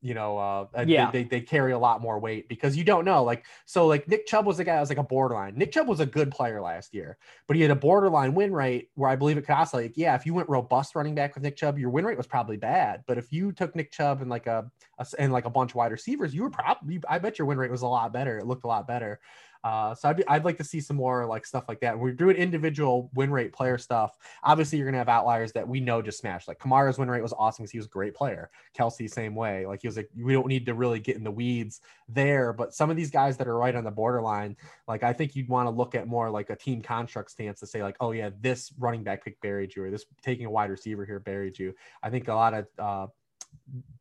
you 0.00 0.14
know, 0.14 0.38
uh, 0.38 0.84
yeah. 0.86 1.10
They, 1.10 1.24
they, 1.24 1.40
carry 1.40 1.72
a 1.72 1.78
lot 1.78 2.00
more 2.00 2.18
weight 2.18 2.48
because 2.48 2.76
you 2.76 2.84
don't 2.84 3.04
know. 3.04 3.24
Like, 3.24 3.44
so 3.64 3.86
like 3.86 4.06
Nick 4.06 4.26
Chubb 4.26 4.46
was 4.46 4.58
a 4.60 4.64
guy 4.64 4.74
that 4.74 4.80
was 4.80 4.90
like 4.90 4.98
a 4.98 5.02
borderline. 5.02 5.56
Nick 5.56 5.72
Chubb 5.72 5.88
was 5.88 6.00
a 6.00 6.06
good 6.06 6.30
player 6.30 6.60
last 6.60 6.94
year, 6.94 7.16
but 7.46 7.56
he 7.56 7.62
had 7.62 7.70
a 7.70 7.76
borderline 7.76 8.34
win 8.34 8.52
rate 8.52 8.90
where 8.94 9.10
I 9.10 9.16
believe 9.16 9.38
it 9.38 9.46
could 9.46 9.54
also 9.54 9.78
like, 9.78 9.96
yeah, 9.96 10.14
if 10.14 10.24
you 10.26 10.34
went 10.34 10.48
robust 10.48 10.94
running 10.94 11.14
back 11.14 11.34
with 11.34 11.42
Nick 11.42 11.56
Chubb, 11.56 11.78
your 11.78 11.90
win 11.90 12.04
rate 12.04 12.16
was 12.16 12.26
probably 12.26 12.56
bad. 12.56 13.02
But 13.06 13.18
if 13.18 13.32
you 13.32 13.50
took 13.50 13.74
Nick 13.74 13.90
Chubb 13.90 14.20
and 14.20 14.30
like 14.30 14.46
a, 14.46 14.70
a 14.98 15.06
and 15.18 15.32
like 15.32 15.46
a 15.46 15.50
bunch 15.50 15.72
of 15.72 15.76
wide 15.76 15.92
receivers, 15.92 16.34
you 16.34 16.42
were 16.42 16.50
probably, 16.50 17.00
I 17.08 17.18
bet 17.18 17.38
your 17.38 17.46
win 17.46 17.58
rate 17.58 17.70
was 17.70 17.82
a 17.82 17.88
lot 17.88 18.12
better. 18.12 18.38
It 18.38 18.46
looked 18.46 18.64
a 18.64 18.68
lot 18.68 18.86
better. 18.86 19.20
Uh, 19.64 19.94
so 19.94 20.08
I'd, 20.08 20.16
be, 20.16 20.28
I'd 20.28 20.44
like 20.44 20.56
to 20.58 20.64
see 20.64 20.80
some 20.80 20.96
more 20.96 21.26
like 21.26 21.44
stuff 21.44 21.64
like 21.68 21.80
that. 21.80 21.98
We're 21.98 22.12
doing 22.12 22.36
individual 22.36 23.10
win 23.14 23.30
rate 23.30 23.52
player 23.52 23.78
stuff. 23.78 24.16
Obviously, 24.42 24.78
you're 24.78 24.86
gonna 24.86 24.98
have 24.98 25.08
outliers 25.08 25.52
that 25.52 25.66
we 25.66 25.80
know 25.80 26.00
just 26.00 26.18
smashed. 26.18 26.48
Like 26.48 26.58
Kamara's 26.58 26.98
win 26.98 27.10
rate 27.10 27.22
was 27.22 27.32
awesome 27.32 27.64
because 27.64 27.72
he 27.72 27.78
was 27.78 27.86
a 27.86 27.90
great 27.90 28.14
player. 28.14 28.50
Kelce, 28.76 29.10
same 29.10 29.34
way. 29.34 29.66
Like 29.66 29.82
he 29.82 29.88
was 29.88 29.96
like 29.96 30.08
we 30.16 30.32
don't 30.32 30.46
need 30.46 30.66
to 30.66 30.74
really 30.74 31.00
get 31.00 31.16
in 31.16 31.24
the 31.24 31.30
weeds 31.30 31.80
there. 32.08 32.52
But 32.52 32.74
some 32.74 32.90
of 32.90 32.96
these 32.96 33.10
guys 33.10 33.36
that 33.38 33.48
are 33.48 33.56
right 33.56 33.74
on 33.74 33.84
the 33.84 33.90
borderline, 33.90 34.56
like 34.86 35.02
I 35.02 35.12
think 35.12 35.34
you'd 35.34 35.48
want 35.48 35.66
to 35.66 35.70
look 35.70 35.94
at 35.94 36.06
more 36.06 36.30
like 36.30 36.50
a 36.50 36.56
team 36.56 36.80
construct 36.80 37.30
stance 37.30 37.60
to 37.60 37.66
say 37.66 37.82
like, 37.82 37.96
oh 38.00 38.12
yeah, 38.12 38.30
this 38.40 38.72
running 38.78 39.02
back 39.02 39.24
pick 39.24 39.40
buried 39.40 39.74
you, 39.74 39.84
or 39.84 39.90
this 39.90 40.06
taking 40.22 40.46
a 40.46 40.50
wide 40.50 40.70
receiver 40.70 41.04
here 41.04 41.18
buried 41.18 41.58
you. 41.58 41.74
I 42.02 42.10
think 42.10 42.28
a 42.28 42.34
lot 42.34 42.54
of 42.54 42.66
uh, 42.78 43.06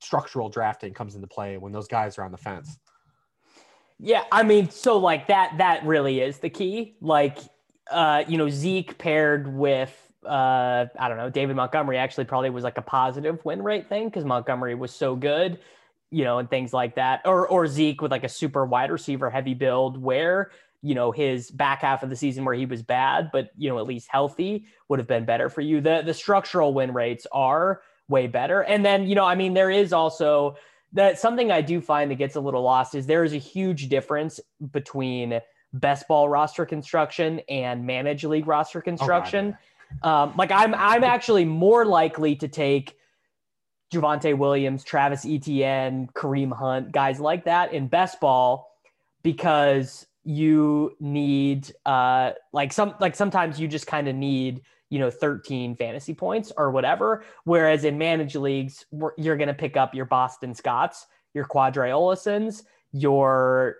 structural 0.01 0.49
drafting 0.49 0.93
comes 0.93 1.15
into 1.15 1.27
play 1.27 1.57
when 1.57 1.71
those 1.71 1.87
guys 1.87 2.17
are 2.17 2.23
on 2.23 2.31
the 2.31 2.37
fence. 2.37 2.77
Yeah, 3.99 4.23
I 4.31 4.43
mean, 4.43 4.69
so 4.69 4.97
like 4.97 5.27
that 5.27 5.57
that 5.57 5.85
really 5.85 6.19
is 6.21 6.37
the 6.39 6.49
key. 6.49 6.95
Like 7.01 7.37
uh, 7.89 8.23
you 8.27 8.37
know, 8.37 8.49
Zeke 8.49 8.97
paired 8.97 9.47
with 9.47 9.93
uh, 10.25 10.85
I 10.99 11.07
don't 11.07 11.17
know, 11.17 11.29
David 11.29 11.55
Montgomery 11.55 11.97
actually 11.97 12.25
probably 12.25 12.49
was 12.49 12.63
like 12.63 12.77
a 12.77 12.81
positive 12.81 13.43
win 13.45 13.63
rate 13.63 13.87
thing 13.89 14.05
because 14.05 14.25
Montgomery 14.25 14.75
was 14.75 14.91
so 14.91 15.15
good, 15.15 15.59
you 16.11 16.23
know, 16.23 16.37
and 16.39 16.49
things 16.49 16.73
like 16.73 16.95
that. 16.95 17.21
Or 17.25 17.47
or 17.47 17.65
Zeke 17.67 18.01
with 18.01 18.11
like 18.11 18.23
a 18.23 18.29
super 18.29 18.65
wide 18.65 18.91
receiver 18.91 19.29
heavy 19.29 19.53
build 19.53 20.01
where 20.01 20.51
you 20.83 20.93
know 20.93 21.11
his 21.11 21.49
back 21.49 21.81
half 21.81 22.03
of 22.03 22.09
the 22.09 22.15
season 22.15 22.45
where 22.45 22.55
he 22.55 22.67
was 22.67 22.83
bad, 22.83 23.31
but 23.31 23.49
you 23.57 23.69
know 23.69 23.79
at 23.79 23.87
least 23.87 24.07
healthy 24.11 24.65
would 24.89 24.99
have 24.99 25.07
been 25.07 25.25
better 25.25 25.49
for 25.49 25.61
you. 25.61 25.81
The 25.81 26.03
the 26.05 26.13
structural 26.13 26.73
win 26.73 26.93
rates 26.93 27.25
are 27.31 27.81
way 28.09 28.27
better, 28.27 28.61
and 28.61 28.85
then 28.85 29.07
you 29.07 29.15
know 29.15 29.25
I 29.25 29.33
mean 29.33 29.55
there 29.55 29.71
is 29.71 29.91
also 29.91 30.55
that 30.93 31.19
something 31.19 31.51
I 31.51 31.61
do 31.61 31.81
find 31.81 32.09
that 32.11 32.15
gets 32.15 32.35
a 32.35 32.39
little 32.39 32.63
lost 32.63 32.95
is 32.95 33.05
there 33.05 33.23
is 33.23 33.33
a 33.33 33.37
huge 33.37 33.89
difference 33.89 34.39
between 34.71 35.39
best 35.73 36.07
ball 36.07 36.29
roster 36.29 36.65
construction 36.65 37.41
and 37.49 37.85
manage 37.85 38.23
league 38.23 38.47
roster 38.47 38.81
construction. 38.81 39.57
Oh, 40.03 40.09
um, 40.09 40.33
like 40.37 40.51
I'm 40.51 40.73
I'm 40.75 41.03
actually 41.03 41.45
more 41.45 41.85
likely 41.85 42.35
to 42.37 42.47
take 42.47 42.97
Javonte 43.93 44.37
Williams, 44.37 44.83
Travis 44.83 45.25
Etienne, 45.25 46.09
Kareem 46.13 46.51
Hunt, 46.51 46.91
guys 46.91 47.19
like 47.19 47.45
that 47.45 47.73
in 47.73 47.87
best 47.87 48.19
ball 48.19 48.71
because 49.23 50.05
you 50.23 50.93
need 50.99 51.73
uh 51.85 52.31
like 52.51 52.73
some 52.73 52.93
like 52.99 53.15
sometimes 53.15 53.59
you 53.61 53.67
just 53.67 53.87
kind 53.87 54.09
of 54.09 54.15
need 54.15 54.61
you 54.89 54.99
know 54.99 55.09
13 55.09 55.75
fantasy 55.75 56.13
points 56.13 56.51
or 56.57 56.71
whatever. 56.71 57.23
Whereas 57.43 57.83
in 57.83 57.97
managed 57.97 58.35
leagues 58.35 58.85
you're 59.17 59.37
going 59.37 59.47
to 59.47 59.53
pick 59.53 59.77
up 59.77 59.93
your 59.93 60.05
boston 60.05 60.53
scotts 60.53 61.07
your 61.33 61.45
Qadree 61.45 61.91
Ollisons 61.91 62.63
your 62.93 63.77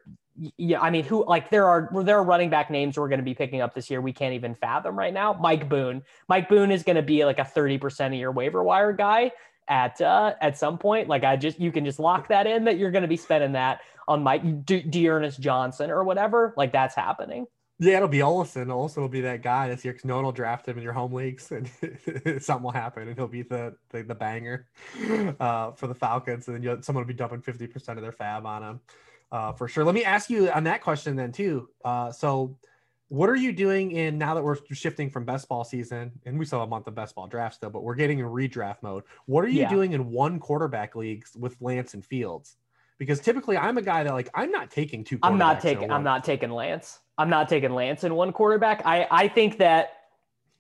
yeah 0.58 0.80
i 0.82 0.92
mean 0.92 1.04
who 1.04 1.26
like 1.26 1.50
there 1.50 1.68
are 1.68 1.90
there 2.04 2.18
are 2.18 2.24
running 2.24 2.50
back 2.50 2.70
names 2.70 2.98
we're 2.98 3.08
going 3.08 3.20
to 3.20 3.26
be 3.26 3.34
picking 3.34 3.62
up 3.62 3.74
this 3.74 3.90
year 3.90 4.02
we 4.02 4.14
can't 4.14 4.34
even 4.34 4.54
fathom 4.54 4.98
right 4.98 5.14
now. 5.14 5.34
Mike 5.34 5.68
boone. 5.68 6.04
Mike 6.30 6.48
boone 6.48 6.72
is 6.72 6.84
going 6.84 6.96
to 6.96 7.02
be 7.02 7.26
like 7.26 7.40
a 7.40 7.44
30% 7.44 8.08
of 8.08 8.14
your 8.14 8.32
waiver 8.32 8.64
wire 8.64 8.94
guy 8.94 9.32
at 9.68 10.00
uh 10.02 10.34
at 10.42 10.58
some 10.58 10.78
point. 10.78 11.08
Like 11.08 11.24
i 11.24 11.36
just 11.36 11.60
you 11.60 11.72
can 11.72 11.84
just 11.84 12.00
lock 12.00 12.28
that 12.28 12.46
in 12.48 12.66
that 12.66 12.78
you're 12.78 12.92
going 12.92 13.02
to 13.02 13.08
be 13.08 13.18
spending 13.18 13.54
that 13.54 13.82
on 14.08 14.24
mike 14.24 14.66
De- 14.66 14.84
D'Ernest 14.84 15.40
johnson 15.40 15.90
or 15.90 16.04
whatever. 16.04 16.54
Like 16.56 16.72
that's 16.72 16.96
happening 16.96 17.48
Yeah, 17.80 17.98
it'll 17.98 18.08
be 18.08 18.20
Ollison. 18.20 18.68
Ollison 18.68 18.98
will 18.98 19.08
be 19.10 19.22
that 19.22 19.44
guy 19.44 19.68
this 19.70 19.86
year 19.86 19.94
because 19.94 20.06
no 20.06 20.16
one 20.16 20.26
will 20.26 20.32
draft 20.32 20.68
him 20.68 20.78
in 20.78 20.84
your 20.84 20.94
home 20.94 21.14
leagues, 21.14 21.52
and 21.52 21.70
something 22.42 22.64
will 22.64 22.72
happen, 22.72 23.08
and 23.08 23.16
he'll 23.16 23.28
be 23.28 23.44
the 23.44 23.76
the, 23.90 24.04
the 24.04 24.16
banger 24.16 24.68
uh, 25.40 25.72
for 25.72 25.88
the 25.88 25.96
Falcons, 25.96 26.48
and 26.48 26.56
then 26.56 26.64
you'll, 26.64 26.82
someone 26.82 27.04
will 27.04 27.08
be 27.08 27.14
dumping 27.14 27.42
fifty 27.42 27.68
percent 27.68 28.00
of 28.00 28.04
their 28.04 28.12
FAAB 28.12 28.46
on 28.46 28.64
him 28.64 28.80
uh, 29.32 29.54
for 29.54 29.68
sure. 29.68 29.84
Let 29.84 29.96
me 29.96 30.04
ask 30.04 30.30
you 30.30 30.50
on 30.50 30.64
that 30.66 30.82
question 30.82 31.16
then 31.16 31.32
too. 31.32 31.70
Uh, 31.84 32.12
so, 32.12 32.58
what 33.10 33.30
are 33.30 33.36
you 33.36 33.52
doing 33.52 33.92
in 33.92 34.18
now 34.18 34.34
that 34.36 34.44
we're 34.44 34.58
shifting 34.72 35.10
from 35.10 35.26
best 35.26 35.48
ball 35.48 35.64
season, 35.64 36.12
and 36.26 36.38
we 36.38 36.46
still 36.46 36.60
have 36.60 36.68
a 36.68 36.70
month 36.70 36.88
of 36.88 36.96
best 36.96 37.16
ball 37.16 37.28
draft 37.28 37.56
still, 37.56 37.70
but 37.70 37.84
we're 37.84 37.96
getting 37.96 38.20
in 38.20 38.26
redraft 38.26 38.82
mode. 38.82 39.04
What 39.26 39.46
are 39.46 39.50
you 39.50 39.62
Yeah. 39.62 39.70
doing 39.70 39.94
in 39.94 40.12
one 40.12 40.40
quarterback 40.40 40.96
leagues 40.96 41.36
with 41.36 41.56
Lance 41.62 41.94
and 41.94 42.04
Fields? 42.06 42.58
Because 42.98 43.20
typically, 43.20 43.58
I'm 43.58 43.78
a 43.78 43.82
guy 43.82 44.04
that 44.04 44.14
like 44.14 44.30
I'm 44.34 44.52
not 44.52 44.72
taking 44.72 45.04
two. 45.04 45.20
I'm 45.22 45.38
not 45.38 45.58
quarterbacks 45.58 45.66
in 45.66 45.70
a 45.70 45.74
taking. 45.76 45.92
I'm 45.92 46.04
not 46.04 46.24
taking 46.24 46.52
Lance. 46.52 47.00
I'm 47.18 47.30
not 47.30 47.50
taking 47.50 47.74
Lance 47.74 48.04
in 48.04 48.16
one 48.16 48.32
quarterback. 48.32 48.82
I 48.86 49.08
I 49.10 49.28
think 49.28 49.58
that 49.58 49.94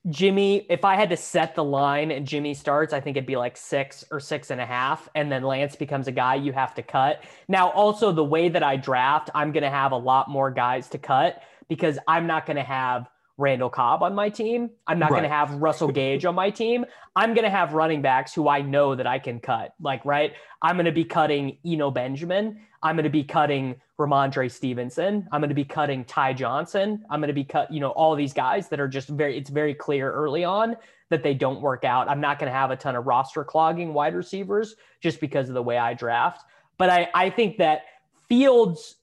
Jimmy. 0.09 0.65
If 0.69 0.85
I 0.85 0.95
had 0.95 1.09
to 1.09 1.17
set 1.17 1.55
the 1.55 1.63
line 1.63 2.11
and 2.11 2.25
Jimmy 2.25 2.53
starts, 2.53 2.93
I 2.93 2.99
think 2.99 3.17
it'd 3.17 3.27
be 3.27 3.35
like 3.35 3.57
six 3.57 4.05
or 4.11 4.19
six 4.19 4.51
and 4.51 4.61
a 4.61 4.65
half, 4.65 5.09
and 5.15 5.31
then 5.31 5.43
Lance 5.43 5.75
becomes 5.75 6.07
a 6.07 6.11
guy 6.11 6.35
you 6.35 6.53
have 6.53 6.73
to 6.75 6.83
cut. 6.83 7.23
Now, 7.47 7.69
also 7.71 8.11
the 8.11 8.23
way 8.23 8.49
that 8.49 8.63
I 8.63 8.77
draft, 8.77 9.29
I'm 9.35 9.51
going 9.51 9.63
to 9.63 9.69
have 9.69 9.91
a 9.91 9.97
lot 9.97 10.29
more 10.29 10.49
guys 10.51 10.87
to 10.89 10.97
cut 10.97 11.41
because 11.67 11.99
I'm 12.07 12.27
not 12.27 12.45
going 12.45 12.57
to 12.57 12.63
have 12.63 13.09
Randall 13.37 13.69
Cobb 13.69 14.01
on 14.01 14.15
my 14.15 14.29
team. 14.29 14.71
I'm 14.87 14.97
not 14.99 15.09
going 15.09 15.23
to 15.23 15.29
have 15.29 15.53
Russell 15.55 15.91
Gage 15.91 16.25
on 16.25 16.35
my 16.35 16.49
team. 16.49 16.85
I'm 17.15 17.33
going 17.33 17.43
to 17.43 17.49
have 17.49 17.73
running 17.73 18.01
backs 18.01 18.33
who 18.33 18.47
I 18.47 18.61
know 18.61 18.95
that 18.95 19.05
I 19.05 19.19
can 19.19 19.39
cut. 19.39 19.73
Like, 19.79 20.03
right? 20.05 20.33
I'm 20.61 20.75
going 20.75 20.85
to 20.85 20.91
be 20.91 21.03
cutting 21.03 21.57
Eno 21.65 21.91
Benjamin. 21.91 22.59
I'm 22.81 22.95
going 22.95 23.03
to 23.03 23.09
be 23.09 23.23
cutting 23.23 23.75
Rhamondre 23.99 24.51
Stevenson. 24.51 25.27
I'm 25.31 25.41
going 25.41 25.49
to 25.49 25.55
be 25.55 25.65
cutting 25.65 26.03
Ty 26.05 26.33
Johnson. 26.33 27.03
I'm 27.09 27.19
going 27.19 27.27
to 27.27 27.33
be 27.33 27.43
cut, 27.43 27.71
you 27.71 27.79
know, 27.79 27.89
all 27.89 28.15
these 28.15 28.33
guys 28.33 28.69
that 28.69 28.79
are 28.79 28.87
just 28.87 29.09
very, 29.09 29.37
it's 29.37 29.49
very 29.49 29.73
clear 29.73 30.11
early 30.11 30.43
on 30.43 30.75
that 31.09 31.23
they 31.23 31.33
don't 31.33 31.61
work 31.61 31.83
out. 31.83 32.09
I'm 32.09 32.21
not 32.21 32.39
going 32.39 32.51
to 32.51 32.57
have 32.57 32.71
a 32.71 32.75
ton 32.75 32.95
of 32.95 33.07
roster 33.07 33.43
clogging 33.43 33.93
wide 33.93 34.15
receivers 34.15 34.75
just 35.01 35.19
because 35.19 35.47
of 35.47 35.55
the 35.55 35.63
way 35.63 35.77
I 35.77 35.93
draft. 35.93 36.43
But 36.77 36.89
I, 36.89 37.09
I 37.13 37.29
think 37.29 37.57
that 37.57 37.81
Fields 38.27 38.95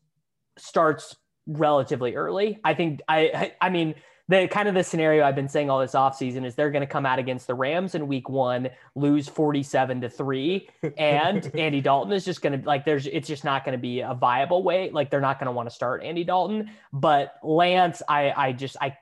starts 0.57 1.17
relatively 1.47 2.15
early. 2.15 2.59
I 2.65 2.75
think 2.75 3.01
I 3.09 3.53
I 3.61 3.71
mean 3.71 3.95
the 4.29 4.49
kind 4.49 4.69
of 4.69 4.75
the 4.75 4.83
scenario 4.83 5.25
I've 5.25 5.35
been 5.35 5.49
saying 5.49 5.69
all 5.69 5.81
this 5.81 5.93
offseason 5.93 6.47
is 6.47 6.55
they're 6.55 6.71
going 6.71 6.83
to 6.83 6.87
come 6.87 7.05
out 7.05 7.19
against 7.19 7.47
the 7.47 7.55
Rams 7.55 7.95
in 7.95 8.07
week 8.07 8.29
1, 8.29 8.71
lose 8.95 9.29
47 9.29 10.01
to 10.01 10.09
3 10.09 10.69
and 10.97 11.51
Andy 11.59 11.81
Dalton 11.81 12.13
is 12.13 12.25
just 12.25 12.41
going 12.41 12.59
to 12.59 12.67
like 12.67 12.85
there's 12.85 13.07
it's 13.07 13.29
just 13.29 13.45
not 13.45 13.65
going 13.65 13.77
to 13.77 13.81
be 13.81 14.01
a 14.01 14.15
viable 14.15 14.63
way 14.63 14.91
like 14.91 15.11
they're 15.11 15.21
not 15.21 15.39
going 15.39 15.47
to 15.47 15.53
want 15.53 15.69
to 15.69 15.75
start 15.75 16.03
Andy 16.03 16.25
Dalton, 16.25 16.71
but 16.93 17.35
Lance 17.43 18.03
I 18.09 18.33
I 18.35 18.53
just 18.53 18.77
I 18.81 18.97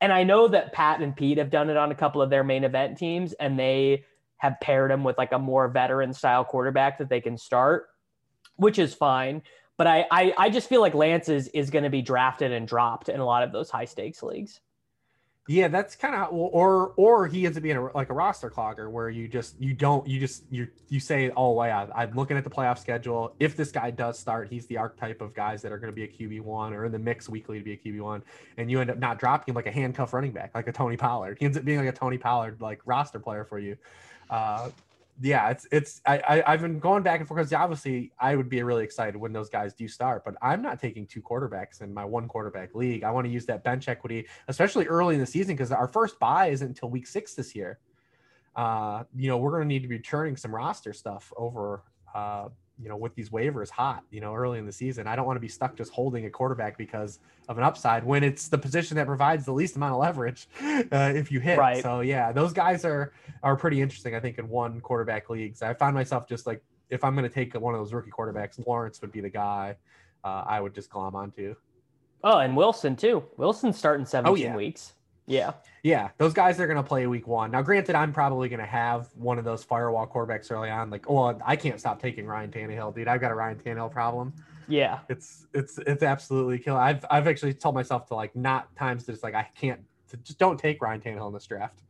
and 0.00 0.12
I 0.12 0.22
know 0.22 0.48
that 0.48 0.72
Pat 0.72 1.00
and 1.00 1.16
Pete 1.16 1.38
have 1.38 1.50
done 1.50 1.70
it 1.70 1.76
on 1.76 1.90
a 1.90 1.94
couple 1.94 2.22
of 2.22 2.30
their 2.30 2.44
main 2.44 2.62
event 2.62 2.98
teams 2.98 3.32
and 3.34 3.58
they 3.58 4.04
have 4.36 4.60
paired 4.60 4.90
him 4.90 5.02
with 5.02 5.16
like 5.18 5.32
a 5.32 5.38
more 5.38 5.68
veteran 5.68 6.12
style 6.12 6.44
quarterback 6.44 6.98
that 6.98 7.08
they 7.08 7.20
can 7.20 7.38
start, 7.38 7.88
which 8.56 8.78
is 8.78 8.92
fine. 8.92 9.42
But 9.76 9.86
I, 9.86 10.06
I, 10.10 10.34
I 10.38 10.50
just 10.50 10.68
feel 10.68 10.80
like 10.80 10.94
Lance 10.94 11.28
is, 11.28 11.48
is 11.48 11.70
going 11.70 11.82
to 11.84 11.90
be 11.90 12.02
drafted 12.02 12.52
and 12.52 12.66
dropped 12.66 13.08
in 13.08 13.18
a 13.18 13.24
lot 13.24 13.42
of 13.42 13.52
those 13.52 13.70
high 13.70 13.86
stakes 13.86 14.22
leagues. 14.22 14.60
Yeah, 15.46 15.68
that's 15.68 15.94
kind 15.94 16.14
of 16.14 16.28
or 16.32 16.94
or 16.96 17.26
he 17.26 17.44
ends 17.44 17.58
up 17.58 17.62
being 17.62 17.76
a, 17.76 17.92
like 17.94 18.08
a 18.08 18.14
roster 18.14 18.48
clogger 18.48 18.90
where 18.90 19.10
you 19.10 19.28
just 19.28 19.60
you 19.60 19.74
don't 19.74 20.08
you 20.08 20.18
just 20.18 20.44
you 20.50 20.68
you 20.88 20.98
say 20.98 21.30
oh 21.36 21.62
yeah 21.62 21.86
I'm 21.94 22.14
looking 22.14 22.38
at 22.38 22.44
the 22.44 22.50
playoff 22.50 22.78
schedule 22.78 23.34
if 23.38 23.54
this 23.54 23.70
guy 23.70 23.90
does 23.90 24.18
start 24.18 24.48
he's 24.48 24.66
the 24.68 24.78
archetype 24.78 25.20
of 25.20 25.34
guys 25.34 25.60
that 25.60 25.70
are 25.70 25.78
going 25.78 25.92
to 25.92 25.94
be 25.94 26.04
a 26.04 26.08
QB 26.08 26.40
one 26.40 26.72
or 26.72 26.86
in 26.86 26.92
the 26.92 26.98
mix 26.98 27.28
weekly 27.28 27.58
to 27.58 27.64
be 27.64 27.72
a 27.74 27.76
QB 27.76 28.00
one 28.00 28.22
and 28.56 28.70
you 28.70 28.80
end 28.80 28.88
up 28.88 28.96
not 28.96 29.18
dropping 29.18 29.52
him 29.52 29.56
like 29.56 29.66
a 29.66 29.70
handcuff 29.70 30.14
running 30.14 30.32
back 30.32 30.52
like 30.54 30.66
a 30.66 30.72
Tony 30.72 30.96
Pollard 30.96 31.36
he 31.38 31.44
ends 31.44 31.58
up 31.58 31.64
being 31.66 31.78
like 31.78 31.88
a 31.88 31.92
Tony 31.92 32.16
Pollard 32.16 32.58
like 32.62 32.80
roster 32.86 33.18
player 33.18 33.44
for 33.44 33.58
you. 33.58 33.76
Uh, 34.30 34.70
yeah, 35.20 35.50
it's 35.50 35.66
it's 35.70 36.00
I, 36.06 36.18
I 36.18 36.52
I've 36.52 36.60
been 36.60 36.78
going 36.78 37.02
back 37.02 37.20
and 37.20 37.28
forth 37.28 37.38
because 37.38 37.52
obviously 37.52 38.12
I 38.18 38.34
would 38.34 38.48
be 38.48 38.62
really 38.62 38.82
excited 38.82 39.16
when 39.16 39.32
those 39.32 39.48
guys 39.48 39.72
do 39.72 39.86
start, 39.86 40.24
but 40.24 40.34
I'm 40.42 40.60
not 40.60 40.80
taking 40.80 41.06
two 41.06 41.22
quarterbacks 41.22 41.82
in 41.82 41.94
my 41.94 42.04
one 42.04 42.26
quarterback 42.26 42.74
league. 42.74 43.04
I 43.04 43.10
want 43.10 43.26
to 43.26 43.32
use 43.32 43.46
that 43.46 43.62
bench 43.62 43.88
equity, 43.88 44.26
especially 44.48 44.86
early 44.86 45.14
in 45.14 45.20
the 45.20 45.26
season, 45.26 45.54
because 45.54 45.70
our 45.70 45.86
first 45.86 46.18
buy 46.18 46.46
isn't 46.46 46.66
until 46.66 46.90
week 46.90 47.06
six 47.06 47.34
this 47.34 47.54
year. 47.54 47.78
Uh, 48.56 49.04
you 49.14 49.28
know, 49.28 49.36
we're 49.36 49.50
going 49.50 49.62
to 49.62 49.68
need 49.68 49.82
to 49.82 49.88
be 49.88 49.98
turning 49.98 50.36
some 50.36 50.54
roster 50.54 50.92
stuff 50.92 51.32
over. 51.36 51.82
Uh, 52.14 52.48
you 52.82 52.88
know, 52.88 52.96
with 52.96 53.14
these 53.14 53.30
waivers 53.30 53.70
hot, 53.70 54.02
you 54.10 54.20
know, 54.20 54.34
early 54.34 54.58
in 54.58 54.66
the 54.66 54.72
season, 54.72 55.06
I 55.06 55.14
don't 55.14 55.26
want 55.26 55.36
to 55.36 55.40
be 55.40 55.48
stuck 55.48 55.76
just 55.76 55.92
holding 55.92 56.26
a 56.26 56.30
quarterback 56.30 56.76
because 56.76 57.20
of 57.48 57.56
an 57.56 57.64
upside 57.64 58.04
when 58.04 58.24
it's 58.24 58.48
the 58.48 58.58
position 58.58 58.96
that 58.96 59.06
provides 59.06 59.44
the 59.44 59.52
least 59.52 59.76
amount 59.76 59.94
of 59.94 60.00
leverage 60.00 60.48
uh, 60.62 61.12
if 61.14 61.30
you 61.30 61.40
hit. 61.40 61.58
Right. 61.58 61.82
So 61.82 62.00
yeah, 62.00 62.32
those 62.32 62.52
guys 62.52 62.84
are 62.84 63.12
are 63.42 63.56
pretty 63.56 63.80
interesting. 63.80 64.14
I 64.14 64.20
think 64.20 64.38
in 64.38 64.48
one 64.48 64.80
quarterback 64.80 65.30
leagues, 65.30 65.62
I 65.62 65.74
find 65.74 65.94
myself 65.94 66.28
just 66.28 66.46
like 66.46 66.62
if 66.90 67.04
I'm 67.04 67.14
going 67.14 67.28
to 67.28 67.34
take 67.34 67.54
one 67.54 67.74
of 67.74 67.80
those 67.80 67.92
rookie 67.92 68.10
quarterbacks, 68.10 68.64
Lawrence 68.66 69.00
would 69.00 69.12
be 69.12 69.20
the 69.20 69.30
guy 69.30 69.76
uh, 70.24 70.44
I 70.46 70.60
would 70.60 70.74
just 70.74 70.90
glom 70.90 71.14
onto. 71.14 71.54
Oh, 72.24 72.38
and 72.38 72.56
Wilson 72.56 72.96
too. 72.96 73.24
Wilson's 73.36 73.76
starting 73.76 74.06
17 74.06 74.42
yeah. 74.42 74.56
weeks. 74.56 74.94
Yeah. 75.26 75.52
Yeah, 75.82 76.10
those 76.16 76.32
guys 76.32 76.58
are 76.60 76.66
going 76.66 76.78
to 76.78 76.82
play 76.82 77.06
week 77.06 77.26
one. 77.26 77.50
Now, 77.50 77.62
granted, 77.62 77.94
I'm 77.94 78.12
probably 78.12 78.48
going 78.48 78.60
to 78.60 78.66
have 78.66 79.08
one 79.14 79.38
of 79.38 79.44
those 79.44 79.62
firewall 79.62 80.06
quarterbacks 80.06 80.50
early 80.50 80.70
on. 80.70 80.88
Like, 80.90 81.10
oh, 81.10 81.38
I 81.44 81.56
can't 81.56 81.78
stop 81.78 82.00
taking 82.00 82.26
Ryan 82.26 82.50
Tannehill, 82.50 82.94
dude. 82.94 83.08
I've 83.08 83.20
got 83.20 83.30
a 83.30 83.34
Ryan 83.34 83.58
Tannehill 83.58 83.90
problem. 83.90 84.32
Yeah. 84.66 85.00
It's 85.10 85.46
it's 85.52 85.78
it's 85.78 86.02
absolutely 86.02 86.58
killing. 86.58 86.80
I've 86.80 87.04
I've 87.10 87.28
actually 87.28 87.52
told 87.52 87.74
myself 87.74 88.06
to 88.06 88.14
like 88.14 88.34
not 88.34 88.74
times 88.76 89.04
that 89.04 89.12
it's 89.12 89.22
like 89.22 89.34
I 89.34 89.46
can't 89.54 89.80
to 90.08 90.16
just 90.18 90.38
don't 90.38 90.58
take 90.58 90.80
Ryan 90.80 91.00
Tannehill 91.00 91.28
in 91.28 91.34
this 91.34 91.46
draft. 91.46 91.82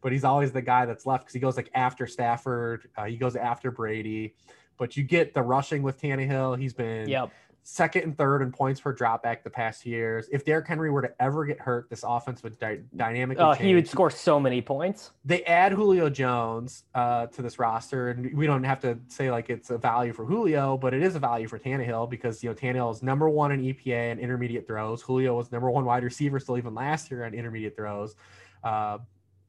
But 0.00 0.12
he's 0.12 0.24
always 0.24 0.50
the 0.50 0.62
guy 0.62 0.86
that's 0.86 1.06
left 1.06 1.24
because 1.24 1.34
he 1.34 1.40
goes 1.40 1.56
like 1.56 1.70
after 1.74 2.06
Stafford, 2.06 2.88
uh, 2.96 3.04
he 3.04 3.16
goes 3.16 3.36
after 3.36 3.70
Brady. 3.70 4.34
But 4.78 4.96
you 4.96 5.04
get 5.04 5.34
the 5.34 5.42
rushing 5.42 5.82
with 5.82 6.00
Tannehill. 6.00 6.58
He's 6.58 6.72
been 6.72 7.08
Yep. 7.08 7.30
Second 7.64 8.02
and 8.02 8.18
third 8.18 8.42
in 8.42 8.50
points 8.50 8.80
per 8.80 8.94
dropback 8.94 9.42
the 9.44 9.50
past 9.50 9.86
years. 9.86 10.28
If 10.32 10.44
Derrick 10.44 10.66
Henry 10.66 10.90
were 10.90 11.02
to 11.02 11.12
ever 11.22 11.44
get 11.44 11.60
hurt, 11.60 11.88
this 11.88 12.04
offense 12.06 12.42
would 12.42 12.58
dy- 12.58 12.80
dynamically 12.96 13.42
Oh, 13.44 13.54
change. 13.54 13.64
he 13.64 13.74
would 13.74 13.86
score 13.86 14.10
so 14.10 14.40
many 14.40 14.60
points. 14.60 15.12
They 15.24 15.44
add 15.44 15.72
Julio 15.72 16.10
Jones 16.10 16.84
uh, 16.94 17.26
to 17.28 17.40
this 17.42 17.58
roster, 17.60 18.10
and 18.10 18.36
we 18.36 18.46
don't 18.46 18.64
have 18.64 18.80
to 18.80 18.98
say 19.06 19.30
like 19.30 19.48
it's 19.48 19.70
a 19.70 19.78
value 19.78 20.12
for 20.12 20.24
Julio, 20.24 20.76
but 20.76 20.92
it 20.92 21.02
is 21.02 21.14
a 21.14 21.20
value 21.20 21.46
for 21.46 21.58
Tannehill 21.58 22.10
because 22.10 22.42
you 22.42 22.48
know 22.50 22.54
Tannehill 22.54 22.92
is 22.92 23.02
number 23.02 23.28
one 23.30 23.52
in 23.52 23.60
EPA 23.62 24.10
and 24.12 24.18
intermediate 24.20 24.66
throws. 24.66 25.00
Julio 25.02 25.36
was 25.36 25.52
number 25.52 25.70
one 25.70 25.84
wide 25.84 26.02
receiver 26.02 26.40
still 26.40 26.58
even 26.58 26.74
last 26.74 27.10
year 27.10 27.24
on 27.24 27.32
intermediate 27.34 27.76
throws. 27.76 28.16
Uh, 28.64 28.98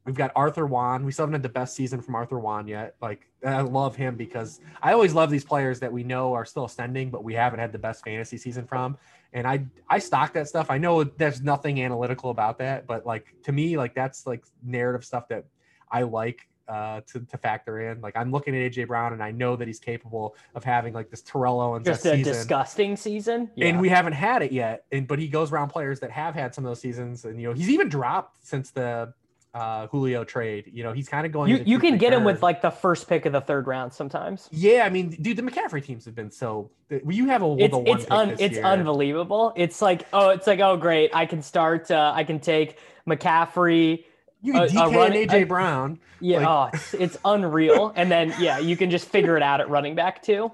We've 0.05 0.15
got 0.15 0.31
Arthur 0.35 0.65
Wan. 0.65 1.05
We 1.05 1.13
still 1.13 1.23
haven't 1.23 1.35
had 1.35 1.43
the 1.43 1.47
best 1.47 1.75
season 1.77 2.01
from 2.01 2.13
Arthur 2.15 2.37
Wan 2.37 2.67
yet. 2.67 2.95
Like 3.01 3.25
I 3.45 3.61
love 3.61 3.95
him 3.95 4.15
because 4.15 4.59
I 4.81 4.93
always 4.93 5.13
love 5.13 5.29
these 5.29 5.43
players 5.43 5.79
that 5.81 5.91
we 5.91 6.03
know 6.03 6.33
are 6.33 6.45
still 6.45 6.65
ascending, 6.65 7.09
but 7.09 7.23
we 7.23 7.33
haven't 7.33 7.59
had 7.59 7.71
the 7.71 7.79
best 7.79 8.03
fantasy 8.03 8.37
season 8.37 8.65
from. 8.65 8.97
And 9.33 9.47
I 9.47 9.65
I 9.89 9.99
stock 9.99 10.33
that 10.33 10.47
stuff. 10.47 10.69
I 10.69 10.77
know 10.77 11.03
there's 11.03 11.41
nothing 11.41 11.81
analytical 11.81 12.29
about 12.29 12.59
that, 12.59 12.87
but 12.87 13.05
like 13.05 13.25
to 13.43 13.51
me, 13.51 13.77
like 13.77 13.95
that's 13.95 14.25
like 14.27 14.43
narrative 14.63 15.03
stuff 15.03 15.27
that 15.29 15.45
I 15.91 16.03
like 16.03 16.47
uh 16.67 17.01
to, 17.07 17.19
to 17.19 17.37
factor 17.37 17.91
in. 17.91 17.99
Like 17.99 18.15
I'm 18.15 18.31
looking 18.31 18.55
at 18.55 18.71
AJ 18.71 18.87
Brown 18.87 19.11
and 19.11 19.21
I 19.21 19.31
know 19.31 19.55
that 19.55 19.67
he's 19.67 19.79
capable 19.79 20.35
of 20.55 20.63
having 20.63 20.93
like 20.93 21.09
this 21.09 21.21
Terrell 21.21 21.59
Owens 21.59 21.85
Just 21.85 22.05
a 22.05 22.15
season 22.15 22.33
disgusting 22.33 22.95
season. 22.95 23.49
Yeah. 23.55 23.67
and 23.67 23.81
we 23.81 23.89
haven't 23.89 24.13
had 24.13 24.41
it 24.41 24.51
yet. 24.51 24.85
And 24.91 25.07
but 25.07 25.19
he 25.19 25.27
goes 25.27 25.51
around 25.51 25.69
players 25.69 25.99
that 25.99 26.11
have 26.11 26.35
had 26.35 26.55
some 26.55 26.63
of 26.63 26.69
those 26.69 26.79
seasons, 26.79 27.25
and 27.25 27.41
you 27.41 27.47
know 27.49 27.53
he's 27.53 27.69
even 27.69 27.89
dropped 27.89 28.45
since 28.45 28.71
the 28.71 29.13
uh, 29.53 29.87
Julio 29.87 30.23
trade. 30.23 30.71
You 30.73 30.83
know 30.83 30.93
he's 30.93 31.07
kind 31.07 31.25
of 31.25 31.31
going. 31.31 31.49
you 31.51 31.61
you 31.65 31.79
can 31.79 31.97
get 31.97 32.11
him 32.13 32.23
with 32.23 32.41
like 32.41 32.61
the 32.61 32.71
first 32.71 33.07
pick 33.07 33.25
of 33.25 33.33
the 33.33 33.41
third 33.41 33.67
round 33.67 33.93
sometimes. 33.93 34.49
Yeah, 34.51 34.83
I 34.85 34.89
mean, 34.89 35.09
dude, 35.21 35.37
the 35.37 35.43
McCaffrey 35.43 35.83
teams 35.83 36.05
have 36.05 36.15
been 36.15 36.31
so. 36.31 36.71
You 36.89 37.27
have 37.27 37.41
a 37.43 37.55
It's 37.59 37.75
it's 37.85 38.11
un, 38.11 38.35
it's 38.39 38.55
year. 38.55 38.63
unbelievable. 38.63 39.53
It's 39.55 39.81
like 39.81 40.07
oh 40.13 40.29
it's 40.29 40.47
like 40.47 40.59
oh 40.59 40.77
great 40.77 41.11
I 41.13 41.25
can 41.25 41.41
start 41.41 41.89
uh, 41.91 42.11
I 42.15 42.23
can 42.23 42.39
take 42.39 42.77
McCaffrey. 43.07 44.05
You 44.41 44.53
can 44.53 44.61
a- 44.63 44.65
a 44.65 44.67
DK 44.69 44.95
run- 44.95 45.13
and 45.13 45.29
AJ 45.29 45.41
a- 45.43 45.45
Brown. 45.45 45.99
Yeah, 46.19 46.39
Like- 46.39 46.47
oh 46.47 46.69
it's, 46.77 46.93
it's 46.93 47.17
unreal. 47.25 47.93
And 47.95 48.11
then 48.11 48.33
yeah, 48.39 48.59
you 48.59 48.75
can 48.77 48.89
just 48.89 49.07
figure 49.07 49.37
it 49.37 49.43
out 49.43 49.61
at 49.61 49.69
running 49.69 49.95
back 49.95 50.21
too. 50.21 50.51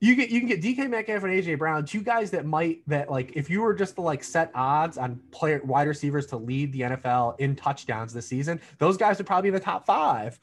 You 0.00 0.14
get 0.14 0.30
you 0.30 0.38
can 0.40 0.48
get 0.48 0.62
DK 0.62 0.88
Metcalf 0.88 1.24
and 1.24 1.32
AJ 1.32 1.58
Brown, 1.58 1.84
two 1.84 2.00
guys 2.02 2.30
that 2.30 2.46
might 2.46 2.82
that 2.86 3.10
like 3.10 3.32
if 3.34 3.50
you 3.50 3.62
were 3.62 3.74
just 3.74 3.96
to 3.96 4.00
like 4.00 4.22
set 4.22 4.50
odds 4.54 4.96
on 4.96 5.20
player 5.32 5.60
wide 5.64 5.88
receivers 5.88 6.26
to 6.26 6.36
lead 6.36 6.72
the 6.72 6.82
NFL 6.82 7.38
in 7.40 7.56
touchdowns 7.56 8.12
this 8.12 8.26
season, 8.28 8.60
those 8.78 8.96
guys 8.96 9.18
would 9.18 9.26
probably 9.26 9.50
be 9.50 9.54
in 9.56 9.60
the 9.60 9.64
top 9.64 9.84
five. 9.86 10.38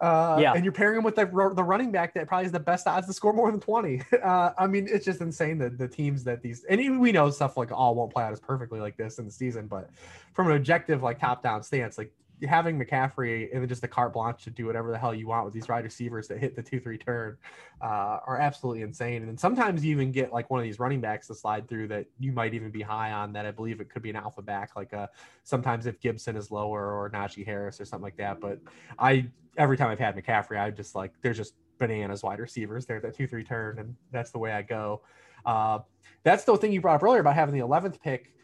Uh, 0.00 0.38
Yeah. 0.40 0.54
and 0.54 0.64
you're 0.64 0.72
pairing 0.72 0.96
them 0.96 1.04
with 1.04 1.14
the, 1.14 1.24
the 1.54 1.62
running 1.62 1.92
back 1.92 2.12
that 2.14 2.26
probably 2.26 2.44
has 2.44 2.52
the 2.52 2.58
best 2.58 2.86
odds 2.86 3.06
to 3.06 3.12
score 3.12 3.32
more 3.32 3.50
than 3.50 3.60
20. 3.60 4.02
Uh, 4.22 4.52
I 4.58 4.66
mean, 4.66 4.88
it's 4.90 5.04
just 5.04 5.20
insane 5.20 5.58
that 5.58 5.78
the 5.78 5.86
teams 5.86 6.24
that 6.24 6.42
these, 6.42 6.64
and 6.64 6.80
even 6.80 6.98
we 6.98 7.12
know 7.12 7.30
stuff 7.30 7.56
like 7.56 7.70
all 7.70 7.94
won't 7.94 8.12
play 8.12 8.24
out 8.24 8.32
as 8.32 8.40
perfectly 8.40 8.80
like 8.80 8.96
this 8.96 9.18
in 9.18 9.24
the 9.26 9.30
season, 9.30 9.66
but 9.66 9.90
from 10.32 10.48
an 10.50 10.56
objective, 10.56 11.02
like 11.02 11.20
top 11.20 11.42
down 11.42 11.62
stance, 11.62 11.96
like 11.98 12.12
having 12.46 12.78
McCaffrey 12.78 13.52
and 13.52 13.62
then 13.62 13.68
just 13.68 13.80
the 13.80 13.88
carte 13.88 14.12
blanche 14.12 14.44
to 14.44 14.50
do 14.50 14.66
whatever 14.66 14.90
the 14.90 14.98
hell 14.98 15.14
you 15.14 15.26
want 15.26 15.44
with 15.44 15.54
these 15.54 15.68
wide 15.68 15.84
receivers 15.84 16.28
that 16.28 16.38
hit 16.38 16.56
the 16.56 16.62
two 16.62 16.80
three 16.80 16.98
turn 16.98 17.36
uh, 17.80 18.18
are 18.26 18.38
absolutely 18.38 18.82
insane. 18.82 19.22
And 19.22 19.28
then 19.28 19.38
sometimes 19.38 19.84
you 19.84 19.92
even 19.92 20.12
get 20.12 20.32
like 20.32 20.50
one 20.50 20.60
of 20.60 20.64
these 20.64 20.78
running 20.78 21.00
backs 21.00 21.26
to 21.28 21.34
slide 21.34 21.68
through 21.68 21.88
that 21.88 22.06
you 22.18 22.32
might 22.32 22.54
even 22.54 22.70
be 22.70 22.82
high 22.82 23.12
on. 23.12 23.32
That 23.32 23.46
I 23.46 23.50
believe 23.50 23.80
it 23.80 23.90
could 23.90 24.02
be 24.02 24.10
an 24.10 24.16
alpha 24.16 24.42
back, 24.42 24.76
like 24.76 24.92
a 24.92 24.98
uh, 24.98 25.06
sometimes 25.42 25.86
if 25.86 26.00
Gibson 26.00 26.36
is 26.36 26.50
lower 26.50 26.92
or 26.92 27.10
Najee 27.10 27.44
Harris 27.44 27.80
or 27.80 27.84
something 27.84 28.04
like 28.04 28.16
that. 28.16 28.40
But 28.40 28.60
I 28.98 29.26
every 29.56 29.76
time 29.76 29.88
I've 29.88 29.98
had 29.98 30.16
McCaffrey, 30.16 30.60
I 30.60 30.70
just 30.70 30.94
like 30.94 31.12
there's 31.22 31.36
just 31.36 31.54
bananas 31.78 32.22
wide 32.22 32.38
receivers 32.38 32.86
there 32.86 33.00
that 33.00 33.14
two 33.14 33.26
three 33.26 33.44
turn, 33.44 33.78
and 33.78 33.94
that's 34.10 34.30
the 34.30 34.38
way 34.38 34.52
I 34.52 34.62
go. 34.62 35.02
Uh, 35.44 35.80
that's 36.22 36.44
the 36.44 36.56
thing 36.56 36.72
you 36.72 36.80
brought 36.80 36.96
up 36.96 37.02
earlier 37.02 37.20
about 37.20 37.34
having 37.34 37.54
the 37.54 37.64
11th 37.64 38.00
pick 38.00 38.34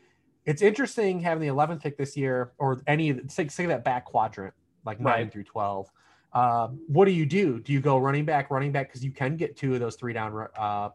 it's 0.50 0.62
interesting 0.62 1.20
having 1.20 1.46
the 1.46 1.54
11th 1.54 1.82
pick 1.82 1.96
this 1.96 2.16
year 2.16 2.52
or 2.58 2.82
any 2.86 3.20
say, 3.28 3.48
say 3.48 3.66
that 3.66 3.84
back 3.84 4.04
quadrant 4.04 4.52
like 4.84 5.00
9 5.00 5.30
through 5.30 5.44
12 5.44 5.90
um, 6.32 6.80
what 6.86 7.06
do 7.06 7.10
you 7.10 7.26
do? 7.26 7.58
Do 7.58 7.72
you 7.72 7.80
go 7.80 7.98
running 7.98 8.24
back 8.24 8.50
running 8.50 8.72
back? 8.72 8.88
Because 8.88 9.04
you 9.04 9.10
can 9.10 9.36
get 9.36 9.56
two 9.56 9.74
of 9.74 9.80
those 9.80 9.96
three 9.96 10.12
down 10.12 10.46
uh, 10.56 10.90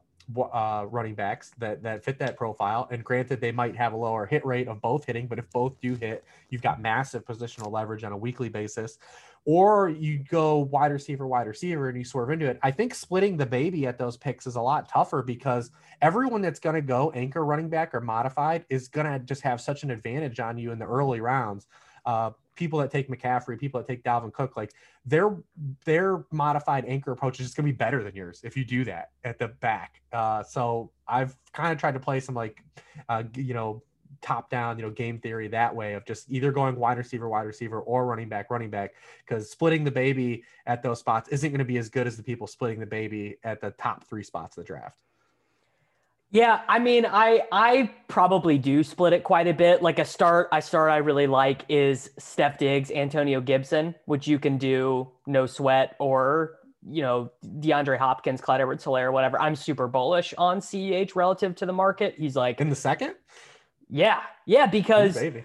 uh, 0.53 0.85
running 0.89 1.13
backs 1.13 1.51
that 1.57 1.83
that 1.83 2.03
fit 2.03 2.17
that 2.19 2.37
profile. 2.37 2.87
And 2.89 3.03
granted 3.03 3.41
they 3.41 3.51
might 3.51 3.75
have 3.75 3.93
a 3.93 3.97
lower 3.97 4.25
hit 4.25 4.45
rate 4.45 4.67
of 4.67 4.81
both 4.81 5.05
hitting 5.05 5.27
but 5.27 5.37
if 5.37 5.49
both 5.51 5.79
do 5.81 5.95
hit 5.95 6.23
you've 6.49 6.61
got 6.61 6.81
massive 6.81 7.25
positional 7.25 7.71
leverage 7.71 8.03
on 8.03 8.11
a 8.11 8.17
weekly 8.17 8.49
basis 8.49 8.97
or 9.45 9.89
you 9.89 10.17
go 10.17 10.57
wide 10.57 10.91
receiver, 10.91 11.27
wide 11.27 11.47
receiver, 11.47 11.87
and 11.87 11.97
you 11.97 12.03
swerve 12.03 12.31
into 12.31 12.47
it. 12.47 12.59
I 12.63 12.71
think 12.71 12.95
splitting 12.95 13.37
the 13.37 13.45
baby 13.45 13.85
at 13.85 13.99
those 13.99 14.17
picks 14.17 14.47
is 14.47 14.55
a 14.55 14.61
lot 14.61 14.89
tougher 14.89 15.21
because 15.21 15.69
everyone 16.01 16.41
that's 16.41 16.59
going 16.59 16.75
to 16.75 16.81
go 16.81 17.11
anchor 17.11 17.45
running 17.45 17.69
back 17.69 17.93
or 17.93 18.01
modified 18.01 18.65
is 18.69 18.87
going 18.87 19.05
to 19.05 19.19
just 19.19 19.43
have 19.43 19.61
such 19.61 19.83
an 19.83 19.91
advantage 19.91 20.39
on 20.39 20.57
you 20.57 20.71
in 20.71 20.79
the 20.79 20.85
early 20.85 21.21
rounds. 21.21 21.67
Uh, 22.05 22.31
people 22.55 22.79
that 22.79 22.91
take 22.91 23.09
McCaffrey, 23.09 23.59
people 23.59 23.79
that 23.79 23.87
take 23.87 24.03
Dalvin 24.03 24.33
Cook, 24.33 24.57
like 24.57 24.71
their 25.05 25.37
their 25.85 26.25
modified 26.31 26.85
anchor 26.87 27.11
approach 27.11 27.39
is 27.39 27.47
just 27.47 27.57
going 27.57 27.67
to 27.67 27.71
be 27.71 27.77
better 27.77 28.03
than 28.03 28.15
yours 28.15 28.41
if 28.43 28.57
you 28.57 28.65
do 28.65 28.83
that 28.85 29.11
at 29.23 29.37
the 29.37 29.47
back. 29.47 30.01
Uh, 30.11 30.41
so 30.41 30.91
I've 31.07 31.35
kind 31.53 31.71
of 31.71 31.79
tried 31.79 31.93
to 31.93 31.99
play 31.99 32.19
some 32.19 32.35
like, 32.35 32.63
uh, 33.09 33.23
you 33.35 33.53
know, 33.53 33.83
top 34.25 34.49
down, 34.49 34.77
you 34.77 34.83
know, 34.83 34.89
game 34.89 35.19
theory 35.19 35.47
that 35.49 35.73
way 35.73 35.93
of 35.93 36.03
just 36.05 36.29
either 36.29 36.51
going 36.51 36.75
wide 36.75 36.97
receiver, 36.97 37.29
wide 37.29 37.43
receiver, 37.43 37.79
or 37.81 38.05
running 38.05 38.27
back, 38.27 38.49
running 38.49 38.69
back, 38.69 38.95
because 39.25 39.49
splitting 39.49 39.83
the 39.83 39.91
baby 39.91 40.43
at 40.65 40.81
those 40.81 40.99
spots 40.99 41.29
isn't 41.29 41.51
going 41.51 41.59
to 41.59 41.65
be 41.65 41.77
as 41.77 41.89
good 41.89 42.07
as 42.07 42.17
the 42.17 42.23
people 42.23 42.47
splitting 42.47 42.79
the 42.79 42.85
baby 42.85 43.37
at 43.43 43.61
the 43.61 43.71
top 43.71 44.03
three 44.05 44.23
spots 44.23 44.57
of 44.57 44.63
the 44.63 44.67
draft. 44.67 44.97
Yeah, 46.31 46.61
I 46.67 46.79
mean, 46.79 47.05
I 47.05 47.43
I 47.51 47.91
probably 48.07 48.57
do 48.57 48.83
split 48.83 49.13
it 49.13 49.23
quite 49.23 49.47
a 49.47 49.53
bit. 49.53 49.81
Like 49.81 49.99
a 49.99 50.05
start, 50.05 50.49
I 50.51 50.59
start 50.59 50.91
I 50.91 50.97
really 50.97 51.27
like 51.27 51.63
is 51.69 52.09
Steph 52.17 52.57
Diggs, 52.57 52.91
Antonio 52.91 53.39
Gibson, 53.39 53.95
which 54.05 54.27
you 54.27 54.39
can 54.39 54.57
do 54.57 55.11
no 55.27 55.45
sweat, 55.45 55.95
or 55.99 56.57
you 56.85 57.03
know 57.03 57.31
DeAndre 57.45 57.97
Hopkins, 57.97 58.41
Clyde 58.41 58.61
Edwards-Helaire, 58.61 59.13
whatever. 59.13 59.39
I'm 59.39 59.55
super 59.55 59.87
bullish 59.87 60.33
on 60.37 60.59
CEH 60.59 61.15
relative 61.15 61.55
to 61.55 61.65
the 61.65 61.73
market. 61.73 62.15
He's 62.17 62.35
like 62.35 62.59
in 62.59 62.69
the 62.69 62.75
second. 62.75 63.15
Yeah, 63.89 64.21
yeah, 64.45 64.65
because 64.65 65.21
Ooh, 65.21 65.43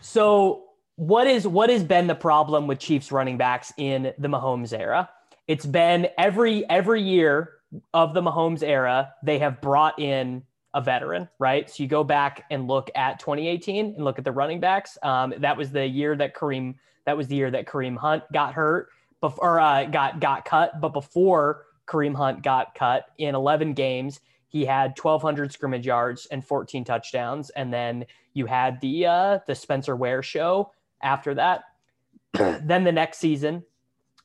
so 0.00 0.64
what 0.96 1.26
is 1.26 1.46
what 1.46 1.70
has 1.70 1.84
been 1.84 2.06
the 2.06 2.14
problem 2.14 2.66
with 2.66 2.78
Chiefs 2.78 3.12
running 3.12 3.36
backs 3.36 3.72
in 3.76 4.12
the 4.18 4.28
Mahomes 4.28 4.78
era? 4.78 5.10
It's 5.46 5.66
been 5.66 6.08
every 6.18 6.68
every 6.68 7.02
year 7.02 7.52
of 7.92 8.14
the 8.14 8.22
Mahomes 8.22 8.62
era, 8.62 9.12
they 9.22 9.38
have 9.38 9.60
brought 9.60 9.98
in 9.98 10.42
a 10.74 10.80
veteran, 10.80 11.28
right? 11.38 11.68
So 11.70 11.82
you 11.82 11.88
go 11.88 12.04
back 12.04 12.44
and 12.50 12.68
look 12.68 12.90
at 12.94 13.18
2018 13.18 13.94
and 13.94 14.04
look 14.04 14.18
at 14.18 14.24
the 14.24 14.32
running 14.32 14.60
backs. 14.60 14.98
Um, 15.02 15.34
that 15.38 15.56
was 15.56 15.70
the 15.70 15.86
year 15.86 16.14
that 16.16 16.34
Kareem 16.34 16.74
that 17.06 17.16
was 17.16 17.28
the 17.28 17.36
year 17.36 17.50
that 17.50 17.66
Kareem 17.66 17.96
Hunt 17.96 18.24
got 18.32 18.54
hurt 18.54 18.88
before 19.20 19.60
uh, 19.60 19.84
got 19.84 20.20
got 20.20 20.44
cut, 20.44 20.80
but 20.80 20.92
before 20.92 21.64
Kareem 21.86 22.14
Hunt 22.14 22.42
got 22.42 22.74
cut 22.74 23.06
in 23.18 23.34
11 23.34 23.74
games, 23.74 24.20
he 24.48 24.64
had 24.64 24.98
1200 24.98 25.52
scrimmage 25.52 25.86
yards 25.86 26.26
and 26.26 26.44
14 26.44 26.84
touchdowns 26.84 27.50
and 27.50 27.72
then 27.72 28.04
you 28.34 28.46
had 28.46 28.80
the 28.80 29.06
uh, 29.06 29.38
the 29.46 29.54
Spencer 29.54 29.96
Ware 29.96 30.22
show 30.22 30.72
after 31.02 31.34
that 31.34 31.64
then 32.32 32.84
the 32.84 32.92
next 32.92 33.18
season 33.18 33.64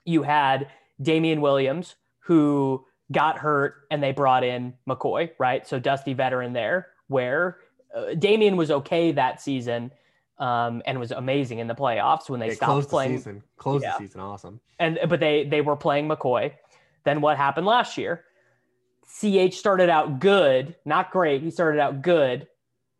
you 0.06 0.24
had 0.24 0.70
Damien 1.02 1.42
Williams 1.42 1.96
who 2.20 2.86
got 3.12 3.38
hurt 3.38 3.88
and 3.92 4.02
they 4.02 4.12
brought 4.12 4.44
in 4.44 4.74
McCoy 4.88 5.32
right 5.38 5.68
so 5.68 5.80
dusty 5.80 6.14
veteran 6.14 6.54
there 6.54 6.88
where 7.08 7.58
uh, 7.96 8.14
Damien 8.14 8.56
was 8.56 8.72
okay 8.72 9.12
that 9.12 9.42
season 9.42 9.92
um, 10.42 10.82
and 10.86 11.00
was 11.00 11.12
amazing 11.12 11.60
in 11.60 11.68
the 11.68 11.76
playoffs 11.76 12.30
when 12.30 12.40
they 12.40 12.48
yeah, 12.48 12.54
stopped 12.56 12.90
playing. 12.90 13.14
The 13.14 13.18
season. 13.18 13.44
Closed 13.58 13.84
yeah. 13.84 13.92
the 13.92 14.00
season, 14.00 14.22
awesome. 14.22 14.60
And 14.80 15.00
but 15.08 15.20
they 15.20 15.46
they 15.46 15.62
were 15.62 15.76
playing 15.76 16.10
McCoy. 16.10 16.52
Then 17.04 17.22
what 17.22 17.38
happened 17.38 17.68
last 17.68 17.98
year? 17.98 18.26
CH 19.20 19.54
started 19.54 19.90
out 19.90 20.20
good, 20.20 20.76
not 20.86 21.12
great. 21.12 21.42
He 21.42 21.52
started 21.52 21.80
out 21.80 22.02
good. 22.02 22.48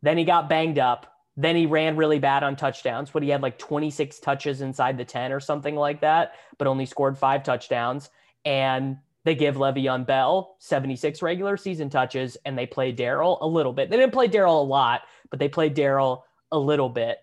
Then 0.02 0.18
he 0.18 0.24
got 0.24 0.50
banged 0.50 0.78
up. 0.78 1.08
Then 1.38 1.56
he 1.56 1.66
ran 1.66 1.96
really 1.96 2.20
bad 2.20 2.44
on 2.44 2.56
touchdowns. 2.56 3.10
But 3.10 3.24
he 3.24 3.30
had 3.30 3.42
like 3.42 3.58
26 3.58 4.20
touches 4.20 4.62
inside 4.62 4.98
the 4.98 5.06
10 5.06 5.32
or 5.32 5.40
something 5.40 5.76
like 5.76 6.02
that, 6.02 6.36
but 6.58 6.68
only 6.68 6.86
scored 6.86 7.18
five 7.18 7.44
touchdowns. 7.44 8.10
And 8.44 8.98
they 9.24 9.36
give 9.36 9.56
Le'Veon 9.56 10.06
Bell 10.06 10.58
76 10.60 11.22
regular 11.22 11.56
season 11.56 11.90
touches 11.90 12.38
and 12.44 12.58
they 12.58 12.66
play 12.66 12.92
Darrel 12.92 13.38
a 13.42 13.48
little 13.48 13.72
bit. 13.72 13.90
They 13.90 13.98
didn't 13.98 14.14
play 14.14 14.28
Darrel 14.28 14.62
a 14.62 14.64
lot, 14.64 15.02
but 15.30 15.40
they 15.40 15.48
played 15.48 15.76
Darrel 15.76 16.26
a 16.52 16.60
little 16.60 16.90
bit. 16.90 17.20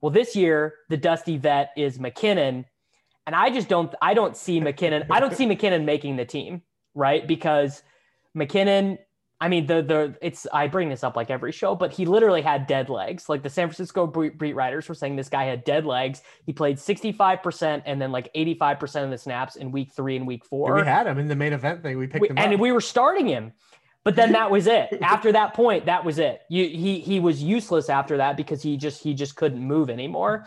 Well, 0.00 0.10
this 0.10 0.36
year, 0.36 0.74
the 0.90 0.96
dusty 0.96 1.38
vet 1.38 1.70
is 1.76 1.98
McKinnon. 1.98 2.66
And 3.26 3.34
I 3.34 3.48
just 3.48 3.68
don't 3.68 3.94
I 4.02 4.12
don't 4.12 4.36
see 4.36 4.60
McKinnon. 4.60 5.06
I 5.10 5.20
don't 5.20 5.34
see 5.34 5.46
McKinnon 5.46 5.84
making 5.84 6.16
the 6.16 6.26
team, 6.26 6.60
right? 6.94 7.26
Because– 7.26 7.82
McKinnon, 8.36 8.98
I 9.40 9.48
mean, 9.48 9.66
the 9.66 9.82
the 9.82 10.16
it's 10.22 10.46
I 10.52 10.68
bring 10.68 10.88
this 10.88 11.04
up 11.04 11.16
like 11.16 11.30
every 11.30 11.52
show, 11.52 11.74
but 11.74 11.92
he 11.92 12.06
literally 12.06 12.40
had 12.40 12.66
dead 12.66 12.88
legs. 12.88 13.28
Like 13.28 13.42
the 13.42 13.50
San 13.50 13.68
Francisco 13.68 14.06
beat 14.06 14.54
writers 14.54 14.88
were 14.88 14.94
saying, 14.94 15.16
this 15.16 15.28
guy 15.28 15.44
had 15.44 15.64
dead 15.64 15.84
legs. 15.84 16.22
He 16.46 16.52
played 16.52 16.78
sixty 16.78 17.12
five 17.12 17.42
percent 17.42 17.82
and 17.84 18.00
then 18.00 18.12
like 18.12 18.30
eighty 18.34 18.54
five 18.54 18.78
percent 18.78 19.04
of 19.04 19.10
the 19.10 19.18
snaps 19.18 19.56
in 19.56 19.70
week 19.70 19.92
three 19.92 20.16
and 20.16 20.26
week 20.26 20.44
four. 20.44 20.74
we 20.74 20.82
had 20.82 21.06
him 21.06 21.18
in 21.18 21.28
the 21.28 21.36
main 21.36 21.52
event 21.52 21.82
thing. 21.82 21.98
We 21.98 22.06
picked 22.06 22.22
we, 22.22 22.28
him, 22.28 22.38
and 22.38 22.58
we 22.60 22.72
were 22.72 22.80
starting 22.80 23.26
him. 23.26 23.52
But 24.04 24.16
then 24.16 24.32
that 24.32 24.50
was 24.50 24.66
it. 24.66 24.98
After 25.02 25.32
that 25.32 25.54
point, 25.54 25.86
that 25.86 26.04
was 26.04 26.18
it. 26.18 26.42
You, 26.48 26.68
he 26.68 27.00
he 27.00 27.20
was 27.20 27.42
useless 27.42 27.88
after 27.88 28.18
that 28.18 28.36
because 28.36 28.62
he 28.62 28.76
just 28.76 29.02
he 29.02 29.14
just 29.14 29.34
couldn't 29.34 29.60
move 29.60 29.90
anymore. 29.90 30.46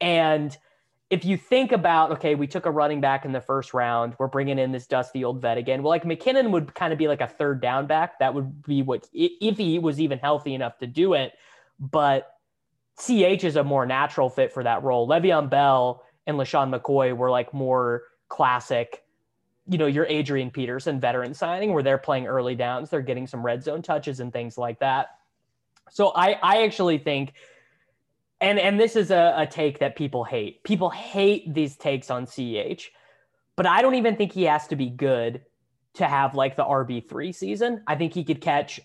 And 0.00 0.56
if 1.08 1.24
you 1.24 1.36
think 1.36 1.70
about, 1.70 2.10
okay, 2.12 2.34
we 2.34 2.46
took 2.46 2.66
a 2.66 2.70
running 2.70 3.00
back 3.00 3.24
in 3.24 3.32
the 3.32 3.40
first 3.40 3.72
round, 3.72 4.14
we're 4.18 4.26
bringing 4.26 4.58
in 4.58 4.72
this 4.72 4.86
dusty 4.86 5.22
old 5.24 5.40
vet 5.40 5.56
again. 5.56 5.82
Well, 5.82 5.90
like 5.90 6.04
McKinnon 6.04 6.50
would 6.50 6.74
kind 6.74 6.92
of 6.92 6.98
be 6.98 7.06
like 7.06 7.20
a 7.20 7.28
third 7.28 7.60
down 7.60 7.86
back. 7.86 8.18
That 8.18 8.34
would 8.34 8.62
be 8.64 8.82
what, 8.82 9.08
if 9.12 9.56
he 9.56 9.78
was 9.78 10.00
even 10.00 10.18
healthy 10.18 10.54
enough 10.54 10.78
to 10.78 10.86
do 10.86 11.14
it. 11.14 11.32
But 11.78 12.32
CH 12.98 13.44
is 13.44 13.56
a 13.56 13.62
more 13.62 13.86
natural 13.86 14.28
fit 14.28 14.52
for 14.52 14.64
that 14.64 14.82
role. 14.82 15.06
Le'Veon 15.06 15.48
Bell 15.48 16.02
and 16.26 16.36
LeSean 16.38 16.74
McCoy 16.76 17.16
were 17.16 17.30
like 17.30 17.54
more 17.54 18.02
classic, 18.28 19.04
you 19.68 19.78
know, 19.78 19.86
your 19.86 20.06
Adrian 20.06 20.50
Peterson 20.50 20.98
veteran 20.98 21.34
signing 21.34 21.72
where 21.72 21.84
they're 21.84 21.98
playing 21.98 22.26
early 22.26 22.56
downs, 22.56 22.90
they're 22.90 23.00
getting 23.00 23.28
some 23.28 23.44
red 23.44 23.62
zone 23.62 23.82
touches 23.82 24.18
and 24.18 24.32
things 24.32 24.58
like 24.58 24.80
that. 24.80 25.18
So 25.90 26.08
I, 26.16 26.32
I 26.42 26.64
actually 26.64 26.98
think 26.98 27.34
and 28.40 28.58
and 28.58 28.78
this 28.78 28.96
is 28.96 29.10
a, 29.10 29.34
a 29.36 29.46
take 29.46 29.78
that 29.78 29.96
people 29.96 30.24
hate. 30.24 30.62
People 30.62 30.90
hate 30.90 31.52
these 31.52 31.76
takes 31.76 32.10
on 32.10 32.26
CH, 32.26 32.90
but 33.56 33.66
I 33.66 33.82
don't 33.82 33.94
even 33.94 34.16
think 34.16 34.32
he 34.32 34.44
has 34.44 34.66
to 34.68 34.76
be 34.76 34.90
good 34.90 35.42
to 35.94 36.06
have 36.06 36.34
like 36.34 36.56
the 36.56 36.64
RB 36.64 37.08
three 37.08 37.32
season. 37.32 37.82
I 37.86 37.96
think 37.96 38.12
he 38.12 38.24
could 38.24 38.40
catch, 38.42 38.78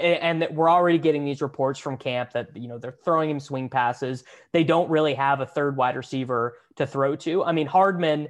and 0.00 0.42
that 0.42 0.52
we're 0.52 0.70
already 0.70 0.98
getting 0.98 1.24
these 1.24 1.40
reports 1.40 1.78
from 1.78 1.96
camp 1.96 2.32
that 2.32 2.56
you 2.56 2.66
know 2.66 2.78
they're 2.78 2.98
throwing 3.04 3.30
him 3.30 3.38
swing 3.38 3.68
passes. 3.68 4.24
They 4.52 4.64
don't 4.64 4.90
really 4.90 5.14
have 5.14 5.40
a 5.40 5.46
third 5.46 5.76
wide 5.76 5.96
receiver 5.96 6.56
to 6.76 6.86
throw 6.86 7.14
to. 7.16 7.44
I 7.44 7.52
mean 7.52 7.66
Hardman. 7.66 8.28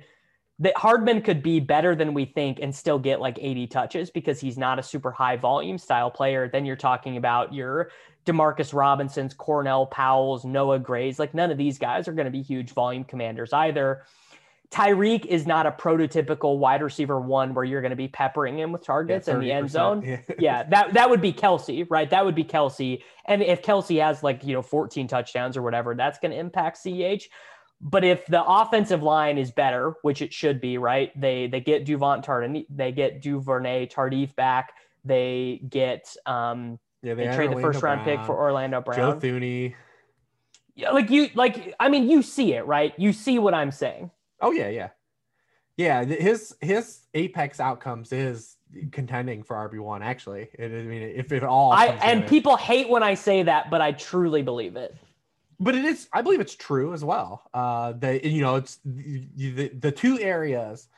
That 0.61 0.77
Hardman 0.77 1.23
could 1.23 1.41
be 1.41 1.61
better 1.61 1.95
than 1.95 2.12
we 2.14 2.25
think 2.25 2.59
and 2.61 2.75
still 2.75 2.99
get 2.99 3.21
like 3.21 3.39
80 3.41 3.69
touches 3.69 4.11
because 4.11 4.41
he's 4.41 4.59
not 4.59 4.81
a 4.81 4.83
super 4.83 5.12
high 5.12 5.37
volume 5.37 5.79
style 5.79 6.11
player. 6.11 6.49
Then 6.49 6.66
you're 6.66 6.75
talking 6.75 7.16
about 7.16 7.55
your 7.55 7.93
Demarcus 8.29 8.74
Robinsons, 8.74 9.35
Cornell 9.35 9.87
Powell's, 9.87 10.45
Noah 10.45 10.79
Gray's. 10.79 11.18
Like 11.18 11.35
none 11.35 11.51
of 11.51 11.59
these 11.59 11.79
guys 11.79 12.07
are 12.09 12.12
going 12.12 12.26
to 12.26 12.31
be 12.31 12.43
huge 12.43 12.70
volume 12.70 13.05
commanders 13.05 13.53
either. 13.53 14.05
Tyreek 14.70 15.24
is 15.24 15.47
not 15.47 15.64
a 15.64 15.70
prototypical 15.70 16.59
wide 16.59 16.83
receiver 16.83 17.18
one 17.18 17.55
where 17.55 17.64
you're 17.64 17.81
going 17.81 17.91
to 17.91 17.97
be 17.97 18.09
peppering 18.09 18.59
him 18.59 18.70
with 18.70 18.85
targets 18.85 19.26
yeah, 19.26 19.35
in 19.35 19.41
the 19.41 19.51
end 19.51 19.70
zone. 19.70 20.03
Yeah. 20.03 20.20
yeah, 20.39 20.62
that 20.70 20.93
that 20.93 21.09
would 21.09 21.22
be 21.22 21.33
Kelce, 21.33 21.87
right? 21.89 22.09
That 22.11 22.24
would 22.24 22.35
be 22.35 22.45
Kelce. 22.45 23.03
And 23.24 23.43
if 23.43 23.62
Kelce 23.62 24.03
has 24.03 24.22
like, 24.22 24.45
you 24.45 24.53
know, 24.53 24.62
14 24.62 25.09
touchdowns 25.09 25.57
or 25.57 25.62
whatever, 25.62 25.95
that's 25.95 26.18
going 26.18 26.33
to 26.33 26.39
impact 26.39 26.83
CH. 26.83 27.31
But 27.81 28.05
if 28.05 28.26
the 28.26 28.45
offensive 28.45 29.03
line 29.03 29.39
is 29.39 29.53
better, 29.53 29.95
which 30.03 30.20
it 30.20 30.35
should 30.35 30.61
be, 30.61 30.76
right? 30.76 31.18
They 31.18 31.47
they 31.47 31.61
get 31.61 31.87
Duvant 31.87 32.24
Tardif, 32.24 32.66
they 32.68 32.93
get 32.93 33.22
Duvernay 33.22 33.87
Tardif 33.87 34.35
back. 34.35 34.72
They 35.05 35.62
get 35.68 36.14
um 36.26 36.79
yeah, 37.03 37.15
they, 37.15 37.27
they 37.27 37.35
trade 37.35 37.51
the 37.53 37.61
first 37.61 37.83
round 37.83 38.05
pick 38.05 38.25
for 38.25 38.37
Orlando 38.37 38.81
Brown. 38.81 38.97
Joe 38.97 39.15
Thuney. 39.15 39.75
Yeah, 40.75 40.91
like 40.91 41.11
you 41.11 41.31
like 41.35 41.75
I 41.81 41.89
mean 41.89 42.09
you 42.09 42.23
see 42.23 42.55
it 42.55 42.67
right? 42.67 42.95
You 42.97 43.13
see 43.13 43.39
what 43.39 43.55
I'm 43.55 43.71
saying. 43.71 44.11
Oh 44.41 44.53
yeah 44.53 44.69
yeah. 44.69 44.89
Yeah 45.77 46.05
his 46.05 46.55
his 46.61 47.01
apex 47.15 47.61
outcomes 47.61 48.13
is 48.13 48.57
contending 48.93 49.43
for 49.43 49.57
RB1 49.69 50.03
actually. 50.03 50.49
I 50.59 50.69
mean 50.69 51.03
if, 51.03 51.33
it 51.33 51.43
all 51.43 51.73
I 51.73 51.87
and 51.87 52.27
people 52.27 52.57
hate 52.57 52.89
when 52.89 53.03
I 53.03 53.15
say 53.15 53.43
that 53.45 53.71
but 53.71 53.81
I 53.81 53.93
truly 53.93 54.43
believe 54.43 54.77
it. 54.77 54.95
But 55.61 55.75
it 55.75 55.85
is 55.85 56.09
I 56.13 56.23
believe 56.23 56.41
it's 56.41 56.55
true 56.55 56.93
as 56.95 57.05
well. 57.05 57.43
Uh 57.55 57.93
that 57.99 58.25
you 58.25 58.43
know 58.43 58.57
it's 58.57 58.79
the 58.85 59.69
the 59.69 59.91
two 59.93 60.21
areas 60.21 60.89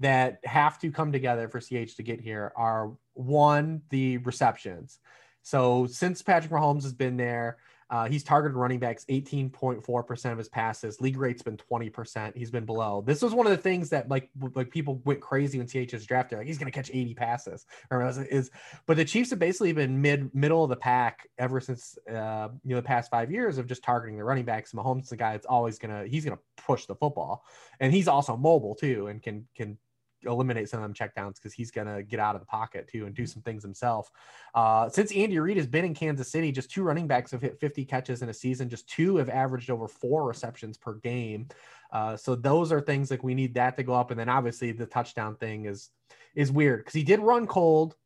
that 0.00 0.40
have 0.44 0.78
to 0.78 0.90
come 0.90 1.12
together 1.12 1.48
for 1.48 1.60
CH 1.60 1.96
to 1.96 2.02
get 2.02 2.20
here 2.20 2.52
are 2.56 2.92
one 3.14 3.82
the 3.90 4.18
receptions 4.18 4.98
so 5.46 5.86
since 5.86 6.22
Patrick 6.22 6.50
Mahomes 6.50 6.82
has 6.82 6.92
been 6.92 7.16
there 7.16 7.58
uh, 7.88 8.06
he's 8.06 8.24
targeted 8.24 8.56
running 8.56 8.80
backs 8.80 9.04
18.4% 9.08 10.32
of 10.32 10.38
his 10.38 10.48
passes. 10.48 11.00
League 11.00 11.16
rate's 11.16 11.42
been 11.42 11.56
20%. 11.56 12.36
He's 12.36 12.50
been 12.50 12.64
below. 12.64 13.02
This 13.06 13.22
was 13.22 13.32
one 13.32 13.46
of 13.46 13.52
the 13.52 13.56
things 13.56 13.88
that 13.90 14.08
like 14.08 14.28
like 14.54 14.70
people 14.70 15.00
went 15.04 15.20
crazy 15.20 15.58
when 15.58 15.68
CH 15.68 15.92
drafted. 16.04 16.38
Like 16.38 16.48
he's 16.48 16.58
gonna 16.58 16.72
catch 16.72 16.90
80 16.92 17.14
passes. 17.14 17.66
Or 17.90 18.06
is 18.08 18.50
but 18.86 18.96
the 18.96 19.04
Chiefs 19.04 19.30
have 19.30 19.38
basically 19.38 19.72
been 19.72 20.00
mid 20.00 20.34
middle 20.34 20.64
of 20.64 20.70
the 20.70 20.76
pack 20.76 21.28
ever 21.38 21.60
since 21.60 21.96
uh, 22.08 22.48
you 22.64 22.70
know 22.70 22.76
the 22.76 22.82
past 22.82 23.08
five 23.08 23.30
years 23.30 23.56
of 23.56 23.66
just 23.66 23.84
targeting 23.84 24.16
the 24.16 24.24
running 24.24 24.44
backs. 24.44 24.72
Mahomes 24.72 25.04
is 25.04 25.10
the 25.10 25.16
guy 25.16 25.32
that's 25.32 25.46
always 25.46 25.78
gonna 25.78 26.06
he's 26.06 26.24
gonna 26.24 26.40
push 26.56 26.86
the 26.86 26.96
football. 26.96 27.44
And 27.78 27.92
he's 27.92 28.08
also 28.08 28.36
mobile 28.36 28.74
too 28.74 29.06
and 29.06 29.22
can 29.22 29.46
can 29.54 29.78
eliminate 30.26 30.68
some 30.68 30.82
of 30.82 30.84
them 30.84 30.94
checkdowns 30.94 31.36
because 31.36 31.52
he's 31.52 31.70
going 31.70 31.86
to 31.86 32.02
get 32.02 32.20
out 32.20 32.34
of 32.34 32.40
the 32.40 32.46
pocket 32.46 32.88
too 32.88 33.06
and 33.06 33.14
do 33.14 33.26
some 33.26 33.42
things 33.42 33.62
himself. 33.62 34.10
Uh, 34.54 34.88
since 34.88 35.12
Andy 35.12 35.38
Reid 35.38 35.56
has 35.56 35.66
been 35.66 35.84
in 35.84 35.94
Kansas 35.94 36.30
City, 36.30 36.52
just 36.52 36.70
two 36.70 36.82
running 36.82 37.06
backs 37.06 37.30
have 37.30 37.42
hit 37.42 37.60
50 37.60 37.84
catches 37.84 38.22
in 38.22 38.28
a 38.28 38.34
season. 38.34 38.68
Just 38.68 38.88
two 38.88 39.16
have 39.16 39.28
averaged 39.28 39.70
over 39.70 39.88
four 39.88 40.26
receptions 40.26 40.76
per 40.76 40.94
game. 40.94 41.48
Uh, 41.92 42.16
so 42.16 42.34
those 42.34 42.72
are 42.72 42.80
things 42.80 43.10
like 43.10 43.22
we 43.22 43.34
need 43.34 43.54
that 43.54 43.76
to 43.76 43.82
go 43.82 43.94
up. 43.94 44.10
And 44.10 44.18
then 44.18 44.28
obviously 44.28 44.72
the 44.72 44.86
touchdown 44.86 45.36
thing 45.36 45.66
is 45.66 45.90
is 46.34 46.52
weird 46.52 46.80
because 46.80 46.94
he 46.94 47.02
did 47.02 47.20
run 47.20 47.46
cold, 47.46 47.96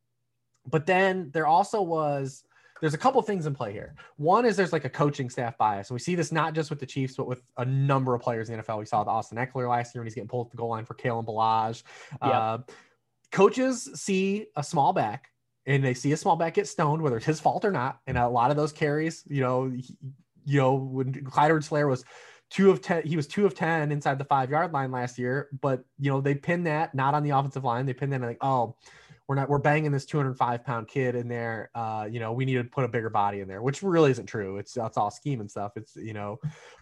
but 0.66 0.86
then 0.86 1.30
there 1.32 1.46
also 1.46 1.82
was 1.82 2.44
there's 2.80 2.94
a 2.94 2.98
couple 2.98 3.20
things 3.22 3.46
in 3.46 3.54
play 3.54 3.72
here. 3.72 3.94
One 4.16 4.44
is 4.44 4.56
there's 4.56 4.72
like 4.72 4.84
a 4.84 4.90
coaching 4.90 5.28
staff 5.30 5.56
bias. 5.58 5.90
And 5.90 5.94
we 5.94 6.00
see 6.00 6.14
this 6.14 6.32
not 6.32 6.54
just 6.54 6.70
with 6.70 6.80
the 6.80 6.86
Chiefs, 6.86 7.16
but 7.16 7.26
with 7.26 7.42
a 7.56 7.64
number 7.64 8.14
of 8.14 8.22
players 8.22 8.48
in 8.48 8.56
the 8.56 8.62
NFL. 8.62 8.78
We 8.78 8.86
saw 8.86 9.04
the 9.04 9.10
Austin 9.10 9.38
Ekeler 9.38 9.68
last 9.68 9.94
year 9.94 10.00
when 10.00 10.06
he's 10.06 10.14
getting 10.14 10.28
pulled 10.28 10.48
at 10.48 10.50
the 10.50 10.56
goal 10.56 10.70
line 10.70 10.84
for 10.84 10.94
Kalen 10.94 11.24
Ballage. 11.24 11.82
Yep. 12.22 12.32
Uh, 12.32 12.58
coaches 13.30 13.90
see 13.94 14.46
a 14.56 14.62
small 14.62 14.92
back 14.92 15.28
and 15.66 15.84
they 15.84 15.94
see 15.94 16.12
a 16.12 16.16
small 16.16 16.36
back 16.36 16.54
get 16.54 16.66
stoned, 16.66 17.02
whether 17.02 17.16
it's 17.16 17.26
his 17.26 17.40
fault 17.40 17.64
or 17.64 17.70
not. 17.70 18.00
And 18.06 18.16
a 18.16 18.28
lot 18.28 18.50
of 18.50 18.56
those 18.56 18.72
carries, 18.72 19.24
you 19.28 19.42
know, 19.42 19.70
he, 19.70 19.94
you 20.44 20.58
know, 20.58 20.74
when 20.74 21.24
Clyde 21.24 21.46
Edwards-Helaire 21.46 21.88
was 21.88 22.04
two 22.48 22.70
of 22.70 22.80
10, 22.82 23.06
he 23.06 23.16
was 23.16 23.26
two 23.26 23.46
of 23.46 23.54
10 23.54 23.92
inside 23.92 24.18
the 24.18 24.24
five 24.24 24.50
yard 24.50 24.72
line 24.72 24.90
last 24.90 25.18
year, 25.18 25.48
but 25.60 25.84
you 25.98 26.10
know, 26.10 26.20
they 26.20 26.34
pinned 26.34 26.66
that 26.66 26.94
not 26.94 27.14
on 27.14 27.22
the 27.22 27.30
offensive 27.30 27.64
line. 27.64 27.86
They 27.86 27.92
pinned 27.92 28.12
that 28.12 28.20
like, 28.20 28.38
oh, 28.40 28.76
we're 29.30 29.36
not 29.36 29.48
we're 29.48 29.58
banging 29.58 29.92
this 29.92 30.04
205 30.06 30.64
pound 30.64 30.88
kid 30.88 31.14
in 31.14 31.28
there 31.28 31.70
uh 31.76 32.04
you 32.10 32.18
know 32.18 32.32
we 32.32 32.44
need 32.44 32.54
to 32.54 32.64
put 32.64 32.84
a 32.84 32.88
bigger 32.88 33.08
body 33.08 33.38
in 33.38 33.46
there 33.46 33.62
which 33.62 33.80
really 33.80 34.10
isn't 34.10 34.26
true 34.26 34.56
it's 34.56 34.74
that's 34.74 34.96
all 34.96 35.08
scheme 35.08 35.38
and 35.40 35.48
stuff 35.48 35.70
it's 35.76 35.94
you 35.94 36.12
know 36.12 36.36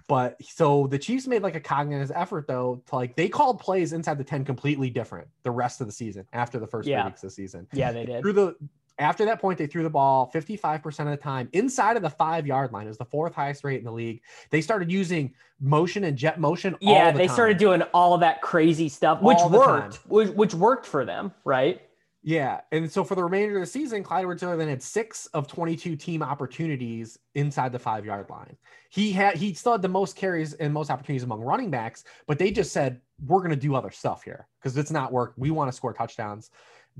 but 0.06 0.34
so 0.42 0.86
the 0.86 0.98
chiefs 0.98 1.26
made 1.26 1.42
like 1.42 1.56
a 1.56 1.60
cognitive 1.60 2.10
effort 2.14 2.46
though 2.48 2.82
to 2.86 2.94
like 2.94 3.14
they 3.16 3.28
called 3.28 3.60
plays 3.60 3.92
inside 3.92 4.16
the 4.16 4.24
10 4.24 4.46
completely 4.46 4.88
different 4.88 5.28
the 5.42 5.50
rest 5.50 5.82
of 5.82 5.86
the 5.86 5.92
season 5.92 6.24
after 6.32 6.58
the 6.58 6.66
first 6.66 6.88
yeah. 6.88 7.04
weeks 7.04 7.22
of 7.22 7.28
the 7.28 7.34
season 7.34 7.66
yeah 7.74 7.92
they 7.92 8.06
did 8.06 8.22
through 8.22 8.32
the 8.32 8.56
after 9.00 9.24
that 9.26 9.40
point, 9.40 9.56
they 9.56 9.68
threw 9.68 9.84
the 9.84 9.90
ball 9.90 10.28
55% 10.34 10.98
of 10.98 11.06
the 11.06 11.16
time 11.16 11.48
inside 11.52 11.96
of 11.96 12.02
the 12.02 12.10
five 12.10 12.48
yard 12.48 12.72
line. 12.72 12.86
It 12.86 12.88
was 12.88 12.98
the 12.98 13.04
fourth 13.04 13.32
highest 13.32 13.62
rate 13.62 13.78
in 13.78 13.84
the 13.84 13.92
league. 13.92 14.22
They 14.50 14.60
started 14.60 14.90
using 14.90 15.34
motion 15.60 16.02
and 16.02 16.16
jet 16.16 16.40
motion. 16.40 16.76
Yeah, 16.80 17.12
the 17.12 17.18
they 17.18 17.26
time. 17.28 17.34
started 17.34 17.58
doing 17.58 17.82
all 17.94 18.12
of 18.12 18.22
that 18.22 18.42
crazy 18.42 18.88
stuff, 18.88 19.22
which 19.22 19.38
worked, 19.48 20.00
which, 20.08 20.30
which 20.30 20.52
worked 20.52 20.84
for 20.84 21.04
them, 21.04 21.32
right? 21.44 21.80
Yeah, 22.28 22.60
and 22.72 22.92
so 22.92 23.04
for 23.04 23.14
the 23.14 23.24
remainder 23.24 23.54
of 23.54 23.62
the 23.62 23.66
season, 23.66 24.02
Clyde 24.02 24.20
edwards 24.20 24.42
then 24.42 24.68
had 24.68 24.82
six 24.82 25.24
of 25.28 25.46
22 25.46 25.96
team 25.96 26.22
opportunities 26.22 27.18
inside 27.34 27.72
the 27.72 27.78
five 27.78 28.04
yard 28.04 28.28
line. 28.28 28.54
He 28.90 29.12
had 29.12 29.36
he 29.36 29.54
still 29.54 29.72
had 29.72 29.80
the 29.80 29.88
most 29.88 30.14
carries 30.14 30.52
and 30.52 30.70
most 30.74 30.90
opportunities 30.90 31.22
among 31.22 31.40
running 31.40 31.70
backs, 31.70 32.04
but 32.26 32.38
they 32.38 32.50
just 32.50 32.70
said 32.70 33.00
we're 33.24 33.38
going 33.38 33.48
to 33.48 33.56
do 33.56 33.74
other 33.74 33.90
stuff 33.90 34.24
here 34.24 34.46
because 34.60 34.76
it's 34.76 34.90
not 34.90 35.10
work. 35.10 35.32
We 35.38 35.50
want 35.50 35.72
to 35.72 35.72
score 35.74 35.94
touchdowns. 35.94 36.50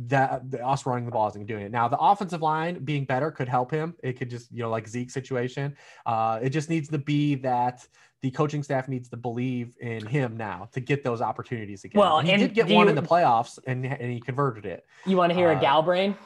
That 0.06 0.44
us 0.64 0.86
running 0.86 1.04
the 1.04 1.10
ball 1.10 1.28
isn't 1.28 1.44
doing 1.44 1.66
it. 1.66 1.72
Now 1.72 1.88
the 1.88 1.98
offensive 1.98 2.40
line 2.40 2.82
being 2.82 3.04
better 3.04 3.30
could 3.30 3.50
help 3.50 3.70
him. 3.70 3.96
It 4.02 4.14
could 4.14 4.30
just 4.30 4.50
you 4.50 4.62
know 4.62 4.70
like 4.70 4.88
Zeke 4.88 5.10
situation. 5.10 5.76
Uh, 6.06 6.38
it 6.40 6.50
just 6.50 6.70
needs 6.70 6.88
to 6.88 6.98
be 6.98 7.34
that 7.34 7.86
the 8.20 8.30
coaching 8.30 8.62
staff 8.62 8.88
needs 8.88 9.08
to 9.10 9.16
believe 9.16 9.76
in 9.80 10.04
him 10.04 10.36
now 10.36 10.68
to 10.72 10.80
get 10.80 11.04
those 11.04 11.20
opportunities 11.20 11.84
again. 11.84 12.00
Well, 12.00 12.20
he 12.20 12.32
and 12.32 12.40
did 12.40 12.54
get 12.54 12.68
one 12.68 12.86
you, 12.86 12.90
in 12.90 12.96
the 12.96 13.02
playoffs, 13.02 13.58
and 13.66 13.86
and 13.86 14.12
he 14.12 14.20
converted 14.20 14.66
it. 14.66 14.84
You 15.06 15.16
want 15.16 15.30
to 15.30 15.36
hear 15.36 15.50
uh, 15.50 15.56
a 15.56 15.60
gal 15.60 15.82
brain? 15.82 16.16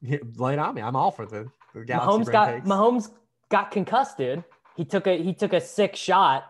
Yeah, 0.00 0.18
lay 0.36 0.52
it 0.52 0.58
on 0.58 0.74
me. 0.74 0.82
I'm 0.82 0.96
all 0.96 1.10
for 1.10 1.26
the, 1.26 1.48
the 1.74 1.80
Mahomes 1.80 2.30
got 2.30 2.52
takes. 2.52 2.68
Mahomes 2.68 3.10
got 3.50 3.70
concussed, 3.70 4.18
dude. 4.18 4.44
He 4.76 4.84
took 4.84 5.06
a 5.06 5.20
he 5.20 5.34
took 5.34 5.52
a 5.52 5.60
sick 5.60 5.96
shot 5.96 6.44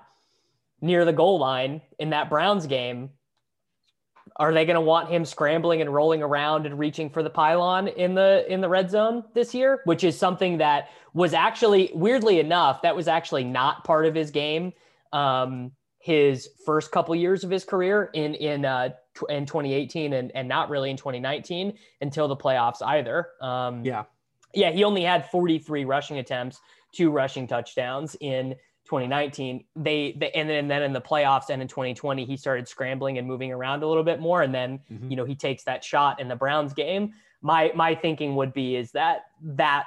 near 0.80 1.04
the 1.04 1.12
goal 1.12 1.38
line 1.38 1.80
in 1.98 2.10
that 2.10 2.28
Browns 2.28 2.66
game 2.66 3.10
are 4.36 4.52
they 4.52 4.64
going 4.64 4.74
to 4.74 4.80
want 4.80 5.08
him 5.08 5.24
scrambling 5.24 5.80
and 5.80 5.92
rolling 5.92 6.22
around 6.22 6.66
and 6.66 6.78
reaching 6.78 7.10
for 7.10 7.22
the 7.22 7.30
pylon 7.30 7.88
in 7.88 8.14
the 8.14 8.44
in 8.48 8.60
the 8.60 8.68
red 8.68 8.90
zone 8.90 9.24
this 9.34 9.54
year? 9.54 9.80
Which 9.84 10.04
is 10.04 10.18
something 10.18 10.58
that 10.58 10.88
was 11.14 11.34
actually 11.34 11.90
weirdly 11.94 12.40
enough 12.40 12.82
that 12.82 12.96
was 12.96 13.08
actually 13.08 13.44
not 13.44 13.84
part 13.84 14.06
of 14.06 14.14
his 14.14 14.30
game 14.30 14.72
um, 15.12 15.72
his 15.98 16.48
first 16.64 16.90
couple 16.90 17.14
years 17.14 17.44
of 17.44 17.50
his 17.50 17.64
career 17.64 18.10
in 18.14 18.34
in 18.34 18.64
uh, 18.64 18.90
in 19.28 19.46
2018 19.46 20.12
and 20.12 20.32
and 20.34 20.48
not 20.48 20.70
really 20.70 20.90
in 20.90 20.96
2019 20.96 21.74
until 22.00 22.28
the 22.28 22.36
playoffs 22.36 22.82
either. 22.82 23.28
Um, 23.40 23.84
yeah. 23.84 24.04
yeah 24.54 24.70
he 24.72 24.84
only 24.84 25.02
had 25.02 25.30
43 25.30 25.84
rushing 25.84 26.18
attempts 26.18 26.60
two 26.92 27.10
rushing 27.10 27.46
touchdowns 27.46 28.16
in 28.20 28.54
2019 28.92 29.64
they, 29.74 30.14
they 30.18 30.30
and 30.32 30.50
then, 30.50 30.58
and 30.58 30.70
then 30.70 30.82
in 30.82 30.92
the 30.92 31.00
playoffs 31.00 31.48
and 31.48 31.62
in 31.62 31.68
2020 31.68 32.26
he 32.26 32.36
started 32.36 32.68
scrambling 32.68 33.16
and 33.16 33.26
moving 33.26 33.50
around 33.50 33.82
a 33.82 33.86
little 33.86 34.02
bit 34.02 34.20
more. 34.20 34.42
And 34.42 34.54
then 34.54 34.80
mm-hmm. 34.92 35.10
you 35.10 35.16
know 35.16 35.24
he 35.24 35.34
takes 35.34 35.64
that 35.64 35.82
shot 35.82 36.20
in 36.20 36.28
the 36.28 36.36
browns 36.36 36.74
game. 36.74 37.14
My 37.40 37.72
my 37.74 37.94
thinking 37.94 38.36
would 38.36 38.52
be 38.52 38.76
is 38.76 38.92
that 38.92 39.22
that 39.42 39.86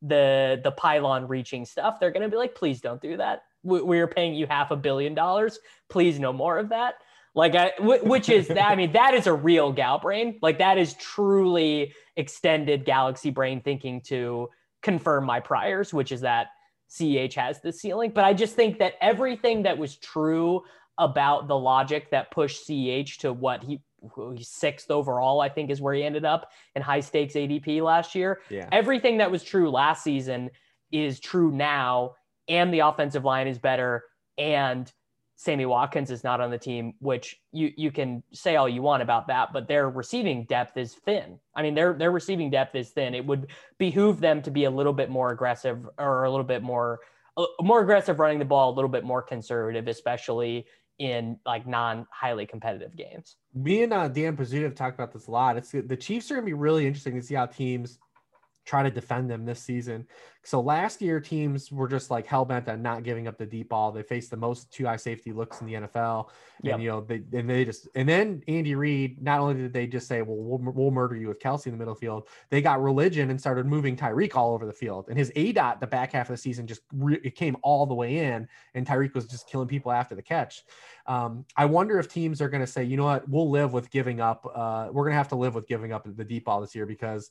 the 0.00 0.58
the 0.64 0.70
pylon 0.70 1.28
reaching 1.28 1.66
stuff 1.66 2.00
they're 2.00 2.10
going 2.10 2.22
to 2.22 2.30
be 2.30 2.36
like 2.38 2.54
please 2.54 2.80
don't 2.80 3.00
do 3.02 3.18
that. 3.18 3.42
We're 3.62 4.08
paying 4.08 4.34
you 4.34 4.46
half 4.46 4.70
a 4.70 4.76
billion 4.76 5.12
dollars. 5.14 5.58
Please 5.90 6.18
no 6.18 6.32
more 6.32 6.56
of 6.56 6.70
that. 6.70 6.94
Like 7.34 7.54
I, 7.54 7.72
which 7.78 8.30
is 8.30 8.48
that 8.48 8.70
i 8.70 8.74
mean 8.74 8.92
that 8.92 9.12
is 9.12 9.26
a 9.26 9.34
real 9.34 9.70
gal 9.70 9.98
brain. 9.98 10.38
Like 10.40 10.58
that 10.60 10.78
is 10.78 10.94
truly 10.94 11.92
extended 12.16 12.86
galaxy 12.86 13.28
brain 13.28 13.60
thinking 13.60 14.00
to 14.02 14.48
confirm 14.80 15.24
my 15.24 15.40
priors 15.40 15.92
which 15.92 16.12
is 16.12 16.22
that 16.22 16.46
CH 16.88 17.34
has 17.34 17.60
the 17.60 17.72
ceiling. 17.72 18.12
But 18.14 18.24
I 18.24 18.32
just 18.32 18.54
think 18.54 18.78
that 18.78 18.94
everything 19.00 19.62
that 19.64 19.78
was 19.78 19.96
true 19.96 20.62
about 20.98 21.48
the 21.48 21.58
logic 21.58 22.10
that 22.10 22.30
pushed 22.30 22.66
CH 22.66 23.18
to 23.18 23.32
what 23.32 23.62
he 23.62 23.80
sixth 24.40 24.90
overall, 24.90 25.40
I 25.40 25.48
think 25.48 25.70
is 25.70 25.80
where 25.80 25.94
he 25.94 26.04
ended 26.04 26.24
up 26.24 26.50
in 26.74 26.82
high 26.82 27.00
stakes 27.00 27.34
ADP 27.34 27.82
last 27.82 28.14
year. 28.14 28.40
Yeah. 28.48 28.68
Everything 28.70 29.18
that 29.18 29.30
was 29.30 29.42
true 29.42 29.70
last 29.70 30.04
season 30.04 30.50
is 30.92 31.18
true 31.18 31.50
now, 31.50 32.12
and 32.48 32.72
the 32.72 32.80
offensive 32.80 33.24
line 33.24 33.48
is 33.48 33.58
better, 33.58 34.04
and 34.38 34.90
Sammy 35.36 35.66
Watkins 35.66 36.10
is 36.10 36.24
not 36.24 36.40
on 36.40 36.50
the 36.50 36.58
team, 36.58 36.94
which 36.98 37.38
you 37.52 37.70
you 37.76 37.92
can 37.92 38.22
say 38.32 38.56
all 38.56 38.68
you 38.68 38.80
want 38.80 39.02
about 39.02 39.26
that, 39.28 39.52
but 39.52 39.68
their 39.68 39.88
receiving 39.90 40.44
depth 40.44 40.76
is 40.78 40.94
thin. 40.94 41.38
I 41.54 41.62
mean, 41.62 41.74
their 41.74 41.92
their 41.92 42.10
receiving 42.10 42.50
depth 42.50 42.74
is 42.74 42.90
thin. 42.90 43.14
It 43.14 43.26
would 43.26 43.48
behoove 43.78 44.20
them 44.20 44.40
to 44.42 44.50
be 44.50 44.64
a 44.64 44.70
little 44.70 44.94
bit 44.94 45.10
more 45.10 45.30
aggressive 45.30 45.86
or 45.98 46.24
a 46.24 46.30
little 46.30 46.44
bit 46.44 46.62
more 46.62 47.00
more 47.60 47.82
aggressive 47.82 48.18
running 48.18 48.38
the 48.38 48.46
ball, 48.46 48.70
a 48.72 48.74
little 48.74 48.88
bit 48.88 49.04
more 49.04 49.20
conservative, 49.20 49.88
especially 49.88 50.66
in 50.98 51.38
like 51.44 51.66
non 51.66 52.06
highly 52.10 52.46
competitive 52.46 52.96
games. 52.96 53.36
Me 53.54 53.82
and 53.82 53.92
uh, 53.92 54.08
Dan 54.08 54.38
Pizzuta 54.38 54.62
have 54.62 54.74
talked 54.74 54.98
about 54.98 55.12
this 55.12 55.26
a 55.26 55.30
lot. 55.30 55.58
It's 55.58 55.70
the 55.70 55.96
Chiefs 55.96 56.30
are 56.30 56.34
going 56.34 56.46
to 56.46 56.50
be 56.50 56.54
really 56.54 56.86
interesting 56.86 57.14
to 57.14 57.22
see 57.22 57.34
how 57.34 57.44
teams 57.44 57.98
try 58.66 58.82
to 58.82 58.90
defend 58.90 59.30
them 59.30 59.44
this 59.44 59.60
season. 59.60 60.06
So 60.42 60.60
last 60.60 61.00
year, 61.00 61.18
teams 61.18 61.72
were 61.72 61.88
just 61.88 62.10
like 62.10 62.26
hell 62.26 62.44
bent 62.44 62.68
on 62.68 62.82
not 62.82 63.02
giving 63.02 63.26
up 63.26 63.38
the 63.38 63.46
deep 63.46 63.70
ball. 63.70 63.90
They 63.90 64.02
faced 64.02 64.30
the 64.30 64.36
most 64.36 64.72
two 64.72 64.86
eye 64.86 64.96
safety 64.96 65.32
looks 65.32 65.60
in 65.60 65.66
the 65.66 65.74
NFL, 65.74 66.28
and 66.62 66.70
yep. 66.70 66.80
you 66.80 66.88
know 66.88 67.00
they 67.00 67.22
and 67.36 67.50
they 67.50 67.64
just 67.64 67.88
and 67.94 68.08
then 68.08 68.42
Andy 68.46 68.74
Reid. 68.74 69.22
Not 69.22 69.40
only 69.40 69.54
did 69.54 69.72
they 69.72 69.86
just 69.88 70.06
say, 70.06 70.22
"Well, 70.22 70.36
we'll, 70.36 70.72
we'll 70.72 70.90
murder 70.92 71.16
you 71.16 71.28
with 71.28 71.40
Kelce 71.40 71.66
in 71.66 71.72
the 71.72 71.78
middle 71.78 71.96
field," 71.96 72.28
they 72.50 72.60
got 72.60 72.80
religion 72.80 73.30
and 73.30 73.40
started 73.40 73.66
moving 73.66 73.96
Tyreek 73.96 74.36
all 74.36 74.52
over 74.52 74.66
the 74.66 74.72
field. 74.72 75.06
And 75.08 75.18
his 75.18 75.30
aDOT 75.32 75.80
the 75.80 75.86
back 75.86 76.12
half 76.12 76.28
of 76.28 76.34
the 76.34 76.40
season 76.40 76.66
just 76.66 76.82
re- 76.92 77.20
it 77.24 77.34
came 77.34 77.56
all 77.62 77.86
the 77.86 77.94
way 77.94 78.18
in, 78.18 78.46
and 78.74 78.86
Tyreek 78.86 79.14
was 79.14 79.26
just 79.26 79.48
killing 79.48 79.66
people 79.66 79.90
after 79.90 80.14
the 80.14 80.22
catch. 80.22 80.62
Um, 81.06 81.44
I 81.56 81.64
wonder 81.64 81.98
if 81.98 82.08
teams 82.08 82.40
are 82.40 82.48
going 82.48 82.62
to 82.62 82.66
say, 82.68 82.84
you 82.84 82.96
know 82.96 83.04
what, 83.04 83.28
we'll 83.28 83.50
live 83.50 83.72
with 83.72 83.90
giving 83.90 84.20
up. 84.20 84.48
Uh, 84.54 84.88
we're 84.92 85.04
going 85.04 85.12
to 85.12 85.18
have 85.18 85.28
to 85.28 85.36
live 85.36 85.56
with 85.56 85.66
giving 85.66 85.92
up 85.92 86.06
the 86.06 86.24
deep 86.24 86.44
ball 86.44 86.60
this 86.60 86.74
year 86.74 86.86
because 86.86 87.30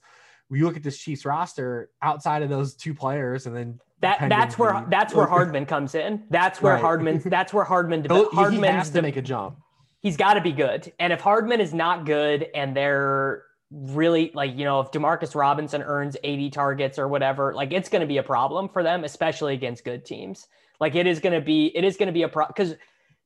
we 0.49 0.63
look 0.63 0.77
at 0.77 0.83
this 0.83 0.97
Chiefs 0.97 1.25
roster 1.25 1.89
outside 2.01 2.41
of 2.41 2.49
those 2.49 2.75
two 2.75 2.93
players, 2.93 3.45
and 3.45 3.55
then 3.55 3.79
that 4.01 4.29
that's 4.29 4.57
where 4.57 4.73
the, 4.73 4.85
that's 4.89 5.13
where 5.13 5.25
Hardman 5.25 5.65
comes 5.65 5.95
in. 5.95 6.23
That's 6.29 6.61
where 6.61 6.73
right. 6.73 6.81
Hardman. 6.81 7.19
That's 7.25 7.53
where 7.53 7.63
Hardman. 7.63 8.05
Hardman 8.09 8.73
has 8.73 8.89
to 8.91 9.01
make 9.01 9.17
a 9.17 9.21
jump. 9.21 9.57
He's 10.01 10.17
got 10.17 10.35
to 10.35 10.41
be 10.41 10.51
good, 10.51 10.91
and 10.99 11.11
if 11.11 11.21
Hardman 11.21 11.61
is 11.61 11.73
not 11.73 12.05
good, 12.05 12.47
and 12.53 12.75
they're 12.75 13.43
really 13.71 14.31
like 14.33 14.55
you 14.55 14.63
know 14.63 14.81
if 14.81 14.91
Demarcus 14.91 15.33
Robinson 15.33 15.81
earns 15.81 16.15
80 16.23 16.51
targets 16.51 16.99
or 16.99 17.07
whatever, 17.07 17.53
like 17.53 17.73
it's 17.73 17.89
going 17.89 18.01
to 18.01 18.07
be 18.07 18.17
a 18.17 18.23
problem 18.23 18.69
for 18.69 18.83
them, 18.83 19.03
especially 19.03 19.53
against 19.53 19.83
good 19.83 20.05
teams. 20.05 20.47
Like 20.79 20.95
it 20.95 21.07
is 21.07 21.19
going 21.19 21.33
to 21.33 21.45
be 21.45 21.67
it 21.75 21.83
is 21.83 21.97
going 21.97 22.07
to 22.07 22.13
be 22.13 22.23
a 22.23 22.29
problem 22.29 22.53
because 22.55 22.75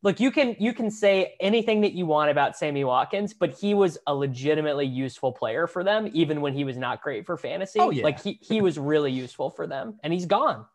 look, 0.02 0.20
you 0.20 0.32
can 0.32 0.56
you 0.60 0.74
can 0.74 0.90
say 0.92 1.36
anything 1.40 1.82
that 1.82 1.94
you 1.94 2.06
want 2.06 2.32
about 2.32 2.58
Sammy 2.58 2.84
Watkins, 2.84 3.34
but 3.34 3.58
he 3.58 3.74
was 3.74 3.98
a 4.08 4.14
legitimately 4.14 4.86
useful 4.86 5.32
player 5.32 5.68
for 5.68 5.84
them, 5.84 6.10
even 6.14 6.42
when 6.42 6.54
he 6.54 6.64
was 6.64 6.78
not 6.78 7.02
great 7.02 7.26
for 7.26 7.38
fantasy. 7.38 7.80
Oh, 7.80 7.90
yeah. 7.90 8.04
Like 8.04 8.22
he 8.22 8.40
he 8.42 8.62
was 8.62 8.78
really 8.78 9.12
useful 9.12 9.50
for 9.50 9.68
them, 9.68 10.00
and 10.04 10.14
he's 10.14 10.26
gone. 10.26 10.66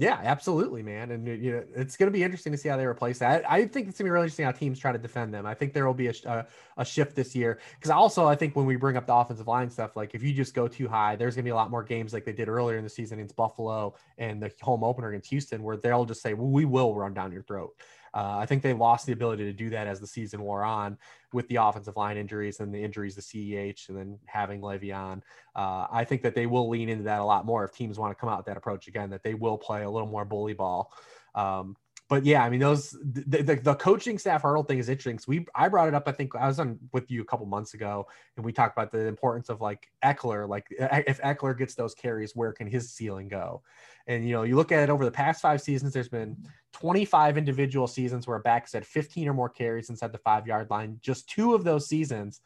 Yeah, 0.00 0.20
absolutely, 0.22 0.84
man. 0.84 1.10
And 1.10 1.26
you 1.26 1.50
know, 1.50 1.64
it's 1.74 1.96
going 1.96 2.06
to 2.06 2.16
be 2.16 2.22
interesting 2.22 2.52
to 2.52 2.58
see 2.58 2.68
how 2.68 2.76
they 2.76 2.86
replace 2.86 3.18
that. 3.18 3.42
I 3.50 3.66
think 3.66 3.88
it's 3.88 3.98
going 3.98 4.04
to 4.04 4.04
be 4.04 4.10
really 4.10 4.26
interesting 4.26 4.44
how 4.44 4.52
teams 4.52 4.78
try 4.78 4.92
to 4.92 4.98
defend 4.98 5.34
them. 5.34 5.44
I 5.44 5.54
think 5.54 5.72
there 5.72 5.88
will 5.88 5.94
be 5.94 6.06
a, 6.06 6.14
a, 6.24 6.46
a 6.76 6.84
shift 6.84 7.16
this 7.16 7.34
year 7.34 7.58
because 7.74 7.90
also 7.90 8.24
I 8.24 8.36
think 8.36 8.54
when 8.54 8.64
we 8.64 8.76
bring 8.76 8.96
up 8.96 9.08
the 9.08 9.14
offensive 9.14 9.48
line 9.48 9.68
stuff, 9.70 9.96
like 9.96 10.14
if 10.14 10.22
you 10.22 10.32
just 10.32 10.54
go 10.54 10.68
too 10.68 10.86
high, 10.86 11.16
there's 11.16 11.34
going 11.34 11.42
to 11.42 11.48
be 11.48 11.50
a 11.50 11.56
lot 11.56 11.72
more 11.72 11.82
games 11.82 12.12
like 12.12 12.24
they 12.24 12.32
did 12.32 12.48
earlier 12.48 12.78
in 12.78 12.84
the 12.84 12.90
season 12.90 13.18
against 13.18 13.34
Buffalo 13.34 13.96
and 14.18 14.40
the 14.40 14.52
home 14.62 14.84
opener 14.84 15.08
against 15.08 15.30
Houston 15.30 15.64
where 15.64 15.76
they'll 15.76 16.04
just 16.04 16.22
say, 16.22 16.32
well, 16.32 16.46
"We 16.46 16.64
will 16.64 16.94
run 16.94 17.12
down 17.12 17.32
your 17.32 17.42
throat." 17.42 17.74
Uh, 18.18 18.36
I 18.36 18.46
think 18.46 18.64
they 18.64 18.72
lost 18.72 19.06
the 19.06 19.12
ability 19.12 19.44
to 19.44 19.52
do 19.52 19.70
that 19.70 19.86
as 19.86 20.00
the 20.00 20.06
season 20.08 20.42
wore 20.42 20.64
on 20.64 20.98
with 21.32 21.46
the 21.46 21.56
offensive 21.56 21.96
line 21.96 22.16
injuries 22.16 22.58
and 22.58 22.74
the 22.74 22.82
injuries 22.82 23.14
to 23.14 23.20
CEH 23.20 23.88
and 23.88 23.96
then 23.96 24.18
having 24.26 24.60
Le'Veon. 24.60 25.22
Uh, 25.54 25.86
I 25.88 26.02
think 26.02 26.22
that 26.22 26.34
they 26.34 26.46
will 26.46 26.68
lean 26.68 26.88
into 26.88 27.04
that 27.04 27.20
a 27.20 27.24
lot 27.24 27.46
more 27.46 27.62
if 27.62 27.70
teams 27.70 27.96
want 27.96 28.10
to 28.10 28.20
come 28.20 28.28
out 28.28 28.38
with 28.38 28.46
that 28.46 28.56
approach 28.56 28.88
again, 28.88 29.08
that 29.10 29.22
they 29.22 29.34
will 29.34 29.56
play 29.56 29.84
a 29.84 29.90
little 29.90 30.08
more 30.08 30.24
bully 30.24 30.52
ball. 30.52 30.92
Um, 31.36 31.76
but 32.08 32.24
yeah, 32.24 32.42
I 32.42 32.48
mean, 32.48 32.60
those 32.60 32.92
the, 33.02 33.42
the, 33.42 33.54
the, 33.56 33.74
coaching 33.74 34.18
staff 34.18 34.42
hurdle 34.42 34.62
thing 34.62 34.78
is 34.78 34.88
interesting. 34.88 35.18
We 35.28 35.46
I 35.54 35.68
brought 35.68 35.88
it 35.88 35.94
up. 35.94 36.04
I 36.06 36.12
think 36.12 36.34
I 36.34 36.46
was 36.46 36.58
on 36.58 36.78
with 36.92 37.10
you 37.10 37.20
a 37.20 37.24
couple 37.24 37.44
months 37.44 37.74
ago, 37.74 38.06
and 38.36 38.44
we 38.44 38.52
talked 38.52 38.76
about 38.76 38.90
the 38.90 39.06
importance 39.06 39.50
of 39.50 39.60
like 39.60 39.88
Ekeler. 40.02 40.48
Like 40.48 40.66
if 40.70 41.20
Ekeler 41.20 41.56
gets 41.56 41.74
those 41.74 41.94
carries, 41.94 42.34
where 42.34 42.52
can 42.52 42.66
his 42.66 42.90
ceiling 42.90 43.28
go? 43.28 43.62
And 44.06 44.26
you 44.26 44.32
know, 44.32 44.42
you 44.42 44.56
look 44.56 44.72
at 44.72 44.82
it 44.82 44.90
over 44.90 45.04
the 45.04 45.10
past 45.10 45.42
five 45.42 45.60
seasons. 45.60 45.92
There's 45.92 46.08
been 46.08 46.34
25 46.72 47.36
individual 47.36 47.86
seasons 47.86 48.26
where 48.26 48.38
a 48.38 48.40
back 48.40 48.62
has 48.62 48.72
had 48.72 48.86
15 48.86 49.28
or 49.28 49.34
more 49.34 49.50
carries 49.50 49.90
inside 49.90 50.12
the 50.12 50.18
five 50.18 50.46
yard 50.46 50.70
line. 50.70 50.98
Just 51.02 51.28
two 51.28 51.54
of 51.54 51.62
those 51.62 51.88
seasons 51.88 52.40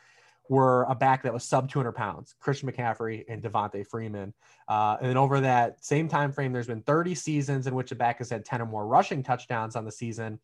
were 0.48 0.84
a 0.84 0.94
back 0.94 1.22
that 1.22 1.32
was 1.32 1.44
sub 1.44 1.70
200 1.70 1.92
pounds, 1.92 2.34
Christian 2.40 2.70
McCaffrey 2.70 3.24
and 3.28 3.42
Devonta 3.42 3.86
Freeman. 3.86 4.34
Uh, 4.68 4.96
and 5.00 5.10
then 5.10 5.16
over 5.16 5.40
that 5.40 5.84
same 5.84 6.08
time 6.08 6.32
frame, 6.32 6.52
there's 6.52 6.66
been 6.66 6.82
30 6.82 7.14
seasons 7.14 7.66
in 7.66 7.74
which 7.74 7.92
a 7.92 7.94
back 7.94 8.18
has 8.18 8.30
had 8.30 8.44
10 8.44 8.62
or 8.62 8.66
more 8.66 8.86
rushing 8.86 9.22
touchdowns 9.22 9.76
on 9.76 9.84
the 9.84 9.92
season. 9.92 10.38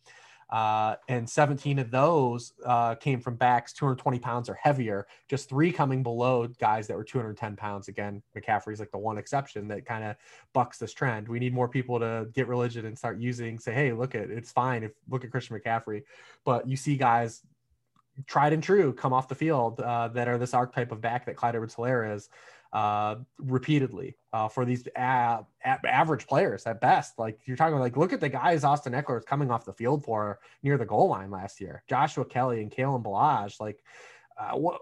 Uh, 0.50 0.94
and 1.08 1.28
17 1.28 1.78
of 1.78 1.90
those 1.90 2.54
uh, 2.64 2.94
came 2.94 3.20
from 3.20 3.36
backs 3.36 3.74
220 3.74 4.18
pounds 4.18 4.48
or 4.48 4.54
heavier, 4.54 5.06
just 5.28 5.48
three 5.48 5.70
coming 5.70 6.02
below 6.02 6.46
guys 6.58 6.86
that 6.86 6.96
were 6.96 7.04
210 7.04 7.54
pounds. 7.56 7.88
Again, 7.88 8.22
McCaffrey's 8.34 8.80
like 8.80 8.90
the 8.90 8.98
one 8.98 9.18
exception 9.18 9.68
that 9.68 9.84
kind 9.84 10.04
of 10.04 10.16
bucks 10.54 10.78
this 10.78 10.94
trend. 10.94 11.28
We 11.28 11.38
need 11.38 11.52
more 11.52 11.68
people 11.68 12.00
to 12.00 12.28
get 12.32 12.48
religion 12.48 12.86
and 12.86 12.96
start 12.96 13.18
using, 13.18 13.58
say, 13.58 13.74
hey, 13.74 13.92
look 13.92 14.14
at 14.14 14.30
it's 14.30 14.50
fine 14.50 14.84
if 14.84 14.92
look 15.10 15.22
at 15.22 15.30
Christian 15.30 15.58
McCaffrey. 15.58 16.04
But 16.46 16.66
you 16.66 16.76
see 16.76 16.96
guys 16.96 17.42
tried 18.26 18.52
and 18.52 18.62
true 18.62 18.92
come 18.92 19.12
off 19.12 19.28
the 19.28 19.34
field 19.34 19.80
uh, 19.80 20.08
that 20.08 20.28
are 20.28 20.38
this 20.38 20.54
archetype 20.54 20.92
of 20.92 21.00
back 21.00 21.26
that 21.26 21.36
Clyde 21.36 21.54
Edwards 21.54 21.74
Helaire 21.74 22.14
is 22.14 22.28
uh, 22.72 23.16
repeatedly 23.38 24.16
uh, 24.32 24.48
for 24.48 24.64
these 24.64 24.86
a- 24.96 25.44
a- 25.64 25.86
average 25.86 26.26
players 26.26 26.66
at 26.66 26.80
best. 26.80 27.18
Like 27.18 27.40
you're 27.46 27.56
talking 27.56 27.78
like, 27.78 27.96
look 27.96 28.12
at 28.12 28.20
the 28.20 28.28
guys 28.28 28.64
Austin 28.64 28.92
Ekeler 28.92 29.18
is 29.18 29.24
coming 29.24 29.50
off 29.50 29.64
the 29.64 29.72
field 29.72 30.04
for 30.04 30.38
near 30.62 30.76
the 30.76 30.84
goal 30.84 31.08
line 31.08 31.30
last 31.30 31.60
year. 31.60 31.82
Joshua 31.88 32.24
Kelley 32.24 32.60
and 32.60 32.70
Kalen 32.70 33.02
Ballage. 33.02 33.60
Like, 33.60 33.82
uh, 34.38 34.56
what 34.56 34.80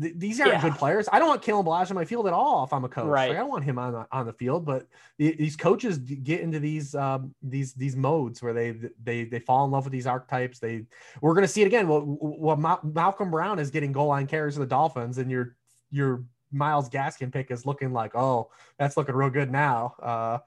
th- 0.00 0.14
these 0.16 0.40
aren't 0.40 0.54
yeah. 0.54 0.62
good 0.62 0.74
players. 0.74 1.08
I 1.12 1.18
don't 1.18 1.28
want 1.28 1.42
Kalen 1.42 1.64
Ballage 1.64 1.90
on 1.90 1.94
my 1.94 2.04
field 2.04 2.26
at 2.26 2.32
all 2.32 2.64
if 2.64 2.72
I'm 2.72 2.84
a 2.84 2.88
coach. 2.88 3.06
Right. 3.06 3.28
Like, 3.28 3.36
I 3.36 3.40
don't 3.40 3.50
want 3.50 3.64
him 3.64 3.78
on 3.78 3.92
the, 3.92 4.06
on 4.12 4.26
the 4.26 4.32
field. 4.32 4.64
But 4.64 4.86
th- 5.18 5.36
these 5.36 5.56
coaches 5.56 5.98
get 5.98 6.40
into 6.40 6.60
these 6.60 6.94
um, 6.94 7.34
these 7.42 7.74
these 7.74 7.96
modes 7.96 8.42
where 8.42 8.52
they 8.52 8.74
they 9.02 9.24
they 9.24 9.40
fall 9.40 9.64
in 9.64 9.70
love 9.70 9.84
with 9.84 9.92
these 9.92 10.06
archetypes. 10.06 10.58
They 10.58 10.84
we're 11.20 11.34
going 11.34 11.42
to 11.42 11.48
see 11.48 11.62
it 11.62 11.66
again. 11.66 11.88
Well, 11.88 12.04
well, 12.06 12.56
Ma- 12.56 12.80
Malcolm 12.82 13.30
Brown 13.30 13.58
is 13.58 13.70
getting 13.70 13.92
goal 13.92 14.08
line 14.08 14.26
carries 14.26 14.56
of 14.56 14.60
the 14.60 14.66
Dolphins, 14.66 15.18
and 15.18 15.30
you're 15.30 15.56
you're 15.90 16.24
Gaskin 16.54 17.32
pick 17.32 17.50
is 17.50 17.66
looking 17.66 17.92
like, 17.92 18.14
oh, 18.14 18.50
that's 18.78 18.96
looking 18.96 19.14
real 19.14 19.30
good 19.30 19.50
now. 19.50 19.94
Uh, 20.02 20.38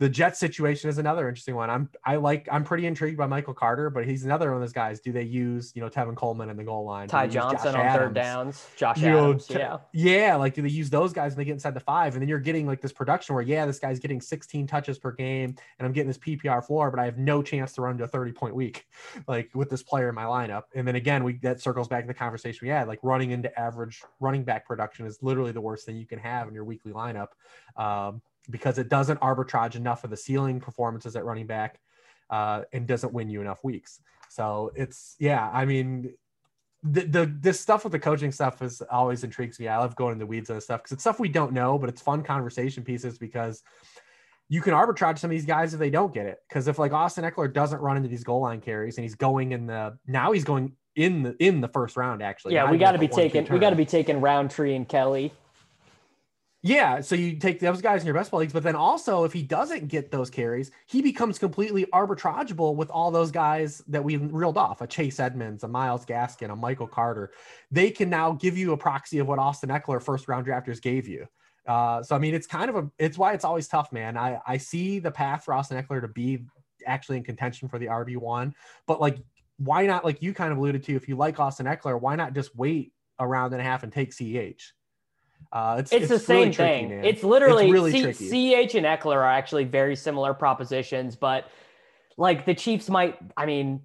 the 0.00 0.08
Jet 0.08 0.36
situation 0.36 0.90
is 0.90 0.98
another 0.98 1.28
interesting 1.28 1.54
one. 1.54 1.70
I'm 1.70 1.88
I 2.04 2.16
like 2.16 2.48
I'm 2.50 2.64
pretty 2.64 2.86
intrigued 2.86 3.16
by 3.16 3.26
Michael 3.26 3.54
Carter, 3.54 3.90
but 3.90 4.04
he's 4.04 4.24
another 4.24 4.48
one 4.48 4.56
of 4.56 4.60
those 4.60 4.72
guys. 4.72 5.00
Do 5.00 5.12
they 5.12 5.22
use 5.22 5.72
you 5.74 5.82
know 5.82 5.88
Tevin 5.88 6.16
Coleman 6.16 6.50
in 6.50 6.56
the 6.56 6.64
goal 6.64 6.84
line? 6.84 7.06
Ty 7.06 7.28
Johnson 7.28 7.76
on 7.76 7.80
Adams? 7.80 7.98
third 7.98 8.14
downs, 8.14 8.66
Josh 8.76 9.00
you 9.00 9.16
Adams, 9.16 9.48
know, 9.50 9.78
yeah, 9.92 10.26
yeah. 10.26 10.34
Like 10.34 10.54
do 10.54 10.62
they 10.62 10.68
use 10.68 10.90
those 10.90 11.12
guys 11.12 11.32
when 11.32 11.38
they 11.38 11.44
get 11.44 11.52
inside 11.52 11.74
the 11.74 11.80
five, 11.80 12.14
and 12.14 12.22
then 12.22 12.28
you're 12.28 12.40
getting 12.40 12.66
like 12.66 12.80
this 12.80 12.92
production 12.92 13.36
where 13.36 13.44
yeah, 13.44 13.66
this 13.66 13.78
guy's 13.78 14.00
getting 14.00 14.20
16 14.20 14.66
touches 14.66 14.98
per 14.98 15.12
game, 15.12 15.54
and 15.78 15.86
I'm 15.86 15.92
getting 15.92 16.08
this 16.08 16.18
PPR 16.18 16.64
floor, 16.64 16.90
but 16.90 16.98
I 16.98 17.04
have 17.04 17.18
no 17.18 17.40
chance 17.40 17.72
to 17.74 17.82
run 17.82 17.96
to 17.98 18.04
a 18.04 18.08
30 18.08 18.32
point 18.32 18.56
week, 18.56 18.86
like 19.28 19.50
with 19.54 19.70
this 19.70 19.84
player 19.84 20.08
in 20.08 20.14
my 20.16 20.24
lineup. 20.24 20.64
And 20.74 20.88
then 20.88 20.96
again, 20.96 21.22
we 21.22 21.34
that 21.38 21.60
circles 21.60 21.86
back 21.86 22.02
to 22.02 22.08
the 22.08 22.14
conversation 22.14 22.58
we 22.62 22.70
had. 22.70 22.88
Like 22.88 22.98
running 23.04 23.30
into 23.30 23.56
average 23.58 24.02
running 24.18 24.42
back 24.42 24.66
production 24.66 25.06
is 25.06 25.22
literally 25.22 25.52
the 25.52 25.60
worst 25.60 25.86
thing 25.86 25.96
you 25.96 26.06
can 26.06 26.18
have 26.18 26.48
in 26.48 26.54
your 26.54 26.64
weekly 26.64 26.92
lineup. 26.92 27.28
Um, 27.76 28.20
because 28.50 28.78
it 28.78 28.88
doesn't 28.88 29.20
arbitrage 29.20 29.74
enough 29.74 30.04
of 30.04 30.10
the 30.10 30.16
ceiling 30.16 30.60
performances 30.60 31.16
at 31.16 31.24
running 31.24 31.46
back 31.46 31.80
uh, 32.30 32.62
and 32.72 32.86
doesn't 32.86 33.12
win 33.12 33.28
you 33.28 33.40
enough 33.40 33.62
weeks. 33.64 34.00
So 34.28 34.72
it's 34.74 35.16
yeah, 35.18 35.50
I 35.52 35.64
mean, 35.64 36.14
the, 36.82 37.02
the 37.02 37.34
this 37.40 37.60
stuff 37.60 37.84
with 37.84 37.92
the 37.92 37.98
coaching 37.98 38.32
stuff 38.32 38.60
is 38.62 38.82
always 38.90 39.24
intrigues 39.24 39.58
me. 39.58 39.68
I 39.68 39.78
love 39.78 39.96
going 39.96 40.12
in 40.12 40.18
the 40.18 40.26
weeds 40.26 40.50
on 40.50 40.56
this 40.56 40.64
stuff 40.64 40.82
because 40.82 40.92
it's 40.92 41.02
stuff 41.02 41.20
we 41.20 41.28
don't 41.28 41.52
know, 41.52 41.78
but 41.78 41.88
it's 41.88 42.02
fun 42.02 42.22
conversation 42.22 42.82
pieces 42.82 43.18
because 43.18 43.62
you 44.48 44.60
can 44.60 44.74
arbitrage 44.74 45.18
some 45.18 45.30
of 45.30 45.32
these 45.32 45.46
guys 45.46 45.72
if 45.72 45.80
they 45.80 45.90
don't 45.90 46.12
get 46.12 46.26
it. 46.26 46.38
Because 46.48 46.68
if 46.68 46.78
like 46.78 46.92
Austin 46.92 47.24
Ekeler 47.24 47.52
doesn't 47.52 47.80
run 47.80 47.96
into 47.96 48.08
these 48.08 48.24
goal 48.24 48.42
line 48.42 48.60
carries 48.60 48.98
and 48.98 49.04
he's 49.04 49.14
going 49.14 49.52
in 49.52 49.66
the 49.66 49.96
now 50.06 50.32
he's 50.32 50.44
going 50.44 50.72
in 50.96 51.22
the 51.22 51.36
in 51.38 51.60
the 51.60 51.68
first 51.68 51.96
round 51.96 52.22
actually. 52.22 52.54
Yeah, 52.54 52.70
we 52.70 52.78
got 52.78 52.92
to 52.92 52.98
be 52.98 53.08
taking 53.08 53.46
we 53.50 53.58
got 53.58 53.70
to 53.70 53.76
be 53.76 53.86
taking 53.86 54.20
Rountree 54.20 54.74
and 54.74 54.88
Kelley 54.88 55.32
yeah, 56.66 57.02
so 57.02 57.14
you 57.14 57.36
take 57.36 57.60
those 57.60 57.82
guys 57.82 58.00
in 58.00 58.06
your 58.06 58.14
best 58.14 58.30
ball 58.30 58.40
leagues, 58.40 58.54
but 58.54 58.62
then 58.62 58.74
also 58.74 59.24
if 59.24 59.34
he 59.34 59.42
doesn't 59.42 59.88
get 59.88 60.10
those 60.10 60.30
carries, 60.30 60.70
he 60.86 61.02
becomes 61.02 61.38
completely 61.38 61.84
arbitrageable 61.92 62.74
with 62.74 62.88
all 62.88 63.10
those 63.10 63.30
guys 63.30 63.82
that 63.86 64.02
we 64.02 64.16
reeled 64.16 64.56
off: 64.56 64.80
a 64.80 64.86
Chase 64.86 65.20
Edmonds, 65.20 65.62
a 65.62 65.68
Myles 65.68 66.06
Gaskin, 66.06 66.50
a 66.50 66.56
Michael 66.56 66.86
Carter. 66.86 67.32
They 67.70 67.90
can 67.90 68.08
now 68.08 68.32
give 68.32 68.56
you 68.56 68.72
a 68.72 68.78
proxy 68.78 69.18
of 69.18 69.28
what 69.28 69.38
Austin 69.38 69.68
Ekeler 69.68 70.02
first 70.02 70.26
round 70.26 70.46
drafters 70.46 70.80
gave 70.80 71.06
you. 71.06 71.26
Uh, 71.68 72.02
so 72.02 72.16
I 72.16 72.18
mean, 72.18 72.34
it's 72.34 72.46
kind 72.46 72.70
of 72.70 72.76
a 72.76 72.90
it's 72.98 73.18
why 73.18 73.34
it's 73.34 73.44
always 73.44 73.68
tough, 73.68 73.92
man. 73.92 74.16
I 74.16 74.40
I 74.46 74.56
see 74.56 75.00
the 75.00 75.10
path 75.10 75.44
for 75.44 75.52
Austin 75.52 75.76
Ekeler 75.82 76.00
to 76.00 76.08
be 76.08 76.46
actually 76.86 77.18
in 77.18 77.24
contention 77.24 77.68
for 77.68 77.78
the 77.78 77.88
RB 77.88 78.16
one, 78.16 78.54
but 78.86 79.02
like 79.02 79.18
why 79.58 79.84
not? 79.86 80.02
Like 80.02 80.22
you 80.22 80.32
kind 80.32 80.50
of 80.50 80.56
alluded 80.56 80.82
to, 80.84 80.96
if 80.96 81.08
you 81.08 81.16
like 81.16 81.38
Austin 81.38 81.66
Ekeler, 81.66 82.00
why 82.00 82.16
not 82.16 82.32
just 82.32 82.56
wait 82.56 82.94
a 83.18 83.26
round 83.28 83.52
and 83.52 83.60
a 83.60 83.64
half 83.64 83.82
and 83.82 83.92
take 83.92 84.12
CH? 84.12 84.72
Uh, 85.52 85.76
it's, 85.78 85.92
it's, 85.92 86.02
it's, 86.04 86.12
the 86.12 86.18
same 86.18 86.52
thing. 86.52 86.88
Tricky, 86.88 87.08
it's 87.08 87.22
literally 87.22 87.64
it's 87.64 87.72
really 87.72 87.92
C- 87.92 88.64
CH 88.64 88.74
and 88.74 88.86
Ekeler 88.86 89.16
are 89.16 89.30
actually 89.30 89.64
very 89.64 89.96
similar 89.96 90.34
propositions, 90.34 91.16
but 91.16 91.48
like 92.16 92.46
the 92.46 92.54
Chiefs 92.54 92.88
might, 92.88 93.18
I 93.36 93.46
mean, 93.46 93.80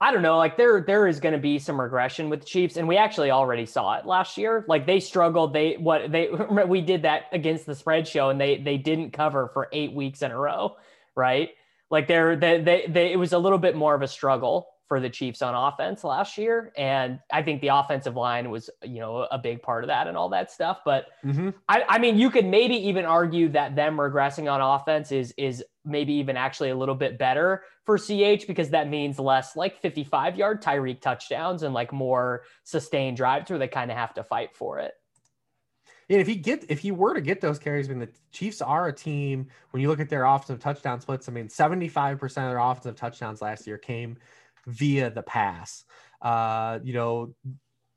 I 0.00 0.12
don't 0.12 0.22
know, 0.22 0.36
like 0.36 0.56
there 0.56 0.82
there 0.82 1.06
is 1.06 1.20
going 1.20 1.32
to 1.32 1.38
be 1.38 1.58
some 1.58 1.80
regression 1.80 2.28
with 2.28 2.40
the 2.40 2.46
Chiefs, 2.46 2.76
and 2.76 2.86
we 2.86 2.96
actually 2.96 3.30
already 3.30 3.64
saw 3.64 3.94
it 3.94 4.04
last 4.04 4.36
year. 4.36 4.64
Like 4.68 4.86
they 4.86 5.00
struggled. 5.00 5.54
They 5.54 5.74
what 5.74 6.12
they 6.12 6.28
we 6.66 6.82
did 6.82 7.02
that 7.02 7.24
against 7.32 7.64
the 7.64 7.74
spread 7.74 8.06
show, 8.06 8.28
and 8.28 8.40
they 8.40 8.58
they 8.58 8.76
didn't 8.76 9.12
cover 9.12 9.48
for 9.54 9.68
eight 9.72 9.92
weeks 9.92 10.22
in 10.22 10.30
a 10.30 10.38
row, 10.38 10.76
right? 11.14 11.50
Like 11.90 12.08
they're 12.08 12.36
they 12.36 12.60
they, 12.60 12.86
they 12.88 13.12
it 13.12 13.16
was 13.16 13.32
a 13.32 13.38
little 13.38 13.58
bit 13.58 13.74
more 13.74 13.94
of 13.94 14.02
a 14.02 14.08
struggle 14.08 14.68
for 14.88 15.00
the 15.00 15.10
Chiefs 15.10 15.42
on 15.42 15.54
offense 15.54 16.04
last 16.04 16.38
year. 16.38 16.72
And 16.76 17.18
I 17.32 17.42
think 17.42 17.60
the 17.60 17.68
offensive 17.68 18.16
line 18.16 18.50
was, 18.50 18.70
you 18.82 19.00
know, 19.00 19.26
a 19.30 19.38
big 19.38 19.62
part 19.62 19.84
of 19.84 19.88
that 19.88 20.06
and 20.06 20.16
all 20.16 20.28
that 20.30 20.50
stuff. 20.50 20.80
But 20.84 21.06
mm-hmm. 21.24 21.50
I, 21.68 21.84
I, 21.88 21.98
mean, 21.98 22.18
you 22.18 22.30
could 22.30 22.46
maybe 22.46 22.74
even 22.74 23.04
argue 23.04 23.48
that 23.50 23.74
them 23.74 23.96
regressing 23.96 24.50
on 24.50 24.60
offense 24.60 25.10
is 25.10 25.34
is 25.36 25.64
maybe 25.84 26.12
even 26.14 26.36
actually 26.36 26.70
a 26.70 26.76
little 26.76 26.94
bit 26.94 27.18
better 27.18 27.62
for 27.84 27.96
CH 27.96 28.46
because 28.46 28.70
that 28.70 28.88
means 28.88 29.18
less 29.18 29.56
like 29.56 29.80
55 29.80 30.36
yard 30.36 30.62
Tyreek 30.62 31.00
touchdowns 31.00 31.62
and 31.62 31.72
like 31.72 31.92
more 31.92 32.42
sustained 32.64 33.16
drives 33.16 33.50
where 33.50 33.58
they 33.58 33.68
kind 33.68 33.90
of 33.90 33.96
have 33.96 34.14
to 34.14 34.24
fight 34.24 34.54
for 34.54 34.78
it. 34.78 34.94
And 36.08 36.20
if 36.20 36.26
he 36.26 36.36
get 36.36 36.64
if 36.68 36.78
he 36.78 36.92
were 36.92 37.14
to 37.14 37.20
get 37.20 37.40
those 37.40 37.58
carries, 37.58 37.88
I 37.88 37.90
mean 37.90 37.98
the 37.98 38.08
Chiefs 38.30 38.62
are 38.62 38.88
a 38.88 38.92
team 38.92 39.48
when 39.70 39.82
you 39.82 39.88
look 39.88 39.98
at 39.98 40.08
their 40.08 40.24
offensive 40.24 40.60
touchdown 40.60 41.00
splits. 41.00 41.28
I 41.28 41.32
mean, 41.32 41.48
75% 41.48 42.22
of 42.22 42.34
their 42.34 42.58
offensive 42.58 42.96
touchdowns 42.96 43.42
last 43.42 43.66
year 43.66 43.78
came 43.78 44.16
via 44.66 45.10
the 45.10 45.22
pass. 45.22 45.84
Uh, 46.22 46.78
you 46.82 46.92
know, 46.92 47.34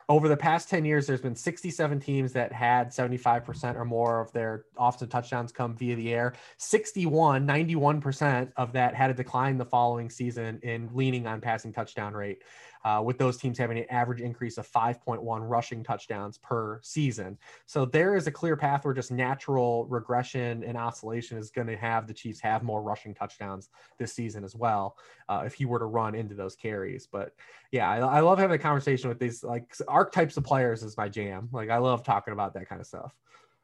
over 0.10 0.28
the 0.28 0.36
past 0.36 0.70
10 0.70 0.86
years, 0.86 1.06
there's 1.06 1.22
been 1.22 1.36
67 1.36 2.00
teams 2.00 2.34
that 2.34 2.52
had 2.52 2.90
75% 2.90 3.76
or 3.76 3.86
more 3.86 4.22
of 4.22 4.32
their 4.32 4.66
offensive 4.76 5.10
touchdowns 5.10 5.52
come 5.52 5.76
via 5.76 5.96
the 5.96 6.12
air. 6.12 6.34
61, 6.58 7.46
91% 7.46 8.52
of 8.58 8.74
that 8.74 8.96
had 8.96 9.12
a 9.12 9.14
decline 9.14 9.60
the 9.60 9.66
following 9.66 10.10
season 10.10 10.60
in 10.64 10.90
leaning 10.94 11.28
on 11.28 11.40
passing 11.40 11.72
touchdown 11.72 12.14
rate 12.14 12.42
uh, 12.86 13.02
with 13.04 13.18
those 13.18 13.38
teams 13.38 13.58
having 13.58 13.78
an 13.78 13.86
average 13.90 14.22
increase 14.22 14.58
of 14.58 14.68
5.1 14.68 15.20
rushing 15.50 15.84
touchdowns 15.84 16.38
per 16.38 16.80
season. 16.82 17.38
So 17.66 17.86
there 17.86 18.16
is 18.16 18.28
a 18.28 18.32
clear 18.32 18.56
path 18.56 18.86
where 18.86 18.94
just 18.94 19.12
natural 19.12 19.86
regression 19.88 20.64
and 20.64 20.78
oscillation 20.78 21.38
is 21.38 21.52
going 21.52 21.68
to 21.68 21.78
have 21.78 22.08
the 22.08 22.14
Chiefs 22.14 22.40
have 22.42 22.64
more 22.64 22.82
rushing 22.82 23.14
touchdowns 23.14 23.70
this 23.98 24.14
season 24.14 24.44
as 24.44 24.56
well, 24.56 24.98
uh, 25.28 25.44
if 25.46 25.54
he 25.54 25.66
were 25.66 25.80
to 25.80 25.86
run 25.86 26.16
into 26.16 26.36
those 26.36 26.56
carries. 26.56 27.08
But 27.08 27.34
yeah, 27.72 27.90
I, 27.90 27.98
I 27.98 28.20
love 28.22 28.40
having 28.40 28.56
a 28.56 28.60
conversation 28.60 29.10
with 29.10 29.20
these 29.20 29.44
like 29.44 29.74
archetypes 29.88 30.38
of 30.38 30.44
players 30.44 30.84
is 30.84 30.98
my 30.98 31.10
jam. 31.10 31.50
Like 31.52 31.70
I 31.70 31.78
love 31.78 32.04
talking 32.04 32.34
about 32.34 32.54
that 32.54 32.70
kind 32.70 32.82
of 32.82 32.88
stuff. 32.88 33.14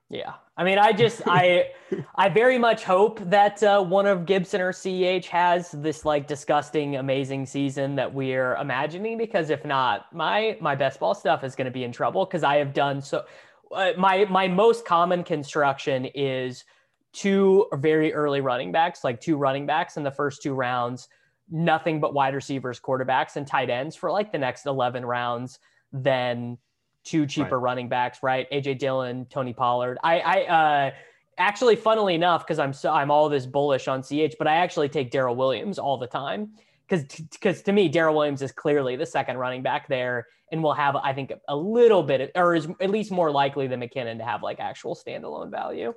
Yeah, 0.10 0.34
I 0.56 0.64
mean, 0.64 0.77
I 0.77 0.91
just 0.91 1.23
I 1.26 1.72
I 2.15 2.30
very 2.30 2.60
much 2.60 2.84
hope 2.84 3.19
that 3.30 3.61
uh, 3.64 3.82
one 3.82 4.06
of 4.06 4.26
Gibson 4.26 4.61
or 4.61 4.72
CH 4.72 5.27
has 5.30 5.72
this 5.72 6.06
like 6.06 6.27
disgusting, 6.27 6.98
amazing 6.98 7.45
season 7.48 7.95
that 7.95 8.14
we're 8.14 8.56
imagining. 8.56 9.18
Because 9.18 9.49
if 9.49 9.65
not, 9.65 10.14
my 10.14 10.57
my 10.61 10.76
best 10.76 10.99
ball 10.99 11.15
stuff 11.15 11.44
is 11.44 11.56
going 11.56 11.65
to 11.65 11.72
be 11.72 11.84
in 11.84 11.91
trouble. 11.91 12.26
Because 12.26 12.44
I 12.44 12.57
have 12.57 12.73
done 12.73 13.02
so. 13.02 13.26
Uh, 13.73 13.94
my 13.98 14.26
my 14.26 14.48
most 14.48 14.86
common 14.86 15.23
construction 15.23 16.06
is 16.14 16.64
two 17.11 17.65
very 17.73 18.14
early 18.14 18.41
running 18.41 18.72
backs, 18.72 19.03
like 19.03 19.19
two 19.19 19.38
running 19.38 19.65
backs 19.65 19.98
in 19.98 20.03
the 20.03 20.11
first 20.11 20.44
two 20.44 20.53
rounds, 20.53 21.07
nothing 21.49 21.99
but 21.99 22.14
wide 22.14 22.36
receivers, 22.36 22.80
quarterbacks, 22.80 23.38
and 23.38 23.48
tight 23.48 23.72
ends 23.72 23.95
for 23.95 24.11
like 24.11 24.32
the 24.32 24.38
next 24.38 24.68
eleven 24.68 25.03
rounds. 25.03 25.57
Then 25.91 26.60
two 27.06 27.26
cheaper 27.26 27.57
right. 27.57 27.64
running 27.64 27.88
backs, 27.88 28.19
right? 28.22 28.49
AJ 28.52 28.80
Dillon, 28.80 29.26
Tony 29.30 29.53
Pollard. 29.53 29.98
I, 30.03 30.19
I 30.19 30.44
uh, 30.44 30.91
actually, 31.38 31.76
funnily 31.76 32.15
enough, 32.15 32.45
because 32.45 32.60
I'm 32.60 32.73
so 32.73 32.91
I'm 32.91 33.11
all 33.11 33.30
this 33.30 33.45
bullish 33.45 33.88
on 33.88 34.02
CH, 34.02 34.36
but 34.38 34.48
I 34.48 34.57
actually 34.57 34.90
take 34.90 35.11
Darrel 35.11 35.36
Williams 35.36 35.80
all 35.80 35.98
the 35.98 36.07
time 36.07 36.52
because 36.88 37.03
because 37.32 37.61
to 37.64 37.72
me, 37.72 37.88
Darrel 37.88 38.15
Williams 38.15 38.41
is 38.41 38.52
clearly 38.52 38.95
the 38.95 39.06
second 39.06 39.38
running 39.38 39.61
back 39.61 39.88
there, 39.88 40.27
and 40.52 40.61
will 40.61 40.73
have 40.73 40.95
I 40.95 41.14
think 41.14 41.32
a 41.48 41.56
little 41.56 42.03
bit, 42.03 42.32
or 42.36 42.56
is 42.56 42.68
at 42.82 42.90
least 42.90 43.11
more 43.11 43.32
likely 43.32 43.68
than 43.68 43.80
McKinnon 43.80 44.18
to 44.18 44.26
have 44.26 44.44
like 44.44 44.60
actual 44.60 44.95
standalone 44.95 45.52
value. 45.52 45.94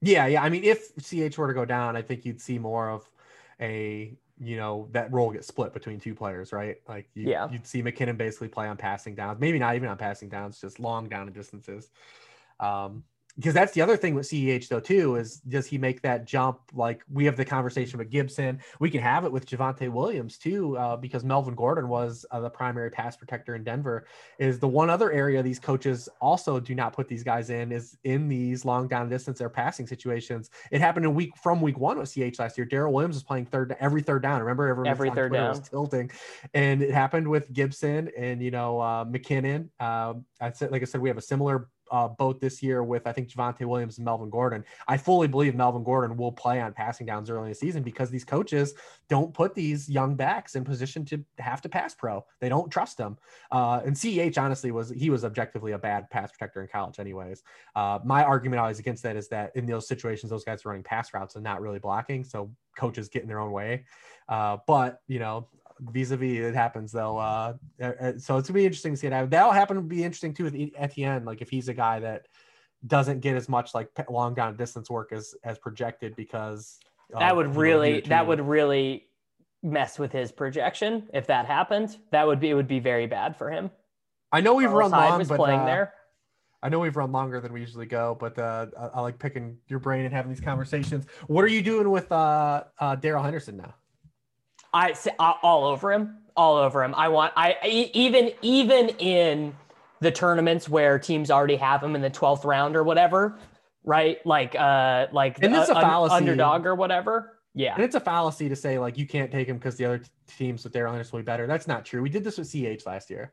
Yeah, 0.00 0.26
yeah. 0.26 0.42
I 0.42 0.50
mean, 0.50 0.64
if 0.64 0.94
CH 0.96 1.36
were 1.38 1.48
to 1.48 1.54
go 1.54 1.64
down, 1.64 1.96
I 1.96 2.02
think 2.02 2.24
you'd 2.24 2.40
see 2.40 2.58
more 2.58 2.90
of 2.90 3.08
a 3.60 4.16
you 4.40 4.56
know 4.56 4.88
that 4.92 5.12
role 5.12 5.30
gets 5.30 5.46
split 5.46 5.72
between 5.72 6.00
two 6.00 6.14
players, 6.14 6.52
right? 6.52 6.76
Like 6.88 7.08
you, 7.14 7.28
yeah, 7.28 7.48
you'd 7.50 7.66
see 7.66 7.82
McKinnon 7.82 8.16
basically 8.16 8.48
play 8.48 8.66
on 8.66 8.76
passing 8.76 9.14
downs, 9.14 9.38
maybe 9.40 9.58
not 9.58 9.76
even 9.76 9.88
on 9.88 9.96
passing 9.96 10.28
downs, 10.28 10.60
just 10.60 10.80
long 10.80 11.08
down 11.08 11.26
and 11.26 11.34
distances. 11.34 11.90
Um, 12.60 13.04
because 13.36 13.52
that's 13.52 13.72
the 13.72 13.82
other 13.82 13.96
thing 13.96 14.14
with 14.14 14.26
CEH 14.26 14.68
though 14.68 14.80
too 14.80 15.16
is 15.16 15.40
does 15.40 15.66
he 15.66 15.76
make 15.76 16.02
that 16.02 16.24
jump? 16.24 16.60
Like 16.72 17.02
we 17.12 17.24
have 17.24 17.36
the 17.36 17.44
conversation 17.44 17.98
with 17.98 18.10
Gibson, 18.10 18.60
we 18.78 18.90
can 18.90 19.00
have 19.00 19.24
it 19.24 19.32
with 19.32 19.46
Javonte 19.46 19.90
Williams 19.90 20.38
too, 20.38 20.76
uh, 20.76 20.96
because 20.96 21.24
Melvin 21.24 21.54
Gordon 21.54 21.88
was 21.88 22.24
uh, 22.30 22.40
the 22.40 22.50
primary 22.50 22.90
pass 22.90 23.16
protector 23.16 23.56
in 23.56 23.64
Denver. 23.64 24.06
Is 24.38 24.58
the 24.58 24.68
one 24.68 24.88
other 24.88 25.10
area 25.10 25.42
these 25.42 25.58
coaches 25.58 26.08
also 26.20 26.60
do 26.60 26.74
not 26.74 26.92
put 26.92 27.08
these 27.08 27.24
guys 27.24 27.50
in 27.50 27.72
is 27.72 27.96
in 28.04 28.28
these 28.28 28.64
long 28.64 28.86
down 28.86 29.08
distance 29.08 29.40
or 29.40 29.48
passing 29.48 29.86
situations. 29.86 30.50
It 30.70 30.80
happened 30.80 31.04
in 31.04 31.14
week 31.14 31.36
from 31.36 31.60
week 31.60 31.78
one 31.78 31.98
with 31.98 32.12
CH 32.12 32.38
last 32.38 32.56
year. 32.56 32.64
Darrel 32.66 32.92
Williams 32.92 33.16
was 33.16 33.24
playing 33.24 33.46
third 33.46 33.76
every 33.80 34.02
third 34.02 34.22
down. 34.22 34.40
Remember 34.40 34.68
every, 34.68 34.88
every 34.88 35.10
third 35.10 35.32
down 35.32 35.48
was 35.48 35.60
tilting, 35.60 36.10
and 36.52 36.82
it 36.82 36.92
happened 36.92 37.26
with 37.26 37.52
Gibson 37.52 38.10
and 38.16 38.40
you 38.40 38.52
know 38.52 38.80
uh, 38.80 39.04
McKinnon. 39.04 39.70
Uh, 39.80 40.14
I 40.40 40.52
said 40.52 40.70
like 40.70 40.82
I 40.82 40.84
said 40.84 41.00
we 41.00 41.08
have 41.08 41.18
a 41.18 41.22
similar 41.22 41.68
uh, 41.90 42.08
boat 42.08 42.40
this 42.40 42.62
year 42.62 42.82
with 42.82 43.06
I 43.06 43.12
think 43.12 43.28
Javonte 43.28 43.64
Williams 43.64 43.98
and 43.98 44.04
Melvin 44.04 44.30
Gordon. 44.30 44.64
I 44.88 44.96
fully 44.96 45.28
believe 45.28 45.54
Melvin 45.54 45.84
Gordon 45.84 46.16
will 46.16 46.32
play 46.32 46.60
on 46.60 46.72
passing 46.72 47.06
downs 47.06 47.30
early 47.30 47.44
in 47.44 47.48
the 47.50 47.54
season 47.54 47.82
because 47.82 48.10
these 48.10 48.24
coaches 48.24 48.74
don't 49.08 49.32
put 49.32 49.54
these 49.54 49.88
young 49.88 50.14
backs 50.14 50.54
in 50.54 50.64
position 50.64 51.04
to 51.06 51.24
have 51.38 51.60
to 51.62 51.68
pass 51.68 51.94
pro. 51.94 52.24
They 52.40 52.48
don't 52.48 52.70
trust 52.70 52.98
them. 52.98 53.18
Uh, 53.50 53.80
and 53.84 53.94
CEH 53.94 54.38
honestly 54.38 54.70
was 54.70 54.90
he 54.90 55.10
was 55.10 55.24
objectively 55.24 55.72
a 55.72 55.78
bad 55.78 56.10
pass 56.10 56.30
protector 56.30 56.62
in 56.62 56.68
college, 56.68 56.98
anyways. 56.98 57.42
Uh, 57.74 57.98
my 58.04 58.24
argument 58.24 58.60
always 58.60 58.78
against 58.78 59.02
that 59.02 59.16
is 59.16 59.28
that 59.28 59.52
in 59.54 59.66
those 59.66 59.88
situations, 59.88 60.30
those 60.30 60.44
guys 60.44 60.64
are 60.64 60.70
running 60.70 60.84
pass 60.84 61.12
routes 61.14 61.34
and 61.34 61.44
not 61.44 61.60
really 61.60 61.78
blocking, 61.78 62.24
so 62.24 62.50
coaches 62.76 63.08
get 63.08 63.22
in 63.22 63.28
their 63.28 63.40
own 63.40 63.52
way. 63.52 63.84
Uh, 64.28 64.56
but 64.66 65.00
you 65.06 65.18
know, 65.18 65.48
vis-a-vis 65.80 66.38
it 66.38 66.54
happens 66.54 66.92
though 66.92 67.18
uh, 67.18 67.52
uh, 67.82 68.12
so 68.16 68.36
it's 68.36 68.48
gonna 68.48 68.58
be 68.58 68.64
interesting 68.64 68.92
to 68.92 68.96
see 68.96 69.06
it 69.06 69.30
that'll 69.30 69.52
happen 69.52 69.76
to 69.76 69.82
be 69.82 70.04
interesting 70.04 70.32
too 70.32 70.44
with 70.44 70.56
Etienne 70.76 71.24
like 71.24 71.42
if 71.42 71.50
he's 71.50 71.68
a 71.68 71.74
guy 71.74 71.98
that 72.00 72.26
doesn't 72.86 73.20
get 73.20 73.36
as 73.36 73.48
much 73.48 73.74
like 73.74 73.88
long 74.08 74.34
down 74.34 74.56
distance 74.56 74.90
work 74.90 75.12
as 75.12 75.34
as 75.42 75.58
projected 75.58 76.14
because 76.16 76.78
that 77.18 77.34
would 77.34 77.56
really 77.56 78.00
that 78.02 78.26
would 78.26 78.40
really 78.40 79.06
mess 79.62 79.98
with 79.98 80.12
his 80.12 80.30
projection 80.30 81.08
if 81.12 81.26
that 81.26 81.46
happened. 81.46 81.96
That 82.10 82.26
would 82.26 82.40
be 82.40 82.50
it 82.50 82.54
would 82.54 82.68
be 82.68 82.80
very 82.80 83.06
bad 83.06 83.36
for 83.36 83.50
him. 83.50 83.70
I 84.30 84.40
know 84.40 84.54
we've 84.54 84.68
Carlos 84.68 84.92
run 84.92 85.10
long 85.10 85.18
was 85.18 85.28
but 85.28 85.36
playing 85.36 85.60
uh, 85.60 85.66
there. 85.66 85.94
I 86.62 86.68
know 86.68 86.80
we've 86.80 86.96
run 86.96 87.12
longer 87.12 87.40
than 87.40 87.52
we 87.52 87.60
usually 87.60 87.86
go, 87.86 88.16
but 88.18 88.38
uh, 88.38 88.66
I, 88.78 88.86
I, 88.86 89.00
like 89.02 89.18
picking 89.18 89.58
your 89.68 89.78
brain 89.78 90.06
and 90.06 90.14
having 90.14 90.30
these 90.32 90.40
conversations. 90.40 91.06
What 91.26 91.44
are 91.44 91.48
you 91.48 91.60
doing 91.60 91.90
with 91.90 92.10
uh, 92.10 92.64
uh, 92.78 92.96
Darrell 92.96 93.22
Henderson 93.22 93.58
now? 93.58 93.74
I 94.74 94.92
say 94.92 95.12
all 95.18 95.64
over 95.64 95.92
him, 95.92 96.18
all 96.36 96.56
over 96.56 96.82
him. 96.82 96.94
I 96.96 97.08
want 97.08 97.32
I 97.36 97.56
even 97.94 98.32
even 98.42 98.88
in 98.90 99.54
the 100.00 100.10
tournaments 100.10 100.68
where 100.68 100.98
teams 100.98 101.30
already 101.30 101.56
have 101.56 101.82
him 101.82 101.94
in 101.94 102.02
the 102.02 102.10
12th 102.10 102.44
round 102.44 102.76
or 102.76 102.82
whatever, 102.82 103.38
right? 103.84 104.18
Like 104.26 104.54
uh 104.56 105.06
like 105.12 105.42
and 105.42 105.54
it's 105.54 105.70
a, 105.70 105.74
a 105.74 105.80
fallacy. 105.80 106.16
underdog 106.16 106.66
or 106.66 106.74
whatever. 106.74 107.38
Yeah. 107.54 107.74
And 107.74 107.84
it's 107.84 107.94
a 107.94 108.00
fallacy 108.00 108.48
to 108.48 108.56
say 108.56 108.78
like 108.78 108.98
you 108.98 109.06
can't 109.06 109.30
take 109.30 109.48
him 109.48 109.58
because 109.58 109.76
the 109.76 109.84
other 109.84 110.02
teams 110.36 110.64
with 110.64 110.72
their 110.72 110.88
owners 110.88 111.12
will 111.12 111.20
be 111.20 111.24
better. 111.24 111.46
That's 111.46 111.68
not 111.68 111.84
true. 111.84 112.02
We 112.02 112.10
did 112.10 112.24
this 112.24 112.36
with 112.36 112.50
CH 112.50 112.84
last 112.84 113.10
year. 113.10 113.32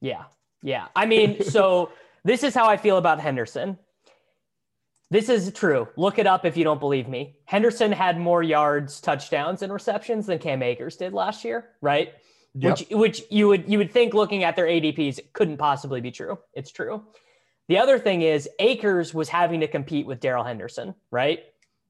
Yeah. 0.00 0.24
Yeah. 0.62 0.88
I 0.96 1.06
mean, 1.06 1.42
so 1.44 1.92
this 2.24 2.42
is 2.42 2.54
how 2.54 2.66
I 2.66 2.76
feel 2.76 2.98
about 2.98 3.20
Henderson. 3.20 3.78
This 5.10 5.28
is 5.28 5.52
true. 5.52 5.88
Look 5.96 6.18
it 6.18 6.26
up 6.26 6.44
if 6.44 6.56
you 6.56 6.64
don't 6.64 6.80
believe 6.80 7.08
me. 7.08 7.36
Henderson 7.44 7.92
had 7.92 8.18
more 8.18 8.42
yards, 8.42 9.00
touchdowns, 9.00 9.62
and 9.62 9.72
receptions 9.72 10.26
than 10.26 10.38
Cam 10.38 10.62
Akers 10.62 10.96
did 10.96 11.12
last 11.12 11.44
year, 11.44 11.70
right? 11.80 12.14
Yep. 12.54 12.78
Which 12.78 12.88
which 12.90 13.22
you 13.30 13.48
would 13.48 13.68
you 13.68 13.78
would 13.78 13.92
think 13.92 14.14
looking 14.14 14.44
at 14.44 14.56
their 14.56 14.66
ADPs 14.66 15.20
couldn't 15.32 15.58
possibly 15.58 16.00
be 16.00 16.10
true. 16.10 16.38
It's 16.52 16.70
true. 16.70 17.02
The 17.68 17.78
other 17.78 17.98
thing 17.98 18.22
is 18.22 18.48
Akers 18.58 19.14
was 19.14 19.28
having 19.28 19.60
to 19.60 19.68
compete 19.68 20.06
with 20.06 20.20
Darrell 20.20 20.44
Henderson, 20.44 20.94
right? 21.10 21.44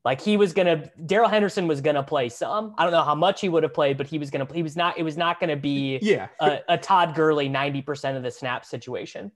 Like 0.05 0.21
he 0.21 0.37
was 0.37 0.53
gonna 0.53 0.91
Darrell 1.07 1.29
Henderson 1.29 1.67
was 1.67 1.81
gonna 1.81 2.03
play 2.03 2.29
some. 2.29 2.75
I 2.77 2.85
don't 2.85 2.93
know 2.93 3.03
how 3.03 3.15
much 3.15 3.41
he 3.41 3.49
would 3.49 3.63
have 3.63 3.73
played, 3.73 3.97
but 3.97 4.07
he 4.07 4.19
was 4.19 4.31
gonna 4.31 4.47
he 4.53 4.63
was 4.63 4.77
not 4.77 4.99
it 4.99 5.03
was 5.03 5.17
not 5.17 5.41
gonna 5.41 5.57
be 5.57 5.99
yeah 6.03 6.29
a, 6.41 6.61
a 6.69 6.79
Todd 6.79 7.15
Gurley 7.15 7.49
90% 7.49 8.17
of 8.17 8.23
the 8.23 8.31
snap 8.31 8.67
situation. 8.67 9.33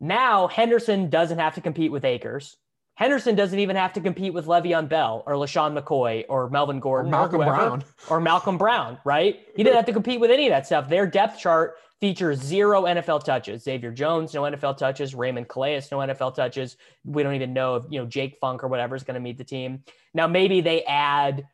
Now 0.00 0.46
Henderson 0.46 1.10
doesn't 1.10 1.38
have 1.38 1.54
to 1.56 1.60
compete 1.60 1.92
with 1.92 2.04
Akers. 2.04 2.56
Henderson 2.98 3.36
doesn't 3.36 3.60
even 3.60 3.76
have 3.76 3.92
to 3.92 4.00
compete 4.00 4.34
with 4.34 4.46
Le'Veon 4.46 4.88
Bell 4.88 5.22
or 5.24 5.34
LeSean 5.34 5.78
McCoy 5.78 6.24
or 6.28 6.50
Melvin 6.50 6.80
Gordon 6.80 7.14
or 7.14 7.18
Malcolm 7.18 7.40
or 7.42 7.44
Brown 7.44 7.84
or 8.10 8.20
Malcolm 8.20 8.58
Brown, 8.58 8.98
right? 9.04 9.38
He 9.54 9.62
didn't 9.62 9.76
have 9.76 9.86
to 9.86 9.92
compete 9.92 10.18
with 10.18 10.32
any 10.32 10.46
of 10.46 10.50
that 10.50 10.66
stuff. 10.66 10.88
Their 10.88 11.06
depth 11.06 11.38
chart 11.38 11.76
features 12.00 12.40
zero 12.40 12.82
NFL 12.82 13.24
touches. 13.24 13.62
Xavier 13.62 13.92
Jones, 13.92 14.34
no 14.34 14.42
NFL 14.42 14.78
touches. 14.78 15.14
Raymond 15.14 15.48
Calais, 15.48 15.84
no 15.92 15.98
NFL 15.98 16.34
touches. 16.34 16.76
We 17.04 17.22
don't 17.22 17.34
even 17.34 17.52
know 17.52 17.76
if 17.76 17.84
you 17.88 18.00
know 18.00 18.06
Jake 18.06 18.36
Funk 18.40 18.64
or 18.64 18.68
whatever 18.68 18.96
is 18.96 19.04
going 19.04 19.14
to 19.14 19.20
meet 19.20 19.38
the 19.38 19.44
team. 19.44 19.84
Now 20.12 20.26
maybe 20.26 20.60
they 20.60 20.82
add 20.82 21.46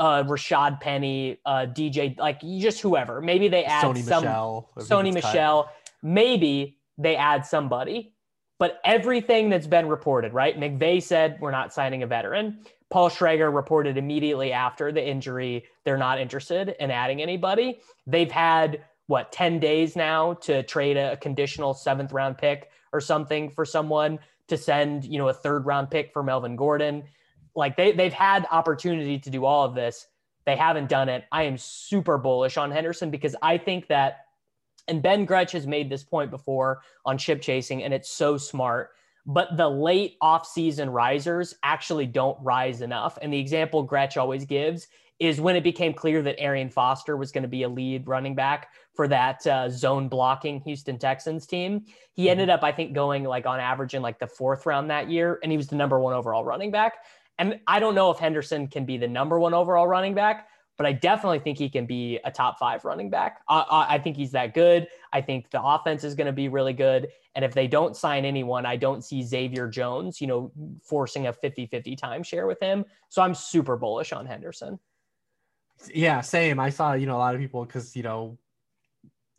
uh, 0.00 0.24
Rashad 0.24 0.80
Penny, 0.80 1.38
uh, 1.46 1.66
DJ, 1.66 2.18
like 2.18 2.40
just 2.40 2.80
whoever. 2.80 3.20
Maybe 3.20 3.46
they 3.46 3.62
add 3.64 3.84
Sony 3.84 4.02
some 4.02 4.24
Michel, 4.24 4.70
Sony 4.78 5.14
Michel. 5.14 5.64
Cut. 5.64 5.74
Maybe 6.02 6.79
they 7.00 7.16
add 7.16 7.44
somebody 7.46 8.12
but 8.60 8.78
everything 8.84 9.48
that's 9.48 9.66
been 9.66 9.88
reported, 9.88 10.34
right? 10.34 10.60
McVay 10.60 11.02
said 11.02 11.38
we're 11.40 11.50
not 11.50 11.72
signing 11.72 12.02
a 12.02 12.06
veteran. 12.06 12.58
Paul 12.90 13.08
Schrager 13.08 13.52
reported 13.52 13.96
immediately 13.96 14.52
after 14.52 14.92
the 14.92 15.04
injury 15.04 15.64
they're 15.84 15.96
not 15.96 16.20
interested 16.20 16.76
in 16.78 16.90
adding 16.90 17.22
anybody. 17.22 17.80
They've 18.06 18.30
had 18.30 18.84
what 19.06 19.32
10 19.32 19.60
days 19.60 19.96
now 19.96 20.34
to 20.34 20.62
trade 20.64 20.98
a 20.98 21.16
conditional 21.16 21.72
seventh 21.72 22.12
round 22.12 22.36
pick 22.36 22.70
or 22.92 23.00
something 23.00 23.50
for 23.50 23.64
someone 23.64 24.18
to 24.48 24.58
send, 24.58 25.06
you 25.06 25.18
know, 25.18 25.28
a 25.28 25.34
third 25.34 25.64
round 25.64 25.90
pick 25.90 26.12
for 26.12 26.22
Melvin 26.22 26.54
Gordon. 26.54 27.04
Like 27.56 27.78
they 27.78 27.92
they've 27.92 28.12
had 28.12 28.46
opportunity 28.50 29.18
to 29.18 29.30
do 29.30 29.46
all 29.46 29.64
of 29.64 29.74
this. 29.74 30.06
They 30.44 30.56
haven't 30.56 30.90
done 30.90 31.08
it. 31.08 31.24
I 31.32 31.44
am 31.44 31.56
super 31.56 32.18
bullish 32.18 32.58
on 32.58 32.70
Henderson 32.70 33.10
because 33.10 33.34
I 33.40 33.56
think 33.56 33.86
that 33.88 34.26
and 34.88 35.02
Ben 35.02 35.24
Gretch 35.24 35.52
has 35.52 35.66
made 35.66 35.90
this 35.90 36.04
point 36.04 36.30
before 36.30 36.82
on 37.04 37.18
chip 37.18 37.40
chasing, 37.40 37.82
and 37.82 37.94
it's 37.94 38.10
so 38.10 38.36
smart. 38.36 38.90
But 39.26 39.56
the 39.56 39.68
late 39.68 40.16
off-season 40.20 40.90
risers 40.90 41.54
actually 41.62 42.06
don't 42.06 42.38
rise 42.42 42.80
enough. 42.80 43.18
And 43.20 43.32
the 43.32 43.38
example 43.38 43.82
Gretch 43.82 44.16
always 44.16 44.44
gives 44.44 44.88
is 45.18 45.38
when 45.40 45.54
it 45.54 45.62
became 45.62 45.92
clear 45.92 46.22
that 46.22 46.40
Arian 46.40 46.70
Foster 46.70 47.16
was 47.16 47.30
going 47.30 47.42
to 47.42 47.48
be 47.48 47.62
a 47.64 47.68
lead 47.68 48.08
running 48.08 48.34
back 48.34 48.68
for 48.94 49.06
that 49.06 49.46
uh, 49.46 49.68
zone 49.68 50.08
blocking 50.08 50.60
Houston 50.62 50.98
Texans 50.98 51.46
team. 51.46 51.84
He 52.14 52.22
mm-hmm. 52.22 52.30
ended 52.30 52.50
up, 52.50 52.64
I 52.64 52.72
think, 52.72 52.94
going 52.94 53.24
like 53.24 53.44
on 53.44 53.60
average 53.60 53.94
in 53.94 54.00
like 54.00 54.18
the 54.18 54.26
fourth 54.26 54.64
round 54.64 54.88
that 54.90 55.10
year, 55.10 55.38
and 55.42 55.52
he 55.52 55.58
was 55.58 55.68
the 55.68 55.76
number 55.76 56.00
one 56.00 56.14
overall 56.14 56.44
running 56.44 56.70
back. 56.70 56.94
And 57.38 57.60
I 57.66 57.80
don't 57.80 57.94
know 57.94 58.10
if 58.10 58.18
Henderson 58.18 58.68
can 58.68 58.86
be 58.86 58.96
the 58.96 59.08
number 59.08 59.38
one 59.38 59.54
overall 59.54 59.86
running 59.86 60.14
back, 60.14 60.48
but 60.80 60.86
I 60.86 60.92
definitely 60.92 61.40
think 61.40 61.58
he 61.58 61.68
can 61.68 61.84
be 61.84 62.18
a 62.24 62.30
top 62.30 62.58
five 62.58 62.86
running 62.86 63.10
back. 63.10 63.42
I, 63.50 63.84
I 63.90 63.98
think 63.98 64.16
he's 64.16 64.30
that 64.30 64.54
good. 64.54 64.88
I 65.12 65.20
think 65.20 65.50
the 65.50 65.62
offense 65.62 66.04
is 66.04 66.14
going 66.14 66.26
to 66.26 66.32
be 66.32 66.48
really 66.48 66.72
good. 66.72 67.08
And 67.34 67.44
if 67.44 67.52
they 67.52 67.66
don't 67.66 67.94
sign 67.94 68.24
anyone, 68.24 68.64
I 68.64 68.76
don't 68.76 69.04
see 69.04 69.22
Xavier 69.22 69.68
Jones, 69.68 70.22
you 70.22 70.26
know, 70.26 70.50
forcing 70.82 71.26
a 71.26 71.34
50 71.34 71.66
50 71.66 71.96
timeshare 71.96 72.46
with 72.46 72.58
him. 72.60 72.86
So 73.10 73.20
I'm 73.20 73.34
super 73.34 73.76
bullish 73.76 74.14
on 74.14 74.24
Henderson. 74.24 74.78
Yeah, 75.92 76.22
same. 76.22 76.58
I 76.58 76.70
saw, 76.70 76.94
you 76.94 77.04
know, 77.04 77.16
a 77.16 77.18
lot 77.18 77.34
of 77.34 77.42
people 77.42 77.66
because, 77.66 77.94
you 77.94 78.02
know, 78.02 78.38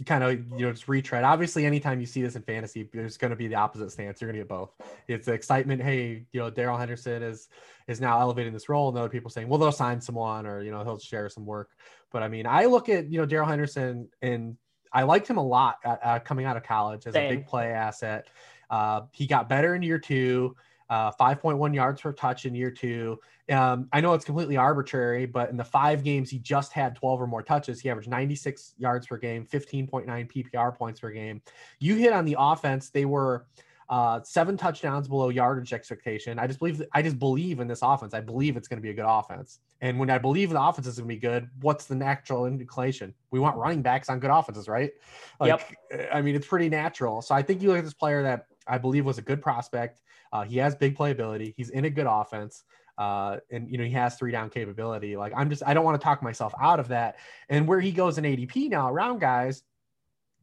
kind 0.06 0.24
of 0.24 0.32
you 0.52 0.66
know 0.66 0.72
just 0.72 0.88
retread. 0.88 1.24
Obviously, 1.24 1.66
anytime 1.66 2.00
you 2.00 2.06
see 2.06 2.22
this 2.22 2.36
in 2.36 2.42
fantasy, 2.42 2.90
there's 2.94 3.18
going 3.18 3.30
to 3.32 3.36
be 3.36 3.48
the 3.48 3.56
opposite 3.56 3.92
stance. 3.92 4.22
You're 4.22 4.32
going 4.32 4.40
to 4.40 4.42
get 4.42 4.50
both. 4.50 4.72
It's 5.08 5.28
excitement. 5.28 5.82
Hey, 5.82 6.26
you 6.32 6.40
know, 6.40 6.50
Darrell 6.50 6.78
Henderson 6.78 7.24
is 7.24 7.48
is 7.88 8.02
now 8.02 8.20
elevating 8.20 8.54
this 8.54 8.70
role, 8.70 8.90
and 8.90 8.98
other 8.98 9.10
people 9.10 9.30
saying, 9.30 9.48
well, 9.48 9.60
they'll 9.60 9.72
sign 9.72 10.02
someone 10.02 10.46
or 10.46 10.64
you 10.64 10.72
know 10.72 10.84
he'll 10.84 11.00
share 11.00 11.30
some 11.30 11.46
work. 11.46 11.72
But 12.12 12.24
I 12.24 12.28
mean, 12.28 12.46
I 12.46 12.66
look 12.66 12.90
at 12.90 13.12
you 13.12 13.20
know 13.20 13.26
Darrell 13.26 13.48
Henderson 13.48 14.10
and 14.22 14.58
I 14.94 15.04
liked 15.04 15.28
him 15.28 15.38
a 15.38 15.46
lot 15.46 15.78
uh, 15.86 16.20
coming 16.20 16.46
out 16.46 16.58
of 16.58 16.64
college 16.64 17.08
as 17.08 17.14
Same. 17.14 17.32
a 17.32 17.36
big 17.38 17.48
play 17.48 17.72
asset. 17.72 18.28
Uh, 18.70 19.02
he 19.12 19.28
got 19.28 19.50
better 19.50 19.76
in 19.76 19.82
year 19.82 20.00
two 20.00 20.56
uh, 20.92 21.10
5.1 21.18 21.74
yards 21.74 22.02
per 22.02 22.12
touch 22.12 22.46
in 22.46 22.54
year 22.54 22.70
two. 22.70 23.18
Um, 23.50 23.88
I 23.94 24.02
know 24.02 24.14
it's 24.14 24.26
completely 24.26 24.58
arbitrary, 24.58 25.26
but 25.26 25.50
in 25.50 25.56
the 25.56 25.64
five 25.64 26.04
games 26.04 26.30
he 26.30 26.38
just 26.38 26.74
had 26.74 26.98
12 26.98 27.22
or 27.22 27.28
more 27.28 27.42
touches, 27.42 27.80
he 27.80 27.90
averaged 27.90 28.10
96 28.10 28.74
yards 28.78 29.08
per 29.08 29.18
game, 29.18 29.46
15.9 29.46 30.06
PPR 30.06 30.78
points 30.78 31.00
per 31.00 31.10
game. 31.10 31.42
You 31.80 31.96
hit 31.96 32.12
on 32.12 32.26
the 32.26 32.36
offense; 32.38 32.90
they 32.90 33.06
were 33.06 33.46
uh, 33.88 34.22
seven 34.24 34.58
touchdowns 34.58 35.08
below 35.08 35.30
yardage 35.30 35.72
expectation. 35.72 36.38
I 36.38 36.46
just 36.46 36.60
believe 36.60 36.84
I 36.92 37.02
just 37.02 37.20
believe 37.20 37.62
in 37.62 37.70
this 37.70 37.80
offense. 37.82 38.14
I 38.14 38.20
believe 38.20 38.58
it's 38.58 38.68
going 38.68 38.80
to 38.80 38.84
be 38.84 38.90
a 38.90 38.94
good 38.94 39.08
offense. 39.08 39.60
And 39.80 39.98
when 39.98 40.10
I 40.10 40.18
believe 40.18 40.50
the 40.50 40.62
offense 40.62 40.88
is 40.88 40.98
going 40.98 41.08
to 41.08 41.16
be 41.16 41.20
good, 41.20 41.50
what's 41.62 41.86
the 41.86 41.96
natural 41.96 42.48
inclination? 42.48 43.14
We 43.32 43.40
want 43.40 43.56
running 43.56 43.82
backs 43.82 44.10
on 44.10 44.20
good 44.20 44.30
offenses, 44.30 44.68
right? 44.68 44.92
Like, 45.40 45.62
yep. 45.92 46.10
I 46.14 46.22
mean, 46.22 46.36
it's 46.36 46.48
pretty 46.48 46.68
natural. 46.68 47.22
So 47.22 47.34
I 47.34 47.42
think 47.42 47.62
you 47.62 47.70
look 47.70 47.78
at 47.78 47.86
this 47.86 47.94
player 47.94 48.24
that 48.24 48.48
I 48.68 48.78
believe 48.78 49.06
was 49.06 49.18
a 49.18 49.22
good 49.22 49.42
prospect. 49.42 50.02
Uh, 50.32 50.44
he 50.44 50.58
has 50.58 50.76
big 50.76 50.98
playability. 50.98 51.54
He's 51.58 51.70
in 51.70 51.86
a 51.86 51.90
good 51.90 52.08
offense. 52.10 52.64
Uh, 52.98 53.38
and 53.50 53.70
you 53.70 53.78
know 53.78 53.84
he 53.84 53.92
has 53.92 54.16
three 54.16 54.32
down 54.32 54.50
capability. 54.50 55.16
Like 55.18 55.34
I'm 55.36 55.50
just 55.50 55.64
I 55.66 55.74
don't 55.74 55.84
want 55.84 56.00
to 56.00 56.04
talk 56.04 56.22
myself 56.22 56.54
out 56.62 56.80
of 56.80 56.90
that. 56.90 57.18
And 57.50 57.68
where 57.68 57.80
he 57.80 57.92
goes 57.92 58.18
in 58.18 58.26
ADP 58.26 58.70
now 58.70 58.92
around 58.92 59.20
guys, 59.20 59.64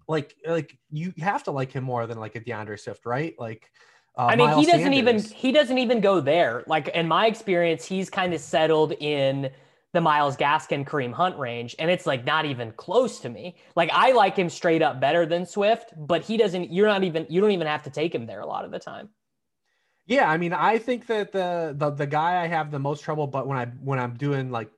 like 0.08 0.34
like 0.46 0.76
you 0.90 1.12
have 1.18 1.44
to 1.44 1.50
like 1.50 1.70
him 1.70 1.84
more 1.84 2.06
than 2.06 2.18
like 2.18 2.34
a 2.34 2.40
D'Andre 2.40 2.76
Swift, 2.76 3.06
right? 3.06 3.34
Like 3.38 3.70
uh, 4.16 4.26
I 4.26 4.36
mean, 4.36 4.48
Miles 4.48 4.66
he 4.66 4.72
doesn't 4.72 4.92
Sanders. 4.92 5.30
even 5.30 5.36
he 5.36 5.52
doesn't 5.52 5.78
even 5.78 6.00
go 6.00 6.20
there. 6.20 6.64
Like 6.66 6.88
in 6.88 7.06
my 7.06 7.26
experience, 7.26 7.84
he's 7.84 8.10
kind 8.10 8.34
of 8.34 8.40
settled 8.40 8.92
in 8.92 9.50
the 9.92 10.00
Myles 10.00 10.36
Gaskin, 10.36 10.84
Kareem 10.84 11.12
Hunt 11.12 11.38
range, 11.38 11.76
and 11.78 11.90
it's 11.90 12.06
like 12.06 12.24
not 12.24 12.44
even 12.44 12.72
close 12.72 13.20
to 13.20 13.28
me. 13.28 13.56
Like 13.76 13.90
I 13.92 14.12
like 14.12 14.36
him 14.36 14.50
straight 14.50 14.82
up 14.82 15.00
better 15.00 15.24
than 15.26 15.46
Swift, 15.46 15.92
but 15.96 16.22
he 16.22 16.36
doesn't. 16.36 16.72
You're 16.72 16.88
not 16.88 17.04
even. 17.04 17.26
You 17.28 17.40
don't 17.40 17.52
even 17.52 17.66
have 17.66 17.84
to 17.84 17.90
take 17.90 18.14
him 18.14 18.26
there 18.26 18.40
a 18.40 18.46
lot 18.46 18.64
of 18.64 18.70
the 18.70 18.78
time. 18.80 19.10
Yeah, 20.08 20.28
I 20.28 20.38
mean, 20.38 20.54
I 20.54 20.78
think 20.78 21.06
that 21.06 21.32
the 21.32 21.74
the 21.76 21.90
the 21.90 22.06
guy 22.06 22.42
I 22.42 22.46
have 22.46 22.70
the 22.70 22.78
most 22.78 23.04
trouble, 23.04 23.26
but 23.26 23.46
when 23.46 23.58
I 23.58 23.66
when 23.66 23.98
I'm 23.98 24.14
doing 24.14 24.50
like 24.50 24.70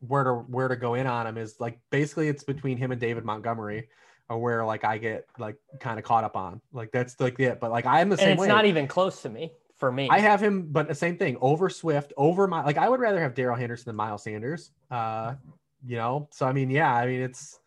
where 0.00 0.24
to 0.24 0.32
where 0.32 0.66
to 0.66 0.76
go 0.76 0.94
in 0.94 1.06
on 1.06 1.26
him 1.26 1.36
is 1.36 1.60
like 1.60 1.78
basically 1.90 2.28
it's 2.28 2.42
between 2.42 2.78
him 2.78 2.90
and 2.90 2.98
David 2.98 3.22
Montgomery, 3.22 3.88
or 4.30 4.38
where 4.38 4.64
like 4.64 4.84
I 4.84 4.96
get 4.96 5.26
like 5.38 5.56
kind 5.78 5.98
of 5.98 6.06
caught 6.06 6.24
up 6.24 6.38
on. 6.38 6.62
Like 6.72 6.90
that's 6.90 7.20
like 7.20 7.38
it. 7.38 7.60
But 7.60 7.70
like 7.70 7.84
I'm 7.84 8.08
the 8.08 8.16
same. 8.16 8.30
And 8.30 8.32
it's 8.32 8.40
way. 8.40 8.48
not 8.48 8.64
even 8.64 8.88
close 8.88 9.20
to 9.22 9.28
me 9.28 9.52
for 9.76 9.92
me. 9.92 10.08
I 10.10 10.20
have 10.20 10.42
him, 10.42 10.68
but 10.70 10.88
the 10.88 10.94
same 10.94 11.18
thing 11.18 11.36
over 11.42 11.68
Swift, 11.68 12.14
over 12.16 12.46
my 12.46 12.64
like 12.64 12.78
I 12.78 12.88
would 12.88 13.00
rather 13.00 13.20
have 13.20 13.34
Darrell 13.34 13.56
Henderson 13.56 13.90
than 13.90 13.96
Miles 13.96 14.22
Sanders. 14.22 14.70
Uh, 14.90 15.34
you 15.86 15.96
know, 15.96 16.28
so 16.32 16.46
I 16.46 16.52
mean, 16.52 16.70
yeah, 16.70 16.94
I 16.94 17.06
mean 17.06 17.20
it's 17.20 17.60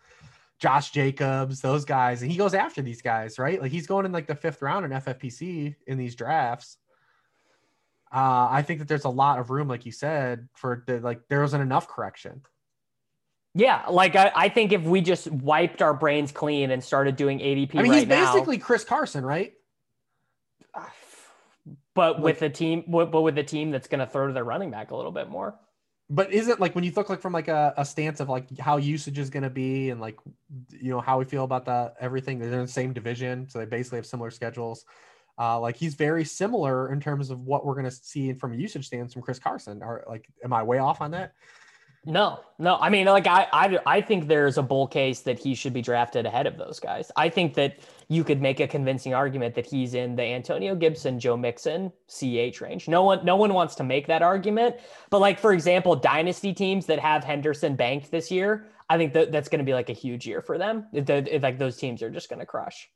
Josh 0.58 0.90
Jacobs, 0.90 1.62
those 1.62 1.86
guys, 1.86 2.24
and 2.24 2.32
he 2.32 2.38
goes 2.38 2.56
after 2.56 2.82
these 2.82 3.04
guys, 3.04 3.38
right? 3.38 3.62
Like 3.62 3.72
he's 3.72 3.86
going 3.86 4.08
in 4.08 4.12
like 4.12 4.26
the 4.26 4.36
fifth 4.36 4.64
round 4.64 4.86
in 4.86 4.92
FFPC 4.92 5.76
in 5.86 6.00
these 6.00 6.16
drafts 6.16 6.78
uh, 8.14 8.48
I 8.52 8.62
think 8.62 8.80
that 8.80 8.88
there's 8.88 9.06
a 9.06 9.10
lot 9.10 9.40
of 9.40 9.50
room, 9.50 9.68
like 9.68 9.86
you 9.86 9.92
said, 9.92 10.50
for 10.54 10.84
the 10.86 11.00
like 11.00 11.28
there 11.30 11.42
wasn't 11.42 11.64
enough 11.64 11.88
correction. 11.88 12.42
Yeah, 13.54 13.86
like 13.90 14.16
I, 14.16 14.32
I 14.36 14.50
think 14.50 14.72
if 14.72 14.84
we 14.84 15.02
just 15.02 15.30
wiped 15.30 15.82
our 15.82 15.94
brains 15.94 16.32
clean 16.32 16.72
and 16.72 16.84
started 16.84 17.16
doing 17.16 17.40
ADP, 17.40 17.76
I 17.76 17.82
mean, 17.82 17.92
right 17.92 18.00
he's 18.00 18.08
basically 18.08 18.58
now, 18.58 18.64
Chris 18.64 18.84
Carson, 18.84 19.26
right? 19.26 19.54
But 21.94 22.16
like, 22.16 22.24
with 22.24 22.42
a 22.42 22.50
team, 22.50 22.86
but 22.88 23.22
with 23.22 23.38
a 23.38 23.44
team 23.44 23.72
that's 23.72 23.88
going 23.88 24.00
to 24.00 24.08
throw 24.08 24.28
to 24.28 24.34
their 24.34 24.46
running 24.46 24.72
back 24.72 24.92
a 24.92 24.96
little 24.96 25.12
bit 25.12 25.30
more. 25.30 25.56
But 26.10 26.34
is 26.34 26.50
it 26.50 26.60
like 26.60 26.76
when 26.76 26.84
you 26.84 26.92
look 26.92 27.10
like 27.10 27.22
from 27.22 27.34
like 27.34 27.48
a, 27.48 27.74
a 27.78 27.86
stance 27.86 28.20
of 28.20 28.30
like 28.30 28.58
how 28.58 28.78
usage 28.78 29.18
is 29.20 29.30
going 29.30 29.44
to 29.44 29.50
be 29.50 29.90
and 29.90 30.02
like 30.02 30.18
you 30.70 30.92
know 30.92 31.00
how 31.00 31.20
we 31.20 31.26
feel 31.26 31.44
about 31.44 31.66
that 31.66 31.96
everything? 32.00 32.40
They're 32.40 32.52
in 32.52 32.60
the 32.60 32.68
same 32.68 32.94
division, 32.94 33.50
so 33.50 33.60
they 33.60 33.66
basically 33.66 33.98
have 33.98 34.06
similar 34.06 34.32
schedules. 34.32 34.86
Uh, 35.42 35.60
like 35.60 35.76
he's 35.76 35.96
very 35.96 36.24
similar 36.24 36.94
in 36.94 37.00
terms 37.00 37.32
of 37.32 37.40
what 37.40 37.66
we're 37.66 37.74
going 37.74 37.86
to 37.86 37.92
see 37.92 38.32
from 38.34 38.54
a 38.54 38.56
usage 38.56 38.86
stance 38.86 39.12
from 39.12 39.24
Chris 39.24 39.40
Carson. 39.40 39.82
Or 39.82 40.04
like, 40.08 40.30
am 40.44 40.54
I 40.54 40.62
way 40.62 40.78
off 40.78 41.02
on 41.02 41.10
that? 41.12 41.34
No, 42.06 42.42
no. 42.60 42.78
I 42.78 42.90
mean, 42.90 43.08
like 43.08 43.26
I, 43.26 43.48
I, 43.52 43.80
I 43.88 44.02
think 44.02 44.28
there's 44.28 44.60
a 44.60 44.62
bull 44.62 44.86
case 44.86 45.22
that 45.22 45.40
he 45.40 45.56
should 45.56 45.74
be 45.74 45.82
drafted 45.82 46.28
ahead 46.28 46.46
of 46.46 46.58
those 46.58 46.80
guys. 46.80 47.12
I 47.16 47.28
think 47.30 47.56
that 47.56 47.80
you 48.08 48.24
could 48.24 48.40
make 48.40 48.60
a 48.60 48.68
convincing 48.68 49.16
argument 49.16 49.56
that 49.56 49.66
he's 49.66 49.96
in 49.96 50.16
the 50.16 50.24
Antonio 50.24 50.76
Gibson, 50.76 51.20
Joe 51.20 51.38
Mixon, 51.38 51.92
CH 52.08 52.62
range. 52.62 52.88
No 52.88 53.02
one, 53.04 53.26
no 53.26 53.36
one 53.36 53.56
wants 53.56 53.74
to 53.76 53.84
make 53.84 54.06
that 54.08 54.22
argument. 54.22 54.76
But 55.10 55.22
like 55.22 55.40
for 55.40 55.54
example, 55.54 55.96
dynasty 55.96 56.54
teams 56.54 56.86
that 56.86 57.00
have 57.00 57.24
Henderson 57.24 57.76
banked 57.76 58.12
this 58.12 58.30
year, 58.30 58.68
I 58.92 58.98
think 58.98 59.14
that 59.14 59.32
that's 59.32 59.50
going 59.50 59.60
to 59.60 59.66
be 59.66 59.74
like 59.74 59.90
a 59.90 59.94
huge 59.94 60.28
year 60.28 60.42
for 60.42 60.60
them. 60.60 60.86
If, 60.94 61.10
if 61.10 61.42
like 61.42 61.58
those 61.58 61.78
teams 61.78 62.04
are 62.04 62.12
just 62.12 62.30
going 62.30 62.42
to 62.42 62.46
crush. 62.46 62.90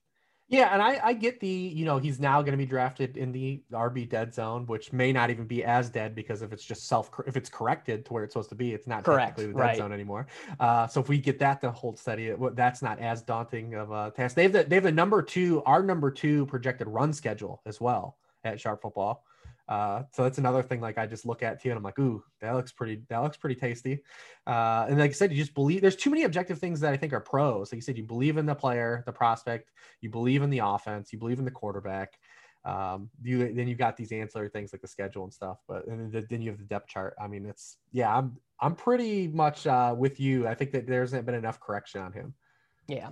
Yeah, 0.48 0.72
and 0.74 0.82
I, 0.82 1.00
I 1.04 1.14
get 1.14 1.40
the, 1.40 1.48
you 1.48 1.86
know, 1.86 1.98
he's 1.98 2.20
now 2.20 2.42
going 2.44 2.52
to 2.52 2.58
be 2.58 2.68
drafted 2.68 3.18
in 3.18 3.32
the 3.32 3.64
RB 3.72 4.08
dead 4.08 4.32
zone, 4.32 4.68
which 4.68 4.94
may 4.94 5.12
not 5.12 5.32
even 5.32 5.48
be 5.48 5.64
as 5.64 5.90
dead 5.90 6.14
because 6.14 6.44
if 6.44 6.54
it's 6.54 6.64
just 6.64 6.88
self, 6.88 7.10
if 7.26 7.36
it's 7.36 7.50
corrected 7.50 8.06
to 8.06 8.14
where 8.14 8.24
it's 8.24 8.34
supposed 8.34 8.50
to 8.50 8.56
be, 8.56 8.72
it's 8.72 8.86
not 8.86 9.04
Correct. 9.04 9.38
technically 9.38 9.54
the 9.54 9.58
dead 9.58 9.66
right. 9.66 9.78
zone 9.78 9.92
anymore. 9.92 10.28
Uh, 10.60 10.86
so 10.86 11.02
if 11.02 11.10
we 11.10 11.18
get 11.18 11.40
that 11.40 11.62
to 11.62 11.72
hold 11.72 11.98
steady, 11.98 12.32
that's 12.54 12.84
not 12.84 13.00
as 13.00 13.24
daunting 13.24 13.74
of 13.74 13.90
a 13.90 14.12
task. 14.16 14.36
They 14.36 14.44
have 14.44 14.54
the, 14.54 14.64
they 14.64 14.76
have 14.76 14.84
the 14.84 14.92
number 14.92 15.24
two, 15.24 15.64
our 15.64 15.82
number 15.82 16.12
two 16.12 16.46
projected 16.46 16.88
run 16.88 17.12
schedule 17.12 17.62
as 17.66 17.82
well 17.82 18.18
at 18.44 18.60
Sharp 18.60 18.84
Football. 18.84 19.26
Uh, 19.68 20.04
so 20.12 20.24
that's 20.24 20.38
another 20.38 20.62
thing. 20.62 20.80
Like 20.80 20.98
I 20.98 21.08
just 21.08 21.26
look 21.26 21.42
at 21.42 21.62
too, 21.62 21.70
and 21.70 21.78
I'm 21.78 21.84
like, 21.84 21.98
ooh, 21.98 22.24
that 22.42 22.54
looks 22.54 22.72
pretty. 22.72 23.02
That 23.10 23.20
looks 23.20 23.38
pretty 23.38 23.56
tasty. 23.56 24.04
Uh, 24.46 24.86
and 24.88 25.00
like 25.00 25.12
I 25.12 25.14
said, 25.14 25.32
you 25.32 25.38
just 25.38 25.56
believe. 25.56 25.82
There's 25.82 25.96
too 25.96 26.10
many 26.10 26.24
objective 26.24 26.60
things 26.60 26.80
that 26.82 26.94
I 26.94 26.98
think 26.98 27.14
are 27.14 27.20
pros. 27.20 27.72
Like 27.72 27.78
you 27.78 27.82
said, 27.82 27.98
you 27.98 28.04
believe 28.04 28.38
in 28.38 28.46
the 28.46 28.56
player, 28.56 29.04
the 29.06 29.12
prospect. 29.12 29.72
You 30.02 30.10
believe 30.10 30.44
in 30.44 30.50
the 30.50 30.60
offense. 30.60 31.12
You 31.12 31.20
believe 31.20 31.40
in 31.40 31.46
the 31.46 31.52
quarterback. 31.52 32.14
Um, 32.64 33.10
you 33.22 33.54
then 33.54 33.68
you've 33.68 33.78
got 33.78 33.96
these 33.98 34.12
ancillary 34.12 34.50
things 34.50 34.74
like 34.74 34.82
the 34.82 34.88
schedule 34.88 35.24
and 35.24 35.34
stuff. 35.34 35.58
But 35.68 35.88
and 35.88 36.12
then 36.12 36.42
you 36.42 36.52
have 36.52 36.60
the 36.60 36.66
depth 36.66 36.90
chart. 36.90 37.16
I 37.20 37.28
mean, 37.28 37.46
it's 37.46 37.78
yeah. 37.92 38.16
I'm 38.16 38.38
I'm 38.60 38.76
pretty 38.76 39.28
much 39.28 39.66
uh, 39.66 39.96
with 39.98 40.20
you. 40.20 40.48
I 40.48 40.54
think 40.54 40.72
that 40.72 40.88
there 40.88 41.02
hasn't 41.02 41.26
been 41.26 41.36
enough 41.36 41.60
correction 41.60 42.02
on 42.02 42.14
him. 42.14 42.34
Yeah. 42.88 43.10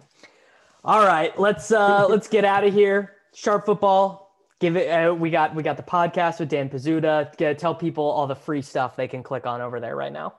All 0.86 1.06
right, 1.06 1.38
let's 1.40 1.72
uh, 1.72 2.08
let's 2.10 2.28
get 2.28 2.46
out 2.46 2.64
of 2.64 2.74
here. 2.74 3.14
Sharp 3.34 3.66
football 3.66 4.24
give 4.60 4.76
it 4.76 4.90
uh, 4.90 5.14
we 5.14 5.30
got 5.30 5.56
we 5.56 5.64
got 5.64 5.78
the 5.78 5.84
podcast 5.84 6.40
with 6.40 6.50
dan 6.50 6.70
pizzuta. 6.70 7.58
Tell 7.58 7.76
people 7.76 8.04
all 8.04 8.28
the 8.28 8.36
free 8.36 8.62
stuff 8.62 8.96
they 8.96 9.08
can 9.08 9.24
click 9.24 9.46
on 9.46 9.62
over 9.62 9.80
there 9.80 9.96
right 9.96 10.14
now. 10.14 10.34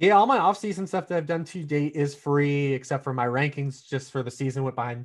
Yeah 0.00 0.16
all 0.16 0.26
my 0.26 0.38
off-season 0.38 0.86
stuff 0.86 1.08
that 1.08 1.18
i've 1.18 1.26
done 1.26 1.44
to 1.44 1.62
date 1.62 1.94
is 1.94 2.14
free 2.14 2.72
except 2.72 3.04
for 3.04 3.12
my 3.12 3.26
rankings 3.26 3.86
just 3.86 4.10
for 4.10 4.22
the 4.22 4.30
season 4.30 4.64
went 4.64 4.74
behind 4.74 5.04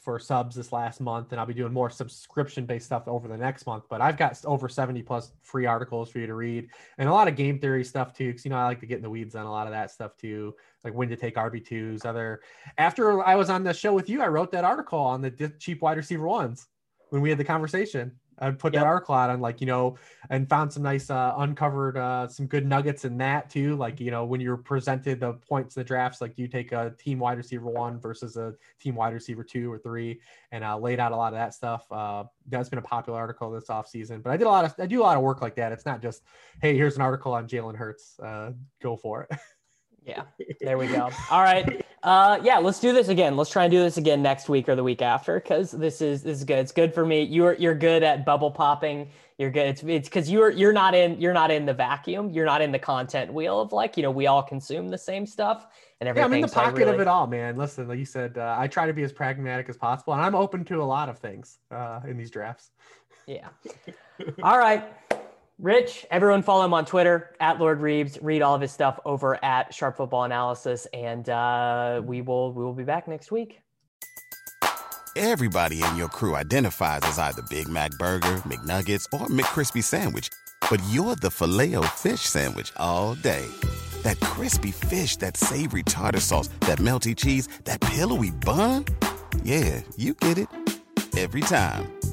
for 0.00 0.20
subs 0.20 0.54
this 0.54 0.70
last 0.70 1.00
month 1.00 1.32
and 1.32 1.40
i'll 1.40 1.46
be 1.46 1.52
doing 1.52 1.72
more 1.72 1.90
subscription 1.90 2.64
based 2.64 2.86
stuff 2.86 3.08
over 3.08 3.26
the 3.26 3.36
next 3.36 3.66
month. 3.66 3.82
But 3.90 4.00
i've 4.00 4.16
got 4.16 4.40
over 4.44 4.68
70 4.68 5.02
plus 5.02 5.32
free 5.42 5.66
articles 5.66 6.12
for 6.12 6.20
you 6.20 6.28
to 6.28 6.34
read 6.34 6.68
and 6.96 7.08
a 7.08 7.12
lot 7.12 7.26
of 7.26 7.34
game 7.34 7.58
theory 7.58 7.82
stuff 7.82 8.16
too 8.16 8.28
because 8.28 8.44
you 8.44 8.52
know 8.52 8.56
i 8.56 8.64
like 8.66 8.78
to 8.78 8.86
get 8.86 8.98
in 8.98 9.02
the 9.02 9.10
weeds 9.10 9.34
on 9.34 9.46
a 9.46 9.50
lot 9.50 9.66
of 9.66 9.72
that 9.72 9.90
stuff 9.90 10.16
too 10.16 10.54
like 10.84 10.94
when 10.94 11.08
to 11.08 11.16
take 11.16 11.34
rb2s 11.34 12.06
other 12.06 12.40
after 12.78 13.24
i 13.24 13.34
was 13.34 13.50
on 13.50 13.64
the 13.64 13.74
show 13.74 13.92
with 13.92 14.08
you 14.08 14.22
i 14.22 14.28
wrote 14.28 14.52
that 14.52 14.64
article 14.64 15.00
on 15.00 15.20
the 15.20 15.52
cheap 15.58 15.82
wide 15.82 15.96
receiver 15.96 16.24
ones 16.24 16.68
when 17.10 17.22
we 17.22 17.28
had 17.30 17.38
the 17.38 17.44
conversation. 17.44 18.18
I 18.38 18.50
put 18.50 18.74
Yep. 18.74 18.82
that 18.82 18.86
article 18.86 19.14
out 19.14 19.30
on 19.30 19.40
like, 19.40 19.62
you 19.62 19.66
know, 19.66 19.96
and 20.28 20.46
found 20.46 20.70
some 20.70 20.82
nice, 20.82 21.08
uh, 21.08 21.32
uncovered, 21.38 21.96
uh, 21.96 22.28
some 22.28 22.46
good 22.46 22.66
nuggets 22.66 23.06
in 23.06 23.16
that 23.16 23.48
too. 23.48 23.76
Like, 23.76 23.98
you 23.98 24.10
know, 24.10 24.26
when 24.26 24.42
you're 24.42 24.58
presented 24.58 25.20
the 25.20 25.32
points 25.34 25.74
in 25.74 25.80
the 25.80 25.84
drafts, 25.84 26.20
like 26.20 26.36
you 26.36 26.46
take 26.46 26.72
a 26.72 26.90
team 26.98 27.18
wide 27.18 27.38
receiver 27.38 27.64
one 27.64 27.98
versus 27.98 28.36
a 28.36 28.54
team 28.78 28.94
wide 28.94 29.14
receiver 29.14 29.42
two 29.42 29.72
or 29.72 29.78
three, 29.78 30.20
and 30.52 30.64
uh, 30.64 30.76
laid 30.76 31.00
out 31.00 31.12
a 31.12 31.16
lot 31.16 31.32
of 31.32 31.38
that 31.38 31.54
stuff. 31.54 31.90
Uh, 31.90 32.24
that's 32.48 32.68
been 32.68 32.78
a 32.78 32.82
popular 32.82 33.18
article 33.18 33.50
this 33.50 33.70
off 33.70 33.88
season, 33.88 34.20
but 34.20 34.30
I 34.32 34.36
did 34.36 34.46
a 34.46 34.50
lot 34.50 34.66
of, 34.66 34.74
I 34.78 34.84
do 34.84 35.00
a 35.00 35.04
lot 35.04 35.16
of 35.16 35.22
work 35.22 35.40
like 35.40 35.54
that. 35.56 35.72
It's 35.72 35.86
not 35.86 36.02
just, 36.02 36.22
Hey, 36.60 36.76
here's 36.76 36.96
an 36.96 37.02
article 37.02 37.32
on 37.32 37.48
Jalen 37.48 37.74
Hurts. 37.76 38.20
Uh, 38.20 38.52
go 38.82 38.98
for 38.98 39.22
it. 39.30 39.38
Yeah, 40.06 40.22
there 40.60 40.78
we 40.78 40.86
go. 40.86 41.10
All 41.30 41.42
right. 41.42 41.84
Uh, 42.02 42.38
yeah, 42.42 42.58
let's 42.58 42.78
do 42.78 42.92
this 42.92 43.08
again. 43.08 43.36
Let's 43.36 43.50
try 43.50 43.64
and 43.64 43.70
do 43.72 43.80
this 43.80 43.96
again 43.96 44.22
next 44.22 44.48
week 44.48 44.68
or 44.68 44.76
the 44.76 44.84
week 44.84 45.02
after 45.02 45.40
because 45.40 45.72
this 45.72 46.00
is 46.00 46.22
this 46.22 46.38
is 46.38 46.44
good. 46.44 46.58
It's 46.58 46.70
good 46.70 46.94
for 46.94 47.04
me. 47.04 47.22
You're 47.22 47.54
you're 47.54 47.74
good 47.74 48.04
at 48.04 48.24
bubble 48.24 48.50
popping. 48.50 49.08
You're 49.38 49.50
good. 49.50 49.66
It's 49.66 49.82
it's 49.82 50.08
because 50.08 50.30
you're 50.30 50.50
you're 50.50 50.72
not 50.72 50.94
in 50.94 51.20
you're 51.20 51.32
not 51.32 51.50
in 51.50 51.66
the 51.66 51.74
vacuum. 51.74 52.30
You're 52.30 52.46
not 52.46 52.62
in 52.62 52.70
the 52.70 52.78
content 52.78 53.32
wheel 53.32 53.60
of 53.60 53.72
like 53.72 53.96
you 53.96 54.04
know 54.04 54.12
we 54.12 54.28
all 54.28 54.42
consume 54.42 54.88
the 54.88 54.98
same 54.98 55.26
stuff 55.26 55.66
and 56.00 56.06
Yeah, 56.06 56.10
everything. 56.10 56.24
I'm 56.24 56.34
in 56.34 56.40
the 56.42 56.48
so 56.48 56.60
pocket 56.60 56.88
of 56.88 57.00
it 57.00 57.08
all, 57.08 57.26
man. 57.26 57.56
Listen, 57.56 57.88
like 57.88 57.98
you 57.98 58.04
said, 58.04 58.38
uh, 58.38 58.54
I 58.56 58.68
try 58.68 58.86
to 58.86 58.92
be 58.92 59.02
as 59.02 59.12
pragmatic 59.12 59.68
as 59.68 59.76
possible, 59.76 60.12
and 60.12 60.22
I'm 60.22 60.36
open 60.36 60.64
to 60.66 60.80
a 60.82 60.84
lot 60.84 61.08
of 61.08 61.18
things 61.18 61.58
uh, 61.72 62.00
in 62.06 62.16
these 62.16 62.30
drafts. 62.30 62.70
Yeah. 63.26 63.48
All 64.42 64.58
right. 64.58 64.84
Rich, 65.58 66.04
everyone 66.10 66.42
follow 66.42 66.66
him 66.66 66.74
on 66.74 66.84
Twitter 66.84 67.34
at 67.40 67.58
Lord 67.58 67.80
Reebs. 67.80 68.18
Read 68.20 68.42
all 68.42 68.54
of 68.54 68.60
his 68.60 68.72
stuff 68.72 69.00
over 69.06 69.42
at 69.42 69.72
Sharp 69.72 69.96
Football 69.96 70.24
Analysis, 70.24 70.86
and 70.92 71.26
uh, 71.30 72.02
we 72.04 72.20
will 72.20 72.52
we 72.52 72.62
will 72.62 72.74
be 72.74 72.84
back 72.84 73.08
next 73.08 73.32
week. 73.32 73.60
Everybody 75.16 75.82
in 75.82 75.96
your 75.96 76.08
crew 76.08 76.36
identifies 76.36 77.00
as 77.04 77.18
either 77.18 77.40
Big 77.48 77.70
Mac 77.70 77.90
Burger, 77.92 78.42
McNuggets, 78.44 79.06
or 79.18 79.28
McCrispy 79.28 79.82
Sandwich. 79.82 80.28
But 80.70 80.82
you're 80.90 81.16
the 81.16 81.30
filet 81.30 81.74
fish 81.94 82.20
Sandwich 82.20 82.70
all 82.76 83.14
day. 83.14 83.46
That 84.02 84.20
crispy 84.20 84.72
fish, 84.72 85.16
that 85.16 85.38
savory 85.38 85.84
tartar 85.84 86.20
sauce, 86.20 86.48
that 86.60 86.80
melty 86.80 87.16
cheese, 87.16 87.48
that 87.64 87.80
pillowy 87.80 88.30
bun. 88.30 88.84
Yeah, 89.42 89.80
you 89.96 90.12
get 90.12 90.36
it. 90.36 90.48
Every 91.16 91.40
time. 91.40 91.96